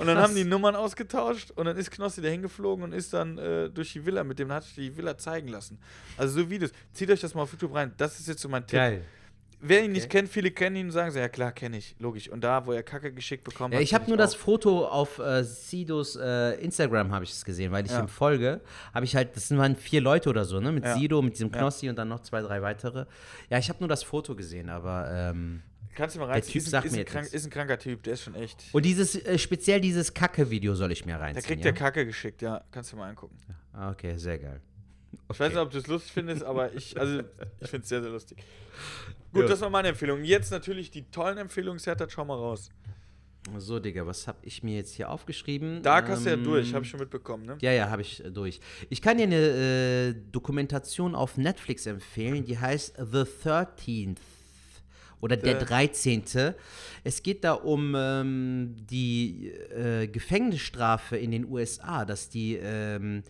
Und 0.00 0.06
dann 0.06 0.16
Krass. 0.16 0.28
haben 0.28 0.34
die 0.36 0.44
Nummern 0.44 0.74
ausgetauscht 0.76 1.50
und 1.52 1.66
dann 1.66 1.76
ist 1.76 1.90
Knossi 1.90 2.20
da 2.22 2.28
hingeflogen 2.28 2.84
und 2.84 2.92
ist 2.92 3.12
dann 3.12 3.38
äh, 3.38 3.70
durch 3.70 3.92
die 3.92 4.04
Villa 4.04 4.24
mit 4.24 4.38
dem, 4.38 4.50
hat 4.52 4.64
sich 4.64 4.74
die 4.74 4.96
Villa 4.96 5.16
zeigen 5.16 5.48
lassen. 5.48 5.78
Also 6.16 6.40
so 6.42 6.50
Videos. 6.50 6.70
Zieht 6.92 7.10
euch 7.10 7.20
das 7.20 7.34
mal 7.34 7.42
auf 7.42 7.52
YouTube 7.52 7.74
rein. 7.74 7.92
Das 7.96 8.18
ist 8.18 8.28
jetzt 8.28 8.40
so 8.42 8.48
mein 8.48 8.66
Tipp. 8.66 8.78
Geil. 8.78 9.02
Wer 9.66 9.82
ihn 9.84 9.92
nicht 9.92 10.10
kennt, 10.10 10.28
viele 10.28 10.50
kennen 10.50 10.76
ihn 10.76 10.86
und 10.86 10.92
sagen 10.92 11.10
so, 11.10 11.18
ja 11.18 11.28
klar, 11.28 11.50
kenne 11.50 11.78
ich, 11.78 11.96
logisch. 11.98 12.28
Und 12.28 12.44
da, 12.44 12.66
wo 12.66 12.72
er 12.72 12.82
Kacke 12.82 13.10
geschickt 13.14 13.44
bekommen 13.44 13.72
Ja, 13.72 13.78
hat. 13.78 13.82
ich 13.84 13.94
habe 13.94 14.06
nur 14.08 14.18
das 14.18 14.34
auch. 14.34 14.38
Foto 14.38 14.86
auf 14.86 15.18
äh, 15.18 15.42
Sidos 15.42 16.16
äh, 16.16 16.56
Instagram 16.62 17.10
habe 17.12 17.24
ich 17.24 17.30
es 17.30 17.42
gesehen, 17.46 17.72
weil 17.72 17.86
ich 17.86 17.90
Ja. 17.92 18.00
ihm 18.00 18.08
folge. 18.08 18.60
Habe 18.92 19.06
ich 19.06 19.16
halt, 19.16 19.34
das 19.34 19.56
waren 19.56 19.74
vier 19.74 20.02
Leute 20.02 20.28
oder 20.28 20.44
so, 20.44 20.60
ne? 20.60 20.70
Mit 20.70 20.84
Ja. 20.84 20.94
Sido, 20.98 21.22
mit 21.22 21.32
diesem. 21.34 21.50
Knossi 21.50 21.88
und 21.88 21.96
dann 21.96 22.08
noch 22.08 22.20
zwei, 22.20 22.42
drei 22.42 22.60
weitere. 22.60 23.06
Ja, 23.48 23.56
ich 23.56 23.70
habe 23.70 23.78
nur 23.80 23.88
das 23.88 24.02
Foto 24.02 24.34
gesehen, 24.36 24.68
aber 24.68 25.08
ähm, 25.10 25.62
Kannst 25.94 26.16
du 26.16 26.20
mal 26.20 26.26
der 26.26 26.34
reinziehen. 26.36 26.52
Typ 26.52 26.62
ist, 26.62 26.66
ein- 26.66 26.70
sagt 26.70 26.86
ist, 26.86 26.92
mir 26.92 26.96
ein 26.98 27.00
jetzt 27.00 27.12
krank, 27.12 27.32
ist 27.32 27.44
ein 27.44 27.50
kranker 27.50 27.78
Typ, 27.78 28.02
der 28.02 28.14
ist 28.14 28.22
schon 28.22 28.34
echt. 28.34 28.64
und 28.72 28.84
dieses 28.84 29.14
äh, 29.16 29.38
speziell 29.38 29.80
dieses 29.80 30.12
Kacke-Video 30.12 30.74
soll 30.74 30.92
ich 30.92 31.04
mir 31.06 31.16
reinziehen. 31.16 31.42
Da 31.42 31.46
kriegt 31.46 31.64
ja? 31.64 31.72
der 31.72 31.78
Kacke 31.80 32.04
geschickt, 32.06 32.42
ja. 32.42 32.62
Kannst 32.70 32.92
du 32.92 32.96
mal 32.96 33.08
angucken. 33.08 33.36
Ah, 33.72 33.90
okay, 33.90 34.16
sehr 34.16 34.38
geil. 34.38 34.60
Ich 35.32 35.38
weiß 35.40 35.50
nicht, 35.52 35.58
ob 35.60 35.70
du 35.70 35.78
es 35.78 35.86
lustig 35.86 36.12
findest, 36.12 36.42
aber 36.42 36.72
ich, 36.74 36.98
also, 36.98 37.20
ich 37.60 37.68
finde 37.70 37.82
es 37.84 37.88
sehr, 37.88 38.02
sehr 38.02 38.10
lustig. 38.10 38.38
Gut, 39.32 39.42
Ja. 39.42 39.48
das 39.48 39.60
war 39.60 39.70
meine 39.70 39.88
Empfehlung. 39.88 40.22
Jetzt 40.24 40.50
natürlich 40.50 40.90
die 40.90 41.02
tollen 41.10 41.38
Empfehlungen, 41.38 41.78
Sertat, 41.78 42.10
schau 42.12 42.24
mal 42.24 42.34
raus. 42.36 42.68
So, 43.58 43.78
Digga, 43.78 44.06
was 44.06 44.26
habe 44.26 44.38
ich 44.42 44.62
mir 44.62 44.76
jetzt 44.76 44.94
hier 44.94 45.10
aufgeschrieben? 45.10 45.82
Dark 45.82 46.08
hast 46.08 46.24
du 46.24 46.30
ja 46.30 46.34
Ähm, 46.36 46.44
durch, 46.44 46.72
habe 46.72 46.84
ich 46.84 46.90
schon 46.90 46.98
mitbekommen, 47.00 47.44
ne? 47.44 47.58
Ja, 47.60 47.72
ja, 47.72 47.90
habe 47.90 48.00
ich 48.02 48.24
äh, 48.24 48.30
durch. 48.30 48.58
Ich 48.88 49.02
kann 49.02 49.18
dir 49.18 49.24
eine 49.24 49.36
äh, 49.36 50.14
Dokumentation 50.32 51.14
auf 51.14 51.36
Netflix 51.36 51.84
empfehlen, 51.86 52.44
die 52.44 52.58
heißt 52.58 52.96
The 52.96 53.24
13th 53.44 54.16
oder 55.24 55.36
der 55.38 55.58
The- 55.60 55.66
13. 55.66 56.22
Es 57.02 57.22
geht 57.22 57.44
da 57.44 57.52
um 57.54 57.94
ähm, 57.96 58.76
die 58.90 59.48
äh, 59.48 60.06
Gefängnisstrafe 60.06 61.16
in 61.16 61.30
den 61.30 61.46
USA, 61.50 62.04
dass 62.04 62.28
die, 62.28 62.56
ähm, 62.56 63.22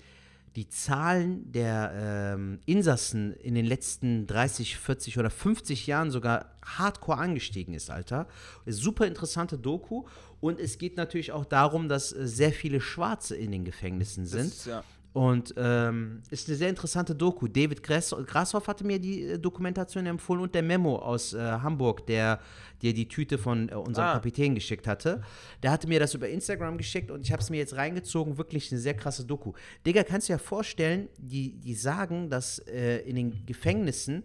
die 0.57 0.68
Zahlen 0.68 1.51
der 1.53 2.34
ähm, 2.34 2.59
Insassen 2.66 3.32
in 3.34 3.55
den 3.55 3.64
letzten 3.66 4.26
30, 4.26 4.76
40 4.76 5.18
oder 5.18 5.30
50 5.30 5.86
Jahren 5.86 6.11
sogar 6.11 6.51
hardcore 6.64 7.18
angestiegen 7.18 7.74
ist, 7.74 7.90
Alter. 7.90 8.26
Super 8.66 9.07
interessante 9.07 9.57
Doku. 9.59 10.05
Und 10.40 10.61
es 10.61 10.78
geht 10.78 10.97
natürlich 10.97 11.32
auch 11.32 11.45
darum, 11.45 11.88
dass 11.88 12.12
äh, 12.12 12.26
sehr 12.26 12.53
viele 12.53 12.80
Schwarze 12.80 13.36
in 13.36 13.51
den 13.53 13.64
Gefängnissen 13.64 14.24
Das 14.24 14.32
sind. 14.32 14.47
ist, 14.49 14.66
ja. 14.66 14.82
Und 15.15 15.55
ähm, 15.57 16.23
ist 16.31 16.49
eine 16.49 16.57
sehr 16.57 16.69
interessante 16.69 17.15
Doku. 17.15 17.47
David 17.47 17.85
Grashoff 17.85 18.67
hatte 18.67 18.85
mir 18.85 18.99
die 18.99 19.23
äh, 19.23 19.39
Dokumentation 19.39 20.07
empfohlen 20.07 20.43
und 20.43 20.57
der 20.57 20.65
Memo 20.65 20.97
aus 20.97 21.35
äh, 21.35 21.39
Hamburg, 21.39 22.05
der 22.09 22.41
dir 22.83 22.93
die 22.93 23.07
Tüte 23.07 23.39
von 23.39 23.69
äh, 23.69 23.75
unserem 23.77 24.09
Ah. 24.09 24.12
Kapitän 24.15 24.57
geschickt 24.57 24.89
hatte. 24.89 25.23
Der 25.62 25.71
hatte 25.71 25.87
mir 25.87 26.01
das 26.01 26.15
über 26.15 26.29
Instagram 26.29 26.79
geschickt 26.79 27.12
und 27.12 27.21
ich 27.21 27.31
habe 27.31 27.41
es 27.41 27.49
mir 27.49 27.59
jetzt 27.59 27.77
reingezogen. 27.77 28.39
Wirklich 28.39 28.73
eine 28.73 28.81
sehr 28.81 28.95
krasse 28.95 29.25
Doku. 29.25 29.53
Digga, 29.87 30.03
kannst 30.03 30.29
du 30.29 30.33
dir 30.33 30.41
vorstellen, 30.41 31.09
die, 31.17 31.53
die 31.61 31.75
sagen, 31.75 32.29
dass 32.29 32.59
äh, 32.59 32.97
in 33.09 33.15
den 33.15 33.47
Gefängnissen 33.47 34.25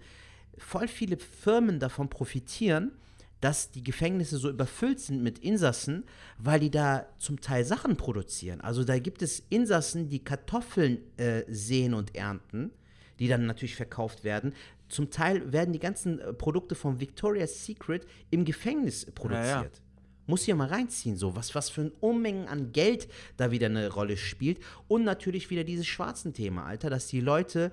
voll 0.57 0.87
viele 0.87 1.17
Firmen 1.17 1.79
davon 1.79 2.09
profitieren, 2.09 2.93
dass 3.41 3.71
die 3.71 3.83
Gefängnisse 3.83 4.37
so 4.37 4.49
überfüllt 4.49 4.99
sind 4.99 5.23
mit 5.23 5.39
Insassen, 5.39 6.03
weil 6.37 6.59
die 6.59 6.71
da 6.71 7.05
zum 7.17 7.39
Teil 7.39 7.63
Sachen 7.63 7.95
produzieren. 7.95 8.61
Also 8.61 8.83
da 8.83 8.99
gibt 8.99 9.21
es 9.21 9.43
Insassen, 9.49 10.09
die 10.09 10.23
Kartoffeln 10.23 10.99
äh, 11.17 11.43
säen 11.47 11.93
und 11.93 12.15
ernten, 12.15 12.71
die 13.19 13.27
dann 13.27 13.45
natürlich 13.45 13.75
verkauft 13.75 14.23
werden. 14.23 14.53
Zum 14.89 15.09
Teil 15.09 15.53
werden 15.53 15.71
die 15.71 15.79
ganzen 15.79 16.19
äh, 16.19 16.33
Produkte 16.33 16.75
von 16.75 16.99
Victoria's 16.99 17.65
Secret 17.65 18.05
im 18.29 18.43
Gefängnis 18.43 19.05
produziert. 19.05 19.45
ja. 19.77 19.83
Muss 20.25 20.43
hier 20.43 20.55
mal 20.55 20.67
reinziehen, 20.67 21.15
so 21.15 21.35
was, 21.35 21.55
was 21.55 21.71
für 21.71 21.81
ein 21.81 21.91
Unmengen 22.01 22.47
an 22.47 22.71
Geld 22.71 23.07
da 23.37 23.49
wieder 23.49 23.65
eine 23.65 23.91
Rolle 23.91 24.15
spielt. 24.15 24.59
Und 24.87 25.03
natürlich 25.03 25.49
wieder 25.49 25.63
dieses 25.63 25.87
schwarzen 25.87 26.33
Thema, 26.33 26.65
Alter, 26.65 26.91
dass 26.91 27.07
die 27.07 27.19
Leute 27.19 27.71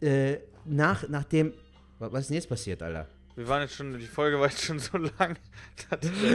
äh, 0.00 0.36
nach, 0.66 1.08
nach 1.08 1.24
dem. 1.24 1.54
Was 1.98 2.12
was 2.12 2.20
ist 2.22 2.28
denn 2.28 2.34
jetzt 2.34 2.48
passiert, 2.48 2.82
Alter? 2.82 3.08
Wir 3.36 3.48
waren 3.48 3.62
jetzt 3.62 3.74
schon, 3.74 3.98
die 3.98 4.06
Folge 4.06 4.38
war 4.38 4.48
jetzt 4.48 4.62
schon 4.62 4.78
so 4.78 4.98
lang. 5.18 5.36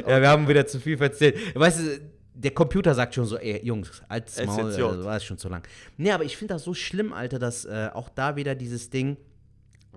Ja, 0.07 0.21
wir 0.21 0.29
haben 0.29 0.47
wieder 0.47 0.65
zu 0.67 0.79
viel 0.79 1.01
erzählt. 1.01 1.55
Weißt 1.55 1.79
du, 1.79 2.01
der 2.33 2.51
Computer 2.51 2.93
sagt 2.93 3.15
schon 3.15 3.25
so, 3.25 3.37
ey, 3.37 3.65
Jungs, 3.65 4.01
als 4.07 4.43
Maul, 4.45 4.73
Jod. 4.77 5.03
war 5.03 5.17
es 5.17 5.23
schon 5.23 5.37
zu 5.37 5.49
lang. 5.49 5.67
Nee, 5.97 6.11
aber 6.11 6.23
ich 6.23 6.37
finde 6.37 6.53
das 6.53 6.63
so 6.63 6.73
schlimm, 6.73 7.13
Alter, 7.13 7.39
dass 7.39 7.65
äh, 7.65 7.89
auch 7.93 8.09
da 8.09 8.35
wieder 8.35 8.55
dieses 8.55 8.89
Ding, 8.89 9.17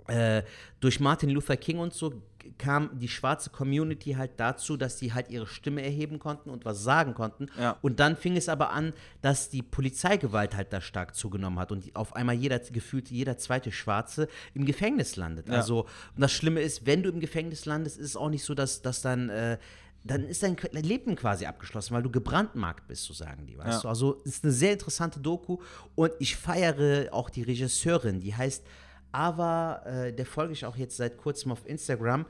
äh, 0.09 0.43
durch 0.81 0.99
Martin 1.01 1.31
Luther 1.31 1.57
King 1.57 1.79
und 1.79 1.93
so 1.93 2.23
kam 2.59 2.99
die 2.99 3.09
schwarze 3.09 3.51
Community 3.51 4.13
halt 4.13 4.33
dazu, 4.39 4.77
dass 4.77 4.99
sie 4.99 5.13
halt 5.13 5.31
ihre 5.31 5.47
Stimme 5.47 5.83
erheben 5.83 6.19
konnten 6.19 6.51
und 6.51 6.65
was 6.65 6.83
sagen 6.83 7.15
konnten. 7.15 7.49
Ja. 7.59 7.77
Und 7.83 8.01
dann 8.01 8.17
fing 8.17 8.37
es 8.37 8.49
aber 8.49 8.71
an, 8.71 8.93
dass 9.21 9.49
die 9.51 9.63
Polizeigewalt 9.63 10.57
halt 10.57 10.73
da 10.73 10.81
stark 10.81 11.15
zugenommen 11.15 11.59
hat 11.59 11.73
und 11.73 11.95
auf 11.95 12.15
einmal 12.17 12.35
jeder, 12.35 12.59
gefühlt 12.59 13.11
jeder 13.11 13.39
zweite 13.39 13.73
Schwarze 13.73 14.29
im 14.55 14.65
Gefängnis 14.65 15.17
landet. 15.17 15.49
Ja. 15.49 15.55
Also, 15.55 15.83
und 15.83 16.21
das 16.21 16.33
Schlimme 16.33 16.61
ist, 16.61 16.87
wenn 16.87 17.03
du 17.03 17.11
im 17.11 17.21
Gefängnis 17.21 17.65
landest, 17.67 17.99
ist 17.99 18.07
es 18.07 18.17
auch 18.17 18.31
nicht 18.31 18.45
so, 18.45 18.55
dass, 18.55 18.83
dass 18.83 19.03
dann, 19.03 19.29
äh, 19.29 19.59
dann 20.05 20.25
ist 20.25 20.43
dein 20.43 20.57
dein 20.73 20.83
Leben 20.83 21.15
quasi 21.15 21.47
abgeschlossen, 21.47 21.95
weil 21.95 22.03
du 22.03 22.11
gebrandmarkt 22.11 22.89
bist, 22.89 23.05
so 23.05 23.15
sagen 23.15 23.47
die, 23.47 23.57
weißt 23.57 23.69
Ja. 23.69 23.81
du? 23.83 23.89
Also, 23.89 24.21
es 24.25 24.37
ist 24.37 24.45
eine 24.45 24.53
sehr 24.53 24.73
interessante 24.73 25.21
Doku 25.21 25.59
und 25.95 26.11
ich 26.19 26.37
feiere 26.37 27.13
auch 27.13 27.31
die 27.31 27.43
Regisseurin, 27.43 28.21
die 28.21 28.35
heißt 28.35 28.65
Ava, 29.13 29.83
äh, 29.85 30.13
der 30.13 30.27
folge 30.27 30.53
ich 30.53 30.65
auch 30.65 30.77
jetzt 30.77 30.97
seit 30.97 31.17
kurzem 31.17 31.53
auf 31.53 31.67
Instagram. 31.67 32.27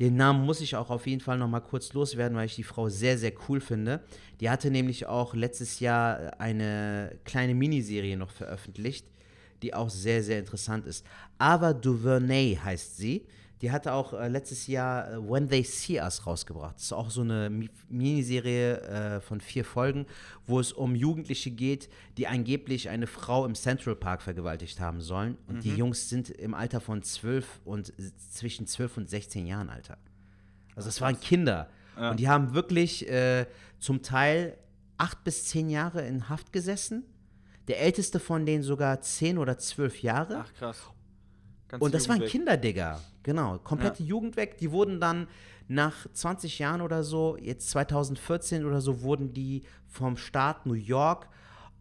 Den 0.00 0.16
Namen 0.16 0.44
muss 0.44 0.60
ich 0.60 0.74
auch 0.74 0.90
auf 0.90 1.06
jeden 1.06 1.20
Fall 1.20 1.38
noch 1.38 1.48
mal 1.48 1.60
kurz 1.60 1.92
loswerden, 1.92 2.36
weil 2.36 2.46
ich 2.46 2.56
die 2.56 2.62
Frau 2.62 2.88
sehr, 2.88 3.18
sehr 3.18 3.32
cool 3.48 3.60
finde. 3.60 4.00
Die 4.40 4.48
hatte 4.50 4.70
nämlich 4.70 5.06
auch 5.06 5.34
letztes 5.34 5.80
Jahr 5.80 6.40
eine 6.40 7.18
kleine 7.24 7.54
Miniserie 7.54 8.16
noch 8.16 8.30
veröffentlicht, 8.30 9.06
die 9.62 9.74
auch 9.74 9.90
sehr, 9.90 10.22
sehr 10.22 10.38
interessant 10.38 10.86
ist. 10.86 11.06
Ava 11.38 11.72
DuVernay 11.74 12.58
heißt 12.62 12.96
sie. 12.96 13.26
Die 13.62 13.70
hatte 13.70 13.92
auch 13.92 14.12
äh, 14.12 14.26
letztes 14.26 14.66
Jahr 14.66 15.08
äh, 15.12 15.16
When 15.16 15.48
They 15.48 15.62
See 15.62 16.00
Us 16.00 16.26
rausgebracht. 16.26 16.74
Das 16.74 16.82
ist 16.82 16.92
auch 16.92 17.10
so 17.10 17.20
eine 17.20 17.48
Mi 17.48 17.70
Miniserie 17.88 18.80
äh, 18.80 19.20
von 19.20 19.40
vier 19.40 19.64
Folgen, 19.64 20.06
wo 20.46 20.58
es 20.58 20.72
um 20.72 20.96
Jugendliche 20.96 21.52
geht, 21.52 21.88
die 22.16 22.26
angeblich 22.26 22.88
eine 22.88 23.06
Frau 23.06 23.46
im 23.46 23.54
Central 23.54 23.94
Park 23.94 24.20
vergewaltigt 24.22 24.80
haben 24.80 25.00
sollen. 25.00 25.38
Und 25.46 25.62
die 25.62 25.74
Jungs 25.74 26.08
sind 26.08 26.28
im 26.30 26.54
Alter 26.54 26.80
von 26.80 27.02
12 27.02 27.60
und 27.64 27.90
äh, 27.90 28.10
zwischen 28.32 28.66
12 28.66 28.96
und 28.96 29.08
16 29.08 29.46
Jahren, 29.46 29.70
Alter. 29.70 29.96
Also 30.74 30.88
das 30.88 31.00
waren 31.00 31.18
Kinder. 31.20 31.68
Und 31.96 32.18
die 32.18 32.28
haben 32.28 32.54
wirklich 32.54 33.06
äh, 33.08 33.46
zum 33.78 34.02
Teil 34.02 34.56
acht 34.96 35.22
bis 35.24 35.44
zehn 35.44 35.68
Jahre 35.68 36.02
in 36.06 36.28
Haft 36.28 36.52
gesessen. 36.52 37.04
Der 37.68 37.80
älteste 37.80 38.18
von 38.18 38.46
denen 38.46 38.62
sogar 38.62 39.02
zehn 39.02 39.38
oder 39.38 39.58
zwölf 39.58 40.02
Jahre. 40.02 40.44
Ach, 40.46 40.54
krass. 40.54 40.82
Ganz 41.72 41.82
Und 41.82 41.94
das 41.94 42.06
waren 42.06 42.16
Jugend 42.16 42.26
weg. 42.26 42.30
Kinder, 42.30 42.56
Digga. 42.58 43.00
Genau. 43.22 43.58
Komplette 43.58 44.02
Jugend 44.02 44.36
weg. 44.36 44.58
Die 44.58 44.70
wurden 44.70 45.00
dann 45.00 45.26
nach 45.68 46.06
20 46.12 46.58
Jahren 46.58 46.82
oder 46.82 47.02
so, 47.02 47.38
jetzt 47.40 47.70
2014 47.70 48.66
oder 48.66 48.82
so, 48.82 49.00
wurden 49.00 49.32
die 49.32 49.62
vom 49.88 50.18
Staat 50.18 50.66
New 50.66 50.74
York 50.74 51.28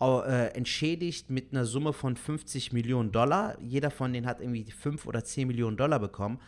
äh, 0.02 0.48
entschädigt 0.54 1.30
mit 1.30 1.52
einer 1.52 1.66
Summe 1.66 1.92
von 1.92 2.16
50 2.16 2.72
Millionen 2.72 3.12
Dollar. 3.12 3.60
Jeder 3.60 3.92
von 3.92 4.14
denen 4.14 4.28
hat 4.28 4.40
irgendwie 4.40 4.64
5 4.72 5.06
oder 5.06 5.26
10 5.26 5.50
Millionen 5.50 5.76
Dollar 5.76 6.00
bekommen. 6.00 6.40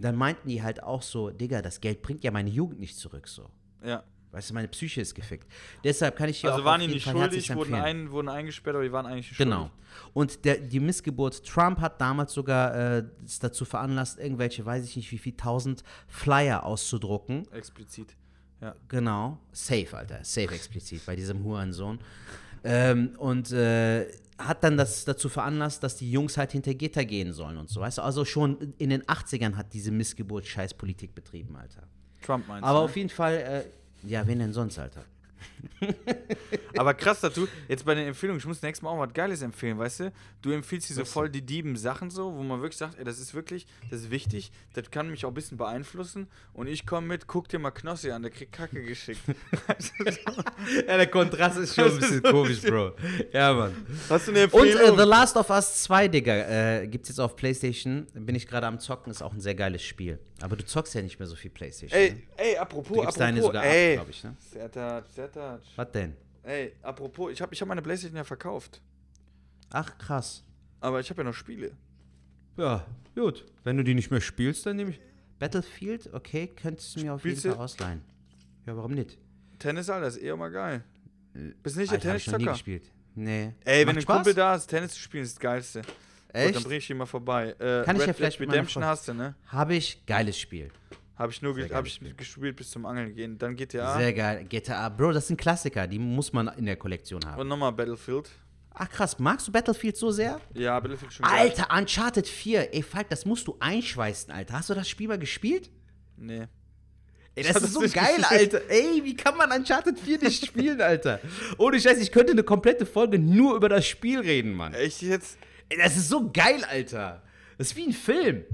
Dann 0.00 0.16
meinten 0.16 0.48
die 0.48 0.60
halt 0.60 0.82
auch 0.82 1.02
so, 1.02 1.30
Digga, 1.30 1.62
das 1.62 1.80
Geld 1.80 2.02
bringt 2.02 2.24
ja 2.24 2.32
meine 2.32 2.50
Jugend 2.50 2.80
nicht 2.80 2.96
zurück 2.96 3.28
so. 3.28 3.50
Ja. 3.84 4.02
Weißt 4.32 4.50
du, 4.50 4.54
meine 4.54 4.68
Psyche 4.68 5.00
ist 5.00 5.14
gefickt. 5.14 5.50
Deshalb 5.82 6.16
kann 6.16 6.28
ich 6.28 6.40
hier 6.40 6.50
Also 6.50 6.62
auch 6.62 6.66
waren 6.66 6.80
auf 6.80 6.86
die 6.86 6.94
nicht 6.94 7.04
Fall 7.04 7.14
schuldig, 7.14 7.54
wurden, 7.54 7.74
ein, 7.74 8.10
wurden 8.12 8.28
eingesperrt, 8.28 8.76
aber 8.76 8.84
die 8.84 8.92
waren 8.92 9.06
eigentlich 9.06 9.36
Genau. 9.36 9.56
schuldig. 9.56 9.72
Und 10.14 10.44
der, 10.44 10.58
die 10.58 10.78
Missgeburt 10.80 11.44
Trump 11.44 11.80
hat 11.80 12.00
damals 12.00 12.32
sogar 12.32 12.98
äh, 12.98 13.04
dazu 13.40 13.64
veranlasst, 13.64 14.18
irgendwelche, 14.18 14.64
weiß 14.64 14.84
ich 14.84 14.94
nicht 14.96 15.10
wie 15.10 15.18
viel, 15.18 15.36
tausend 15.36 15.82
Flyer 16.06 16.64
auszudrucken. 16.64 17.50
Explizit. 17.52 18.14
Ja. 18.60 18.76
Genau. 18.88 19.38
Safe, 19.52 19.96
Alter. 19.96 20.20
Safe 20.22 20.52
explizit 20.54 21.04
bei 21.06 21.16
diesem 21.16 21.42
Hurensohn. 21.42 21.98
Ähm, 22.62 23.14
und 23.16 23.50
äh, 23.52 24.06
hat 24.38 24.62
dann 24.64 24.76
das 24.76 25.04
dazu 25.04 25.28
veranlasst, 25.28 25.82
dass 25.82 25.96
die 25.96 26.10
Jungs 26.10 26.36
halt 26.36 26.52
hinter 26.52 26.74
Gitter 26.74 27.04
gehen 27.04 27.32
sollen 27.32 27.56
und 27.56 27.68
so. 27.68 27.80
Weißt 27.80 27.98
du, 27.98 28.02
also 28.02 28.24
schon 28.24 28.74
in 28.78 28.90
den 28.90 29.02
80ern 29.04 29.56
hat 29.56 29.72
diese 29.72 29.90
Missgeburt 29.90 30.46
Scheißpolitik 30.46 31.14
betrieben, 31.14 31.56
Alter. 31.56 31.82
Trump 32.22 32.46
meinst 32.48 32.64
Aber 32.64 32.80
du? 32.80 32.84
auf 32.84 32.96
jeden 32.96 33.08
Fall, 33.08 33.34
äh, 33.34 33.64
ja, 34.02 34.26
wen 34.26 34.38
denn 34.38 34.52
sonst, 34.52 34.78
Alter? 34.78 35.04
Aber 36.76 36.92
krass 36.94 37.20
dazu, 37.20 37.48
jetzt 37.68 37.84
bei 37.84 37.94
den 37.94 38.08
Empfehlungen, 38.08 38.38
ich 38.38 38.46
muss 38.46 38.60
nächstes 38.62 38.82
Mal 38.82 38.90
auch 38.90 38.98
was 38.98 39.12
Geiles 39.12 39.40
empfehlen, 39.42 39.78
weißt 39.78 40.00
du? 40.00 40.12
Du 40.42 40.50
empfiehlst 40.52 40.86
hier 40.88 40.96
so 40.96 41.04
voll 41.04 41.30
die 41.30 41.40
dieben 41.42 41.76
Sachen 41.76 42.10
so, 42.10 42.34
wo 42.34 42.42
man 42.42 42.60
wirklich 42.60 42.76
sagt, 42.76 42.98
ey, 42.98 43.04
das 43.04 43.18
ist 43.18 43.34
wirklich, 43.34 43.66
das 43.90 44.00
ist 44.02 44.10
wichtig, 44.10 44.52
das 44.74 44.90
kann 44.90 45.10
mich 45.10 45.24
auch 45.24 45.30
ein 45.30 45.34
bisschen 45.34 45.56
beeinflussen 45.58 46.28
und 46.52 46.66
ich 46.66 46.86
komme 46.86 47.06
mit, 47.06 47.26
guck 47.26 47.48
dir 47.48 47.58
mal 47.58 47.70
Knossi 47.70 48.10
an, 48.10 48.22
der 48.22 48.30
kriegt 48.30 48.52
Kacke 48.52 48.82
geschickt. 48.82 49.20
Ja, 50.86 50.96
der 50.96 51.06
Kontrast 51.06 51.58
ist 51.58 51.74
schon 51.74 51.84
ein 51.90 51.98
bisschen 52.00 52.22
komisch, 52.22 52.60
Bro. 52.62 52.92
Ja, 53.32 53.52
Mann. 53.54 53.74
Hast 54.08 54.28
du 54.28 54.32
eine 54.32 54.44
Und 54.48 54.66
Empfehlung? 54.66 54.94
äh, 54.98 55.02
The 55.02 55.08
Last 55.08 55.36
of 55.36 55.48
Us 55.50 55.82
2, 55.82 56.08
Digga, 56.08 56.34
äh, 56.80 56.86
gibt's 56.86 57.08
jetzt 57.08 57.18
auf 57.18 57.36
PlayStation. 57.36 58.06
Bin 58.14 58.34
ich 58.34 58.46
gerade 58.46 58.66
am 58.66 58.78
Zocken, 58.78 59.10
ist 59.10 59.22
auch 59.22 59.32
ein 59.32 59.40
sehr 59.40 59.54
geiles 59.54 59.82
Spiel. 59.82 60.18
Aber 60.42 60.56
du 60.56 60.64
zockst 60.64 60.94
ja 60.94 61.02
nicht 61.02 61.18
mehr 61.18 61.28
so 61.28 61.36
viel 61.36 61.50
PlayStation. 61.50 61.98
ey, 61.98 62.12
ne? 62.12 62.22
ey, 62.36 62.56
apropos, 62.56 62.88
Du 62.88 62.94
gibst 63.02 63.08
apropos, 63.08 63.18
deine 63.18 63.42
sogar 63.42 63.64
ey. 63.64 63.94
glaube 63.96 64.10
ich, 64.10 64.24
ne? 64.24 64.36
Sertat, 64.38 65.12
Sertat. 65.12 65.62
Was 65.76 65.92
denn? 65.92 66.16
Ey, 66.42 66.72
apropos, 66.82 67.30
ich 67.32 67.42
habe 67.42 67.52
ich 67.52 67.60
hab 67.60 67.68
meine 67.68 67.82
Playstation 67.82 68.16
ja 68.16 68.24
verkauft, 68.24 68.80
Ach, 69.70 69.96
krass. 69.98 70.42
aber 70.80 71.00
ich 71.00 71.10
habe 71.10 71.20
ja 71.20 71.24
noch 71.28 71.34
Spiele. 71.34 71.72
Ja, 72.56 72.86
gut. 73.14 73.44
Wenn 73.64 73.76
du 73.76 73.84
die 73.84 73.94
nicht 73.94 74.10
mehr 74.10 74.20
spielst, 74.20 74.64
dann 74.66 74.76
nehme 74.76 74.90
ich. 74.90 75.00
Battlefield, 75.38 76.12
okay, 76.12 76.48
könntest 76.48 76.96
du 76.96 77.00
mir 77.00 77.14
auf 77.14 77.20
Spielst 77.20 77.44
jeden 77.44 77.52
du- 77.52 77.56
Fall 77.56 77.64
ausleihen. 77.64 78.02
Ja, 78.66 78.76
warum 78.76 78.92
nicht? 78.92 79.18
Tennis, 79.58 79.88
Alter, 79.90 80.06
ist 80.08 80.16
eh 80.22 80.28
immer 80.30 80.50
geil. 80.50 80.82
Bist 81.62 81.76
nicht 81.76 81.92
der 81.92 81.98
hab 82.00 82.16
ich 82.16 82.26
noch 82.26 82.32
nie 82.38 82.44
Tenniszocker? 82.44 82.52
gespielt. 82.52 82.90
Nee. 83.14 83.54
Ey, 83.64 83.80
wenn 83.80 83.86
Macht 83.86 83.96
ein 83.96 84.02
Spaß? 84.02 84.16
Kumpel 84.16 84.34
da 84.34 84.54
ist, 84.54 84.66
Tennis 84.66 84.92
zu 84.92 85.00
spielen, 85.00 85.24
ist 85.24 85.34
das 85.36 85.40
Geilste. 85.40 85.82
Gut, 86.32 86.40
Echt? 86.42 86.56
dann 86.56 86.62
bring 86.62 86.78
ich 86.78 86.88
ihn 86.90 86.96
mal 86.96 87.06
vorbei. 87.06 87.54
Äh, 87.58 87.82
Kann 87.84 87.96
ich 87.96 88.02
Red 88.02 88.08
ja 88.08 88.12
vielleicht 88.14 88.38
Dead 88.40 88.48
Redemption 88.48 88.84
hast 88.84 89.08
du, 89.08 89.14
ne? 89.14 89.34
Habe 89.48 89.74
ich. 89.74 90.04
Geiles 90.06 90.38
Spiel. 90.38 90.70
Habe 91.16 91.32
ich 91.32 91.42
nur 91.42 91.54
ge 91.54 91.68
hab 91.72 91.84
ich 91.86 91.94
Spiel. 91.94 92.14
gespielt 92.14 92.56
bis 92.56 92.70
zum 92.70 92.86
Angeln 92.86 93.14
gehen. 93.14 93.36
Dann 93.36 93.54
GTA 93.56 93.98
Sehr 93.98 94.12
geil. 94.12 94.44
GTA. 94.48 94.88
Bro, 94.88 95.12
das 95.12 95.26
sind 95.26 95.38
Klassiker. 95.38 95.86
Die 95.86 95.98
muss 95.98 96.32
man 96.32 96.48
in 96.56 96.64
der 96.66 96.76
Kollektion 96.76 97.20
haben. 97.26 97.40
und 97.40 97.48
nochmal 97.48 97.72
Battlefield. 97.72 98.30
Ach, 98.72 98.88
krass. 98.88 99.18
Magst 99.18 99.48
du 99.48 99.52
Battlefield 99.52 99.96
so 99.96 100.10
sehr? 100.12 100.40
Ja, 100.54 100.78
Battlefield 100.80 101.12
schon 101.12 101.26
geil. 101.26 101.38
Alter, 101.38 101.68
Uncharted 101.76 102.26
4. 102.26 102.72
Ey, 102.72 102.82
Falk, 102.82 103.08
das 103.10 103.26
musst 103.26 103.46
du 103.48 103.56
einschweißen, 103.60 104.32
Alter. 104.32 104.54
Hast 104.54 104.70
du 104.70 104.74
das 104.74 104.88
Spiel 104.88 105.08
mal 105.08 105.18
gespielt? 105.18 105.70
Nee. 106.16 106.46
Ey, 107.34 107.42
das 107.44 107.54
das 107.54 107.62
ist 107.64 107.74
so 107.74 107.80
geil, 107.80 108.16
gespielt. 108.16 108.54
Alter. 108.54 108.60
Ey, 108.70 109.02
wie 109.04 109.14
kann 109.14 109.36
man 109.36 109.50
Uncharted 109.52 109.98
4 109.98 110.18
nicht 110.20 110.46
spielen, 110.46 110.80
Alter? 110.80 111.20
Ohne 111.58 111.78
Scheiß, 111.80 111.98
ich 112.00 112.12
könnte 112.12 112.32
eine 112.32 112.42
komplette 112.44 112.86
Folge 112.86 113.18
nur 113.18 113.56
über 113.56 113.68
das 113.68 113.86
Spiel 113.86 114.20
reden, 114.20 114.52
Mann. 114.54 114.72
Echt 114.74 115.02
jetzt? 115.02 115.36
Das 115.78 115.96
ist 115.96 116.08
so 116.08 116.30
geil, 116.32 116.64
Alter. 116.64 117.22
Das 117.58 117.68
ist 117.68 117.76
wie 117.76 117.86
ein 117.86 117.92
Film. 117.92 118.44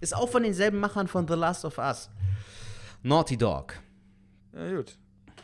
Ist 0.00 0.14
auch 0.14 0.28
von 0.28 0.42
denselben 0.42 0.78
Machern 0.80 1.08
von 1.08 1.26
The 1.26 1.34
Last 1.34 1.64
of 1.64 1.78
Us. 1.78 2.08
Naughty 3.02 3.36
Dog. 3.36 3.74
Ja, 4.54 4.76
gut. 4.76 4.96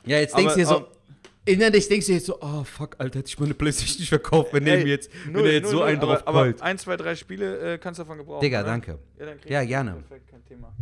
Ja, 0.05 0.19
jetzt 0.19 0.35
Aber- 0.35 0.43
denkst 0.43 0.55
du 0.55 0.61
dir 0.61 0.66
so, 0.66 0.87
innerlich 1.45 1.89
denkst 1.89 2.07
du 2.07 2.12
jetzt 2.12 2.27
so, 2.27 2.41
oh 2.41 2.62
fuck, 2.64 2.97
Alter, 2.99 3.19
hätte 3.21 3.29
ich 3.29 3.39
meine 3.39 3.55
Playstation 3.55 3.99
nicht 4.01 4.09
verkauft, 4.09 4.53
wenn 4.53 4.64
Ey, 4.66 4.77
der 4.77 4.85
mir 4.85 4.91
jetzt, 4.91 5.11
wenn 5.25 5.33
null, 5.33 5.43
der 5.45 5.53
jetzt 5.55 5.62
null, 5.64 5.73
so 5.73 5.79
null, 5.79 5.87
einen 5.89 6.01
drauf 6.01 6.27
aber, 6.27 6.41
aber 6.47 6.62
ein, 6.62 6.79
zwei, 6.79 6.97
drei 6.97 7.14
Spiele 7.16 7.75
äh, 7.75 7.79
kannst 7.79 7.99
du 7.99 8.05
davon 8.05 8.19
gebrauchen. 8.19 8.41
Digga, 8.41 8.61
oder? 8.61 8.69
danke. 8.69 8.99
Ja, 9.19 9.27
dann 9.27 9.41
krieg 9.41 9.51
Ja, 9.51 9.62
ich- 9.62 9.69
gerne. 9.69 9.93
Perfekt, 9.95 10.29
kein 10.29 10.45
Thema. 10.45 10.73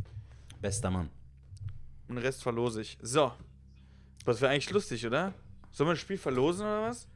Bester 0.61 0.91
Mann. 0.91 1.09
Und 2.09 2.17
den 2.17 2.25
Rest 2.25 2.43
verlose 2.43 2.81
ich. 2.83 2.99
So. 3.03 3.33
Das 4.25 4.41
wäre 4.41 4.53
eigentlich 4.53 4.71
lustig, 4.71 5.07
oder? 5.07 5.33
Sollen 5.73 5.89
wir 5.89 5.93
ein 5.93 5.97
Spiel 5.99 6.19
verlosen 6.19 6.63
oder 6.67 6.83
was? 6.89 7.07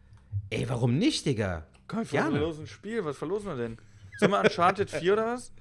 Ey, 0.51 0.69
warum 0.69 0.97
nicht, 0.99 1.27
Digga? 1.27 1.67
Wir 1.93 2.05
Gerne. 2.05 2.31
verlosen 2.39 2.67
Spiel. 2.67 3.05
Was 3.05 3.17
verlosen 3.17 3.47
wir 3.49 3.57
denn? 3.57 3.79
Sollen 4.19 4.33
wir 4.33 4.41
Uncharted 4.41 4.91
4 4.91 5.13
oder 5.13 5.27
was? 5.27 5.53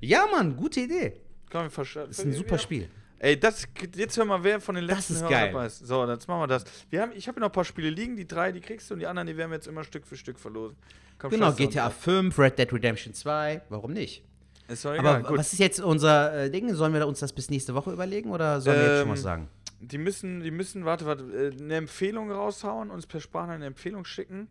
Ja, 0.00 0.26
Mann, 0.30 0.56
gute 0.56 0.80
Idee. 0.80 1.20
Komm, 1.50 1.62
wir 1.62 1.70
versch- 1.70 1.94
Das 2.06 2.18
ist 2.18 2.24
ein 2.24 2.32
super 2.32 2.58
Spiel. 2.58 2.88
Ey, 3.18 3.40
das, 3.40 3.66
jetzt 3.94 4.16
hör 4.18 4.26
mal, 4.26 4.44
wer 4.44 4.60
von 4.60 4.74
den 4.74 4.84
letzten 4.84 5.14
ist 5.14 5.20
Hörern 5.20 5.32
geil. 5.32 5.52
dabei 5.52 5.66
ist. 5.66 5.78
So, 5.86 6.06
jetzt 6.06 6.28
machen 6.28 6.40
wir 6.42 6.46
das. 6.48 6.64
Wir 6.90 7.00
haben, 7.00 7.12
ich 7.14 7.26
habe 7.28 7.40
noch 7.40 7.46
ein 7.48 7.52
paar 7.52 7.64
Spiele 7.64 7.88
liegen, 7.88 8.14
die 8.14 8.26
drei, 8.26 8.52
die 8.52 8.60
kriegst 8.60 8.90
du 8.90 8.94
und 8.94 9.00
die 9.00 9.06
anderen, 9.06 9.26
die 9.26 9.36
werden 9.38 9.50
wir 9.50 9.56
jetzt 9.56 9.66
immer 9.66 9.84
Stück 9.84 10.06
für 10.06 10.16
Stück 10.16 10.38
verlosen. 10.38 10.76
Komm, 11.18 11.30
Genau, 11.30 11.46
scheiß 11.46 11.56
drauf. 11.56 11.66
GTA 11.68 11.90
5, 11.90 12.38
Red 12.38 12.58
Dead 12.58 12.70
Redemption 12.72 13.14
2, 13.14 13.62
warum 13.70 13.92
nicht? 13.94 14.22
Ist 14.68 14.84
doch 14.84 14.92
egal. 14.92 15.06
Aber 15.20 15.28
Gut. 15.30 15.38
was 15.38 15.52
ist 15.54 15.60
jetzt 15.60 15.80
unser 15.80 16.44
äh, 16.44 16.50
Ding? 16.50 16.74
Sollen 16.74 16.92
wir 16.92 17.06
uns 17.06 17.20
das 17.20 17.32
bis 17.32 17.48
nächste 17.48 17.74
Woche 17.74 17.90
überlegen 17.92 18.30
oder 18.32 18.60
sollen 18.60 18.76
wir 18.76 18.82
jetzt 18.86 18.98
schon 18.98 19.06
Ähm, 19.08 19.12
was 19.12 19.22
sagen? 19.22 19.48
Die 19.80 19.98
müssen, 19.98 20.40
die 20.42 20.50
müssen, 20.50 20.84
warte, 20.84 21.06
warte, 21.06 21.22
äh, 21.24 21.52
eine 21.62 21.76
Empfehlung 21.76 22.30
raushauen, 22.30 22.90
uns 22.90 23.06
per 23.06 23.20
Sprache 23.20 23.52
eine 23.52 23.64
Empfehlung 23.64 24.04
schicken. 24.04 24.48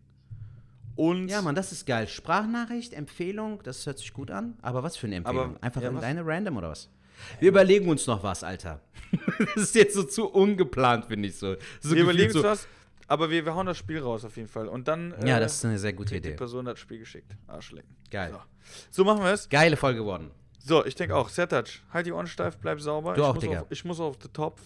Und 0.96 1.28
Ja, 1.28 1.42
Mann, 1.42 1.56
das 1.56 1.72
ist 1.72 1.86
geil. 1.86 2.08
Sprachnachricht, 2.08 2.94
Empfehlung, 2.94 3.62
das 3.64 3.86
hört 3.86 3.98
sich 4.00 4.14
gut 4.14 4.32
an. 4.32 4.58
Aber 4.62 4.82
was 4.84 4.96
für 4.98 5.08
eine 5.08 5.18
Empfehlung? 5.18 5.56
Aber- 5.56 5.64
Einfach 5.64 5.82
ja, 5.82 5.92
deine 5.92 6.26
Random 6.26 6.58
oder 6.58 6.70
was? 6.70 6.90
Wir 7.40 7.50
überlegen 7.50 7.88
uns 7.90 8.08
noch 8.08 8.24
was, 8.24 8.44
Alter. 8.44 8.82
das 9.56 9.64
ist 9.64 9.76
jetzt 9.76 9.94
so 9.96 10.04
zu 10.04 10.28
ungeplant, 10.30 11.06
finde 11.06 11.28
ich 11.30 11.38
so. 11.38 11.56
so 11.80 11.96
wir 11.96 12.04
überlegen 12.04 12.34
uns 12.34 12.44
was, 12.44 12.68
aber 13.08 13.30
wir, 13.30 13.46
wir 13.46 13.56
hauen 13.56 13.66
das 13.66 13.78
Spiel 13.78 14.00
raus 14.00 14.26
auf 14.26 14.36
jeden 14.36 14.50
Fall. 14.50 14.68
Und 14.68 14.88
dann 14.88 15.14
so, 15.20 15.26
Ja, 15.28 15.38
äh, 15.38 15.40
das 15.40 15.56
ist 15.56 15.66
eine 15.66 15.78
sehr 15.80 15.94
gute 15.94 16.10
kriegt 16.10 16.26
die 16.26 16.30
Idee. 16.30 16.38
Person 16.38 16.66
das 16.66 16.80
Spiel 16.80 17.00
geschickt. 17.00 17.36
Arschlecken. 17.48 17.96
Geil. 18.12 18.32
So. 18.32 18.40
so 18.92 19.04
machen 19.06 19.24
wir 19.24 19.32
es. 19.32 19.48
Geile 19.48 19.78
Folge 19.78 20.00
geworden. 20.00 20.32
So, 20.60 20.84
ich 20.86 20.96
denke 20.96 21.16
auch. 21.16 21.30
Sertac, 21.30 21.68
halt 21.94 22.06
die 22.08 22.12
Ohren 22.12 22.28
steif, 22.28 22.58
bleib 22.58 22.82
sauber. 22.82 23.14
Du 23.14 23.22
ich 23.22 23.28
auch, 23.28 23.34
muss 23.36 23.44
Digga. 23.44 23.62
Auf, 23.62 23.68
ich 23.70 23.86
muss 23.86 24.00
auf 24.00 24.18
den 24.18 24.34
Topf. 24.34 24.62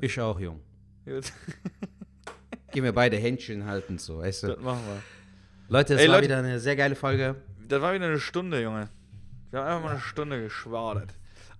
Ich 0.00 0.18
auch, 0.20 0.40
Jung. 0.40 0.60
Gehen 2.72 2.84
wir 2.84 2.92
beide 2.92 3.16
Händchen 3.16 3.64
halten, 3.66 3.98
so, 3.98 4.18
weißt 4.18 4.44
Das 4.44 4.56
du. 4.56 4.62
machen 4.62 4.80
wir. 4.86 5.02
Leute, 5.70 5.94
es 5.94 6.00
Ey, 6.00 6.08
war 6.08 6.16
Leute- 6.16 6.24
wieder 6.26 6.38
eine 6.38 6.58
sehr 6.58 6.74
geile 6.74 6.96
Folge. 6.96 7.36
Das 7.68 7.80
war 7.80 7.94
wieder 7.94 8.06
eine 8.06 8.18
Stunde, 8.18 8.60
Junge. 8.60 8.88
Wir 9.52 9.60
haben 9.60 9.68
einfach 9.68 9.82
mal 9.84 9.90
eine 9.92 10.00
Stunde 10.00 10.42
geschwadert. 10.42 11.10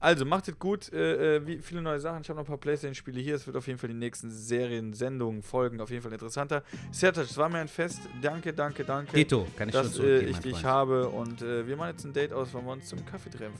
Also, 0.00 0.24
macht 0.24 0.48
es 0.48 0.58
gut. 0.58 0.92
Äh, 0.92 1.36
äh, 1.36 1.46
wie 1.46 1.58
viele 1.58 1.80
neue 1.80 2.00
Sachen. 2.00 2.22
Ich 2.22 2.28
habe 2.28 2.38
noch 2.38 2.44
ein 2.44 2.48
paar 2.48 2.56
Playstation-Spiele 2.58 3.20
hier. 3.20 3.36
Es 3.36 3.46
wird 3.46 3.56
auf 3.56 3.68
jeden 3.68 3.78
Fall 3.78 3.88
die 3.90 3.94
nächsten 3.94 4.28
Serien, 4.30 4.94
Sendungen, 4.94 5.42
Folgen 5.42 5.80
auf 5.80 5.90
jeden 5.90 6.02
Fall 6.02 6.12
interessanter. 6.12 6.64
Sertac, 6.90 7.24
es 7.26 7.36
war 7.36 7.48
mir 7.48 7.58
ein 7.58 7.68
Fest. 7.68 8.00
Danke, 8.20 8.52
danke, 8.52 8.82
danke. 8.84 9.12
Dito, 9.12 9.46
kann 9.56 9.68
ich 9.68 9.74
schon 9.76 9.84
dass 9.84 9.92
äh, 9.92 9.96
zurückgeben, 9.96 10.30
ich 10.32 10.38
dich 10.38 10.64
habe. 10.64 11.08
Und 11.08 11.42
äh, 11.42 11.66
wir 11.68 11.76
machen 11.76 11.90
jetzt 11.90 12.04
ein 12.04 12.12
Date 12.12 12.32
aus, 12.32 12.52
weil 12.52 12.62
wir 12.64 12.72
uns 12.72 12.86
zum 12.88 13.04
Kaffee 13.06 13.30
treffen. 13.30 13.54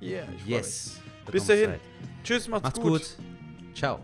Yeah, 0.00 0.26
ich 0.36 0.46
Yes. 0.46 1.00
Bis 1.32 1.46
dahin. 1.46 1.70
Zeit. 1.70 1.80
Tschüss, 2.22 2.46
macht's, 2.46 2.64
Macht's 2.64 2.80
gut. 2.80 3.16
Ciao. 3.74 4.00